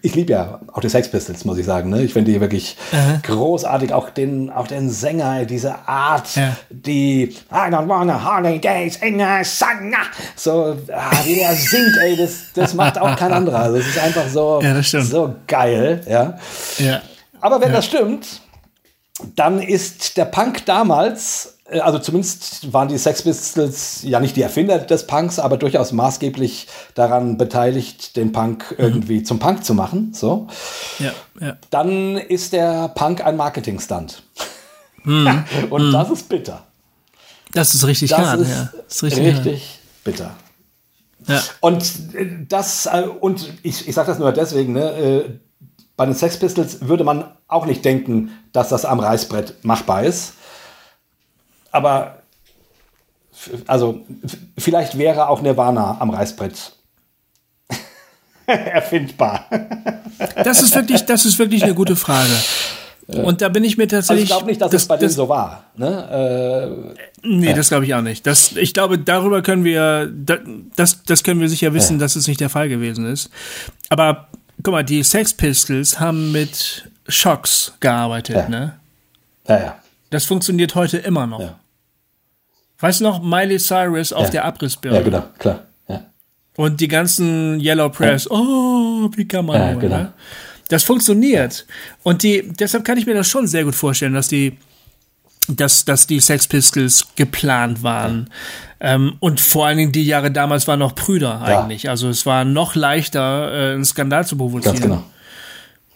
ich 0.00 0.14
liebe 0.14 0.32
ja 0.32 0.60
auch 0.72 0.80
die 0.80 0.88
Sex 0.88 1.10
Pistols, 1.10 1.44
muss 1.44 1.58
ich 1.58 1.66
sagen. 1.66 1.90
Ne? 1.90 2.02
Ich 2.02 2.14
finde 2.14 2.32
die 2.32 2.40
wirklich 2.40 2.78
großartig, 3.24 3.92
auch 3.92 4.08
den, 4.08 4.48
auch 4.50 4.66
den 4.66 4.88
Sänger, 4.88 5.44
diese 5.44 5.86
Art, 5.86 6.34
Ja. 6.36 6.56
die 6.70 7.24
I 7.24 7.70
don't 7.70 7.88
wanna 7.88 8.36
holidays 8.36 8.96
in 8.96 9.18
the 9.18 9.44
sun. 9.44 9.92
So, 10.36 10.76
ah, 10.94 11.10
wie 11.24 11.34
der 11.34 11.54
singt, 11.54 11.96
ey, 12.02 12.16
das, 12.16 12.44
das 12.54 12.72
macht 12.72 12.98
auch 12.98 13.16
kein 13.16 13.32
anderer. 13.32 13.58
Also 13.60 13.76
es 13.78 13.88
ist 13.88 13.98
einfach 13.98 14.28
so, 14.28 14.60
Ja, 14.62 14.72
das 14.74 14.90
so 14.90 15.34
geil, 15.46 16.00
ja. 16.08 16.21
Ja. 16.78 17.02
Aber 17.40 17.60
wenn 17.60 17.72
das 17.72 17.86
stimmt, 17.86 18.40
dann 19.36 19.60
ist 19.60 20.16
der 20.16 20.24
Punk 20.24 20.64
damals, 20.66 21.58
äh, 21.68 21.80
also 21.80 21.98
zumindest 21.98 22.72
waren 22.72 22.88
die 22.88 22.98
Sex 22.98 23.22
Pistols 23.22 24.02
ja 24.02 24.20
nicht 24.20 24.36
die 24.36 24.42
Erfinder 24.42 24.78
des 24.78 25.06
Punks, 25.06 25.38
aber 25.38 25.56
durchaus 25.56 25.92
maßgeblich 25.92 26.66
daran 26.94 27.36
beteiligt, 27.36 28.16
den 28.16 28.32
Punk 28.32 28.74
irgendwie 28.78 29.22
zum 29.22 29.38
Punk 29.38 29.64
zu 29.64 29.74
machen. 29.74 30.12
So, 30.14 30.48
Ja, 30.98 31.12
ja. 31.40 31.56
dann 31.70 32.16
ist 32.16 32.52
der 32.52 32.88
Punk 32.88 33.24
ein 33.24 33.36
Marketing-Stunt. 33.36 34.22
Mhm. 35.04 35.44
Und 35.70 35.92
das 35.92 36.10
ist 36.10 36.28
bitter. 36.28 36.64
Das 37.52 37.74
ist 37.74 37.86
richtig 37.86 38.10
Das 38.10 38.18
hart, 38.18 38.40
ist 38.40 38.50
ja. 38.50 38.72
Das 38.72 38.96
ist 38.96 39.02
richtig, 39.02 39.26
richtig, 39.26 39.78
bitter. 40.04 40.30
Ja. 41.26 41.42
Und 41.60 41.82
äh, 42.14 42.46
das, 42.48 42.86
äh, 42.86 43.04
und 43.20 43.52
ich, 43.62 43.86
ich 43.86 43.94
sage 43.94 44.08
das 44.08 44.18
nur 44.18 44.32
deswegen, 44.32 44.72
ne, 44.72 45.38
bei 45.96 46.04
den 46.06 46.14
Sex 46.14 46.38
Pistols 46.38 46.86
würde 46.88 47.04
man 47.04 47.24
auch 47.48 47.66
nicht 47.66 47.84
denken, 47.84 48.30
dass 48.52 48.68
das 48.70 48.84
am 48.84 48.98
Reißbrett 49.00 49.64
machbar 49.64 50.04
ist. 50.04 50.34
Aber 51.70 52.18
also 53.66 54.00
vielleicht 54.58 54.96
wäre 54.98 55.28
auch 55.28 55.42
Nirvana 55.42 55.96
am 56.00 56.10
Reißbrett 56.10 56.72
erfindbar. 58.46 59.46
Das 60.44 60.62
ist 60.62 60.74
wirklich, 60.74 61.04
das 61.04 61.24
ist 61.24 61.38
wirklich 61.38 61.62
eine 61.64 61.74
gute 61.74 61.96
Frage. 61.96 62.30
Und 63.08 63.42
da 63.42 63.48
bin 63.48 63.64
ich 63.64 63.76
mir 63.76 63.84
Also 63.84 63.96
tatsächlich. 63.96 64.24
ich 64.24 64.30
glaube 64.30 64.46
nicht, 64.46 64.60
dass 64.60 64.70
das, 64.70 64.82
es 64.82 64.88
bei 64.88 64.96
denen 64.96 65.08
das, 65.08 65.16
so 65.16 65.28
war. 65.28 65.64
Ne? 65.76 66.94
Äh, 66.94 67.02
Nee, 67.24 67.52
das 67.52 67.68
glaube 67.68 67.84
ich 67.84 67.94
auch 67.94 68.00
nicht. 68.00 68.26
Das, 68.26 68.52
ich 68.56 68.72
glaube, 68.74 68.98
darüber 68.98 69.42
können 69.42 69.64
wir, 69.64 70.06
da- 70.12 70.38
das, 70.76 71.02
das 71.04 71.22
können 71.22 71.40
wir 71.40 71.48
sicher 71.48 71.74
wissen, 71.74 71.98
dass 71.98 72.16
es 72.16 72.26
nicht 72.26 72.40
der 72.40 72.48
Fall 72.48 72.68
gewesen 72.68 73.04
ist. 73.06 73.30
Aber 73.90 74.28
guck 74.62 74.72
mal, 74.72 74.82
die 74.84 75.02
Sex 75.02 75.32
Pistols 75.34 75.98
haben 76.00 76.32
mit 76.32 76.88
Shocks 77.08 77.72
gearbeitet, 77.80 78.36
Ja. 78.36 78.48
ne? 78.48 78.78
ja, 79.48 79.58
ja. 79.60 79.78
Das 80.10 80.24
funktioniert 80.26 80.74
heute 80.74 80.98
immer 80.98 81.26
noch. 81.26 81.40
Ja. 81.40 81.58
Weißt 82.80 83.00
du 83.00 83.04
noch, 83.04 83.22
Miley 83.22 83.58
Cyrus 83.58 84.12
auf 84.12 84.24
Ja. 84.26 84.30
der 84.30 84.44
Abrissbirne? 84.44 84.98
ja, 84.98 85.02
genau, 85.02 85.24
klar. 85.38 85.60
Ja. 85.88 86.02
Und 86.56 86.80
die 86.80 86.88
ganzen 86.88 87.60
Yellow 87.60 87.88
Press, 87.88 88.30
oh, 88.30 89.10
wie 89.16 89.26
kann 89.26 89.46
man 89.46 89.56
Ja, 89.60 89.72
nur, 89.72 89.80
genau. 89.80 89.96
ne? 89.96 90.12
Das 90.68 90.84
funktioniert. 90.84 91.66
Und 92.02 92.22
die, 92.22 92.48
deshalb 92.58 92.84
kann 92.84 92.98
ich 92.98 93.06
mir 93.06 93.14
das 93.14 93.28
schon 93.28 93.46
sehr 93.46 93.64
gut 93.64 93.74
vorstellen, 93.74 94.14
dass 94.14 94.28
die, 94.28 94.58
dass, 95.48 95.84
dass 95.84 96.06
die 96.06 96.20
Sex 96.20 96.46
Pistols 96.46 97.06
geplant 97.16 97.82
waren. 97.82 98.30
Ähm, 98.80 99.14
und 99.20 99.40
vor 99.40 99.66
allen 99.66 99.78
Dingen 99.78 99.92
die 99.92 100.04
Jahre 100.04 100.30
damals 100.30 100.66
waren 100.68 100.78
noch 100.80 100.94
Brüder 100.94 101.42
Ja. 101.46 101.62
eigentlich. 101.62 101.88
Also 101.88 102.08
es 102.08 102.26
war 102.26 102.44
noch 102.44 102.74
leichter, 102.74 103.52
äh, 103.52 103.74
einen 103.74 103.84
Skandal 103.84 104.26
zu 104.26 104.36
provozieren. 104.36 104.74
Ganz 104.74 104.82
genau. 104.84 105.04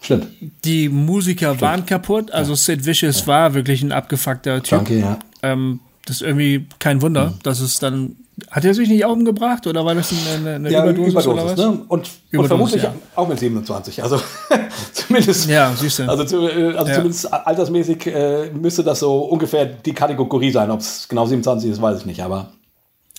Stimmt. 0.01 0.27
Die 0.63 0.89
Musiker 0.89 1.59
waren 1.59 1.85
kaputt. 1.85 2.31
Also 2.31 2.55
Sid 2.55 2.85
Vicious 2.85 3.25
war 3.27 3.53
wirklich 3.55 3.81
ein 3.81 3.91
abgefuckter 3.91 4.61
Typ. 4.61 4.71
Junkie, 4.79 4.99
ja. 4.99 5.17
Ähm, 5.41 5.79
das 6.05 6.17
ist 6.17 6.21
irgendwie 6.21 6.67
kein 6.79 7.01
Wunder, 7.01 7.33
dass 7.43 7.59
es 7.59 7.79
dann. 7.79 8.15
Hat 8.51 8.63
er 8.65 8.73
sich 8.73 8.87
nicht 8.87 9.03
umgebracht 9.03 9.65
oder 9.65 9.83
war 9.83 9.95
das 9.95 10.13
eine, 10.37 10.55
eine 10.55 10.71
Ja, 10.71 10.83
Überdosis, 10.83 11.11
Überdosis, 11.13 11.27
oder 11.33 11.45
was? 11.51 11.57
ne? 11.57 11.67
Und, 11.67 11.87
und 11.89 12.09
Überdosis, 12.29 12.47
vermutlich 12.49 12.83
ja. 12.83 12.93
auch 13.15 13.27
mit 13.27 13.39
27. 13.39 14.03
Also 14.03 14.21
zumindest, 14.93 15.49
Ja, 15.49 15.73
siehst 15.75 15.99
du. 15.99 16.03
also, 16.09 16.23
zu, 16.23 16.47
äh, 16.47 16.75
also 16.75 16.87
Ja. 16.89 16.93
zumindest 16.95 17.33
altersmäßig 17.33 18.05
äh, 18.07 18.51
müsste 18.51 18.83
das 18.83 18.99
so 18.99 19.19
ungefähr 19.21 19.65
die 19.65 19.93
Kategorie 19.93 20.51
sein. 20.51 20.69
Ob 20.69 20.81
es 20.81 21.07
genau 21.07 21.25
27 21.25 21.71
ist, 21.71 21.81
weiß 21.81 21.99
ich 22.01 22.05
nicht. 22.05 22.21
Aber 22.21 22.51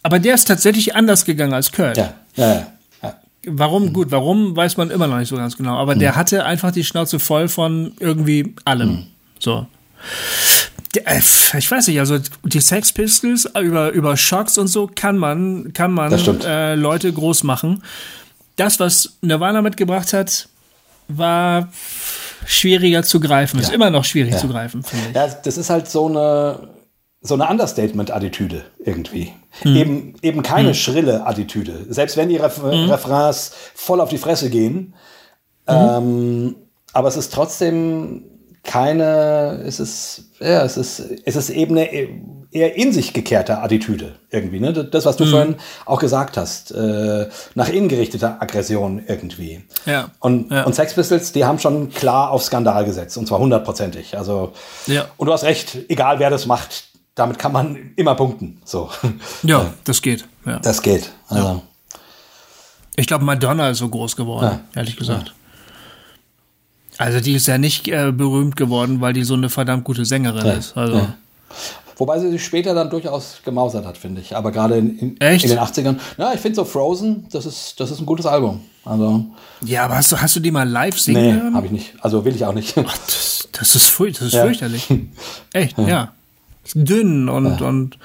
Aber 0.05 0.19
der 0.21 0.35
ist 0.35 0.47
tatsächlich 0.47 0.95
anders 0.95 1.25
gegangen 1.25 1.53
als 1.53 1.73
Kurt. 1.73 1.97
ja, 1.97 2.15
ja, 2.37 2.55
ja. 2.55 2.67
Warum? 3.47 3.93
Gut, 3.93 4.11
warum 4.11 4.55
weiß 4.57 4.77
man 4.77 4.91
immer 4.91 5.07
noch 5.07 5.19
nicht 5.19 5.29
so 5.29 5.37
ganz 5.37 5.57
genau. 5.57 5.77
Aber 5.77 5.93
Hm. 5.93 6.01
der 6.01 6.17
hatte 6.17 6.45
einfach 6.45 6.71
die 6.71 6.85
Schnauze 6.85 7.19
voll 7.19 7.49
von 7.49 7.93
irgendwie 7.99 8.55
allem. 8.65 8.89
Hm. 8.91 9.07
So. 9.41 9.67
Ich 11.59 11.71
weiß 11.71 11.89
nicht, 11.89 11.99
also 11.99 12.19
die 12.45 12.61
Sex 12.61 12.93
Pistols 12.93 13.51
über, 13.61 13.91
über 13.91 14.17
Shocks 14.17 14.59
und 14.59 14.69
so 14.69 14.91
kann 14.93 15.19
man, 15.19 15.73
kann 15.73 15.93
man 15.93 16.13
äh, 16.13 16.75
Leute 16.75 17.13
groß 17.13 17.45
machen. 17.45 17.83
Das, 18.57 18.81
was 18.81 19.19
Nirvana 19.23 19.63
mitgebracht 19.63 20.13
hat, 20.13 20.49
war 21.09 21.69
schwieriger 22.45 23.03
zu 23.03 23.21
greifen. 23.21 23.61
Ist 23.61 23.73
immer 23.73 23.91
noch 23.91 24.05
schwierig 24.05 24.37
zu 24.37 24.49
greifen, 24.49 24.83
finde 24.83 25.09
ich. 25.09 25.15
Ja, 25.15 25.29
das 25.29 25.59
ist 25.59 25.71
halt 25.71 25.89
so 25.89 26.07
eine, 26.07 26.69
so 27.21 27.35
eine 27.35 27.49
Understatement-Attitüde 27.49 28.65
irgendwie. 28.85 29.33
Eben, 29.65 30.15
eben 30.23 30.43
keine 30.43 30.75
schrille 30.75 31.27
Attitüde. 31.27 31.87
Selbst 31.89 32.17
wenn 32.17 32.29
die 32.29 32.37
Ref 32.37 32.63
Refrains 32.63 33.53
voll 33.75 34.01
auf 34.01 34.09
die 34.09 34.19
Fresse 34.19 34.51
gehen. 34.51 34.95
Ähm, 35.67 36.57
aber 36.93 37.09
es 37.09 37.17
ist 37.17 37.33
trotzdem 37.33 38.25
keine, 38.69 39.63
es 39.67 39.81
ist, 39.81 40.25
ja, 40.41 40.63
es 40.63 40.77
ist, 40.77 41.03
es 41.25 41.37
ist 41.37 41.49
eben 41.49 41.77
eine 41.77 41.89
eher 42.51 42.77
in 42.77 42.93
sich 42.93 43.15
gekehrte 43.15 43.59
Attitüde 43.59 44.17
irgendwie. 44.31 44.61
Ne? 44.61 44.73
Das, 44.73 45.07
was 45.07 45.17
du 45.17 45.25
vorhin 45.25 45.57
auch 45.87 45.99
gesagt 45.99 46.37
hast. 46.37 46.71
Äh, 46.71 47.29
nach 47.55 47.69
innen 47.71 47.89
gerichtete 47.89 48.41
Aggression 48.41 49.03
irgendwie. 49.07 49.65
Ja. 49.87 50.11
Und, 50.21 50.51
Ja. 50.51 50.65
und 50.65 50.75
Sex 50.75 50.95
Pistols, 50.95 51.33
die 51.33 51.45
haben 51.47 51.59
schon 51.59 51.89
klar 51.91 52.31
auf 52.31 52.43
Skandal 52.43 52.85
gesetzt. 52.85 53.17
Und 53.17 53.27
zwar 53.27 53.39
hundertprozentig. 53.39 54.17
Also, 54.17 54.53
Ja. 54.87 55.07
und 55.17 55.27
du 55.27 55.33
hast 55.33 55.45
recht, 55.45 55.77
egal 55.89 56.19
wer 56.19 56.29
das 56.31 56.45
macht, 56.47 56.85
damit 57.15 57.39
kann 57.39 57.53
man 57.53 57.93
immer 57.97 58.15
punkten. 58.15 58.61
So. 58.65 58.91
Ja, 59.43 59.73
das 59.85 60.03
geht. 60.03 60.25
Ja. 60.47 60.59
Das 60.61 60.83
geht. 60.83 61.11
Also, 61.29 61.63
Ich 62.97 63.07
glaube, 63.07 63.25
Madonna 63.25 63.71
ist 63.71 63.79
so 63.79 63.89
groß 63.89 64.15
geworden, 64.17 64.61
ehrlich 64.75 64.97
gesagt. 64.97 65.33
Also 66.99 67.21
die 67.21 67.35
ist 67.35 67.47
ja 67.47 67.59
nicht 67.59 67.89
äh, 67.89 68.13
berühmt 68.13 68.57
geworden, 68.57 69.01
weil 69.01 69.13
die 69.13 69.25
so 69.25 69.35
eine 69.35 69.49
verdammt 69.49 69.85
gute 69.85 70.05
Sängerin 70.05 70.47
ist. 70.47 70.77
Also 70.77 70.99
ja. 70.99 71.15
Wobei 71.97 72.21
sie 72.21 72.31
sich 72.31 72.45
später 72.45 72.75
dann 72.75 72.91
durchaus 72.91 73.41
gemausert 73.45 73.85
hat, 73.85 73.99
finde 73.99 74.21
ich. 74.21 74.37
Aber 74.37 74.53
gerade 74.53 74.77
in, 74.79 74.99
in, 74.99 75.09
in 75.17 75.17
den 75.17 75.59
80ern. 75.59 75.97
Ja, 76.17 76.33
ich 76.33 76.41
finde 76.41 76.57
so 76.57 76.65
Frozen, 76.65 77.27
das 77.33 77.45
ist, 77.45 77.81
das 77.81 77.91
ist 77.91 77.99
ein 77.99 78.07
gutes 78.07 78.25
Album. 78.25 78.61
Also, 78.85 79.25
ja, 79.65 79.85
aber 79.85 79.97
hast 79.97 80.13
du, 80.13 80.21
hast 80.21 80.37
du 80.37 80.41
die 80.41 80.53
mal 80.53 80.69
live 80.69 80.99
singen 80.99 81.51
nee, 81.51 81.55
habe 81.55 81.67
ich 81.67 81.73
nicht. 81.73 81.95
Also 82.01 82.25
will 82.25 82.35
ich 82.35 82.45
auch 82.45 82.55
nicht. 82.55 82.77
Das, 82.77 83.49
das 83.53 83.75
ist, 83.75 83.89
furch 83.89 84.15
das 84.19 84.29
ist 84.29 84.35
Ja. 84.35 84.45
fürchterlich. 84.45 84.87
Echt, 85.53 85.77
ja. 85.79 86.13
Dünn 86.75 87.29
und, 87.29 87.61
und 87.61 87.99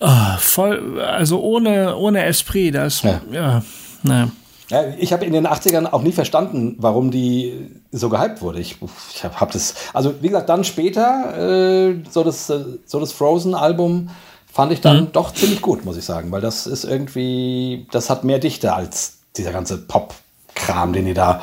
ah, 0.00 0.36
voll, 0.38 1.00
also 1.00 1.40
ohne, 1.40 1.96
ohne 1.96 2.24
Esprit, 2.24 2.74
das, 2.74 3.02
Ja. 3.02 3.20
ja, 3.30 3.62
naja. 4.02 4.30
Ja, 4.68 4.84
ich 4.98 5.12
habe 5.12 5.24
in 5.24 5.32
den 5.32 5.46
80ern 5.46 5.86
auch 5.92 6.02
nie 6.02 6.12
verstanden, 6.12 6.74
warum 6.78 7.10
die 7.10 7.70
so 7.92 8.08
gehypt 8.08 8.42
wurde. 8.42 8.60
Ich, 8.60 8.78
ich 9.14 9.24
habe 9.24 9.40
hab 9.40 9.52
das, 9.52 9.74
also 9.92 10.14
wie 10.20 10.28
gesagt, 10.28 10.48
dann 10.48 10.64
später, 10.64 11.90
äh, 11.90 11.96
so 12.10 12.24
das, 12.24 12.50
äh, 12.50 12.64
so 12.84 12.98
das 12.98 13.12
Frozen-Album 13.12 14.10
fand 14.52 14.72
ich 14.72 14.80
dann 14.80 15.12
doch 15.12 15.34
ziemlich 15.34 15.60
gut, 15.60 15.84
muss 15.84 15.96
ich 15.96 16.04
sagen, 16.04 16.32
weil 16.32 16.40
das 16.40 16.66
ist 16.66 16.84
irgendwie, 16.84 17.86
das 17.92 18.10
hat 18.10 18.24
mehr 18.24 18.38
Dichte 18.38 18.72
als 18.72 19.18
dieser 19.36 19.52
ganze 19.52 19.76
Pop-Kram, 19.78 20.92
den 20.92 21.04
die 21.04 21.14
da 21.14 21.42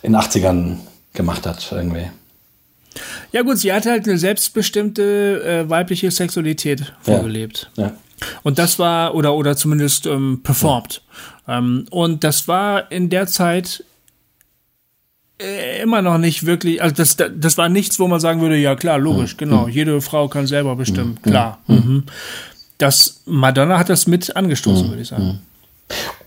in 0.00 0.12
den 0.12 0.20
80ern 0.20 0.76
gemacht 1.12 1.46
hat, 1.46 1.70
irgendwie. 1.72 2.08
Ja 3.32 3.42
gut, 3.42 3.58
sie 3.58 3.72
hat 3.72 3.86
halt 3.86 4.06
eine 4.06 4.16
selbstbestimmte 4.16 5.64
äh, 5.64 5.70
weibliche 5.70 6.10
Sexualität 6.10 6.92
vorgelebt. 7.00 7.70
Ja. 7.76 7.92
Und 8.42 8.58
das 8.58 8.78
war, 8.78 9.14
oder, 9.14 9.34
oder 9.34 9.56
zumindest 9.56 10.06
ähm, 10.06 10.40
performt. 10.42 11.02
Ähm, 11.48 11.86
und 11.90 12.24
das 12.24 12.48
war 12.48 12.90
in 12.92 13.10
der 13.10 13.26
Zeit 13.26 13.84
äh, 15.40 15.82
immer 15.82 16.02
noch 16.02 16.18
nicht 16.18 16.46
wirklich, 16.46 16.82
also 16.82 16.94
das, 16.94 17.16
das 17.16 17.58
war 17.58 17.68
nichts, 17.68 17.98
wo 17.98 18.06
man 18.06 18.20
sagen 18.20 18.40
würde, 18.40 18.56
ja 18.56 18.76
klar, 18.76 18.98
logisch, 18.98 19.36
genau, 19.36 19.66
jede 19.68 20.00
Frau 20.00 20.28
kann 20.28 20.46
selber 20.46 20.76
bestimmen, 20.76 21.20
klar. 21.22 21.58
Mhm. 21.66 22.04
Das, 22.78 23.22
Madonna 23.26 23.78
hat 23.78 23.88
das 23.88 24.06
mit 24.06 24.34
angestoßen, 24.36 24.88
würde 24.88 25.02
ich 25.02 25.08
sagen. 25.08 25.40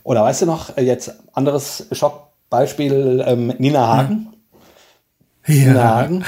Oder 0.04 0.24
weißt 0.24 0.44
du 0.44 0.46
noch, 0.46 0.78
äh, 0.78 0.84
jetzt 0.84 1.14
anderes 1.34 1.88
Schockbeispiel, 1.92 3.24
ähm, 3.26 3.54
Nina 3.58 3.88
Hagen? 3.88 4.28
Nina 5.48 5.84
Hagen. 5.84 6.26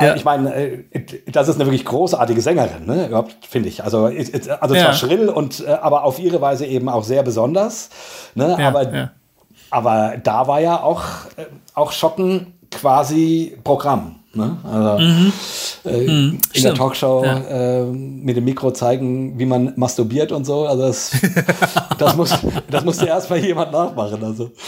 Ja. 0.00 0.14
Ich 0.14 0.24
meine, 0.24 0.54
äh, 0.54 0.84
das 1.26 1.48
ist 1.48 1.56
eine 1.56 1.66
wirklich 1.66 1.84
großartige 1.84 2.40
Sängerin, 2.40 2.86
ne? 2.86 3.06
Überhaupt, 3.08 3.34
finde 3.48 3.68
ich. 3.68 3.82
Also, 3.82 4.04
also 4.04 4.74
Ja. 4.74 4.82
zwar 4.82 4.92
schrill 4.94 5.28
und 5.28 5.64
äh, 5.66 5.70
aber 5.70 6.04
auf 6.04 6.18
ihre 6.18 6.40
Weise 6.40 6.66
eben 6.66 6.88
auch 6.88 7.02
sehr 7.02 7.22
besonders. 7.24 7.90
Ne? 8.34 8.56
Ja, 8.58 8.68
aber, 8.68 8.94
ja. 8.94 9.10
aber 9.70 10.14
da 10.22 10.46
war 10.46 10.60
ja 10.60 10.80
auch, 10.80 11.02
äh, 11.36 11.46
auch 11.74 11.90
Schocken 11.90 12.58
quasi 12.70 13.58
Programm. 13.64 14.17
Ne? 14.34 14.58
Also, 14.62 14.98
äh, 15.88 16.04
in 16.04 16.38
der 16.54 16.60
stimmt. 16.60 16.76
Talkshow 16.76 17.24
Ja. 17.24 17.38
äh, 17.38 17.84
mit 17.86 18.36
dem 18.36 18.44
Mikro 18.44 18.72
zeigen, 18.72 19.38
wie 19.38 19.46
man 19.46 19.72
masturbiert 19.76 20.32
und 20.32 20.44
so. 20.44 20.66
Also 20.66 20.82
das, 20.82 21.12
das, 21.98 22.14
muss, 22.14 22.34
das 22.70 22.84
musste 22.84 23.06
erstmal 23.06 23.38
jemand 23.38 23.72
nachmachen. 23.72 24.22
Also. 24.22 24.50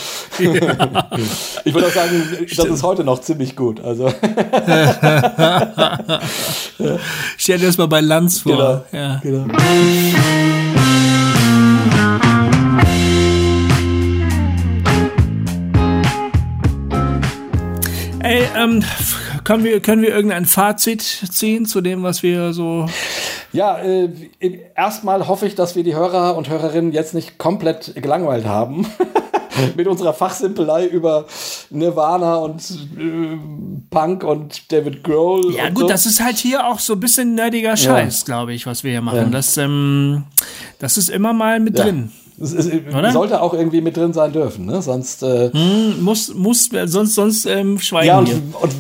Ich 1.65 1.75
würde 1.75 1.89
auch 1.89 1.93
sagen, 1.93 2.23
das 2.57 2.67
ist 2.67 2.83
heute 2.83 3.05
noch 3.05 3.21
ziemlich 3.21 3.55
gut. 3.55 3.81
Also. 3.85 4.09
Stell 7.37 7.59
dir 7.59 7.67
das 7.67 7.77
mal 7.77 7.89
bei 7.89 8.01
Lanz 8.01 8.39
vor. 8.41 8.85
Genau. 8.91 9.05
Ja. 9.05 9.21
Genau. 9.23 9.45
Ey, 18.23 18.45
ähm, 18.57 18.83
können 19.45 19.65
wir, 19.65 19.81
können 19.81 20.03
wir 20.03 20.11
irgendein 20.11 20.47
Fazit 20.47 21.03
ziehen 21.03 21.67
zu 21.67 21.81
dem, 21.81 22.03
was 22.03 22.23
wir 22.23 22.53
so 22.53 22.87
Ja, 23.53 23.79
äh, 23.79 24.11
erstmal 24.77 25.29
hoffe 25.29 25.47
ich, 25.47 25.55
dass 25.55 25.77
wir 25.77 25.85
die 25.85 25.95
Hörer 25.95 26.37
und 26.37 26.49
Hörerinnen 26.49 26.93
jetzt 26.93 27.15
nicht 27.15 27.39
komplett 27.39 27.95
gelangweilt 27.97 28.47
haben. 28.47 28.87
mit 29.77 29.87
unserer 29.87 30.15
Fachsimpelei 30.15 30.87
über 30.87 31.27
Nirvana 31.71 32.37
und 32.37 32.63
äh, 32.99 33.39
Punk 33.91 34.25
und 34.25 34.71
David 34.73 35.03
Grohl. 35.05 35.55
Ja, 35.55 35.69
gut, 35.69 35.81
so. 35.81 35.89
das 35.89 36.07
ist 36.07 36.23
halt 36.23 36.39
hier 36.39 36.67
auch 36.67 36.79
so 36.79 36.95
ein 36.95 37.01
bisschen 37.01 37.35
nerdiger 37.35 37.77
Scheiß, 37.77 38.21
ja. 38.21 38.25
glaube 38.25 38.55
ich, 38.55 38.67
was 38.67 38.85
wir 38.85 38.93
hier 38.93 39.03
machen. 39.03 39.19
Ja. 39.19 39.25
Das, 39.27 39.57
ähm, 39.57 40.25
das 40.79 40.97
ist 40.97 41.09
immer 41.11 41.33
mal 41.33 41.61
mit 41.61 41.79
ja. 41.79 41.85
drin. 41.85 42.13
Es, 42.43 42.53
es 42.55 43.13
sollte 43.13 43.43
auch 43.43 43.53
irgendwie 43.53 43.83
mit 43.83 43.99
drin 43.99 44.15
sein 44.15 44.33
dürfen, 44.33 44.65
ne? 44.65 44.81
Sonst 44.81 45.23
äh, 45.23 45.53
hm, 45.53 46.03
muss 46.03 46.33
muss 46.33 46.71
sonst 46.87 47.15
sonst 47.15 47.45
ähm, 47.45 47.79
schweigen 47.79 48.07
ja, 48.07 48.19
und. 48.19 48.31
Und, 48.31 48.73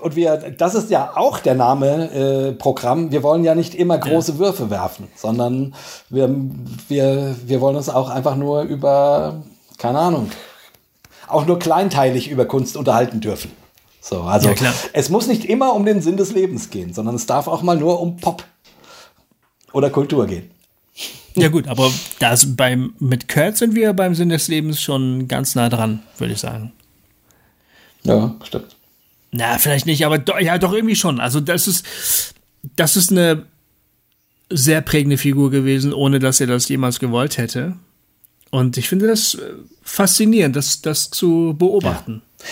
und 0.00 0.16
wir, 0.16 0.36
das 0.36 0.74
ist 0.74 0.90
ja 0.90 1.12
auch 1.16 1.38
der 1.40 1.54
Name 1.54 2.10
äh, 2.10 2.52
Programm. 2.52 3.10
Wir 3.10 3.22
wollen 3.22 3.44
ja 3.44 3.54
nicht 3.54 3.74
immer 3.74 3.98
große 3.98 4.32
ja. 4.32 4.38
Würfe 4.38 4.70
werfen, 4.70 5.08
sondern 5.16 5.74
wir, 6.08 6.34
wir, 6.88 7.36
wir 7.44 7.60
wollen 7.60 7.76
uns 7.76 7.88
auch 7.88 8.08
einfach 8.08 8.36
nur 8.36 8.62
über, 8.62 9.42
keine 9.78 9.98
Ahnung, 9.98 10.30
auch 11.26 11.46
nur 11.46 11.58
kleinteilig 11.58 12.30
über 12.30 12.46
Kunst 12.46 12.76
unterhalten 12.76 13.20
dürfen. 13.20 13.50
So, 14.00 14.22
also 14.22 14.50
ja, 14.50 14.72
es 14.92 15.10
muss 15.10 15.26
nicht 15.26 15.44
immer 15.44 15.74
um 15.74 15.84
den 15.84 16.00
Sinn 16.00 16.16
des 16.16 16.32
Lebens 16.32 16.70
gehen, 16.70 16.94
sondern 16.94 17.14
es 17.14 17.26
darf 17.26 17.46
auch 17.46 17.62
mal 17.62 17.76
nur 17.76 18.00
um 18.00 18.16
Pop 18.16 18.44
oder 19.72 19.90
Kultur 19.90 20.26
gehen. 20.26 20.50
Ja 21.34 21.48
gut, 21.48 21.68
aber 21.68 21.90
das 22.18 22.56
beim, 22.56 22.94
mit 22.98 23.28
Kurt 23.28 23.56
sind 23.56 23.74
wir 23.74 23.92
beim 23.92 24.14
Sinn 24.14 24.30
des 24.30 24.48
Lebens 24.48 24.80
schon 24.80 25.28
ganz 25.28 25.54
nah 25.54 25.68
dran, 25.68 26.02
würde 26.16 26.32
ich 26.32 26.40
sagen. 26.40 26.72
Ja, 28.02 28.34
stimmt. 28.42 28.77
Na, 29.30 29.58
vielleicht 29.58 29.86
nicht, 29.86 30.04
aber 30.06 30.18
do, 30.18 30.34
ja, 30.38 30.58
doch 30.58 30.72
irgendwie 30.72 30.96
schon. 30.96 31.20
Also 31.20 31.40
das 31.40 31.68
ist, 31.68 31.84
das 32.76 32.96
ist 32.96 33.10
eine 33.10 33.44
sehr 34.50 34.80
prägende 34.80 35.18
Figur 35.18 35.50
gewesen, 35.50 35.92
ohne 35.92 36.18
dass 36.18 36.40
er 36.40 36.46
das 36.46 36.68
jemals 36.68 36.98
gewollt 36.98 37.36
hätte. 37.36 37.76
Und 38.50 38.78
ich 38.78 38.88
finde 38.88 39.06
das 39.06 39.34
äh, 39.34 39.40
faszinierend, 39.82 40.56
das, 40.56 40.80
das 40.80 41.10
zu 41.10 41.54
beobachten. 41.58 42.22
Ja. 42.38 42.46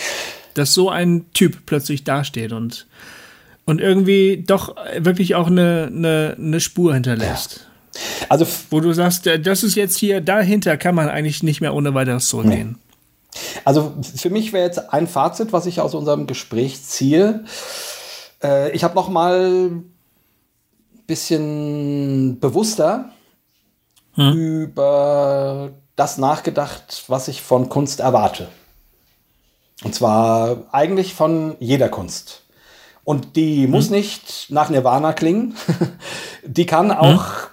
Dass 0.53 0.73
so 0.73 0.89
ein 0.89 1.25
Typ 1.33 1.65
plötzlich 1.65 2.03
dasteht 2.03 2.51
und, 2.51 2.87
und 3.65 3.81
irgendwie 3.81 4.43
doch 4.45 4.75
wirklich 4.97 5.35
auch 5.35 5.47
eine, 5.47 5.91
eine, 5.91 6.35
eine 6.37 6.59
Spur 6.59 6.93
hinterlässt. 6.93 7.61
Ja. 7.61 8.27
Also, 8.29 8.47
wo 8.69 8.79
du 8.79 8.93
sagst, 8.93 9.25
äh, 9.25 9.39
das 9.39 9.63
ist 9.63 9.75
jetzt 9.75 9.97
hier, 9.97 10.21
dahinter 10.21 10.77
kann 10.77 10.93
man 10.93 11.09
eigentlich 11.09 11.41
nicht 11.41 11.61
mehr 11.61 11.73
ohne 11.73 11.95
weiteres 11.95 12.29
zurückgehen. 12.29 12.77
Also 13.65 13.93
für 14.15 14.29
mich 14.29 14.53
wäre 14.53 14.65
jetzt 14.65 14.93
ein 14.93 15.07
Fazit, 15.07 15.53
was 15.53 15.65
ich 15.65 15.81
aus 15.81 15.93
unserem 15.93 16.27
Gespräch 16.27 16.83
ziehe. 16.83 17.43
Äh, 18.43 18.71
ich 18.71 18.83
habe 18.83 18.95
noch 18.95 19.09
mal 19.09 19.69
ein 19.71 19.93
bisschen 21.05 22.39
bewusster 22.39 23.11
hm. 24.13 24.33
über 24.33 25.71
das 25.95 26.17
nachgedacht, 26.17 27.03
was 27.07 27.27
ich 27.27 27.41
von 27.41 27.69
Kunst 27.69 27.99
erwarte. 27.99 28.49
Und 29.83 29.93
zwar 29.93 30.65
eigentlich 30.71 31.13
von 31.13 31.55
jeder 31.59 31.89
Kunst. 31.89 32.43
Und 33.03 33.35
die 33.35 33.63
hm. 33.63 33.71
muss 33.71 33.89
nicht 33.89 34.47
nach 34.49 34.69
Nirvana 34.69 35.13
klingen. 35.13 35.55
die 36.45 36.65
kann 36.65 36.91
hm. 36.91 36.97
auch 36.97 37.23
hm 37.23 37.47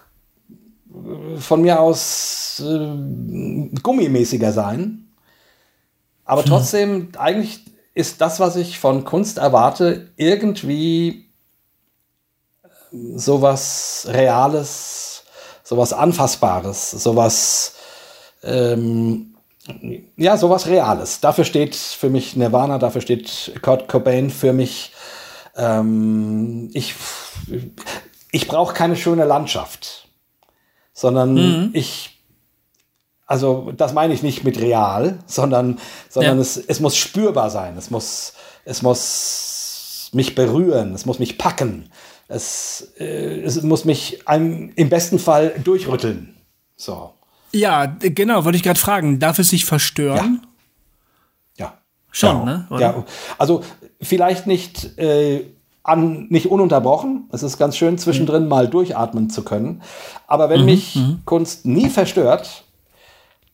von 1.38 1.62
mir 1.62 1.80
aus 1.80 2.62
äh, 2.64 3.70
gummimäßiger 3.82 4.52
sein. 4.52 5.03
Aber 6.24 6.42
hm. 6.42 6.48
trotzdem, 6.48 7.12
eigentlich 7.18 7.60
ist 7.94 8.20
das, 8.20 8.40
was 8.40 8.56
ich 8.56 8.78
von 8.78 9.04
Kunst 9.04 9.38
erwarte, 9.38 10.10
irgendwie 10.16 11.30
sowas 12.92 14.06
Reales, 14.08 15.24
sowas 15.62 15.92
Anfassbares, 15.92 16.90
sowas, 16.90 17.74
ähm, 18.42 19.34
ja, 20.16 20.36
sowas 20.36 20.66
Reales. 20.66 21.20
Dafür 21.20 21.44
steht 21.44 21.74
für 21.74 22.10
mich 22.10 22.36
Nirvana, 22.36 22.78
dafür 22.78 23.00
steht 23.00 23.52
Kurt 23.62 23.88
Cobain 23.88 24.30
für 24.30 24.52
mich. 24.52 24.92
Ähm, 25.56 26.70
ich 26.74 26.94
ich 28.30 28.48
brauche 28.48 28.74
keine 28.74 28.96
schöne 28.96 29.24
Landschaft 29.24 30.04
sondern 30.94 31.34
mhm. 31.34 31.70
ich, 31.74 32.13
also 33.26 33.72
das 33.76 33.92
meine 33.92 34.14
ich 34.14 34.22
nicht 34.22 34.44
mit 34.44 34.60
real, 34.60 35.18
sondern, 35.26 35.78
sondern 36.08 36.36
ja. 36.36 36.42
es, 36.42 36.56
es 36.56 36.80
muss 36.80 36.96
spürbar 36.96 37.50
sein, 37.50 37.76
es 37.76 37.90
muss, 37.90 38.34
es 38.64 38.82
muss 38.82 40.10
mich 40.12 40.34
berühren, 40.34 40.94
es 40.94 41.06
muss 41.06 41.18
mich 41.18 41.38
packen, 41.38 41.90
es, 42.28 42.92
äh, 42.98 43.40
es 43.40 43.62
muss 43.62 43.84
mich 43.84 44.28
einem, 44.28 44.72
im 44.76 44.88
besten 44.88 45.18
Fall 45.18 45.54
durchrütteln. 45.62 46.34
So. 46.76 47.12
Ja, 47.52 47.86
genau, 47.86 48.44
wollte 48.44 48.56
ich 48.56 48.62
gerade 48.62 48.80
fragen, 48.80 49.18
darf 49.18 49.38
es 49.38 49.50
sich 49.50 49.64
verstören? 49.64 50.42
Ja. 51.56 51.66
ja. 51.66 51.78
Schon, 52.10 52.36
ja. 52.36 52.44
ne? 52.44 52.66
Oder? 52.70 52.80
Ja, 52.80 53.04
also 53.38 53.62
vielleicht 54.00 54.46
nicht 54.46 54.98
äh, 54.98 55.44
an, 55.84 56.26
nicht 56.30 56.46
ununterbrochen. 56.46 57.28
Es 57.30 57.42
ist 57.42 57.58
ganz 57.58 57.76
schön, 57.76 57.98
zwischendrin 57.98 58.44
mhm. 58.44 58.48
mal 58.48 58.68
durchatmen 58.68 59.30
zu 59.30 59.44
können. 59.44 59.82
Aber 60.26 60.48
wenn 60.50 60.60
mhm. 60.60 60.66
mich 60.66 60.96
mhm. 60.96 61.22
Kunst 61.24 61.66
nie 61.66 61.88
verstört, 61.90 62.63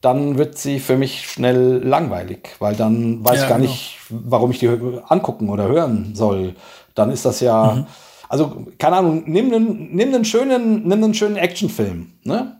dann 0.01 0.39
wird 0.39 0.56
sie 0.56 0.81
für 0.81 0.97
mich 0.97 1.28
schnell 1.28 1.82
langweilig, 1.85 2.56
weil 2.59 2.74
dann 2.74 3.24
weiß 3.24 3.36
ja, 3.36 3.43
ich 3.43 3.48
gar 3.48 3.59
genau. 3.59 3.70
nicht, 3.70 3.98
warum 4.09 4.51
ich 4.51 4.59
die 4.59 4.68
angucken 5.09 5.51
oder 5.51 5.68
hören 5.68 6.12
soll. 6.14 6.55
Dann 6.94 7.10
ist 7.10 7.24
das 7.24 7.40
ja, 7.40 7.74
mhm. 7.74 7.86
also 8.28 8.66
keine 8.78 8.97
Ahnung, 8.97 9.24
nimm 9.27 9.52
einen, 9.52 9.94
nimm 9.94 10.14
einen 10.14 10.24
schönen, 10.24 10.86
nimm 10.89 11.05
einen 11.05 11.14
schönen 11.14 11.36
Actionfilm, 11.36 12.12
ne? 12.24 12.56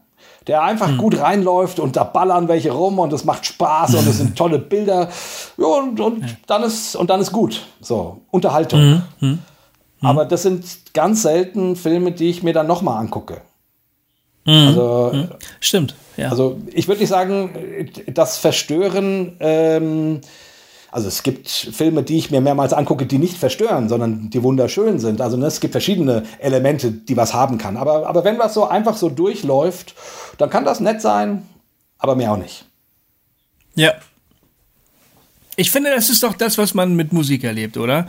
der 0.46 0.62
einfach 0.62 0.88
mhm. 0.88 0.98
gut 0.98 1.20
reinläuft 1.20 1.80
und 1.80 1.96
da 1.96 2.04
ballern 2.04 2.48
welche 2.48 2.72
rum 2.72 2.98
und 2.98 3.12
es 3.12 3.24
macht 3.24 3.46
Spaß 3.46 3.94
und 3.94 4.06
es 4.06 4.18
sind 4.18 4.36
tolle 4.36 4.58
Bilder. 4.58 5.08
Ja, 5.56 5.66
und, 5.66 6.00
und, 6.00 6.24
dann 6.46 6.62
ist, 6.62 6.96
und 6.96 7.10
dann 7.10 7.20
ist 7.20 7.32
gut. 7.32 7.62
So, 7.80 8.22
Unterhaltung. 8.30 8.80
Mhm. 8.80 9.02
mhm. 9.20 9.38
Mhm. 10.00 10.06
Aber 10.06 10.24
das 10.24 10.42
sind 10.42 10.94
ganz 10.94 11.22
selten 11.22 11.76
Filme, 11.76 12.12
die 12.12 12.30
ich 12.30 12.42
mir 12.42 12.54
dann 12.54 12.66
nochmal 12.66 12.98
angucke. 12.98 13.42
Mhm. 14.44 14.52
Also, 14.52 15.10
mhm. 15.12 15.28
Stimmt, 15.60 15.94
ja. 16.16 16.30
Also 16.30 16.58
ich 16.72 16.88
würde 16.88 17.00
nicht 17.00 17.10
sagen, 17.10 17.90
das 18.06 18.38
Verstören, 18.38 19.36
ähm, 19.40 20.20
also 20.90 21.08
es 21.08 21.22
gibt 21.22 21.48
Filme, 21.48 22.02
die 22.02 22.18
ich 22.18 22.30
mir 22.30 22.40
mehrmals 22.40 22.72
angucke, 22.72 23.06
die 23.06 23.18
nicht 23.18 23.36
verstören, 23.36 23.88
sondern 23.88 24.30
die 24.30 24.42
wunderschön 24.42 24.98
sind. 24.98 25.20
Also 25.20 25.36
ne, 25.36 25.46
es 25.46 25.60
gibt 25.60 25.72
verschiedene 25.72 26.24
Elemente, 26.38 26.90
die 26.90 27.16
was 27.16 27.32
haben 27.32 27.58
kann. 27.58 27.76
Aber, 27.76 28.08
aber 28.08 28.24
wenn 28.24 28.38
was 28.38 28.54
so 28.54 28.66
einfach 28.66 28.96
so 28.96 29.08
durchläuft, 29.08 29.94
dann 30.38 30.50
kann 30.50 30.64
das 30.64 30.80
nett 30.80 31.00
sein, 31.00 31.46
aber 31.98 32.16
mehr 32.16 32.32
auch 32.32 32.38
nicht. 32.38 32.64
Ja, 33.76 33.92
ich 35.60 35.70
finde, 35.70 35.90
das 35.94 36.08
ist 36.08 36.22
doch 36.22 36.32
das, 36.32 36.56
was 36.56 36.72
man 36.72 36.96
mit 36.96 37.12
Musik 37.12 37.44
erlebt, 37.44 37.76
oder? 37.76 38.06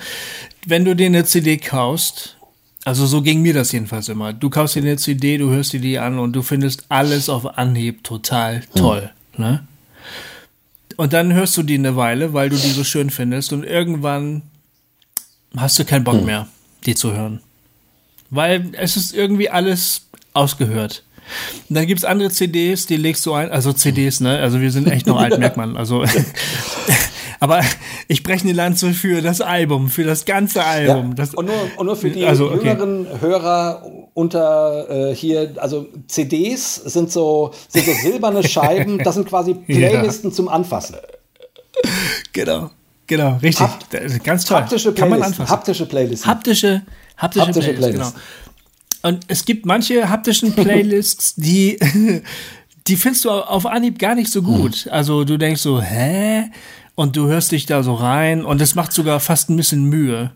Wenn 0.65 0.85
du 0.85 0.95
dir 0.95 1.07
eine 1.07 1.25
CD 1.25 1.57
kaufst, 1.57 2.37
also 2.83 3.05
so 3.05 3.21
ging 3.21 3.41
mir 3.41 3.53
das 3.53 3.71
jedenfalls 3.71 4.09
immer. 4.09 4.33
Du 4.33 4.49
kaufst 4.49 4.75
dir 4.75 4.81
eine 4.81 4.97
CD, 4.97 5.37
du 5.37 5.49
hörst 5.49 5.73
dir 5.73 5.79
die 5.79 5.99
an 5.99 6.17
und 6.17 6.33
du 6.33 6.41
findest 6.41 6.85
alles 6.89 7.29
auf 7.29 7.57
Anhieb 7.57 8.03
total 8.03 8.61
toll, 8.75 9.11
hm. 9.33 9.43
ne? 9.43 9.67
Und 10.97 11.13
dann 11.13 11.33
hörst 11.33 11.57
du 11.57 11.63
die 11.63 11.75
eine 11.75 11.95
Weile, 11.95 12.33
weil 12.33 12.49
du 12.49 12.55
die 12.55 12.69
so 12.69 12.83
schön 12.83 13.09
findest 13.09 13.53
und 13.53 13.63
irgendwann 13.63 14.43
hast 15.55 15.79
du 15.79 15.85
keinen 15.85 16.03
Bock 16.03 16.17
hm. 16.17 16.25
mehr, 16.25 16.47
die 16.85 16.95
zu 16.95 17.13
hören. 17.13 17.41
Weil 18.29 18.71
es 18.73 18.97
ist 18.97 19.13
irgendwie 19.13 19.49
alles 19.49 20.07
ausgehört. 20.33 21.03
Und 21.69 21.75
dann 21.75 21.87
gibt's 21.87 22.03
andere 22.03 22.29
CDs, 22.29 22.87
die 22.87 22.97
legst 22.97 23.25
du 23.25 23.33
ein, 23.33 23.51
also 23.51 23.73
CDs, 23.73 24.19
ne? 24.19 24.39
Also 24.39 24.59
wir 24.59 24.71
sind 24.71 24.87
echt 24.87 25.05
noch 25.05 25.17
alt, 25.21 25.37
merkt 25.37 25.57
man. 25.57 25.77
Also 25.77 26.03
Aber 27.41 27.61
ich 28.07 28.21
breche 28.21 28.43
eine 28.43 28.53
Lanze 28.53 28.93
für 28.93 29.23
das 29.23 29.41
Album, 29.41 29.89
für 29.89 30.03
das 30.03 30.25
ganze 30.25 30.63
Album. 30.63 31.09
Ja, 31.09 31.15
das, 31.15 31.33
und, 31.33 31.47
nur, 31.47 31.55
und 31.75 31.87
nur 31.87 31.95
für 31.95 32.11
die 32.11 32.23
also, 32.23 32.51
okay. 32.51 32.69
jüngeren 32.69 33.07
Hörer 33.19 33.83
unter 34.13 35.09
äh, 35.09 35.15
hier, 35.15 35.55
also 35.57 35.87
CDs 36.07 36.75
sind 36.75 37.11
so, 37.11 37.51
sind 37.67 37.83
so 37.83 37.93
silberne 37.93 38.43
Scheiben, 38.47 38.99
das 38.99 39.15
sind 39.15 39.27
quasi 39.27 39.55
Playlisten 39.55 40.29
ja. 40.29 40.35
zum 40.35 40.49
Anfassen. 40.49 40.97
Genau. 42.31 42.69
Genau, 43.07 43.37
richtig. 43.41 43.67
Hap 43.67 44.23
Ganz 44.23 44.45
toll. 44.45 44.57
Haptische 44.57 44.93
Kann 44.93 45.09
man 45.09 45.23
anfassen. 45.23 45.49
Haptische 45.49 45.87
Playlisten. 45.87 46.29
Haptische, 46.29 46.83
haptische, 47.17 47.47
haptische 47.47 47.73
Playlists, 47.73 47.91
Playlist. 47.91 48.15
genau. 49.01 49.09
Und 49.15 49.25
es 49.29 49.45
gibt 49.45 49.65
manche 49.65 50.09
haptischen 50.09 50.53
Playlists, 50.55 51.33
die, 51.37 51.79
die 52.87 52.95
findest 52.95 53.25
du 53.25 53.31
auf 53.31 53.65
Anhieb 53.65 53.97
gar 53.97 54.13
nicht 54.13 54.31
so 54.31 54.43
gut. 54.43 54.75
Hm. 54.75 54.91
Also 54.91 55.23
du 55.23 55.37
denkst 55.37 55.61
so, 55.61 55.81
hä? 55.81 56.51
Und 57.01 57.15
du 57.15 57.25
hörst 57.25 57.51
dich 57.51 57.65
da 57.65 57.81
so 57.81 57.95
rein 57.95 58.45
und 58.45 58.61
es 58.61 58.75
macht 58.75 58.93
sogar 58.93 59.19
fast 59.19 59.49
ein 59.49 59.57
bisschen 59.57 59.85
Mühe, 59.85 60.29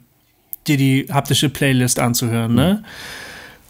dir 0.66 0.78
die 0.78 1.06
haptische 1.14 1.48
Playlist 1.48 2.00
anzuhören, 2.00 2.56
ne? 2.56 2.84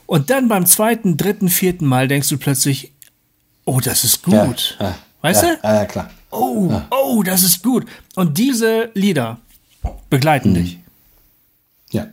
Und 0.05 0.29
dann 0.29 0.47
beim 0.47 0.65
zweiten, 0.65 1.17
dritten, 1.17 1.49
vierten 1.49 1.85
Mal 1.85 2.07
denkst 2.07 2.29
du 2.29 2.37
plötzlich, 2.37 2.93
oh, 3.65 3.81
das 3.81 4.05
ist 4.05 4.23
gut. 4.23 4.77
Ja, 4.79 4.85
ja, 4.85 4.95
weißt 5.19 5.43
ja, 5.43 5.55
du? 5.55 5.67
Ja, 5.67 5.85
klar. 5.85 6.09
Oh, 6.31 6.71
oh, 6.89 7.21
das 7.21 7.43
ist 7.43 7.61
gut. 7.63 7.85
Und 8.15 8.37
diese 8.37 8.91
Lieder 8.93 9.39
begleiten 10.09 10.51
mhm. 10.51 10.55
dich. 10.55 10.79
Ja. 11.91 12.07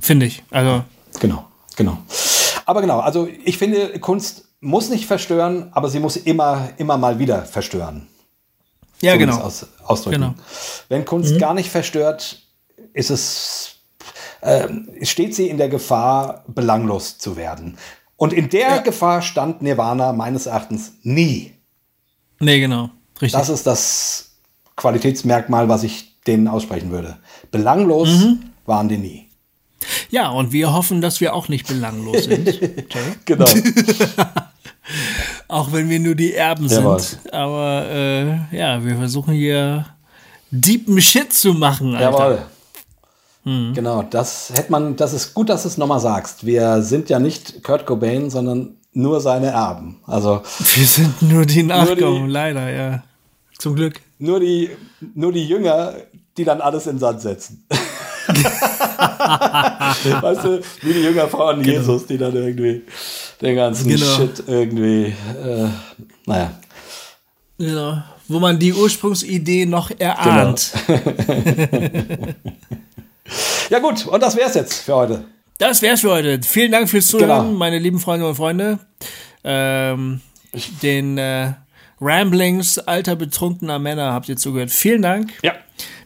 Finde 0.00 0.26
ich. 0.26 0.42
Also. 0.50 0.82
Genau, 1.20 1.46
genau. 1.76 1.98
Aber 2.66 2.80
genau, 2.80 2.98
also 2.98 3.28
ich 3.44 3.58
finde, 3.58 3.96
Kunst 4.00 4.46
muss 4.60 4.90
nicht 4.90 5.06
verstören, 5.06 5.68
aber 5.70 5.88
sie 5.88 6.00
muss 6.00 6.16
immer, 6.16 6.70
immer 6.78 6.98
mal 6.98 7.20
wieder 7.20 7.44
verstören. 7.44 8.08
Ja, 9.00 9.12
so 9.12 9.18
genau. 9.18 9.38
Aus, 9.38 9.66
ausdrücken. 9.84 10.20
Genau. 10.20 10.34
Wenn 10.88 11.04
Kunst 11.04 11.34
mhm. 11.34 11.38
gar 11.38 11.54
nicht 11.54 11.70
verstört, 11.70 12.42
ist 12.92 13.10
es, 13.10 13.76
äh, 14.40 14.68
steht 15.02 15.34
sie 15.34 15.48
in 15.48 15.58
der 15.58 15.68
Gefahr, 15.68 16.44
belanglos 16.48 17.18
zu 17.18 17.36
werden. 17.36 17.78
Und 18.16 18.32
in 18.32 18.48
der 18.48 18.68
ja. 18.68 18.78
Gefahr 18.78 19.22
stand 19.22 19.62
Nirvana 19.62 20.12
meines 20.12 20.46
Erachtens 20.46 20.94
nie. 21.02 21.54
Nee, 22.40 22.60
genau. 22.60 22.90
Richtig. 23.20 23.38
Das 23.38 23.48
ist 23.48 23.66
das 23.66 24.32
Qualitätsmerkmal, 24.76 25.68
was 25.68 25.82
ich 25.84 26.20
denen 26.26 26.48
aussprechen 26.48 26.90
würde. 26.90 27.18
Belanglos 27.50 28.08
mhm. 28.08 28.50
waren 28.66 28.88
die 28.88 28.98
nie. 28.98 29.28
Ja, 30.10 30.30
und 30.30 30.52
wir 30.52 30.72
hoffen, 30.72 31.00
dass 31.00 31.20
wir 31.20 31.34
auch 31.34 31.48
nicht 31.48 31.66
belanglos 31.66 32.24
sind. 32.24 32.60
genau. 33.24 33.46
auch 35.48 35.72
wenn 35.72 35.88
wir 35.88 35.98
nur 35.98 36.14
die 36.14 36.34
Erben 36.34 36.66
Jawohl. 36.66 37.00
sind. 37.00 37.32
Aber 37.32 37.86
äh, 37.90 38.56
ja, 38.56 38.84
wir 38.84 38.96
versuchen 38.96 39.34
hier 39.34 39.86
deepen 40.50 41.00
Shit 41.00 41.32
zu 41.32 41.54
machen. 41.54 41.94
Alter. 41.94 42.10
Jawohl. 42.10 42.38
Mhm. 43.44 43.74
Genau, 43.74 44.02
das 44.02 44.52
hätte 44.54 44.70
man, 44.70 44.96
das 44.96 45.14
ist 45.14 45.32
gut, 45.32 45.48
dass 45.48 45.62
du 45.62 45.68
es 45.68 45.78
nochmal 45.78 46.00
sagst. 46.00 46.44
Wir 46.44 46.82
sind 46.82 47.08
ja 47.08 47.18
nicht 47.18 47.62
Kurt 47.62 47.86
Cobain, 47.86 48.30
sondern 48.30 48.76
nur 48.92 49.20
seine 49.20 49.48
Erben. 49.48 50.00
Also 50.06 50.42
wir 50.74 50.86
sind 50.86 51.22
nur 51.22 51.46
die 51.46 51.62
Nachkommen, 51.62 52.28
leider, 52.28 52.70
ja. 52.70 53.02
Zum 53.58 53.74
Glück. 53.74 54.00
Nur 54.18 54.40
die, 54.40 54.70
nur 55.14 55.32
die 55.32 55.46
Jünger, 55.46 55.94
die 56.36 56.44
dann 56.44 56.60
alles 56.60 56.86
in 56.86 56.98
Sand 56.98 57.20
setzen. 57.20 57.64
weißt 60.20 60.44
du, 60.44 60.60
wie 60.82 60.92
die 60.92 61.00
Jünger 61.00 61.28
von 61.28 61.62
genau. 61.62 61.78
Jesus, 61.78 62.06
die 62.06 62.18
dann 62.18 62.34
irgendwie 62.34 62.82
den 63.40 63.56
ganzen 63.56 63.88
genau. 63.88 64.16
Shit 64.16 64.42
irgendwie, 64.46 65.14
äh, 65.44 65.68
naja. 66.26 66.52
Genau, 67.58 68.02
wo 68.28 68.40
man 68.40 68.58
die 68.58 68.72
Ursprungsidee 68.72 69.66
noch 69.66 69.90
erahnt. 69.98 70.72
Genau. 70.86 71.00
ja 73.70 73.78
gut, 73.78 74.06
und 74.06 74.22
das 74.22 74.36
wär's 74.36 74.54
jetzt 74.54 74.74
für 74.74 74.94
heute. 74.94 75.24
Das 75.58 75.82
wär's 75.82 76.00
für 76.02 76.10
heute. 76.10 76.40
Vielen 76.42 76.72
Dank 76.72 76.88
fürs 76.88 77.06
Zuhören, 77.06 77.46
genau. 77.46 77.58
meine 77.58 77.78
lieben 77.78 78.00
Freunde 78.00 78.28
und 78.28 78.34
Freunde. 78.34 78.78
Ähm, 79.44 80.20
den 80.82 81.18
äh, 81.18 81.52
Ramblings 82.00 82.78
alter 82.78 83.16
betrunkener 83.16 83.78
Männer 83.78 84.12
habt 84.12 84.28
ihr 84.28 84.36
zugehört. 84.36 84.70
Vielen 84.70 85.02
Dank. 85.02 85.32
Ja. 85.42 85.54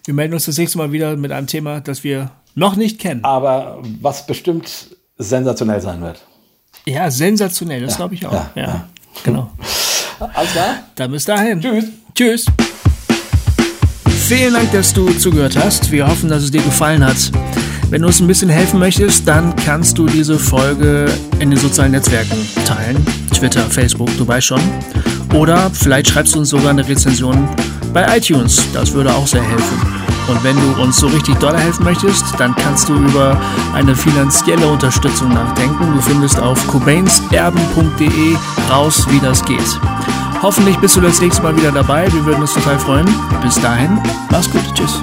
Wir 0.04 0.14
melden 0.14 0.34
uns 0.34 0.46
das 0.46 0.58
nächste 0.58 0.78
Mal 0.78 0.92
wieder 0.92 1.16
mit 1.16 1.32
einem 1.32 1.46
Thema, 1.46 1.80
das 1.80 2.02
wir 2.02 2.30
noch 2.54 2.76
nicht 2.76 2.98
kennen. 2.98 3.24
Aber 3.24 3.82
was 4.00 4.26
bestimmt 4.26 4.88
sensationell 5.18 5.80
sein 5.80 6.00
wird. 6.00 6.20
Ja, 6.86 7.10
sensationell, 7.10 7.80
das 7.80 7.92
ja, 7.92 7.96
glaube 7.96 8.14
ich 8.14 8.26
auch. 8.26 8.32
Ja, 8.32 8.50
ja, 8.54 8.62
ja. 8.62 8.88
genau. 9.22 9.50
Alles 10.18 10.52
klar. 10.52 10.74
Dann 10.94 11.10
bis 11.10 11.24
dahin. 11.24 11.60
Tschüss. 11.60 11.84
Tschüss. 12.14 12.46
Vielen 14.26 14.54
Dank, 14.54 14.72
dass 14.72 14.92
du 14.92 15.10
zugehört 15.12 15.56
hast. 15.56 15.90
Wir 15.90 16.06
hoffen, 16.06 16.28
dass 16.28 16.42
es 16.42 16.50
dir 16.50 16.62
gefallen 16.62 17.04
hat. 17.04 17.30
Wenn 17.90 18.00
du 18.00 18.06
uns 18.06 18.20
ein 18.20 18.26
bisschen 18.26 18.48
helfen 18.48 18.78
möchtest, 18.78 19.28
dann 19.28 19.54
kannst 19.56 19.98
du 19.98 20.06
diese 20.06 20.38
Folge 20.38 21.06
in 21.40 21.50
den 21.50 21.58
sozialen 21.58 21.92
Netzwerken 21.92 22.38
teilen. 22.64 23.04
Twitter, 23.34 23.60
Facebook, 23.62 24.08
du 24.16 24.26
weißt 24.26 24.46
schon. 24.46 24.60
Oder 25.34 25.70
vielleicht 25.70 26.08
schreibst 26.08 26.34
du 26.34 26.38
uns 26.38 26.48
sogar 26.48 26.70
eine 26.70 26.88
Rezension 26.88 27.48
bei 27.92 28.16
iTunes. 28.16 28.64
Das 28.72 28.92
würde 28.92 29.12
auch 29.12 29.26
sehr 29.26 29.42
helfen. 29.42 30.01
Und 30.28 30.42
wenn 30.44 30.56
du 30.56 30.82
uns 30.82 30.98
so 30.98 31.06
richtig 31.08 31.36
doll 31.38 31.56
helfen 31.56 31.84
möchtest, 31.84 32.38
dann 32.38 32.54
kannst 32.56 32.88
du 32.88 32.94
über 32.94 33.36
eine 33.74 33.94
finanzielle 33.94 34.66
Unterstützung 34.66 35.28
nachdenken. 35.30 35.92
Du 35.94 36.00
findest 36.00 36.40
auf 36.40 36.66
cobainerben.de 36.68 38.36
raus, 38.70 39.06
wie 39.10 39.20
das 39.20 39.44
geht. 39.44 39.80
Hoffentlich 40.42 40.76
bist 40.78 40.96
du 40.96 41.00
das 41.00 41.20
nächste 41.20 41.42
Mal 41.42 41.56
wieder 41.56 41.70
dabei. 41.70 42.12
Wir 42.12 42.24
würden 42.24 42.40
uns 42.40 42.54
total 42.54 42.78
freuen. 42.78 43.06
Bis 43.42 43.60
dahin, 43.60 44.00
mach's 44.30 44.50
gut. 44.50 44.62
Tschüss. 44.74 45.00